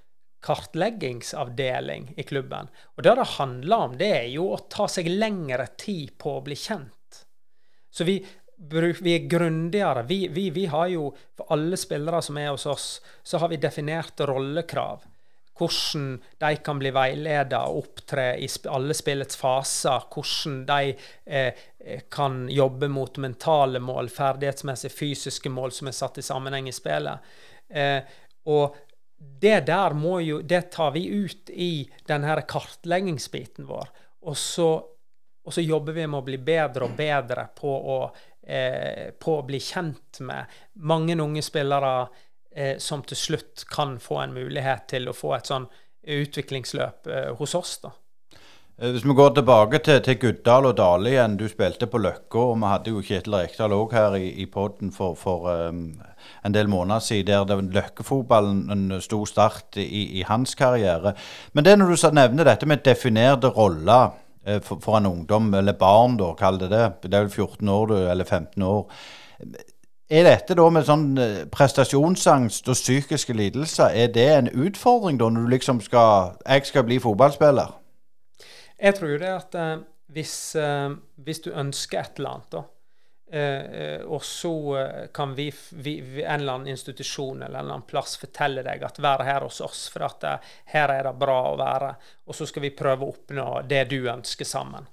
kartleggingsavdeling 0.42 2.14
i 2.18 2.24
klubben. 2.26 2.70
Og 2.96 3.04
det 3.06 3.14
det 3.18 3.28
handler 3.36 3.84
om, 3.86 3.92
det 3.98 4.10
er 4.16 4.28
jo 4.32 4.48
å 4.50 4.62
ta 4.70 4.88
seg 4.90 5.10
lengre 5.10 5.68
tid 5.78 6.16
på 6.18 6.38
å 6.38 6.42
bli 6.42 6.56
kjent. 6.58 7.22
Så 7.92 8.06
vi, 8.08 8.16
vi 8.70 9.14
er 9.14 9.28
grundigere. 9.28 10.02
Vi, 10.08 10.28
vi, 10.28 10.50
vi, 10.50 10.66
har 10.66 10.86
jo, 10.92 11.08
for 11.36 11.50
alle 11.54 11.76
spillere 11.76 12.22
som 12.22 12.38
er 12.38 12.52
hos 12.52 12.66
oss, 12.66 12.86
så 13.22 13.38
har 13.42 13.50
vi 13.50 13.60
definerte 13.62 14.26
rollekrav. 14.26 15.08
Hvordan 15.58 16.06
de 16.40 16.56
kan 16.64 16.78
bli 16.80 16.90
veiledet 16.94 17.58
og 17.58 17.82
opptre 17.82 18.32
i 18.40 18.48
alle 18.72 18.94
spillets 18.96 19.36
faser. 19.36 20.06
Hvordan 20.14 20.62
de 20.68 20.94
eh, 21.26 21.66
kan 22.10 22.46
jobbe 22.48 22.88
mot 22.88 23.18
mentale 23.18 23.82
mål, 23.82 24.08
ferdighetsmessige 24.08 24.94
fysiske 24.94 25.52
mål 25.52 25.74
som 25.76 25.90
er 25.90 25.98
satt 25.98 26.22
i 26.22 26.24
sammenheng 26.24 26.70
i 26.70 26.74
spillet. 26.74 27.34
Eh, 27.68 28.00
og 28.48 28.78
det 29.42 29.60
der 29.68 29.94
må 29.94 30.20
jo, 30.20 30.40
det 30.42 30.70
tar 30.72 30.94
vi 30.96 31.06
ut 31.06 31.50
i 31.50 31.84
denne 32.08 32.40
kartleggingsbiten 32.48 33.68
vår. 33.68 33.92
Og 34.26 34.36
så, 34.38 34.70
og 35.44 35.54
så 35.54 35.62
jobber 35.62 35.94
vi 35.94 36.06
med 36.06 36.22
å 36.22 36.26
bli 36.26 36.40
bedre 36.42 36.88
og 36.88 36.96
bedre 36.98 37.46
på 37.54 37.70
å 37.70 37.98
eh, 38.46 39.10
på 39.18 39.38
å 39.38 39.46
bli 39.46 39.60
kjent 39.62 40.20
med 40.20 40.60
mange 40.82 41.16
unge 41.20 41.42
spillere 41.42 41.94
eh, 42.54 42.76
som 42.78 43.02
til 43.06 43.18
slutt 43.18 43.66
kan 43.70 43.98
få 44.02 44.22
en 44.22 44.36
mulighet 44.36 44.88
til 44.94 45.08
å 45.08 45.16
få 45.16 45.36
et 45.38 45.50
sånn 45.50 45.68
utviklingsløp 46.02 47.06
eh, 47.06 47.32
hos 47.38 47.54
oss. 47.54 47.78
da. 47.82 47.92
Eh, 48.82 48.90
hvis 48.90 49.04
vi 49.04 49.14
går 49.14 49.34
tilbake 49.36 49.78
til, 49.84 50.00
til 50.02 50.16
Guddal 50.18 50.66
og 50.70 50.76
Dale 50.76 51.10
igjen. 51.12 51.36
Du 51.38 51.44
spilte 51.48 51.86
på 51.86 52.00
Løkka, 52.00 52.46
og 52.50 52.56
vi 52.58 52.70
hadde 52.70 52.94
jo 52.94 53.04
Kjetil 53.04 53.36
Rekdal 53.36 53.74
òg 53.76 53.92
her 53.94 54.16
i, 54.18 54.30
i 54.42 54.46
poden 54.50 54.90
for, 54.94 55.14
for 55.18 55.46
um, 55.50 55.84
en 56.42 56.54
del 56.54 56.70
måneder 56.72 57.04
siden, 57.04 57.46
der 57.48 57.62
løkkefotballen 57.76 58.96
sto 59.04 59.22
start 59.28 59.78
i, 59.78 60.18
i, 60.18 60.24
hans 60.26 60.56
karriere. 60.58 61.14
Men 61.52 61.68
det 61.68 61.76
når 61.78 61.92
du 61.92 62.08
nevner 62.16 62.48
dette 62.48 62.66
med 62.66 62.82
definerte 62.84 63.52
roller 63.52 64.16
for, 64.64 64.80
for, 64.82 64.96
en 64.98 65.06
ungdom, 65.06 65.52
eller 65.54 65.76
barn, 65.78 66.16
da, 66.18 66.32
kall 66.38 66.58
det 66.58 66.72
det. 66.72 66.86
Det 67.04 67.14
er 67.14 67.28
vel 67.28 67.30
14 67.30 67.68
år, 67.68 67.86
du, 67.92 67.96
eller 68.10 68.26
15 68.26 68.62
år. 68.66 69.06
Er 70.12 70.26
dette 70.26 70.52
da 70.58 70.64
med 70.68 70.84
sånn 70.84 71.06
eh, 71.16 71.36
prestasjonsangst 71.48 72.66
og 72.68 72.76
psykiske 72.76 73.32
lidelser, 73.32 73.94
er 73.96 74.10
det 74.12 74.26
en 74.28 74.50
utfordring 74.50 75.16
da, 75.20 75.30
når 75.32 75.46
du 75.46 75.52
liksom 75.54 75.80
skal 75.80 76.34
Jeg 76.44 76.66
skal 76.68 76.84
bli 76.84 76.98
fotballspiller? 77.00 77.70
Jeg 78.82 78.98
tror 78.98 79.14
jo 79.14 79.20
det 79.22 79.30
at 79.32 79.56
eh, 79.56 79.78
hvis, 80.12 80.34
eh, 80.60 80.90
hvis, 81.16 81.40
du 81.40 81.48
ønsker 81.56 82.02
et 82.02 82.20
eller 82.20 82.34
annet, 82.34 82.50
da, 82.52 82.62
Eh, 83.32 83.40
eh, 83.40 84.00
og 84.00 84.24
så 84.24 84.54
eh, 84.78 85.06
kan 85.14 85.34
vi, 85.34 85.46
vi, 85.70 86.22
en 86.24 86.40
eller 86.40 86.52
annen 86.52 86.68
institusjon 86.68 87.42
eller 87.42 87.58
en 87.58 87.64
eller 87.64 87.74
annen 87.78 87.86
plass 87.88 88.18
fortelle 88.20 88.60
deg 88.66 88.84
at 88.84 89.00
vær 89.00 89.24
her 89.24 89.46
hos 89.46 89.62
oss, 89.64 89.86
for 89.88 90.04
at 90.04 90.26
her 90.74 90.92
er 90.92 91.08
det 91.08 91.14
bra 91.16 91.38
å 91.48 91.56
være. 91.56 91.94
Og 92.28 92.36
så 92.36 92.46
skal 92.50 92.66
vi 92.66 92.74
prøve 92.76 93.06
å 93.06 93.14
oppnå 93.14 93.46
det 93.68 93.86
du 93.94 94.02
ønsker 94.12 94.44
sammen. 94.48 94.84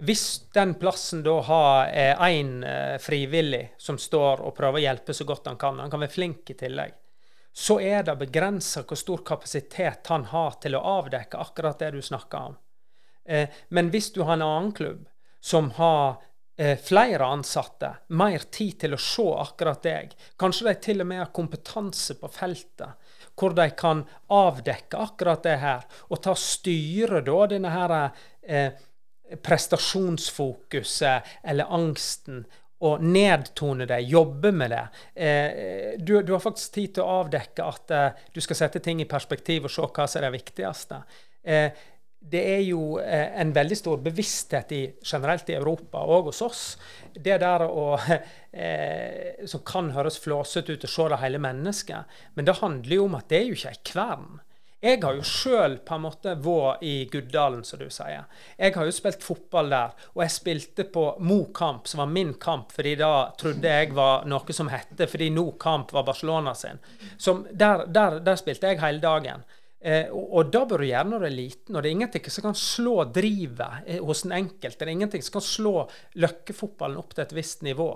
Hvis 0.00 0.52
den 0.54 0.76
plassen 0.80 1.24
da 1.26 1.34
har 1.44 1.90
én 2.24 2.62
frivillig 3.02 3.74
som 3.76 3.98
står 4.00 4.40
og 4.46 4.54
prøver 4.56 4.78
å 4.78 4.84
hjelpe 4.86 5.12
så 5.12 5.26
godt 5.28 5.50
han 5.50 5.58
kan, 5.60 5.82
han 5.82 5.90
kan 5.92 6.00
være 6.00 6.14
flink 6.14 6.54
i 6.54 6.56
tillegg, 6.62 6.94
så 7.52 7.80
er 7.80 8.06
det 8.06 8.16
begrensa 8.22 8.86
hvor 8.86 8.96
stor 8.96 9.26
kapasitet 9.26 10.08
han 10.08 10.24
har 10.30 10.56
til 10.62 10.78
å 10.78 10.84
avdekke 11.02 11.42
akkurat 11.42 11.82
det 11.82 11.90
du 11.98 12.00
snakker 12.02 12.52
om. 12.52 12.56
Eh, 13.24 13.48
men 13.68 13.90
hvis 13.90 14.12
du 14.14 14.22
har 14.22 14.38
en 14.38 14.46
annen 14.46 14.72
klubb 14.72 15.08
som 15.40 15.70
har 15.76 16.08
eh, 16.10 16.29
flere 16.60 17.24
ansatte, 17.24 17.88
mer 18.20 18.42
tid 18.52 18.74
til 18.82 18.92
å 18.92 19.00
se 19.00 19.24
akkurat 19.40 19.80
deg, 19.86 20.10
kanskje 20.36 20.66
de 20.66 20.74
til 20.84 21.00
og 21.00 21.08
med 21.08 21.22
har 21.22 21.30
kompetanse 21.32 22.18
på 22.20 22.28
feltet, 22.34 23.14
hvor 23.32 23.54
de 23.56 23.64
kan 23.72 24.02
avdekke 24.28 25.00
akkurat 25.00 25.42
det 25.46 25.56
her, 25.62 25.86
og 26.12 26.20
ta 26.20 26.34
styre 26.36 27.22
da 27.24 27.38
denne 27.48 27.72
her 27.72 27.94
eh, 28.42 28.76
prestasjonsfokuset 29.40 31.22
eller 31.42 31.72
angsten 31.72 32.44
og 32.80 33.02
nedtone 33.04 33.84
det, 33.88 34.00
jobbe 34.08 34.52
med 34.56 34.72
det. 34.72 34.84
Eh, 35.14 35.98
du, 35.98 36.22
du, 36.22 36.32
har 36.32 36.40
faktisk 36.40 36.74
tid 36.74 36.94
til 36.96 37.04
å 37.04 37.20
avdekke 37.20 37.66
at 37.66 37.92
eh, 37.92 38.22
du 38.32 38.40
skal 38.40 38.56
sette 38.62 38.80
ting 38.84 39.02
i 39.02 39.08
perspektiv 39.08 39.68
og 39.68 39.74
se 39.74 39.84
hva 39.84 40.06
som 40.08 40.20
er 40.20 40.28
det 40.28 40.38
viktigste. 40.38 41.02
Eh, 41.44 41.68
det 42.20 42.42
er 42.54 42.60
jo 42.66 42.98
eh, 43.00 43.32
en 43.40 43.52
veldig 43.56 43.76
stor 43.78 44.02
bevissthet 44.04 44.74
i, 44.76 44.82
generelt 45.00 45.48
i 45.48 45.56
Europa 45.56 46.02
og 46.04 46.28
hos 46.28 46.42
oss. 46.44 46.64
Det 47.14 47.38
der 47.40 47.64
å 47.64 47.94
eh, 48.52 49.40
Som 49.48 49.64
kan 49.66 49.90
høres 49.96 50.20
flåsete 50.20 50.76
ut 50.76 50.84
å 50.84 50.90
se 50.90 51.08
det 51.10 51.22
hele 51.24 51.40
mennesket, 51.42 52.20
men 52.36 52.46
det 52.46 52.60
handler 52.60 52.96
jo 52.96 53.08
om 53.08 53.18
at 53.18 53.28
det 53.32 53.40
er 53.40 53.48
jo 53.48 53.58
ikke 53.58 53.72
ei 53.72 53.82
kvern. 53.92 54.40
Jeg 54.80 55.02
har 55.02 55.12
jo 55.12 55.24
sjøl 55.28 55.74
på 55.84 55.96
en 55.96 56.04
måte 56.06 56.32
vært 56.40 56.84
i 56.88 56.92
Guddalen, 57.12 57.60
som 57.68 57.82
du 57.82 57.90
sier. 57.92 58.24
Jeg 58.56 58.72
har 58.72 58.88
jo 58.88 58.94
spilt 58.96 59.24
fotball 59.24 59.68
der, 59.68 59.92
og 60.14 60.22
jeg 60.24 60.32
spilte 60.32 60.86
på 60.88 61.02
Mo 61.20 61.42
kamp, 61.56 61.88
som 61.88 62.00
var 62.00 62.08
min 62.08 62.32
kamp, 62.40 62.72
fordi 62.72 62.94
da 63.02 63.10
trodde 63.40 63.74
jeg 63.74 63.92
var 63.96 64.24
noe 64.28 64.56
som 64.56 64.72
hette 64.72 65.08
fordi 65.10 65.28
No 65.36 65.50
kamp 65.60 65.92
var 65.92 66.06
Barcelona 66.08 66.54
sin. 66.56 66.80
Som, 67.20 67.44
der, 67.52 67.84
der, 67.92 68.22
der 68.24 68.40
spilte 68.40 68.72
jeg 68.72 68.80
hele 68.80 69.04
dagen. 69.04 69.44
Eh, 69.80 70.12
og, 70.12 70.24
og 70.36 70.52
da 70.52 70.64
bør 70.68 70.82
du 70.82 70.90
gjøre 70.90 71.08
når 71.08 71.22
du 71.22 71.28
er 71.28 71.36
liten. 71.36 71.74
Og 71.74 71.82
det 71.82 71.90
er 71.90 71.96
ingenting 71.96 72.32
som 72.32 72.46
kan 72.50 72.58
slå 72.58 72.96
drivet 73.14 73.86
eh, 73.86 74.00
hos 74.04 74.24
den 74.26 74.36
enkelte. 74.36 74.84
Det 74.84 74.88
er 74.88 74.96
ingenting 74.96 75.24
som 75.24 75.38
kan 75.38 75.46
slå 75.46 75.74
løkkefotballen 76.20 77.00
opp 77.00 77.14
til 77.14 77.24
et 77.24 77.36
visst 77.36 77.64
nivå. 77.66 77.92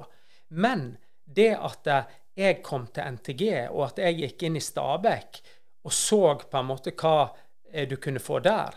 Men 0.57 0.95
det 1.25 1.53
at 1.57 1.91
eh, 1.93 2.15
jeg 2.35 2.63
kom 2.67 2.89
til 2.91 3.19
NTG, 3.19 3.43
og 3.71 3.85
at 3.93 4.01
jeg 4.03 4.19
gikk 4.23 4.47
inn 4.49 4.59
i 4.59 4.65
Stabæk 4.65 5.39
og 5.85 5.93
så 5.93 6.23
på 6.51 6.59
en 6.59 6.71
måte 6.71 6.95
hva 6.97 7.29
eh, 7.71 7.87
du 7.89 7.99
kunne 8.01 8.23
få 8.23 8.41
der, 8.45 8.75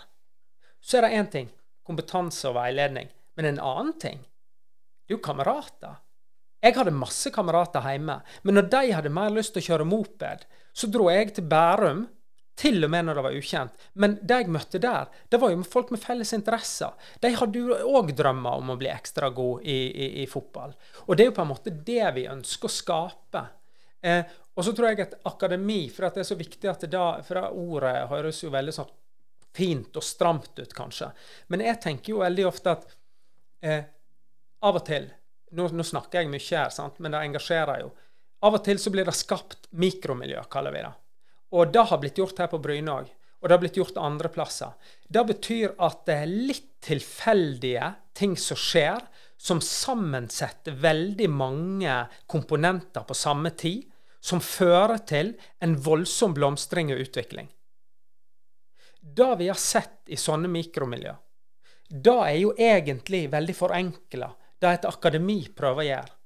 så 0.82 1.00
er 1.00 1.08
det 1.08 1.20
én 1.20 1.32
ting 1.32 1.54
kompetanse 1.88 2.50
og 2.50 2.58
veiledning. 2.58 3.08
Men 3.40 3.54
en 3.54 3.64
annen 3.64 3.96
ting 4.02 4.20
det 4.20 5.14
er 5.14 5.16
jo 5.16 5.24
kamerater. 5.24 6.02
Jeg 6.60 6.76
hadde 6.76 6.92
masse 6.92 7.32
kamerater 7.32 7.86
hjemme, 7.86 8.18
men 8.44 8.58
når 8.58 8.66
de 8.74 8.80
hadde 8.92 9.12
mer 9.14 9.32
lyst 9.32 9.54
til 9.56 9.64
å 9.64 9.68
kjøre 9.70 9.86
moped, 9.88 10.44
så 10.76 10.90
dro 10.92 11.08
jeg 11.14 11.32
til 11.38 11.46
Bærum 11.48 12.02
til 12.58 12.82
og 12.86 12.90
med 12.90 13.06
når 13.06 13.20
det 13.20 13.24
var 13.28 13.38
ukjent. 13.38 13.86
Men 14.02 14.16
det 14.22 14.40
jeg 14.42 14.54
møtte 14.54 14.82
der, 14.82 15.12
det 15.30 15.40
var 15.42 15.54
jo 15.54 15.66
folk 15.68 15.92
med 15.94 16.02
felles 16.02 16.34
interesser. 16.34 16.96
De 17.22 17.32
hadde 17.38 17.62
jo 17.62 17.78
òg 18.00 18.14
drømmer 18.18 18.62
om 18.62 18.74
å 18.74 18.78
bli 18.80 18.90
ekstra 18.90 19.30
god 19.36 19.66
i, 19.66 19.78
i, 19.92 20.08
i, 20.24 20.28
fotball. 20.30 20.74
Og 21.06 21.14
det 21.14 21.26
er 21.26 21.32
jo 21.32 21.38
på 21.38 21.46
en 21.46 21.52
måte 21.52 21.74
det 21.74 22.08
vi 22.18 22.26
ønsker 22.32 22.70
å 22.70 22.74
skape. 22.74 23.44
Eh, 24.02 24.24
og 24.58 24.66
så 24.66 24.74
tror 24.74 24.90
jeg 24.90 25.06
at 25.06 25.20
akademi, 25.30 25.84
for 25.94 26.08
det 26.08 26.24
er 26.24 26.32
så 26.32 26.38
viktig 26.40 26.70
at 26.72 26.86
det 26.86 26.90
da 26.94 27.20
For 27.26 27.38
det 27.38 27.50
ordet 27.62 27.94
høres 28.10 28.42
jo 28.42 28.54
veldig 28.54 28.74
sånn 28.74 28.96
fint 29.58 29.98
og 29.98 30.06
stramt 30.06 30.58
ut, 30.58 30.74
kanskje. 30.74 31.12
Men 31.54 31.66
jeg 31.66 31.82
tenker 31.82 32.14
jo 32.14 32.24
veldig 32.26 32.46
ofte 32.50 32.74
at 32.74 32.92
eh, 33.66 33.86
av 34.66 34.78
og 34.78 34.86
til 34.86 35.08
nå, 35.58 35.70
nå, 35.72 35.86
snakker 35.86 36.22
jeg 36.22 36.30
mye 36.30 36.44
her, 36.44 36.72
sant? 36.74 36.98
men 37.00 37.14
det 37.14 37.24
engasjerer 37.24 37.86
jo. 37.86 37.92
Av 38.46 38.54
og 38.54 38.64
til 38.66 38.80
så 38.82 38.92
blir 38.94 39.08
det 39.08 39.16
skapt 39.18 39.70
mikromiljø, 39.78 40.44
kaller 40.52 40.76
vi 40.76 40.84
det. 40.84 40.94
Og 41.56 41.72
det 41.72 41.86
har 41.90 42.02
blitt 42.02 42.18
gjort 42.20 42.40
her 42.42 42.50
på 42.52 42.60
Bryne 42.64 42.94
òg. 43.02 43.12
Og 43.38 43.48
det 43.48 43.54
har 43.54 43.62
blitt 43.62 43.78
gjort 43.78 44.00
andre 44.02 44.30
plasser. 44.34 44.74
Det 45.08 45.24
betyr 45.30 45.76
at 45.86 46.02
det 46.08 46.16
er 46.24 46.32
litt 46.50 46.72
tilfeldige 46.84 47.92
ting 48.18 48.34
som 48.40 48.58
skjer, 48.58 49.04
som 49.38 49.62
sammensetter 49.62 50.74
veldig 50.82 51.28
mange 51.30 52.00
komponenter 52.26 53.06
på 53.06 53.16
samme 53.16 53.54
tid, 53.54 53.86
som 54.20 54.42
fører 54.42 54.98
til 55.08 55.36
en 55.64 55.78
voldsom 55.86 56.34
blomstring 56.34 56.90
og 56.96 57.04
utvikling. 57.06 57.48
Det 58.98 59.30
vi 59.40 59.48
har 59.48 59.62
sett 59.62 60.10
i 60.10 60.18
sånne 60.20 60.50
mikromiljø, 60.52 61.14
det 61.88 62.18
er 62.26 62.36
jo 62.42 62.52
egentlig 62.58 63.28
veldig 63.32 63.56
forenkla 63.56 64.34
det 64.60 64.72
et 64.74 64.88
akademi 64.90 65.44
prøver 65.56 65.84
å 65.84 65.88
gjøre 65.88 66.18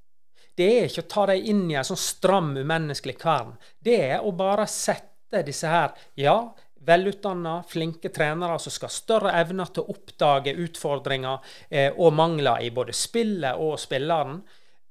det 0.62 0.68
er 0.68 0.90
ikke 0.90 1.06
å 1.06 1.12
ta 1.12 1.26
dem 1.32 1.48
inn 1.52 1.64
i 1.72 1.78
en 1.80 1.88
sånn 1.88 2.00
stram, 2.00 2.52
umenneskelig 2.58 3.16
kvern. 3.22 3.56
Det 3.80 3.98
er 4.12 4.26
å 4.26 4.34
bare 4.36 4.68
sette 4.70 5.10
sette 5.32 5.46
disse 5.48 5.68
her, 5.68 5.92
ja, 6.16 6.54
velutdanna, 6.82 7.64
flinke 7.68 8.10
trenere 8.10 8.60
som 8.60 8.72
skal 8.72 8.90
ha 8.90 8.94
større 8.94 9.34
evner 9.40 9.70
til 9.72 9.84
å 9.84 9.94
oppdage 9.94 10.54
utfordringer 10.54 11.40
eh, 11.70 11.92
og 11.96 12.14
mangler 12.14 12.62
i 12.62 12.72
både 12.72 12.94
spillet 12.94 13.56
og 13.56 13.80
spilleren. 13.80 14.42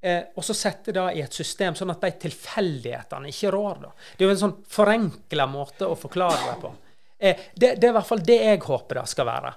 Eh, 0.00 0.30
og 0.34 0.44
så 0.44 0.54
sette 0.54 0.92
det 0.92 1.06
i 1.18 1.24
et 1.24 1.34
system 1.34 1.74
sånn 1.74 1.90
at 1.90 2.00
de 2.00 2.12
tilfeldighetene 2.28 3.28
ikke 3.28 3.50
rår. 3.52 3.82
Da. 3.82 3.90
Det 4.16 4.24
er 4.24 4.30
jo 4.30 4.36
en 4.36 4.44
sånn 4.44 4.60
forenkla 4.70 5.48
måte 5.50 5.88
å 5.88 5.98
forklare 5.98 6.46
det 6.46 6.60
på. 6.62 6.70
Eh, 7.18 7.42
det, 7.54 7.74
det, 7.74 7.88
er 7.88 7.92
i 7.92 7.98
hvert 7.98 8.08
fall 8.08 8.24
det 8.24 8.38
jeg 8.38 8.62
håper 8.64 9.02
det 9.02 9.10
skal 9.10 9.28
være. 9.28 9.52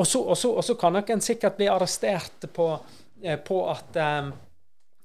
Og 0.00 0.06
så 0.06 0.76
kan 0.78 0.94
nok 0.94 1.10
sikkert 1.24 1.56
bli 1.58 1.66
arrestert 1.68 2.46
på, 2.54 2.68
eh, 3.24 3.40
på 3.40 3.64
at 3.72 3.96
eh, 3.98 4.30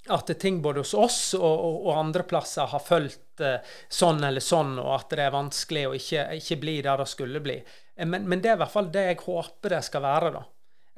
at 0.07 0.39
ting 0.39 0.61
både 0.61 0.83
hos 0.83 0.93
oss 0.93 1.19
og, 1.37 1.43
og, 1.43 1.77
og 1.87 1.97
andre 1.97 2.25
plasser 2.27 2.69
har 2.69 2.83
fulgt 2.83 3.41
eh, 3.41 3.57
sånn 3.89 4.21
eller 4.23 4.43
sånn, 4.43 4.75
og 4.81 4.91
at 4.99 5.15
det 5.17 5.23
er 5.25 5.33
vanskelig 5.33 5.85
å 5.87 5.95
ikke, 5.97 6.27
ikke 6.37 6.59
bli 6.61 6.75
der 6.85 7.01
det 7.01 7.07
skulle 7.09 7.41
bli. 7.41 7.55
Eh, 7.95 8.05
men, 8.05 8.27
men, 8.29 8.41
det 8.41 8.51
er 8.51 8.59
i 8.59 8.61
hvert 8.61 8.75
fall 8.75 8.91
det 8.93 9.07
jeg 9.09 9.23
håper 9.23 9.77
det 9.77 9.81
skal 9.87 10.05
være. 10.05 10.33
da. 10.35 10.43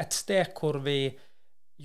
Et 0.03 0.20
sted 0.20 0.51
hvor 0.60 0.82
vi 0.84 0.99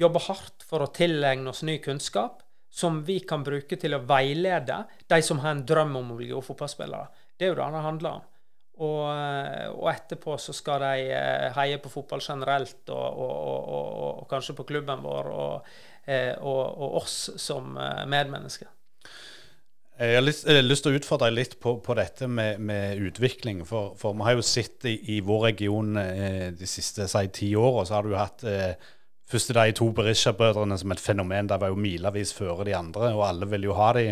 jobber 0.02 0.26
hardt 0.26 0.66
for 0.66 0.82
å 0.82 0.90
tilegne 0.94 1.52
oss 1.52 1.62
ny 1.68 1.78
kunnskap, 1.84 2.42
som 2.72 3.02
vi 3.04 3.20
kan 3.28 3.44
bruke 3.44 3.76
til 3.76 3.94
å 3.94 4.02
veilede 4.08 4.82
de 5.12 5.22
som 5.22 5.42
har 5.44 5.54
en 5.54 5.66
drøm 5.68 5.98
om 6.00 6.14
å 6.14 6.18
bli 6.18 6.30
gode 6.32 6.46
fotballspillere. 6.46 7.26
Det 7.36 7.46
er 7.46 7.52
jo 7.52 7.58
det 7.60 7.70
det 7.74 7.86
handler 7.86 8.18
om. 8.18 8.28
Og, 8.82 9.02
eh, 9.12 9.66
og, 9.68 9.86
etterpå 9.92 10.38
så 10.40 10.54
skal 10.56 10.80
de 10.80 11.10
eh, 11.12 11.50
heie 11.58 11.78
på 11.78 11.92
fotball 11.92 12.22
generelt, 12.24 12.80
og, 12.88 13.18
og, 13.20 13.72
og 14.08 14.22
kanskje 14.30 14.56
på 14.58 14.66
klubben 14.72 15.04
vår. 15.04 15.28
og 15.28 15.74
og, 16.08 16.62
og, 16.66 17.02
oss 17.02 17.18
som 17.40 17.76
eh, 17.78 18.06
medmennesker. 18.10 18.70
Jeg 20.02 20.16
har 20.16 20.24
lyst, 20.24 20.46
jeg 20.48 20.58
har 20.58 20.64
lyst, 20.64 20.82
til 20.82 20.96
å 20.96 20.98
utfordre 20.98 21.28
deg 21.28 21.36
litt 21.36 21.58
på, 21.62 21.76
på 21.84 21.94
dette 21.94 22.26
med, 22.26 22.62
med, 22.64 22.98
utvikling. 23.06 23.60
For, 23.68 23.92
for, 24.00 24.16
vi 24.18 24.26
har 24.26 24.38
jo 24.38 24.46
sett 24.46 24.88
i, 24.88 24.96
i 25.14 25.20
vår 25.22 25.44
region 25.50 26.00
eh, 26.00 26.48
de 26.56 26.68
siste 26.68 27.06
si, 27.10 27.22
ti 27.36 27.52
åra, 27.54 27.84
så 27.86 27.98
har 27.98 28.08
du 28.08 28.16
hatt 28.18 28.42
eh, 28.48 28.72
først 29.30 29.52
de 29.54 29.74
to 29.78 29.90
Berisha-brødrene 29.94 30.78
som 30.80 30.94
et 30.94 31.02
fenomen. 31.02 31.50
De 31.50 31.60
var 31.60 31.70
jo 31.70 31.78
milevis 31.78 32.34
før 32.34 32.64
de 32.66 32.74
andre, 32.74 33.12
og 33.14 33.28
alle 33.28 33.48
ville 33.52 33.70
jo 33.70 33.76
ha 33.78 33.92
de. 33.98 34.08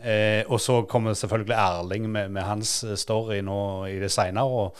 Eh, 0.00 0.42
og 0.48 0.58
så 0.64 0.80
kommer 0.88 1.14
selvfølgelig 1.14 1.56
Erling 1.60 2.10
med, 2.10 2.32
med 2.32 2.48
hans 2.48 2.80
story 2.98 3.42
nå 3.44 3.60
i 3.92 4.00
det 4.02 4.10
seinere. 4.10 4.70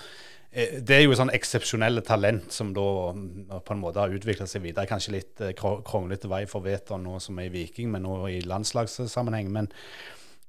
Eh, 0.50 0.80
det 0.82 0.96
er 0.96 1.04
jo 1.04 1.14
sånn 1.14 1.30
eksepsjonelle 1.34 2.02
talent 2.06 2.50
som 2.54 2.72
da 2.74 2.86
mm, 3.14 3.60
på 3.62 3.74
en 3.74 3.82
måte 3.82 4.02
har 4.02 4.14
utvikla 4.14 4.48
seg 4.50 4.64
videre. 4.64 4.88
Kanskje 4.90 5.14
litt 5.14 5.42
eh, 5.44 5.54
kronglete 5.54 6.30
vei 6.30 6.42
for 6.50 6.64
Veton 6.66 7.04
nå 7.06 7.18
som 7.22 7.38
er 7.38 7.50
i 7.50 7.54
Viking, 7.54 7.92
men 7.92 8.04
nå 8.06 8.16
i 8.30 8.40
landslagssammenheng. 8.42 9.52
Men, 9.54 9.70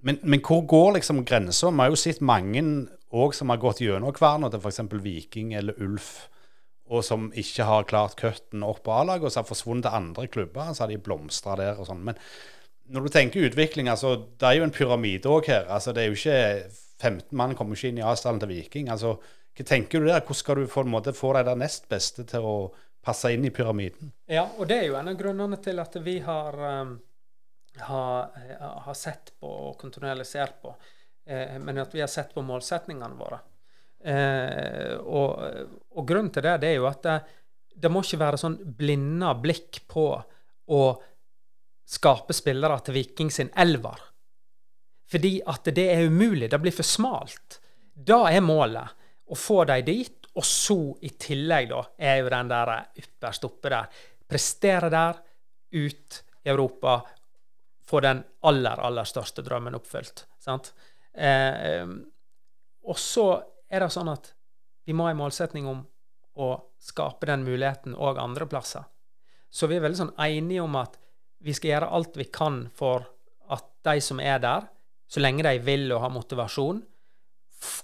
men, 0.02 0.18
men 0.24 0.41
hvor 0.45 0.66
går 0.70 0.97
liksom 0.97 1.22
grensa? 1.28 1.70
Vi 1.70 1.84
har 1.84 1.93
jo 1.93 2.02
sett 2.02 2.24
mange 2.26 2.66
òg 3.12 3.36
som 3.38 3.52
har 3.54 3.62
gått 3.62 3.84
gjennom 3.84 4.14
kverna 4.16 4.49
til 4.49 4.64
f.eks. 4.64 4.82
Viking 5.04 5.54
eller 5.60 5.78
Ulf, 5.84 6.14
og 6.91 7.06
som 7.06 7.30
ikke 7.38 7.68
har 7.68 7.86
klart 7.88 8.18
cutten 8.20 8.66
opp 8.68 8.82
på 8.88 8.95
A-laget, 8.95 9.28
og 9.28 9.32
så 9.32 9.43
har 9.43 9.47
forsvunnet 9.47 9.86
til 9.86 9.95
andre 9.95 10.26
klubber. 10.32 10.74
Så 10.74 10.84
har 10.84 10.91
de 10.91 10.97
blomstra 10.99 11.54
der 11.60 11.78
og 11.80 11.86
sånn. 11.88 12.02
Men 12.08 12.18
når 12.91 13.06
du 13.06 13.14
tenker 13.14 13.45
utvikling, 13.47 13.88
altså, 13.88 14.16
det 14.41 14.47
er 14.49 14.58
jo 14.58 14.66
en 14.66 14.74
pyramide 14.76 15.30
òg 15.30 15.47
her. 15.47 15.70
altså 15.72 15.93
Det 15.93 16.04
er 16.04 16.10
jo 16.10 16.18
ikke 16.18 16.39
15 17.02 17.38
mann 17.38 17.56
kommer 17.56 17.78
ikke 17.78 17.93
inn 17.93 18.02
i 18.02 18.04
A-stallen 18.06 18.41
til 18.41 18.52
Viking. 18.52 18.89
altså 18.89 19.20
hva 19.62 19.68
tenker 19.68 20.01
du 20.01 20.08
der? 20.08 20.21
Hvordan 20.21 20.39
skal 20.39 20.58
du 20.58 20.67
på 20.67 20.82
en 20.82 20.89
måte 20.89 21.13
få 21.13 21.33
de 21.38 21.43
der 21.46 21.59
nest 21.59 21.88
beste 21.89 22.25
til 22.29 22.46
å 22.47 22.55
passe 23.05 23.32
inn 23.33 23.46
i 23.46 23.54
pyramiden? 23.54 24.12
Ja, 24.29 24.47
og 24.58 24.67
det 24.70 24.79
er 24.82 24.89
jo 24.89 24.97
en 24.97 25.12
av 25.12 25.20
grunnene 25.20 25.59
til 25.62 25.82
at 25.82 25.97
vi 26.01 26.17
har, 26.25 26.58
um, 26.82 26.96
har, 27.86 28.42
har 28.88 28.97
sett 28.97 29.33
på 29.39 29.51
og 29.70 29.78
kontinuerlig 29.82 30.25
ser 30.29 30.55
på, 30.62 30.74
eh, 31.25 31.58
men 31.62 31.82
at 31.82 31.93
vi 31.93 32.01
har 32.01 32.09
sett 32.12 32.33
på 32.33 32.43
målsetningene 32.46 33.17
våre. 33.20 33.42
Eh, 34.01 34.97
og, 34.97 35.42
og, 35.93 36.04
grunnen 36.08 36.32
til 36.33 36.46
det, 36.46 36.58
det 36.63 36.71
er 36.71 36.79
jo 36.79 36.89
at 36.89 37.04
det, 37.05 37.17
det 37.82 37.92
må 37.93 38.01
ikke 38.01 38.21
være 38.21 38.42
sånn 38.42 38.58
blinda 38.78 39.36
blikk 39.38 39.83
på 39.89 40.05
å 40.71 40.82
skape 41.92 42.33
spillere 42.33 42.79
til 42.86 42.97
Viking 42.97 43.29
sin 43.33 43.51
elver. 43.62 44.08
Fordi 45.12 45.36
at 45.51 45.67
det 45.75 45.86
er 45.92 46.08
umulig. 46.08 46.47
Det 46.50 46.59
blir 46.63 46.74
for 46.74 46.88
smalt. 46.88 47.59
Da 47.93 48.24
er 48.32 48.42
målet 48.46 49.01
å 49.32 49.37
få 49.37 49.63
dem 49.70 49.86
dit. 49.87 50.17
Og 50.36 50.45
så 50.47 50.78
i 51.03 51.12
tillegg, 51.20 51.71
da, 51.71 51.82
er 51.99 52.21
jo 52.21 52.29
den 52.32 52.51
der 52.51 52.74
ypperst 53.01 53.47
oppe 53.47 53.71
der. 53.74 54.03
Prestere 54.32 54.91
der, 54.91 55.20
ut 55.71 56.24
i 56.43 56.49
Europa, 56.51 57.01
få 57.87 57.99
den 58.03 58.24
aller, 58.47 58.79
aller 58.79 59.08
største 59.08 59.43
drømmen 59.43 59.75
oppfylt. 59.75 60.25
sant? 60.39 60.74
Eh, 61.13 61.87
og 62.87 62.97
så 62.99 63.25
er 63.70 63.83
det 63.83 63.91
sånn 63.93 64.12
at 64.12 64.32
vi 64.87 64.95
må 64.95 65.05
ha 65.05 65.13
en 65.13 65.20
målsetning 65.20 65.67
om 65.70 65.83
å 66.39 66.49
skape 66.82 67.28
den 67.28 67.43
muligheten 67.45 67.95
òg 67.95 68.20
andre 68.20 68.47
plasser. 68.49 68.87
Så 69.51 69.67
vi 69.67 69.78
er 69.78 69.83
veldig 69.83 69.99
sånn 69.99 70.16
enige 70.24 70.63
om 70.63 70.78
at 70.79 70.95
vi 71.43 71.53
skal 71.55 71.74
gjøre 71.74 71.91
alt 71.97 72.17
vi 72.20 72.28
kan 72.32 72.63
for 72.75 73.05
at 73.51 73.67
de 73.87 73.97
som 74.03 74.21
er 74.24 74.39
der, 74.43 74.67
så 75.12 75.20
lenge 75.20 75.43
de 75.43 75.59
vil 75.66 75.89
og 75.91 76.05
har 76.05 76.13
motivasjon, 76.13 76.79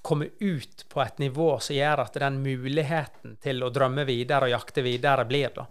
komme 0.01 0.29
ut 0.39 0.85
på 0.89 1.01
et 1.03 1.19
nivå 1.21 1.49
som 1.59 1.75
gjør 1.75 2.03
at 2.05 2.19
den 2.21 2.39
muligheten 2.43 3.37
til 3.43 3.63
å 3.63 3.71
drømme 3.73 4.05
videre 4.07 4.47
og 4.47 4.55
jakte 4.55 4.83
videre 4.85 5.25
blir. 5.29 5.51
da. 5.55 5.67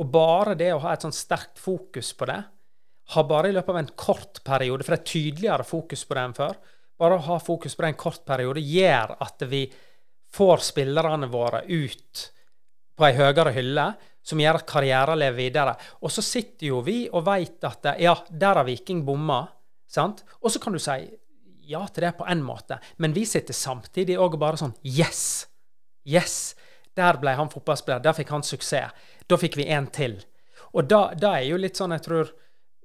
Og 0.00 0.08
bare 0.08 0.56
det 0.58 0.72
å 0.74 0.80
ha 0.84 0.94
et 0.94 1.04
sånn 1.04 1.14
sterkt 1.14 1.60
fokus 1.60 2.12
på 2.16 2.28
det, 2.30 2.40
har 3.12 3.24
bare 3.28 3.50
i 3.50 3.52
løpet 3.52 3.74
av 3.74 3.80
en 3.80 3.90
kort 3.98 4.40
periode, 4.44 4.84
for 4.84 4.94
det 4.94 5.00
er 5.02 5.10
tydeligere 5.10 5.66
fokus 5.66 6.04
på 6.06 6.16
det 6.16 6.22
enn 6.22 6.36
før, 6.36 6.60
bare 6.98 7.18
å 7.18 7.26
ha 7.26 7.38
fokus 7.42 7.74
på 7.76 7.84
det 7.84 7.92
en 7.92 7.98
kort 8.00 8.22
periode 8.24 8.62
gjør 8.62 9.16
at 9.20 9.42
vi 9.50 9.66
får 10.32 10.62
spillerne 10.64 11.28
våre 11.28 11.64
ut 11.68 12.22
på 12.96 13.06
ei 13.08 13.16
høyere 13.16 13.52
hylle, 13.56 13.86
som 14.22 14.40
gjør 14.40 14.60
at 14.60 14.68
karrieren 14.70 15.18
lever 15.18 15.38
videre. 15.40 15.74
Og 16.06 16.12
så 16.14 16.22
sitter 16.24 16.68
jo 16.68 16.80
vi 16.86 17.04
og 17.10 17.24
veit 17.26 17.64
at 17.66 17.90
ja, 18.00 18.14
der 18.30 18.60
har 18.60 18.68
Viking 18.68 19.02
bomma. 19.04 19.44
sant? 19.86 20.22
Og 20.40 20.52
så 20.52 20.60
kan 20.62 20.72
du 20.72 20.78
si 20.80 21.10
ja 21.72 21.82
til 21.88 22.06
det 22.06 22.12
på 22.18 22.26
en 22.30 22.44
måte, 22.44 22.78
men 23.02 23.14
vi 23.16 23.24
sitter 23.28 23.56
samtidig 23.56 24.18
òg 24.20 24.38
bare 24.40 24.60
sånn 24.60 24.76
Yes! 24.86 25.48
Yes! 26.08 26.54
Der 26.96 27.16
ble 27.16 27.32
han 27.38 27.48
fotballspiller. 27.48 28.02
Der 28.04 28.12
fikk 28.12 28.32
han 28.34 28.44
suksess. 28.44 28.92
Da 29.24 29.38
fikk 29.40 29.56
vi 29.56 29.64
en 29.72 29.86
til. 29.88 30.18
Og 30.76 30.88
da, 30.88 31.14
da 31.16 31.38
er 31.38 31.46
jo 31.48 31.60
litt 31.60 31.78
sånn, 31.78 31.94
jeg 31.96 32.04
tror 32.04 32.32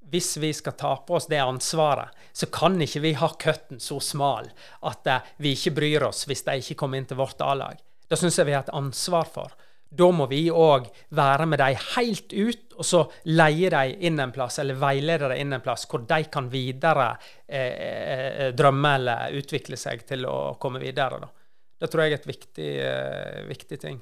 hvis 0.08 0.36
vi 0.40 0.52
skal 0.56 0.72
ta 0.72 0.94
på 1.04 1.18
oss 1.18 1.28
det 1.28 1.40
ansvaret, 1.42 2.14
så 2.32 2.48
kan 2.52 2.78
ikke 2.80 3.02
vi 3.04 3.12
ha 3.20 3.28
cutten 3.40 3.80
så 3.80 3.98
smal 4.00 4.48
at 4.88 5.10
uh, 5.10 5.26
vi 5.36 5.52
ikke 5.56 5.74
bryr 5.76 6.06
oss 6.08 6.24
hvis 6.28 6.46
de 6.46 6.56
ikke 6.62 6.78
kommer 6.80 7.00
inn 7.00 7.08
til 7.08 7.20
vårt 7.20 7.40
A-lag. 7.44 7.76
Da 8.08 8.16
syns 8.16 8.38
jeg 8.40 8.48
vi 8.48 8.56
har 8.56 8.64
et 8.64 8.76
ansvar 8.76 9.28
for. 9.28 9.52
Da 9.88 10.10
må 10.12 10.26
vi 10.28 10.42
òg 10.52 10.88
være 11.16 11.46
med 11.48 11.62
dem 11.62 11.78
helt 11.94 12.32
ut, 12.32 12.64
og 12.78 12.86
så 12.86 13.00
leie 13.32 13.70
dem 13.72 14.04
inn 14.08 14.20
en 14.20 14.34
plass, 14.34 14.58
eller 14.60 14.76
veilede 14.78 15.30
dem 15.32 15.40
inn 15.40 15.56
en 15.56 15.64
plass, 15.64 15.86
hvor 15.88 16.04
de 16.08 16.20
kan 16.32 16.50
videre 16.52 17.08
eh, 17.46 17.72
eh, 17.72 18.44
drømme 18.56 18.94
eller 19.00 19.38
utvikle 19.40 19.78
seg 19.80 20.04
til 20.08 20.28
å 20.28 20.58
komme 20.60 20.82
videre. 20.82 21.22
Da. 21.24 21.32
Det 21.80 21.90
tror 21.90 22.04
jeg 22.04 22.16
er 22.16 22.20
et 22.20 22.30
viktig, 22.30 22.70
eh, 22.84 23.42
viktig 23.48 23.80
ting. 23.80 23.98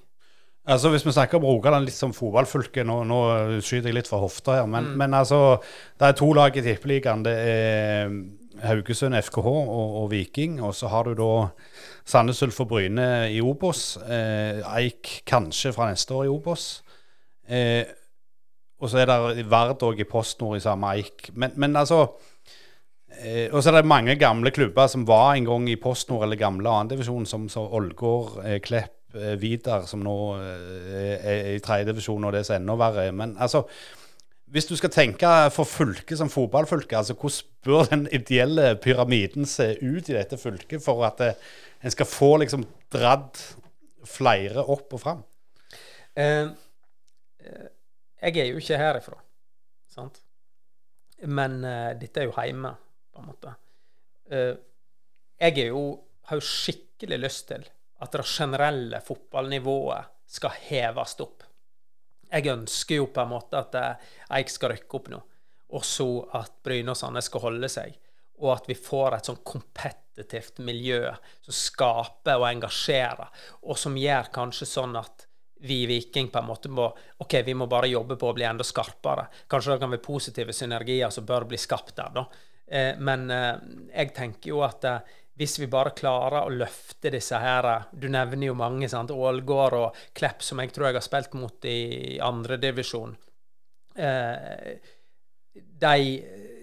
Altså 0.67 0.91
Hvis 0.91 1.05
vi 1.07 1.15
snakker 1.15 1.39
om 1.39 1.47
Rogaland 1.47 1.87
litt 1.87 1.95
som 1.95 2.11
fotballfylke, 2.15 2.83
nå, 2.83 3.05
nå, 3.07 3.21
skyter 3.63 3.93
jeg 3.93 4.01
litt 4.01 4.09
fra 4.11 4.19
hofta 4.19 4.57
her, 4.59 4.67
men, 4.67 4.89
mm. 4.91 4.97
men, 4.99 5.15
altså 5.15 5.61
det 5.63 6.09
er 6.09 6.17
to 6.19 6.33
lag 6.35 6.59
i 6.59 6.65
Tippeligaen. 6.65 7.23
Det 7.23 7.35
er 7.53 8.17
Haugesund 8.67 9.15
FKH 9.15 9.47
og, 9.47 9.95
og, 10.03 10.09
Viking. 10.11 10.59
Og 10.65 10.75
så 10.75 10.91
har 10.91 11.07
du 11.07 11.15
da 11.19 11.31
Sandnes 12.07 12.43
Ulf 12.47 12.61
og 12.63 12.71
Bryne 12.71 13.07
i 13.35 13.41
Obos. 13.43 13.97
Eh, 14.07 14.63
Eik 14.79 15.23
kanskje 15.27 15.75
fra 15.75 15.91
neste 15.91 16.15
år 16.15 16.29
i 16.29 16.33
Obos. 16.33 16.67
Eh, 17.49 17.85
og 18.81 18.93
så 18.93 19.01
er 19.03 19.11
det 19.11 19.47
Vard 19.51 19.83
òg 19.87 20.03
i 20.03 20.09
PostNord 20.09 20.61
i 20.61 20.65
samme 20.65 20.93
Eik. 20.97 21.31
Men, 21.35 21.55
men 21.57 21.77
altså 21.77 22.03
eh, 23.19 23.49
Og 23.53 23.63
så 23.63 23.71
er 23.71 23.81
det 23.81 23.89
mange 23.89 24.17
gamle 24.21 24.53
klubber 24.55 24.87
som 24.93 25.07
var 25.09 25.35
en 25.35 25.49
gang 25.49 25.71
i 25.71 25.81
PostNord 25.81 26.27
eller 26.27 26.41
gamle 26.41 26.71
annendivisjon, 26.71 27.27
som, 27.27 27.49
som 27.49 27.73
Ålgård, 27.75 28.39
eh, 28.45 28.61
Klepp 28.63 28.97
Eh, 29.17 29.37
Vidar, 29.41 29.87
som 29.89 30.03
nå 30.05 30.17
eh, 30.37 31.15
er 31.17 31.53
i 31.55 31.61
tredjedivisjon, 31.63 32.25
og 32.27 32.35
det 32.35 32.43
er 32.45 32.59
enda 32.59 32.77
verre. 32.79 33.07
Men 33.17 33.37
altså, 33.41 33.63
hvis 34.53 34.69
du 34.69 34.75
skal 34.79 34.93
tenke 34.93 35.31
for 35.55 35.69
fylket 35.69 36.19
som 36.21 36.31
fotballfylke, 36.33 36.97
altså 36.99 37.17
hvordan 37.17 37.55
bør 37.67 37.89
den 37.91 38.05
ideelle 38.13 38.75
pyramiden 38.83 39.47
se 39.47 39.73
ut 39.81 40.11
i 40.11 40.17
dette 40.17 40.39
fylket 40.39 40.85
for 40.85 41.07
at 41.07 41.23
det, 41.23 41.33
en 41.87 41.95
skal 41.95 42.09
få 42.11 42.33
liksom 42.43 42.65
dratt 42.91 43.39
flere 44.07 44.65
opp 44.75 44.95
og 44.97 45.03
fram? 45.03 45.21
Eh, 46.19 46.49
jeg 48.27 48.41
er 48.43 48.49
jo 48.51 48.59
ikke 48.59 48.79
herifra, 48.81 49.19
sant? 49.93 50.19
Men 51.31 51.61
eh, 51.65 51.93
dette 52.01 52.23
er 52.23 52.27
jo 52.27 52.35
hjemme, 52.35 52.73
på 53.15 53.23
en 53.23 53.29
måte. 53.31 53.53
Eh, 54.35 54.55
jeg 55.39 55.69
jo, 55.69 55.85
har 56.27 56.41
jo 56.41 56.49
skikkelig 56.49 57.21
lyst 57.23 57.47
til 57.53 57.63
at 58.03 58.13
det 58.13 58.27
generelle 58.29 59.01
fotballnivået 59.05 60.11
skal 60.27 60.59
heves 60.67 61.15
opp. 61.23 61.45
Jeg 62.27 62.51
ønsker 62.51 62.99
jo 62.99 63.07
på 63.15 63.23
en 63.23 63.31
måte 63.31 63.63
at 63.63 63.79
eh, 63.79 64.11
Eik 64.41 64.51
skal 64.51 64.75
rykke 64.75 64.99
opp 64.99 65.13
nå, 65.13 65.23
og 65.71 65.87
så 65.87 66.09
at 66.41 66.59
Bryne 66.67 66.93
og 66.93 66.99
Sandnes 66.99 67.31
skal 67.31 67.47
holde 67.47 67.71
seg, 67.71 67.95
og 68.43 68.51
at 68.57 68.69
vi 68.69 68.77
får 68.79 69.17
et 69.17 69.31
sånn 69.31 69.43
kompetitivt 69.47 70.61
miljø 70.65 71.03
som 71.45 71.57
skaper 71.57 72.41
og 72.41 72.49
engasjerer, 72.51 73.33
og 73.65 73.81
som 73.81 73.97
gjør 73.99 74.33
kanskje 74.35 74.69
sånn 74.69 74.97
at 75.01 75.27
vi 75.67 75.83
i 75.83 75.87
Viking 75.89 76.29
på 76.29 76.39
en 76.43 76.49
måte 76.51 76.69
må 76.69 76.91
OK, 77.25 77.39
vi 77.47 77.55
må 77.57 77.69
bare 77.71 77.89
jobbe 77.89 78.19
på 78.21 78.29
å 78.29 78.35
bli 78.37 78.45
enda 78.45 78.65
skarpere. 78.65 79.25
Kanskje 79.49 79.73
det 79.73 79.83
kan 79.83 79.95
være 79.95 80.05
positive 80.05 80.53
synergier 80.53 81.13
som 81.15 81.25
bør 81.27 81.47
bli 81.49 81.59
skapt 81.61 81.95
der, 81.97 82.13
da. 82.13 82.27
Eh, 82.67 82.99
men 83.01 83.31
eh, 83.33 83.55
jeg 83.95 84.13
tenker 84.17 84.53
jo 84.53 84.61
at 84.67 84.85
hvis 85.37 85.59
vi 85.61 85.69
bare 85.71 85.95
klarer 85.97 86.47
å 86.47 86.53
løfte 86.53 87.11
disse 87.13 87.37
her 87.37 87.67
Du 87.93 88.09
nevner 88.09 88.49
jo 88.49 88.57
mange, 88.57 88.89
sant? 88.89 89.13
Ålgård 89.13 89.77
og 89.77 89.99
Klepp, 90.17 90.43
som 90.43 90.63
jeg 90.63 90.73
tror 90.73 90.89
jeg 90.89 90.99
har 90.99 91.05
spilt 91.05 91.37
mot 91.37 91.69
i 91.69 92.17
andredivisjon. 92.25 93.13
Eh, 93.97 94.93
de, 95.53 95.97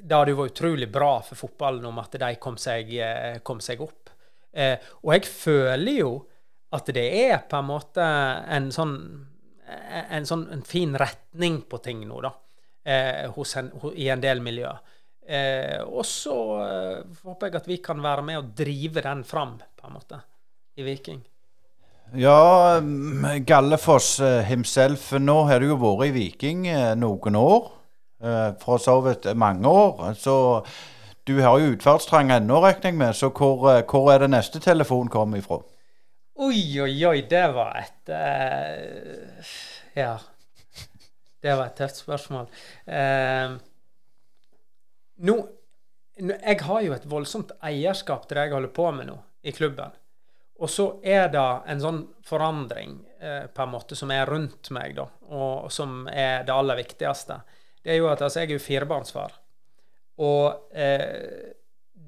det 0.04 0.18
hadde 0.18 0.34
jo 0.34 0.42
vært 0.42 0.56
utrolig 0.56 0.90
bra 0.92 1.14
for 1.24 1.40
fotballen 1.40 1.86
om 1.88 2.00
at 2.04 2.18
de 2.20 2.32
kom 2.44 2.58
seg, 2.60 2.92
eh, 3.00 3.40
kom 3.46 3.62
seg 3.64 3.82
opp. 3.84 4.12
Eh, 4.52 4.76
og 5.02 5.14
jeg 5.16 5.30
føler 5.30 6.00
jo 6.04 6.14
at 6.74 6.90
det 6.94 7.06
er 7.24 7.38
på 7.50 7.60
en 7.60 7.70
måte 7.70 8.04
en 8.04 8.72
sånn 8.74 8.98
en 9.64 10.26
sånn 10.28 10.48
en 10.52 10.64
fin 10.68 10.92
retning 11.00 11.62
på 11.70 11.80
ting 11.84 12.04
nå, 12.08 12.20
da, 12.22 12.34
eh, 12.86 13.26
en, 13.26 13.70
i 13.96 14.10
en 14.12 14.24
del 14.24 14.44
miljøer. 14.44 14.82
Eh, 15.24 15.80
og 15.88 16.04
så 16.08 16.38
eh, 16.60 17.20
håper 17.24 17.48
jeg 17.48 17.60
at 17.62 17.70
vi 17.70 17.78
kan 17.84 18.02
være 18.04 18.26
med 18.28 18.42
og 18.42 18.50
drive 18.58 19.04
den 19.06 19.24
fram, 19.28 19.56
på 19.80 19.88
en 19.88 19.96
måte, 19.96 20.20
i 20.76 20.86
Viking. 20.86 21.22
Ja, 22.20 22.80
mm, 22.84 23.46
Gallefoss 23.48 24.18
eh, 24.20 24.42
himself. 24.50 25.14
Nå 25.18 25.44
har 25.50 25.64
du 25.64 25.72
jo 25.72 25.80
vært 25.82 26.12
i 26.12 26.16
Viking 26.18 26.68
noen 27.00 27.40
år. 27.40 27.72
Eh, 28.24 28.54
for 28.60 28.78
så 28.78 29.02
vidt 29.02 29.38
mange 29.38 29.68
år. 29.68 30.14
Så 30.14 30.66
du 31.24 31.42
har 31.42 31.60
jo 31.60 31.74
utferdstrang 31.74 32.32
ennå, 32.32 32.62
regner 32.64 32.92
jeg 32.92 32.96
med. 32.96 33.16
Så 33.16 33.30
hvor, 33.36 33.66
hvor, 33.84 34.12
er 34.14 34.24
det 34.24 34.30
neste 34.32 34.62
telefon 34.64 35.10
kommer 35.12 35.42
ifra? 35.42 35.60
Oi, 36.40 36.62
oi, 36.82 36.94
oi. 37.06 37.18
Det 37.30 37.44
var 37.56 37.82
et 37.82 38.14
uh, 38.14 39.58
Ja. 40.00 40.14
Det 41.44 41.56
var 41.60 41.66
et 41.68 41.76
tøft 41.76 42.00
spørsmål. 42.00 42.48
Uh, 42.88 43.58
nå, 45.28 45.36
Jeg 46.16 46.62
har 46.64 46.82
jo 46.86 46.94
et 46.96 47.10
voldsomt 47.10 47.52
eierskap 47.60 48.24
til 48.28 48.40
det 48.40 48.46
jeg 48.48 48.54
holder 48.56 48.72
på 48.72 48.86
med 48.96 49.10
nå, 49.12 49.18
i 49.44 49.52
klubben. 49.52 49.92
Og 50.64 50.72
så 50.72 50.86
er 51.04 51.28
det 51.34 51.44
en 51.68 51.84
sånn 51.84 52.00
forandring 52.24 52.96
uh, 53.20 53.52
på 53.52 53.66
en 53.66 53.74
måte 53.74 54.00
som 54.00 54.16
er 54.16 54.32
rundt 54.32 54.72
meg, 54.72 54.96
da, 54.96 55.10
og 55.36 55.68
som 55.74 56.08
er 56.08 56.48
det 56.48 56.56
aller 56.56 56.80
viktigste. 56.80 57.42
Det 57.84 57.92
er 57.92 58.00
jo 58.00 58.08
at 58.12 58.24
altså, 58.24 58.42
jeg 58.42 58.54
er 58.54 58.56
jo 58.58 58.64
firebarnsfar. 58.64 59.36
Og 60.24 60.72
eh, 60.78 61.52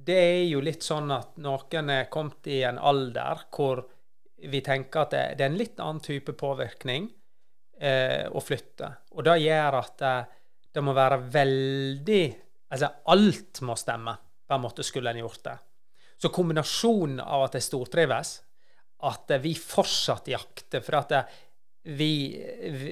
det 0.06 0.18
er 0.22 0.44
jo 0.48 0.62
litt 0.64 0.86
sånn 0.86 1.10
at 1.14 1.36
noen 1.42 1.92
er 1.92 2.10
kommet 2.14 2.48
i 2.54 2.62
en 2.68 2.80
alder 2.80 3.48
hvor 3.54 3.84
vi 4.46 4.62
tenker 4.62 5.06
at 5.06 5.14
det, 5.14 5.24
det 5.40 5.46
er 5.46 5.52
en 5.52 5.60
litt 5.60 5.80
annen 5.82 6.04
type 6.04 6.36
påvirkning 6.38 7.08
eh, 7.80 8.26
å 8.30 8.44
flytte. 8.44 8.92
Og 9.18 9.26
det 9.26 9.40
gjør 9.42 9.80
at 9.82 9.96
det, 10.02 10.16
det 10.76 10.84
må 10.84 10.96
være 10.96 11.22
veldig 11.34 12.26
Altså, 12.76 12.88
alt 13.14 13.60
må 13.64 13.76
stemme. 13.78 14.12
På 14.50 14.56
en 14.58 14.64
måte 14.64 14.84
skulle 14.84 15.12
en 15.14 15.20
gjort 15.22 15.44
det. 15.46 15.54
Så 16.18 16.32
kombinasjonen 16.34 17.22
av 17.22 17.46
at 17.46 17.56
jeg 17.56 17.64
stortrives, 17.64 18.32
at 19.06 19.32
vi 19.44 19.52
fortsatt 19.60 20.32
jakter 20.32 20.82
For 20.84 20.98
at 20.98 21.14
vi, 21.86 22.14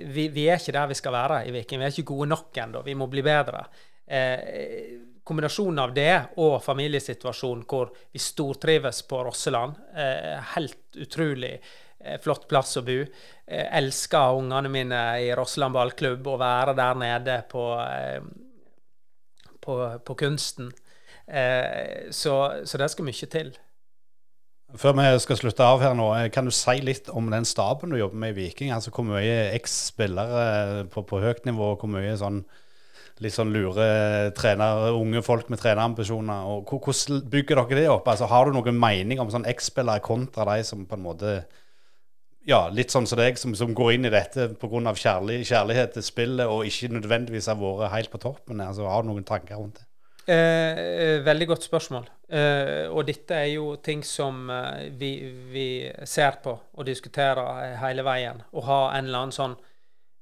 vi, 0.05 0.27
vi, 0.29 0.45
er 0.47 0.61
ikke 0.61 0.75
der 0.75 0.91
vi 0.91 0.97
skal 0.99 1.15
være 1.15 1.39
i 1.47 1.53
Viking. 1.55 1.81
Vi 1.81 1.87
er 1.87 1.95
ikke 1.95 2.11
gode 2.13 2.29
nok 2.29 2.61
ennå. 2.63 2.83
Vi 2.85 2.95
må 2.97 3.07
bli 3.11 3.23
bedre. 3.25 3.65
Eh, 4.05 4.99
kombinasjonen 5.23 5.79
av 5.83 5.93
det 5.95 6.11
og 6.43 6.59
familiesituasjonen 6.63 7.63
hvor 7.69 7.93
vi 8.11 8.21
stortrives 8.21 9.01
på 9.09 9.23
Rosseland, 9.25 9.79
eh, 9.95 10.37
helt 10.55 10.99
utrolig 10.99 11.53
eh, 11.57 12.19
flott 12.21 12.47
plass 12.51 12.77
å 12.77 12.85
bo. 12.85 12.99
Eh, 13.01 13.67
elsker 13.79 14.39
ungene 14.39 14.71
mine 14.71 15.03
i 15.23 15.31
Rosseland 15.35 15.77
ballklubb 15.77 16.27
og 16.35 16.41
være 16.43 16.75
der 16.77 16.99
nede 16.99 17.37
på 17.49 17.67
eh, 17.81 18.33
på, 19.63 19.99
på 20.05 20.15
kunsten. 20.15 20.71
Eh, 21.27 22.11
så, 22.11 22.61
så, 22.65 22.77
det 22.77 22.89
skal 22.91 23.07
mye 23.07 23.29
til. 23.31 23.53
Før 24.73 24.95
vi 24.97 25.05
skal 25.21 25.37
slutte 25.37 25.65
av 25.65 25.83
her 25.83 25.93
nå, 25.93 26.07
eh, 26.17 26.29
kan 26.33 26.47
du 26.47 26.51
si 26.51 26.79
litt 26.81 27.09
om 27.13 27.29
den 27.29 27.45
staben 27.45 27.93
du 27.93 27.97
jobber 27.99 28.17
med 28.17 28.33
i 28.33 28.43
Viking? 28.43 28.71
Altså 28.73 28.89
Hvor 28.91 29.05
mye 29.05 29.53
eks-spillere 29.53 30.87
på, 30.89 31.03
på, 31.05 31.19
høyt 31.21 31.45
nivå, 31.45 31.75
hvor 31.77 31.91
mye 31.91 32.15
sånn 32.17 32.43
litt 33.21 33.35
sånn 33.35 33.53
lure 33.53 34.31
trener, 34.33 34.89
unge 34.97 35.21
folk 35.21 35.51
med 35.53 35.61
trenerambisjoner. 35.61 36.47
og 36.49 36.65
Hvordan 36.65 37.21
bygger 37.29 37.61
dere 37.61 37.79
det 37.79 37.89
opp? 37.93 38.07
Altså, 38.09 38.25
Har 38.25 38.45
du 38.45 38.57
noen 38.57 38.79
mening 38.79 39.21
om 39.21 39.29
sånn 39.29 39.45
eks-spillere 39.45 40.01
kontra 40.01 40.47
de 40.49 40.63
som 40.65 40.87
på 40.89 40.97
en 40.97 41.05
måte 41.05 41.35
ja, 42.49 42.65
litt 42.73 42.91
sånn 42.91 43.05
som 43.07 43.21
deg, 43.21 43.37
som, 43.39 43.53
som 43.55 43.71
går 43.77 43.93
inn 43.93 44.09
i 44.09 44.11
dette 44.11 44.49
pga. 44.59 44.93
Kjærlig, 44.97 45.43
kjærlighet 45.47 45.93
til 45.95 46.03
spillet 46.03 46.49
og 46.49 46.65
ikke 46.67 46.91
nødvendigvis 46.97 47.47
har 47.51 47.61
vært 47.61 47.93
helt 47.93 48.11
på 48.11 48.21
toppen? 48.25 48.63
Altså, 48.65 48.89
Har 48.89 49.05
du 49.05 49.13
noen 49.13 49.27
tanker 49.27 49.61
rundt 49.61 49.79
det? 49.79 49.87
Eh, 50.25 50.79
eh, 50.79 51.19
veldig 51.19 51.47
godt 51.47 51.65
spørsmål. 51.67 52.05
Eh, 52.29 52.87
og 52.87 53.03
dette 53.07 53.35
er 53.35 53.49
jo 53.57 53.75
ting 53.83 54.03
som 54.07 54.47
eh, 54.49 54.85
vi, 54.95 55.11
vi 55.51 55.65
ser 56.07 56.37
på 56.43 56.53
og 56.53 56.87
diskuterer 56.87 57.65
eh, 57.65 57.73
hele 57.81 58.05
veien. 58.07 58.39
Å 58.39 58.63
ha 58.63 58.77
en 58.93 59.09
eller 59.09 59.25
annen 59.25 59.35
sånn 59.35 59.57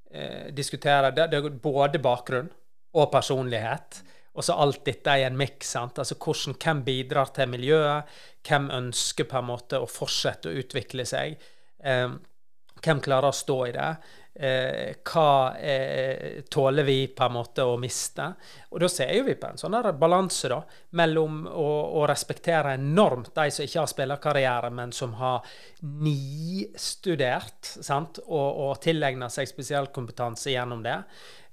eh, 0.09 0.49
Diskutere 0.57 1.11
det, 1.13 1.27
det 1.29 1.37
er 1.37 1.59
både 1.61 2.01
bakgrunn 2.01 2.49
og 2.97 3.11
personlighet. 3.13 4.01
Og 4.33 4.47
så 4.47 4.55
alt 4.63 4.81
dette 4.87 5.19
i 5.19 5.27
en 5.27 5.37
miks. 5.37 5.75
Altså 5.77 6.17
hvordan, 6.17 6.57
Hvem 6.57 6.81
bidrar 6.87 7.29
til 7.35 7.51
miljøet? 7.51 8.09
Hvem 8.47 8.71
ønsker 8.73 9.29
på 9.29 9.37
en 9.37 9.49
måte 9.51 9.77
å 9.77 9.89
fortsette 9.91 10.49
å 10.49 10.57
utvikle 10.63 11.05
seg? 11.05 11.35
Hvem 11.81 13.01
klarer 13.03 13.27
å 13.27 13.35
stå 13.35 13.57
i 13.67 13.73
det? 13.75 13.89
Eh, 14.33 14.95
hva 15.03 15.57
eh, 15.59 16.41
tåler 16.49 16.83
vi 16.87 17.07
på 17.07 17.25
en 17.25 17.33
måte 17.35 17.65
å 17.67 17.73
miste? 17.79 18.29
Og 18.71 18.79
da 18.79 18.87
ser 18.87 19.11
jo 19.17 19.25
vi 19.27 19.35
på 19.35 19.49
en 19.49 19.59
sånn 19.59 19.75
balanse 19.99 20.47
da, 20.53 20.61
mellom 20.95 21.41
å, 21.51 21.67
å 21.99 22.05
respektere 22.07 22.77
enormt 22.77 23.33
de 23.35 23.49
som 23.51 23.67
ikke 23.67 23.81
har 23.81 23.91
spillerkarriere, 23.91 24.69
men 24.71 24.95
som 24.95 25.17
har 25.19 25.43
nistudert 25.83 27.73
sant? 27.73 28.21
og, 28.23 28.47
og 28.63 28.79
tilegna 28.83 29.27
seg 29.29 29.51
spesialkompetanse 29.51 30.55
gjennom 30.55 30.83
det. 30.85 30.95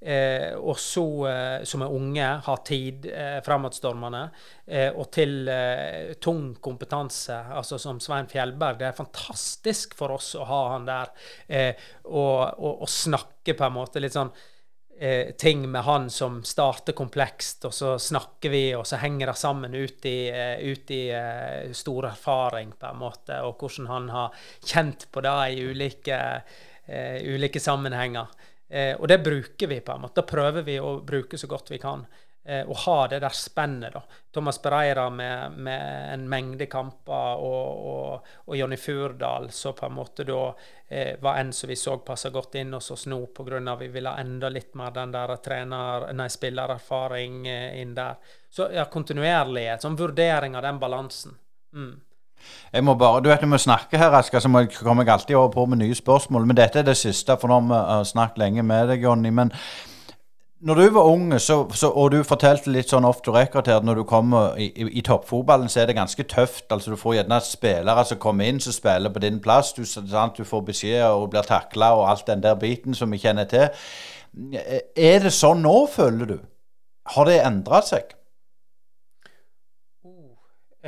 Eh, 0.01 0.53
og 0.55 0.77
så, 0.79 1.03
eh, 1.27 1.65
som 1.67 1.83
er 1.83 1.91
unge, 1.91 2.27
har 2.47 2.59
tid 2.63 3.09
eh, 3.11 3.41
fremadstormende, 3.43 4.21
eh, 4.71 4.93
og 4.95 5.09
til 5.11 5.49
eh, 5.51 6.13
tung 6.23 6.53
kompetanse, 6.63 7.35
altså 7.51 7.81
som 7.83 7.99
Svein 7.99 8.29
Fjellberg. 8.31 8.79
Det 8.79 8.87
er 8.87 8.95
fantastisk 8.95 9.97
for 9.99 10.15
oss 10.15 10.37
å 10.39 10.45
ha 10.47 10.61
han 10.77 10.87
der, 10.87 11.11
eh, 11.51 11.89
og, 12.05 12.45
og, 12.61 12.85
og 12.87 12.93
snakke 12.93 13.57
på 13.59 13.67
en 13.67 13.75
måte 13.75 13.99
litt 13.99 14.15
sånn 14.15 14.31
eh, 15.01 15.33
ting 15.35 15.65
med 15.67 15.83
han 15.83 16.07
som 16.15 16.45
starter 16.47 16.95
komplekst, 16.95 17.67
og 17.67 17.75
så 17.75 17.97
snakker 17.99 18.55
vi, 18.55 18.63
og 18.79 18.87
så 18.87 19.01
henger 19.03 19.33
det 19.33 19.37
sammen 19.43 19.75
ut 19.75 20.07
i, 20.07 20.31
ut 20.63 20.93
i 20.95 21.03
stor 21.75 22.13
erfaring, 22.13 22.71
på 22.79 22.93
en 22.93 23.03
måte, 23.03 23.41
og 23.43 23.59
hvordan 23.59 23.91
han 23.91 24.07
har 24.15 24.47
kjent 24.63 25.09
på 25.11 25.27
det 25.27 25.35
i 25.57 25.67
ulike, 25.73 26.21
ulike 26.87 27.61
sammenhenger. 27.61 28.31
Eh, 28.69 28.95
og 28.97 29.09
det 29.09 29.23
bruker 29.25 29.71
vi, 29.71 29.81
på 29.81 29.93
en 29.95 30.07
måte. 30.07 30.21
Da 30.21 30.29
prøver 30.29 30.67
vi 30.67 30.79
å 30.81 30.99
bruke 31.05 31.39
så 31.41 31.49
godt 31.51 31.73
vi 31.73 31.81
kan. 31.83 32.07
Eh, 32.49 32.65
og 32.69 32.77
ha 32.87 33.09
det 33.13 33.19
der 33.21 33.35
spennet, 33.37 33.93
da. 33.93 34.01
Thomas 34.33 34.57
Bereira 34.63 35.11
med, 35.11 35.53
med 35.53 36.15
en 36.15 36.23
mengde 36.33 36.65
kamper, 36.67 37.43
og, 37.45 37.83
og, 37.91 38.31
og 38.47 38.57
Jonny 38.57 38.79
Furdal, 38.81 39.51
så 39.53 39.75
på 39.77 39.85
en 39.85 39.93
måte 39.93 40.25
da 40.25 40.55
eh, 40.89 41.19
var 41.21 41.43
en 41.43 41.53
som 41.53 41.69
vi 41.69 41.77
så 41.77 41.99
passa 42.01 42.31
godt 42.33 42.57
inn 42.57 42.73
hos 42.73 42.89
oss 42.95 43.05
nå, 43.07 43.19
pga. 43.37 43.77
vi 43.77 43.91
ville 43.93 44.15
ha 44.15 44.25
enda 44.25 44.49
litt 44.49 44.73
mer 44.81 44.97
den 44.97 45.13
der 45.13 45.35
trener, 45.45 46.09
nei, 46.17 46.31
spillererfaring 46.33 47.47
eh, 47.53 47.81
inn 47.83 47.93
der. 47.99 48.17
Så 48.49 48.71
ja, 48.73 48.87
kontinuerlighet, 48.89 49.85
sånn 49.85 50.01
vurdering 50.01 50.57
av 50.57 50.65
den 50.65 50.81
balansen. 50.81 51.37
Mm. 51.77 51.99
Jeg 52.73 52.85
må 52.85 52.95
bare, 52.95 53.23
du 53.25 53.29
vet 53.29 53.43
Når 53.43 53.57
vi 53.57 53.59
snakker 53.59 53.99
her, 53.99 54.11
Aska, 54.11 54.41
så 54.41 54.49
kommer 54.83 55.05
jeg 55.05 55.13
alltid 55.13 55.37
over 55.37 55.53
på 55.53 55.67
med 55.67 55.79
nye 55.79 55.95
spørsmål. 55.95 56.47
Men 56.47 56.57
dette 56.57 56.79
er 56.79 56.83
det 56.83 56.97
siste, 56.97 57.37
for 57.41 57.49
nå 57.49 57.61
har 57.61 57.69
vi 57.69 58.01
uh, 58.01 58.05
snakket 58.05 58.39
lenge 58.39 58.63
med 58.63 58.89
deg, 58.89 59.03
Jonny. 59.03 59.31
Men 59.31 59.53
når 60.61 60.75
du 60.75 60.91
var 60.91 61.07
ung, 61.07 61.41
så, 61.41 61.69
så, 61.71 61.91
og 61.91 62.11
du 62.13 62.23
fortalte 62.27 62.71
litt 62.75 62.91
sånn 62.91 63.07
off 63.07 63.21
to 63.23 63.33
record 63.35 63.69
her, 63.71 63.81
når 63.87 64.01
du 64.01 64.05
kommer 64.05 64.57
i, 64.59 64.67
i, 64.75 64.89
i 64.99 65.05
toppfotballen, 65.07 65.71
så 65.71 65.81
er 65.81 65.87
det 65.87 65.97
ganske 65.97 66.23
tøft. 66.23 66.67
altså 66.73 66.91
Du 66.91 66.97
får 66.99 67.15
gjerne 67.15 67.41
spillere 67.47 68.05
som 68.05 68.19
kommer 68.19 68.51
inn, 68.51 68.61
som 68.61 68.75
spiller 68.75 69.15
på 69.15 69.23
din 69.23 69.39
plass. 69.41 69.73
Du, 69.77 69.85
sant? 69.87 70.37
du 70.37 70.45
får 70.45 70.65
beskjed 70.67 71.05
og 71.07 71.31
blir 71.31 71.47
takla 71.47 71.93
og 71.95 72.09
alt 72.11 72.27
den 72.27 72.43
der 72.43 72.59
biten 72.59 72.95
som 72.95 73.13
vi 73.15 73.23
kjenner 73.23 73.47
til. 73.47 73.71
Er 74.99 75.23
det 75.23 75.33
sånn 75.33 75.63
nå, 75.63 75.77
føler 75.95 76.35
du? 76.35 76.39
Har 77.15 77.31
det 77.31 77.39
endra 77.47 77.81
seg? 77.87 78.13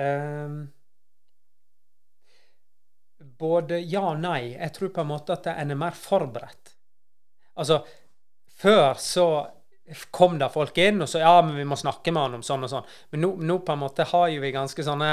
Um, 0.00 0.70
både 3.40 3.80
ja 3.80 4.04
og 4.12 4.20
nei. 4.22 4.52
Jeg 4.52 4.76
tror 4.76 4.92
på 4.94 5.04
en 5.04 5.10
måte 5.14 5.36
at 5.36 5.48
en 5.54 5.72
er 5.72 5.80
mer 5.80 5.96
forberedt. 5.96 6.76
Altså, 7.60 7.80
før 8.60 9.00
så 9.00 9.30
kom 10.10 10.38
det 10.38 10.48
folk 10.54 10.76
inn 10.78 11.02
og 11.02 11.08
så 11.10 11.18
ja, 11.22 11.32
men 11.42 11.56
vi 11.58 11.64
må 11.66 11.76
snakke 11.78 12.12
med 12.14 12.22
han 12.22 12.36
om 12.38 12.44
sånn 12.46 12.64
og 12.66 12.70
sånn. 12.70 12.90
Men 13.10 13.24
nå, 13.24 13.30
nå 13.48 13.56
på 13.66 13.74
en 13.74 13.80
måte 13.82 14.06
har 14.10 14.28
jo 14.30 14.42
vi 14.42 14.52
ganske 14.54 14.84
sånne 14.86 15.08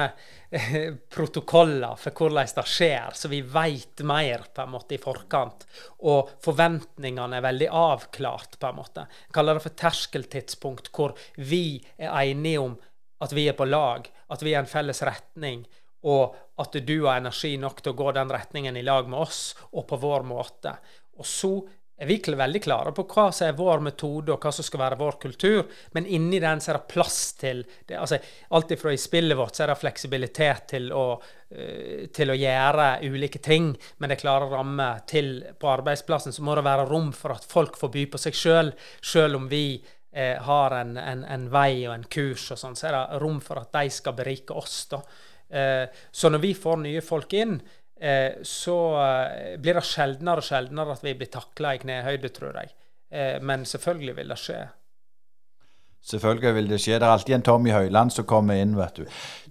eh, 0.51 0.91
protokoller 1.13 1.97
for 1.99 2.13
hvordan 2.13 2.51
det 2.59 2.65
skjer, 2.69 3.15
så 3.17 3.31
vi 3.31 3.41
veit 3.41 4.03
mer 4.07 4.45
på 4.53 4.65
en 4.65 4.75
måte 4.75 4.97
i 4.97 5.01
forkant. 5.01 5.65
Og 6.09 6.29
forventningene 6.45 7.39
er 7.39 7.47
veldig 7.47 7.71
avklart, 7.73 8.59
på 8.61 8.69
en 8.69 8.77
måte. 8.77 9.07
Jeg 9.25 9.35
kaller 9.39 9.57
det 9.57 9.65
for 9.65 9.79
terskeltidspunkt, 9.81 10.91
hvor 10.93 11.17
vi 11.37 11.79
er 11.97 12.13
enige 12.21 12.61
om 12.67 12.77
at 13.23 13.33
vi 13.33 13.47
er 13.49 13.57
på 13.57 13.65
lag, 13.65 14.05
at 14.29 14.45
vi 14.45 14.53
er 14.53 14.61
en 14.61 14.69
felles 14.69 15.01
retning, 15.07 15.65
og 16.03 16.35
at 16.61 16.77
du 16.85 16.97
har 17.05 17.21
energi 17.21 17.55
nok 17.61 17.81
til 17.81 17.93
å 17.93 17.97
gå 17.97 18.11
den 18.17 18.31
retningen 18.33 18.77
i 18.77 18.85
lag 18.85 19.09
med 19.09 19.19
oss, 19.25 19.41
og 19.73 19.87
på 19.89 19.99
vår 20.01 20.25
måte. 20.27 20.75
Og 21.17 21.25
så 21.25 21.53
er 21.97 22.05
vi 22.05 22.19
veldig 22.37 22.59
klare 22.61 22.91
på 22.93 23.07
hva 23.09 23.31
som 23.33 23.47
er 23.47 23.55
vår 23.57 23.81
metode, 23.81 24.29
og 24.33 24.43
hva 24.43 24.51
som 24.53 24.65
skal 24.65 24.83
være 24.83 24.99
vår 24.99 25.15
kultur. 25.21 25.63
Men 25.97 26.05
inni 26.05 26.39
den 26.39 26.61
så 26.61 26.71
er 26.71 26.79
det 26.79 26.91
plass 26.93 27.33
til 27.41 27.63
det, 27.87 27.97
altså, 27.97 28.19
Alt 28.53 28.71
ifra 28.75 28.93
i 28.93 29.01
spillet 29.01 29.37
vårt 29.37 29.57
så 29.57 29.65
er 29.65 29.71
det 29.71 29.79
fleksibilitet 29.81 30.67
til 30.75 30.91
å, 30.93 31.05
uh, 31.17 32.05
til 32.13 32.31
å 32.33 32.37
gjøre 32.37 32.87
ulike 33.01 33.41
ting, 33.41 33.71
men 33.97 34.13
det 34.13 34.19
klare 34.21 34.49
rammer. 34.51 35.01
Til 35.09 35.41
på 35.57 35.71
arbeidsplassen 35.73 36.35
så 36.35 36.45
må 36.45 36.55
det 36.55 36.67
være 36.67 36.85
rom 36.89 37.09
for 37.17 37.33
at 37.33 37.45
folk 37.49 37.79
får 37.81 37.93
by 37.93 38.05
på 38.13 38.21
seg 38.21 38.37
sjøl, 38.37 38.73
sjøl 39.01 39.39
om 39.39 39.49
vi 39.49 39.79
eh, 40.13 40.37
har 40.43 40.77
en, 40.77 40.97
en, 41.01 41.23
en, 41.25 41.49
vei 41.49 41.87
og 41.87 41.95
en 41.95 42.05
kurs 42.05 42.51
og 42.53 42.61
sånn, 42.61 42.77
så 42.77 42.91
er 42.91 42.97
det 42.99 43.23
rom 43.23 43.41
for 43.41 43.63
at 43.63 43.73
de 43.73 43.89
skal 43.93 44.15
berike 44.17 44.53
oss. 44.53 44.83
da. 44.93 45.01
Eh, 45.49 45.87
så 46.11 46.29
når 46.29 46.43
vi 46.43 46.53
får 46.53 46.81
nye 46.83 47.03
folk 47.05 47.33
inn, 47.33 47.57
eh, 47.99 48.39
så 48.43 48.77
eh, 49.03 49.53
blir 49.61 49.79
det 49.79 49.85
sjeldnere 49.87 50.43
og 50.43 50.47
sjeldnere 50.47 50.97
at 50.97 51.05
vi 51.05 51.15
blir 51.19 51.31
takla 51.31 51.75
i 51.75 51.81
knehøyde, 51.83 52.33
tror 52.35 52.59
jeg. 52.61 52.75
men 53.41 53.61
selvfølgelig 53.63 54.15
vil 54.17 54.31
det 54.33 54.35
skje. 54.35 54.57
Selvfølgelig 56.03 56.53
vil 56.55 56.69
det 56.69 56.79
skje. 56.81 56.97
Det 56.99 57.07
er 57.07 57.13
alltid 57.13 57.35
en 57.35 57.45
Tommy 57.47 57.71
Høiland 57.71 58.11
som 58.11 58.25
kommer 58.27 58.59
inn, 58.59 58.75
vet 58.75 58.99
du. 58.99 59.05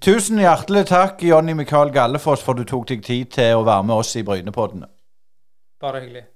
Tusen 0.05 0.37
hjertelig 0.39 0.85
takk, 0.93 1.25
Jonny 1.25 1.57
Mikael 1.57 1.89
Gallefoss, 1.93 2.45
for 2.45 2.53
du 2.53 2.69
tok 2.69 2.85
deg 2.93 3.01
tid 3.05 3.33
til 3.33 3.57
å 3.57 3.65
være 3.65 3.89
med 3.89 3.97
oss 3.97 4.13
i 4.21 4.25
Brynepoddene. 4.29 4.91
Bare 5.81 6.05
hyggelig. 6.05 6.27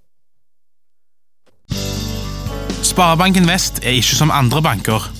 Sparebanken 2.89 3.49
Vest 3.49 3.85
er 3.85 4.01
ikke 4.01 4.17
som 4.17 4.33
andre 4.33 4.65
banker. 4.65 5.20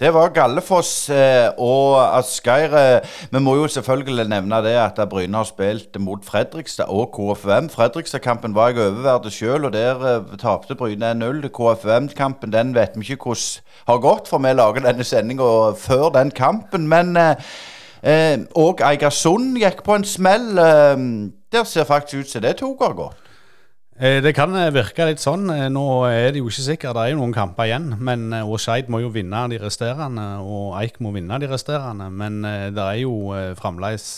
Det 0.00 0.10
var 0.10 0.32
Gallefoss 0.34 1.10
eh, 1.10 1.52
og 1.62 2.00
Asgeir. 2.18 2.72
Eh, 2.74 3.12
vi 3.30 3.38
må 3.38 3.52
jo 3.54 3.68
selvfølgelig 3.70 4.24
nevne 4.26 4.58
det 4.64 4.72
at 4.74 4.98
Bryne 5.08 5.38
har 5.38 5.46
spilt 5.46 5.94
mot 6.02 6.24
Fredrikstad 6.26 6.90
og 6.90 7.14
KFUM. 7.14 7.68
Fredrikstad-kampen 7.70 8.56
var 8.56 8.72
jeg 8.72 8.88
oververdig 8.88 9.32
sjøl, 9.32 9.64
og 9.64 9.72
der 9.72 10.02
eh, 10.16 10.34
tapte 10.42 10.74
Bryne 10.74 11.12
1-0. 11.12 11.46
KFUM-kampen 11.46 12.52
den 12.52 12.74
vet 12.74 12.98
vi 12.98 13.06
ikke 13.06 13.22
hvordan 13.22 13.86
har 13.86 14.02
gått, 14.02 14.28
for 14.28 14.42
vi 14.42 14.52
lager 14.52 14.82
denne 14.82 15.06
sendinga 15.06 15.52
før 15.78 16.10
den 16.18 16.34
kampen. 16.34 16.88
Men 16.90 17.16
eh, 17.16 18.38
Og 18.50 18.82
Eigersund 18.82 19.54
gikk 19.62 19.84
på 19.86 19.94
en 19.94 20.04
smell. 20.04 20.58
Eh, 20.58 21.06
der 21.54 21.64
ser 21.64 21.86
faktisk 21.86 22.18
ut 22.24 22.34
som 22.34 22.42
det 22.42 22.56
tok 22.58 22.82
har 22.82 22.98
gått. 22.98 23.23
Eh, 23.94 24.18
det 24.18 24.32
kan 24.34 24.50
eh, 24.58 24.72
virke 24.74 25.06
litt 25.06 25.22
sånn. 25.22 25.46
Eh, 25.54 25.68
nå 25.70 25.84
er 26.08 26.32
det 26.34 26.40
jo 26.40 26.48
ikke 26.50 26.66
sikkert, 26.66 26.96
det 26.96 27.02
er 27.04 27.12
jo 27.12 27.20
noen 27.20 27.34
kamper 27.34 27.68
igjen. 27.68 27.92
Men 28.02 28.26
og 28.40 28.58
Skeid 28.58 28.90
må 28.90 28.98
jo 29.04 29.12
vinne 29.14 29.44
de 29.52 29.60
resterende, 29.62 30.24
og 30.42 30.74
Eik 30.80 30.98
må 31.04 31.12
vinne 31.14 31.38
de 31.38 31.50
resterende. 31.50 32.10
Men 32.10 32.42
det 32.74 32.82
er 32.82 33.02
jo 33.04 33.30
fremdeles 33.58 34.08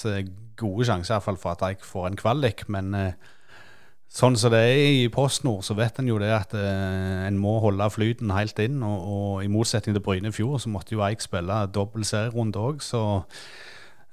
gode 0.57 0.87
sjanser 0.89 1.21
fall 1.21 1.37
for 1.41 1.53
at 1.53 1.65
Eik 1.69 1.85
får 1.85 2.09
en 2.09 2.17
kvalik. 2.17 2.65
Men 2.73 2.97
sånn 4.09 4.39
som 4.41 4.55
det 4.55 4.63
er 4.65 4.81
i 5.03 5.11
PostNord, 5.13 5.67
så 5.67 5.77
vet 5.77 6.01
en 6.01 6.09
jo 6.09 6.17
det 6.23 6.33
at 6.33 6.57
en 6.57 7.37
må 7.37 7.59
holde 7.61 7.91
flyten 7.93 8.33
helt 8.33 8.57
inn. 8.65 8.81
Og, 8.81 9.13
og 9.13 9.45
i 9.45 9.53
motsetning 9.53 9.93
til 9.93 10.05
Bryne 10.07 10.33
i 10.33 10.39
fjor, 10.39 10.57
så 10.63 10.73
måtte 10.73 10.97
jo 10.97 11.05
Eik 11.05 11.21
spille 11.21 11.67
dobbel 11.69 12.09
serierunde 12.09 12.65
òg. 12.65 12.81
Så 12.81 13.05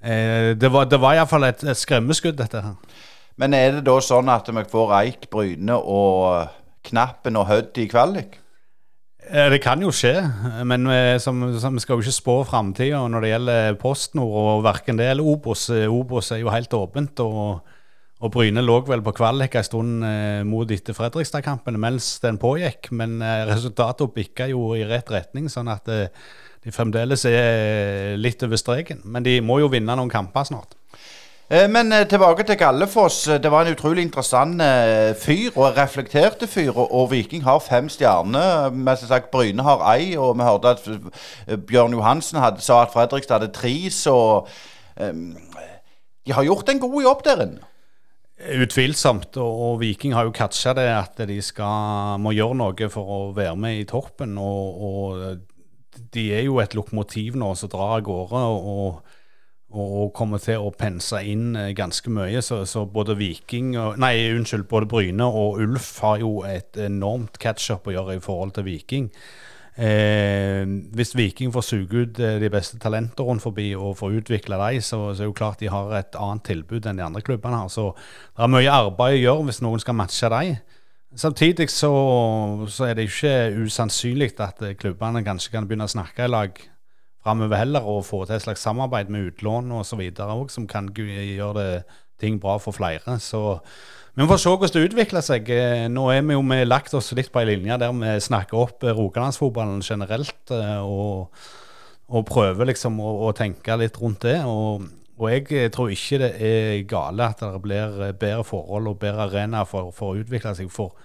det 0.04 0.68
var, 0.76 0.92
det 0.92 1.00
var 1.00 1.16
iallfall 1.16 1.48
et 1.48 1.64
skremmeskudd, 1.80 2.36
dette 2.44 2.68
her. 2.68 3.04
Men 3.42 3.56
er 3.58 3.78
det 3.78 3.86
da 3.88 3.98
sånn 4.04 4.30
at 4.30 4.50
vi 4.54 4.64
får 4.70 4.96
Eik, 5.00 5.28
Bryne 5.34 5.76
og 5.78 6.50
Knappen 6.86 7.40
og 7.40 7.48
Hødd 7.50 7.80
i 7.82 7.88
kvalik? 7.90 8.40
Det 9.24 9.62
kan 9.64 9.80
jo 9.80 9.88
skje, 9.96 10.18
men 10.68 10.84
vi, 10.90 10.98
som, 11.24 11.46
som 11.58 11.78
skal 11.80 11.96
jo 11.96 12.04
ikke 12.04 12.16
spå 12.18 12.34
framtida 12.44 13.00
når 13.08 13.24
det 13.24 13.30
gjelder 13.32 13.78
PostNord 13.80 14.36
og 14.42 14.66
verken 14.66 15.00
det 15.00 15.08
eller 15.14 15.30
Obos. 15.32 15.70
Obos 15.72 16.34
er 16.36 16.42
jo 16.44 16.52
helt 16.52 16.76
åpent. 16.76 17.24
og, 17.24 17.64
og 18.24 18.32
Bryne 18.32 18.64
lå 18.64 18.78
vel 18.88 19.04
på 19.04 19.12
kvalik 19.18 19.58
en 19.60 19.66
stund 19.68 20.06
eh, 20.08 20.44
mot 20.48 20.70
etter 20.72 20.96
Fredrikstad-kampen 20.96 21.76
mens 21.82 22.16
den 22.24 22.40
pågikk, 22.40 22.88
men 22.96 23.18
eh, 23.20 23.44
resultatet 23.50 24.14
bikka 24.16 24.48
jo 24.52 24.70
i 24.78 24.86
rett 24.88 25.12
retning, 25.12 25.50
sånn 25.52 25.72
at 25.72 25.92
eh, 25.92 26.08
de 26.64 26.72
fremdeles 26.72 27.26
er 27.28 28.16
litt 28.16 28.44
over 28.48 28.60
streken. 28.60 29.02
Men 29.04 29.26
de 29.26 29.42
må 29.44 29.60
jo 29.60 29.68
vinne 29.74 29.98
noen 30.00 30.12
kamper 30.12 30.48
snart. 30.48 30.78
Eh, 31.54 31.68
men 31.70 31.92
eh, 31.94 32.08
tilbake 32.10 32.44
til 32.44 32.58
Gallefoss. 32.58 33.24
Det 33.44 33.52
var 33.52 33.68
en 33.68 33.76
utrolig 33.76 34.02
interessant 34.02 34.62
eh, 34.62 35.12
fyr, 35.14 35.52
og 35.56 35.76
reflekterte 35.78 36.48
fyr. 36.50 36.72
Og 36.74 37.12
Viking 37.12 37.44
har 37.44 37.60
fem 37.62 37.90
stjerner. 37.90 38.72
som 38.96 39.08
sagt 39.08 39.30
Bryne 39.32 39.62
har 39.64 39.84
ei, 39.94 40.18
og 40.18 40.38
vi 40.38 40.44
hørte 40.44 40.70
at 40.70 40.90
Bjørn 41.68 41.94
Johansen 41.94 42.40
hadde, 42.40 42.62
sa 42.62 42.82
at 42.82 42.94
Fredrikstad 42.94 43.40
hadde 43.40 43.54
tre. 43.54 43.90
Så 43.92 44.48
um, 45.00 45.38
de 46.26 46.34
har 46.34 46.44
gjort 46.44 46.70
en 46.70 46.80
god 46.80 47.04
jobb 47.04 47.24
der 47.26 47.46
inne. 47.46 47.70
Utvilsomt, 48.64 49.38
og 49.38 49.80
Viking 49.80 50.14
har 50.14 50.24
jo 50.24 50.34
catcha 50.34 50.74
det 50.74 50.90
at 50.90 51.28
de 51.28 51.42
skal, 51.42 52.20
må 52.20 52.34
gjøre 52.34 52.56
noe 52.56 52.90
for 52.90 53.06
å 53.06 53.20
være 53.32 53.56
med 53.56 53.78
i 53.78 53.86
toppen. 53.86 54.38
Og, 54.42 54.82
og 54.90 56.02
de 56.14 56.32
er 56.34 56.48
jo 56.48 56.58
et 56.60 56.74
lokomotiv 56.74 57.38
nå 57.38 57.54
som 57.56 57.70
drar 57.70 58.00
av 58.00 58.08
gårde. 58.10 58.42
og 58.42 59.13
og 59.74 60.12
kommer 60.16 60.42
til 60.42 60.62
å 60.62 60.74
pense 60.78 61.18
inn 61.26 61.56
eh, 61.60 61.72
ganske 61.78 62.12
mye. 62.14 62.42
Så, 62.46 62.64
så, 62.70 62.86
både 62.90 63.18
Viking 63.20 63.74
og, 63.78 63.98
Nei, 64.02 64.16
unnskyld, 64.34 64.68
både 64.70 64.90
Bryne 64.92 65.26
og 65.28 65.62
Ulf 65.64 65.96
har 66.06 66.22
jo 66.22 66.44
et 66.48 66.78
enormt 66.78 67.40
catch-up 67.42 67.90
å 67.90 67.96
gjøre 67.96 68.20
i 68.20 68.24
forhold 68.24 68.54
til 68.58 68.68
Viking. 68.70 69.10
Eh, 69.74 70.68
hvis 70.94 71.16
Viking 71.18 71.54
får 71.54 71.66
suge 71.66 72.04
ut 72.04 72.20
eh, 72.22 72.38
de 72.42 72.50
beste 72.54 72.78
talentene 72.78 73.26
rundt 73.26 73.42
forbi 73.42 73.72
og 73.74 73.96
får 73.98 74.20
utvikla 74.20 74.60
dem, 74.68 74.82
så, 74.82 75.00
så, 75.10 75.24
er 75.24 75.24
det 75.24 75.32
jo 75.32 75.40
klart 75.40 75.64
de 75.64 75.72
har 75.74 75.96
et 75.98 76.20
annet 76.20 76.46
tilbud 76.46 76.86
enn 76.86 77.02
de 77.02 77.06
andre 77.08 77.24
klubbene 77.26 77.64
har. 77.64 77.72
Så 77.74 77.90
det 78.36 78.46
er 78.46 78.54
mye 78.54 78.78
arbeid 78.84 79.18
å 79.18 79.24
gjøre 79.24 79.48
hvis 79.50 79.64
noen 79.66 79.82
skal 79.82 79.98
matche 79.98 80.30
dem. 80.30 80.60
Samtidig 81.16 81.70
så, 81.70 81.94
så 82.74 82.88
er 82.88 82.98
det 82.98 83.08
ikke 83.10 83.34
usannsynlig 83.66 84.34
at 84.42 84.62
eh, 84.62 84.78
klubbene 84.78 85.26
kanskje 85.26 85.56
kan 85.56 85.66
begynne 85.70 85.90
å 85.90 85.96
snakke 85.96 86.26
i 86.26 86.32
lag 86.32 86.64
framover 87.24 87.60
heller, 87.60 87.88
og 87.88 88.06
få 88.06 88.26
til 88.26 88.38
et 88.38 88.46
slags 88.46 88.64
samarbeid 88.66 89.12
med 89.14 89.32
utlån 89.32 89.72
osv. 89.80 90.02
òg, 90.12 90.50
som 90.52 90.68
kan 90.68 90.92
gjøre 90.94 91.54
det, 91.60 91.84
ting 92.20 92.40
bra 92.42 92.58
for 92.62 92.76
flere. 92.76 93.20
Så 93.20 93.60
vi 94.16 94.28
får 94.30 94.38
se 94.38 94.52
hvordan 94.54 94.74
det 94.76 94.86
utvikler 94.88 95.26
seg. 95.26 95.50
Eh, 95.50 95.88
nå 95.90 96.06
er 96.14 96.22
vi 96.22 96.36
jo 96.38 96.44
vi 96.46 96.64
lagt 96.68 96.94
oss 96.94 97.12
litt 97.18 97.32
på 97.34 97.42
ei 97.42 97.50
linje 97.50 97.80
der 97.82 97.94
vi 97.98 98.12
snakker 98.22 98.60
opp 98.62 98.84
eh, 98.86 98.94
Rogalandsfotballen 98.94 99.82
generelt, 99.82 100.52
eh, 100.54 100.82
og, 100.84 101.34
og 102.14 102.28
prøver 102.30 102.70
liksom 102.70 103.00
å, 103.02 103.16
å, 103.26 103.32
tenke 103.34 103.80
litt 103.82 103.98
rundt 104.02 104.28
det. 104.28 104.42
og 104.46 104.92
og 105.14 105.30
jeg 105.30 105.70
tror 105.72 105.92
ikke 105.94 106.18
det 106.24 106.30
er 106.42 106.80
gale 106.90 107.28
at 107.30 107.40
det 107.40 107.60
blir 107.62 108.00
bedre 108.18 108.44
forhold 108.44 108.88
og 108.90 108.98
bedre 109.00 109.28
arena 109.28 109.62
for, 109.64 109.92
for 109.94 110.12
å 110.12 110.24
utvikle 110.24 110.56
seg. 110.58 110.72
For 110.74 110.98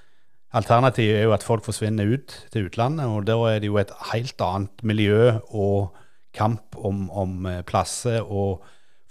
alternativet 0.57 1.21
er 1.21 1.27
jo 1.27 1.35
at 1.37 1.45
folk 1.45 1.67
forsvinner 1.67 2.09
ut 2.09 2.33
til 2.51 2.71
utlandet, 2.71 3.05
og 3.05 3.27
da 3.29 3.37
er 3.51 3.61
det 3.61 3.69
jo 3.69 3.77
et 3.79 3.93
helt 4.09 4.41
annet 4.43 4.83
miljø 4.83 5.35
og 5.53 5.93
kamp 6.39 6.79
om, 6.79 7.09
om 7.11 7.47
eh, 7.51 7.63
plasser 7.67 8.23
og 8.23 8.65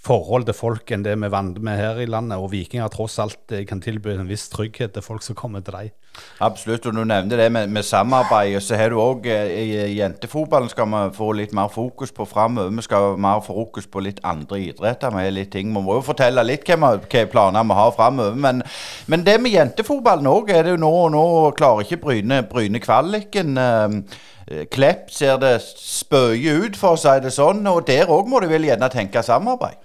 forhold 0.08 0.46
til 0.48 0.56
folk 0.56 0.92
enn 0.94 1.04
det 1.06 1.16
vi 1.20 1.30
vant 1.32 1.58
med 1.64 1.80
her 1.80 2.02
i 2.02 2.08
landet. 2.10 2.40
Og 2.40 2.52
vikinger 2.54 2.90
tross 2.94 3.18
alt 3.22 3.54
eh, 3.56 3.66
kan 3.68 3.82
tilby 3.84 4.14
en 4.14 4.30
viss 4.30 4.48
trygghet 4.54 4.94
til 4.96 5.06
folk 5.06 5.26
som 5.26 5.38
kommer 5.38 5.64
til 5.66 5.76
deg. 5.76 5.96
Absolutt, 6.42 6.86
og 6.90 6.96
du 6.98 7.04
nevnte 7.06 7.38
det 7.38 7.50
med, 7.54 7.70
med 7.74 7.86
samarbeid. 7.86 8.58
Så 8.64 8.78
har 8.80 8.94
du 8.94 9.00
òg 9.02 9.28
eh, 9.32 9.52
i 9.58 9.98
jentefotballen 9.98 10.72
skal 10.72 10.90
vi 10.94 11.02
få 11.18 11.32
litt 11.38 11.56
mer 11.58 11.72
fokus 11.74 12.14
på 12.16 12.28
framover. 12.30 12.74
Vi 12.78 12.86
skal 12.88 13.18
mer 13.22 13.44
få 13.46 13.58
fokus 13.58 13.90
på 13.92 14.04
litt 14.06 14.22
andre 14.24 14.62
idretter. 14.70 15.14
med 15.14 15.34
litt 15.34 15.52
ting. 15.54 15.74
Vi 15.74 15.84
må 15.84 16.00
jo 16.00 16.06
fortelle 16.06 16.46
litt 16.46 16.68
hva, 16.68 16.96
hva 16.98 17.26
planer 17.34 17.68
vi 17.68 17.82
har 17.82 17.92
framover. 17.98 18.40
Men, 18.48 18.64
men, 19.08 19.26
det 19.28 19.40
med 19.42 19.56
jentefotballen 19.56 20.30
òg 20.30 20.54
er 20.54 20.64
det 20.64 20.78
jo 20.78 20.82
nå. 20.86 20.96
Nå 21.14 21.28
klarer 21.58 21.86
ikke 21.86 22.02
Bryne, 22.06 22.44
Bryne 22.48 22.82
kvaliken. 22.84 23.58
Eh, 23.58 24.26
Klepp 24.72 25.12
ser 25.12 25.42
det 25.42 25.58
spøye 25.62 26.54
ut, 26.64 26.78
for 26.80 26.96
å 26.96 27.02
si 27.02 27.18
det 27.24 27.34
sånn. 27.36 27.66
Og 27.68 27.84
der 27.88 28.08
òg 28.12 28.30
må 28.32 28.40
du 28.40 28.48
vel 28.52 28.70
gjerne 28.70 28.88
tenke 28.94 29.24
samarbeid? 29.26 29.82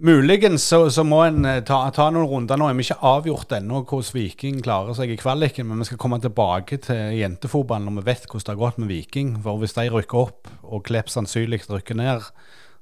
Muligens 0.00 0.64
så, 0.64 0.86
så 0.88 1.02
må 1.04 1.18
en 1.26 1.44
eh, 1.44 1.58
ta, 1.66 1.82
ta, 1.92 2.06
noen 2.08 2.24
runder. 2.30 2.56
Nå 2.56 2.70
er 2.70 2.76
vi 2.78 2.86
ikke 2.86 3.02
avgjort 3.04 3.50
ennå 3.52 3.82
hvordan 3.82 4.14
Viking 4.16 4.62
klarer 4.64 4.96
seg 4.96 5.12
i 5.12 5.18
kvaliken, 5.20 5.68
men 5.68 5.82
vi 5.82 5.90
skal 5.90 6.00
komme 6.00 6.16
tilbake 6.24 6.78
til 6.86 7.18
jentefotballen 7.18 7.90
når 7.90 7.98
vi 7.98 8.06
vet 8.06 8.24
hvordan 8.24 8.46
det 8.46 8.54
har 8.54 8.62
gått 8.62 8.80
med 8.80 8.88
Viking. 8.94 9.34
For 9.44 9.60
hvis 9.60 9.76
de 9.76 9.84
rykker 9.92 10.22
opp, 10.22 10.48
og 10.64 10.86
Klepp 10.88 11.12
sannsynlig 11.12 11.60
rykker 11.68 12.00
ned, 12.00 12.24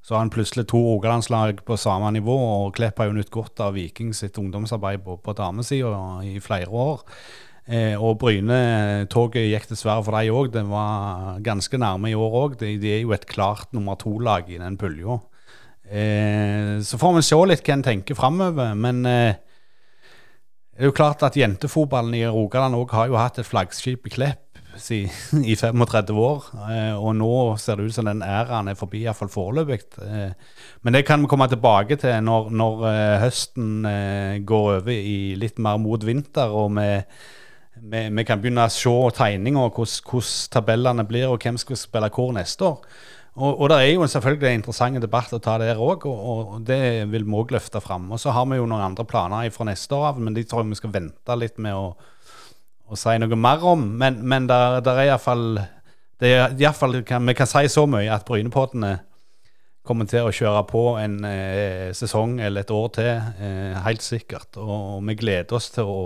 så 0.07 0.15
har 0.15 0.23
han 0.23 0.31
plutselig 0.31 0.69
to 0.71 0.79
Rogalandslag 0.79 1.65
på 1.67 1.81
samme 1.81 2.13
nivå. 2.15 2.39
Og 2.69 2.79
Klepp 2.79 3.03
har 3.03 3.11
jo 3.11 3.19
nytt 3.19 3.35
godt 3.35 3.67
av 3.67 3.75
Viking 3.75 4.15
sitt 4.15 4.39
ungdomsarbeid 4.39 5.03
på, 5.03 5.19
på 5.19 5.35
damesida 5.43 5.99
i 6.23 6.39
flere 6.45 6.71
år. 6.71 7.03
Eh, 7.69 8.01
og 8.01 8.17
Bryne-toget 8.23 9.51
gikk 9.51 9.67
dessverre 9.69 10.05
for 10.07 10.17
dem 10.17 10.37
òg. 10.39 10.53
Det 10.55 10.65
var 10.71 11.43
ganske 11.45 11.81
nærme 11.81 12.09
i 12.09 12.17
år 12.17 12.39
òg. 12.43 12.57
De, 12.63 12.77
de, 12.81 12.95
er 12.95 13.03
jo 13.03 13.13
et 13.13 13.29
klart 13.29 13.75
nummer 13.77 13.99
to-lag 14.01 14.49
i 14.49 14.61
den 14.61 14.79
pulja. 14.81 15.19
Eh, 15.85 16.79
så 16.85 17.01
får 17.01 17.19
vi 17.19 17.27
se 17.29 17.43
litt 17.51 17.65
hva 17.67 17.77
en 17.77 17.85
tenker 17.85 18.17
framover. 18.17 18.73
Men 18.73 19.05
eh, 19.05 19.37
det 20.79 20.87
er 20.87 20.93
jo 20.93 20.97
klart 20.97 21.25
at 21.27 21.37
jentefotballen 21.37 22.17
i 22.17 22.25
Rogaland 22.25 22.79
òg 22.79 22.93
har 22.97 23.13
jo 23.13 23.21
hatt 23.21 23.41
et 23.43 23.49
flaggskip 23.49 24.09
i 24.09 24.15
Klepp 24.17 24.45
si, 24.81 25.03
i 25.53 25.57
35 25.59 26.19
år. 26.23 26.45
Eh, 26.71 26.95
og 26.97 27.17
nå 27.19 27.33
ser 27.61 27.79
det 27.79 27.89
ut 27.89 27.97
som 27.97 28.09
den 28.09 28.25
æraen 28.25 28.71
er 28.71 28.79
forbi, 28.79 29.03
iallfall 29.05 29.31
foreløpig. 29.33 29.83
Eh, 30.05 30.31
men 30.87 30.97
det 30.97 31.05
kan 31.09 31.21
vi 31.21 31.31
komme 31.31 31.49
tilbake 31.51 31.99
til 32.01 32.23
når, 32.25 32.53
når 32.55 32.87
eh, 32.93 33.17
høsten 33.25 33.91
går 34.49 34.71
over 34.79 34.95
i 34.95 35.35
litt 35.37 35.61
mer 35.63 35.81
mot 35.83 36.05
vinter. 36.07 36.49
og 36.49 36.73
med 36.79 37.05
vi, 37.83 38.03
vi, 38.11 38.25
kan 38.27 38.41
begynne 38.41 38.67
å 38.69 38.73
se 38.73 38.95
tegninger, 39.19 39.71
hvordan 39.75 40.33
tabellene 40.53 41.07
blir, 41.09 41.29
og 41.31 41.43
hvem 41.43 41.59
skal 41.61 41.79
spille 41.79 42.11
hvor 42.15 42.35
neste 42.37 42.67
år. 42.67 42.83
Og, 43.39 43.53
og, 43.53 43.69
det 43.71 43.77
er 43.79 43.93
jo 43.93 44.07
selvfølgelig 44.11 44.49
en 44.49 44.59
interessant 44.59 45.01
debatt 45.03 45.33
å 45.37 45.39
ta 45.43 45.55
der 45.63 45.79
òg, 45.79 46.07
og, 46.11 46.23
og, 46.29 46.55
det 46.67 47.07
vil 47.13 47.27
vi 47.27 47.37
òg 47.39 47.53
løfte 47.55 47.83
fram. 47.83 48.09
Og 48.11 48.19
så 48.19 48.35
har 48.35 48.49
vi 48.51 48.59
jo 48.59 48.67
noen 48.67 48.89
andre 48.91 49.07
planer 49.07 49.51
fra 49.55 49.69
neste 49.69 49.95
år 49.95 50.09
av, 50.11 50.23
men 50.23 50.35
de 50.35 50.43
tror 50.43 50.65
jeg 50.65 50.73
vi 50.73 50.79
skal 50.81 50.95
vente 50.97 51.37
litt 51.39 51.61
med 51.63 51.77
å, 51.79 51.93
å 52.89 52.99
si 52.99 53.15
noe 53.23 53.39
mer 53.39 53.63
om. 53.63 53.85
Men, 54.01 54.19
men 54.27 54.49
der, 54.51 54.81
der 54.83 55.03
er 55.05 55.13
iallfall 55.13 55.61
Vi 56.19 57.37
kan 57.39 57.47
si 57.47 57.69
så 57.71 57.87
mye 57.87 58.11
at 58.11 58.27
Brynepoddene 58.27 58.97
kommer 59.87 60.09
til 60.11 60.27
å 60.27 60.35
kjøre 60.35 60.65
på 60.69 60.83
en 61.01 61.21
eh, 61.25 61.95
sesong 61.97 62.41
eller 62.45 62.67
et 62.67 62.73
år 62.75 62.89
til, 62.97 63.13
eh, 63.39 63.79
helt 63.87 64.05
sikkert. 64.05 64.59
Og, 64.59 64.99
og 64.99 65.07
vi 65.09 65.17
gleder 65.23 65.57
oss 65.57 65.71
til 65.73 65.89
å 65.89 66.01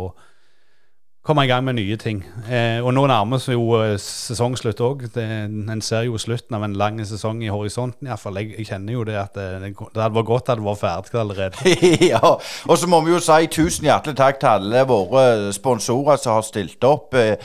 komme 1.22 1.44
i 1.44 1.50
gang 1.50 1.64
med 1.64 1.76
nye 1.78 1.96
ting. 2.00 2.22
Eh, 2.50 2.80
og 2.82 2.92
nå 2.96 3.04
nærmer 3.06 3.38
seg 3.42 3.54
jo 3.54 3.76
eh, 3.78 3.94
sesongslutt 4.00 4.80
òg. 4.82 5.04
En 5.22 5.82
ser 5.84 6.08
jo 6.08 6.18
slutten 6.18 6.56
av 6.58 6.66
en 6.66 6.74
lang 6.78 6.98
sesong 7.06 7.44
i 7.46 7.52
horisonten 7.52 8.10
iallfall. 8.10 8.40
Jeg, 8.42 8.56
jeg 8.58 8.70
kjenner 8.72 8.96
jo 8.96 9.04
det 9.06 9.18
at 9.20 9.38
det, 9.38 9.46
det 9.62 10.02
hadde 10.02 10.16
vært 10.16 10.30
godt 10.32 10.50
at 10.50 10.58
det 10.58 10.66
var 10.66 10.80
ferdig 10.80 11.20
allerede. 11.22 11.76
ja, 12.12 12.22
og 12.32 12.74
så 12.78 12.90
må 12.90 13.04
vi 13.06 13.14
jo 13.14 13.22
si 13.22 13.46
tusen 13.54 13.86
hjertelig 13.86 14.18
takk 14.18 14.42
til 14.42 14.50
alle 14.56 14.82
våre 14.90 15.52
sponsorer 15.54 16.18
som 16.18 16.40
har 16.40 16.48
stilt 16.48 16.90
opp. 16.90 17.14
Eh, 17.14 17.38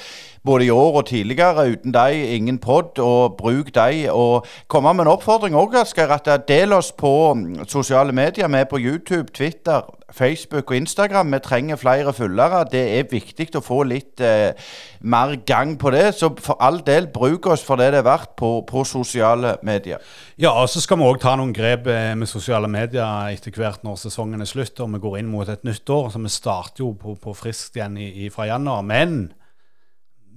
både 0.48 0.66
i 0.66 0.70
år 0.70 1.02
og 1.02 1.06
tidligere. 1.06 1.68
Uten 1.72 1.94
deg, 1.94 2.18
ingen 2.36 2.58
pod, 2.58 2.98
og 3.04 3.38
bruk 3.38 3.74
deg. 3.76 4.08
Og 4.10 4.46
komme 4.72 4.94
med 4.94 5.06
en 5.06 5.14
oppfordring 5.14 5.58
òg, 5.60 5.76
Asgeir. 5.82 6.16
Del 6.48 6.74
oss 6.74 6.94
på 6.96 7.14
mm, 7.34 7.68
sosiale 7.68 8.16
medier. 8.16 8.48
Vi 8.48 8.62
er 8.62 8.70
på 8.72 8.80
YouTube, 8.80 9.28
Twitter, 9.36 9.86
Facebook 10.14 10.72
og 10.72 10.78
Instagram. 10.78 11.34
Vi 11.34 11.40
trenger 11.44 11.76
flere 11.76 12.14
følgere. 12.14 12.64
Det 12.72 12.84
er 13.00 13.10
viktig 13.12 13.50
å 13.60 13.62
få 13.64 13.82
litt 13.84 14.22
eh, 14.24 14.56
mer 15.02 15.36
gang 15.48 15.76
på 15.80 15.92
det. 15.92 16.14
Så 16.16 16.30
for 16.40 16.56
all 16.64 16.80
del, 16.86 17.10
bruk 17.12 17.50
oss 17.52 17.64
for 17.66 17.80
det 17.80 17.90
det 17.92 18.02
er 18.02 18.08
verdt 18.08 18.36
på, 18.40 18.52
på 18.68 18.84
sosiale 18.88 19.58
medier. 19.68 20.00
Ja, 20.40 20.54
og 20.62 20.70
så 20.72 20.82
skal 20.84 21.02
vi 21.02 21.10
òg 21.10 21.20
ta 21.24 21.36
noen 21.36 21.52
grep 21.56 21.90
eh, 21.92 22.14
med 22.16 22.30
sosiale 22.32 22.70
medier 22.72 23.34
etter 23.34 23.52
hvert 23.52 23.84
når 23.84 24.00
sesongen 24.06 24.44
er 24.44 24.50
slutt 24.50 24.80
og 24.84 24.94
vi 24.96 25.04
går 25.04 25.20
inn 25.20 25.32
mot 25.32 25.50
et 25.50 25.68
nytt 25.68 25.90
år. 25.90 26.10
Så 26.14 26.24
vi 26.24 26.32
starter 26.32 26.86
jo 26.86 26.94
på, 26.96 27.18
på 27.20 27.36
friskt 27.36 27.76
igjen 27.76 28.00
i, 28.00 28.08
i, 28.24 28.32
fra 28.32 28.48
januar. 28.48 28.88
Men 28.88 29.20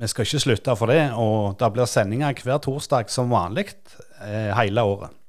vi 0.01 0.10
skal 0.10 0.26
ikke 0.26 0.42
slutte 0.42 0.76
for 0.80 0.90
det, 0.90 1.02
og 1.14 1.59
det 1.60 1.72
blir 1.76 1.86
sendinger 1.86 2.42
hver 2.42 2.62
torsdag 2.64 3.10
som 3.12 3.30
vanlig 3.30 3.68
eh, 4.24 4.51
hele 4.56 4.82
året. 4.82 5.19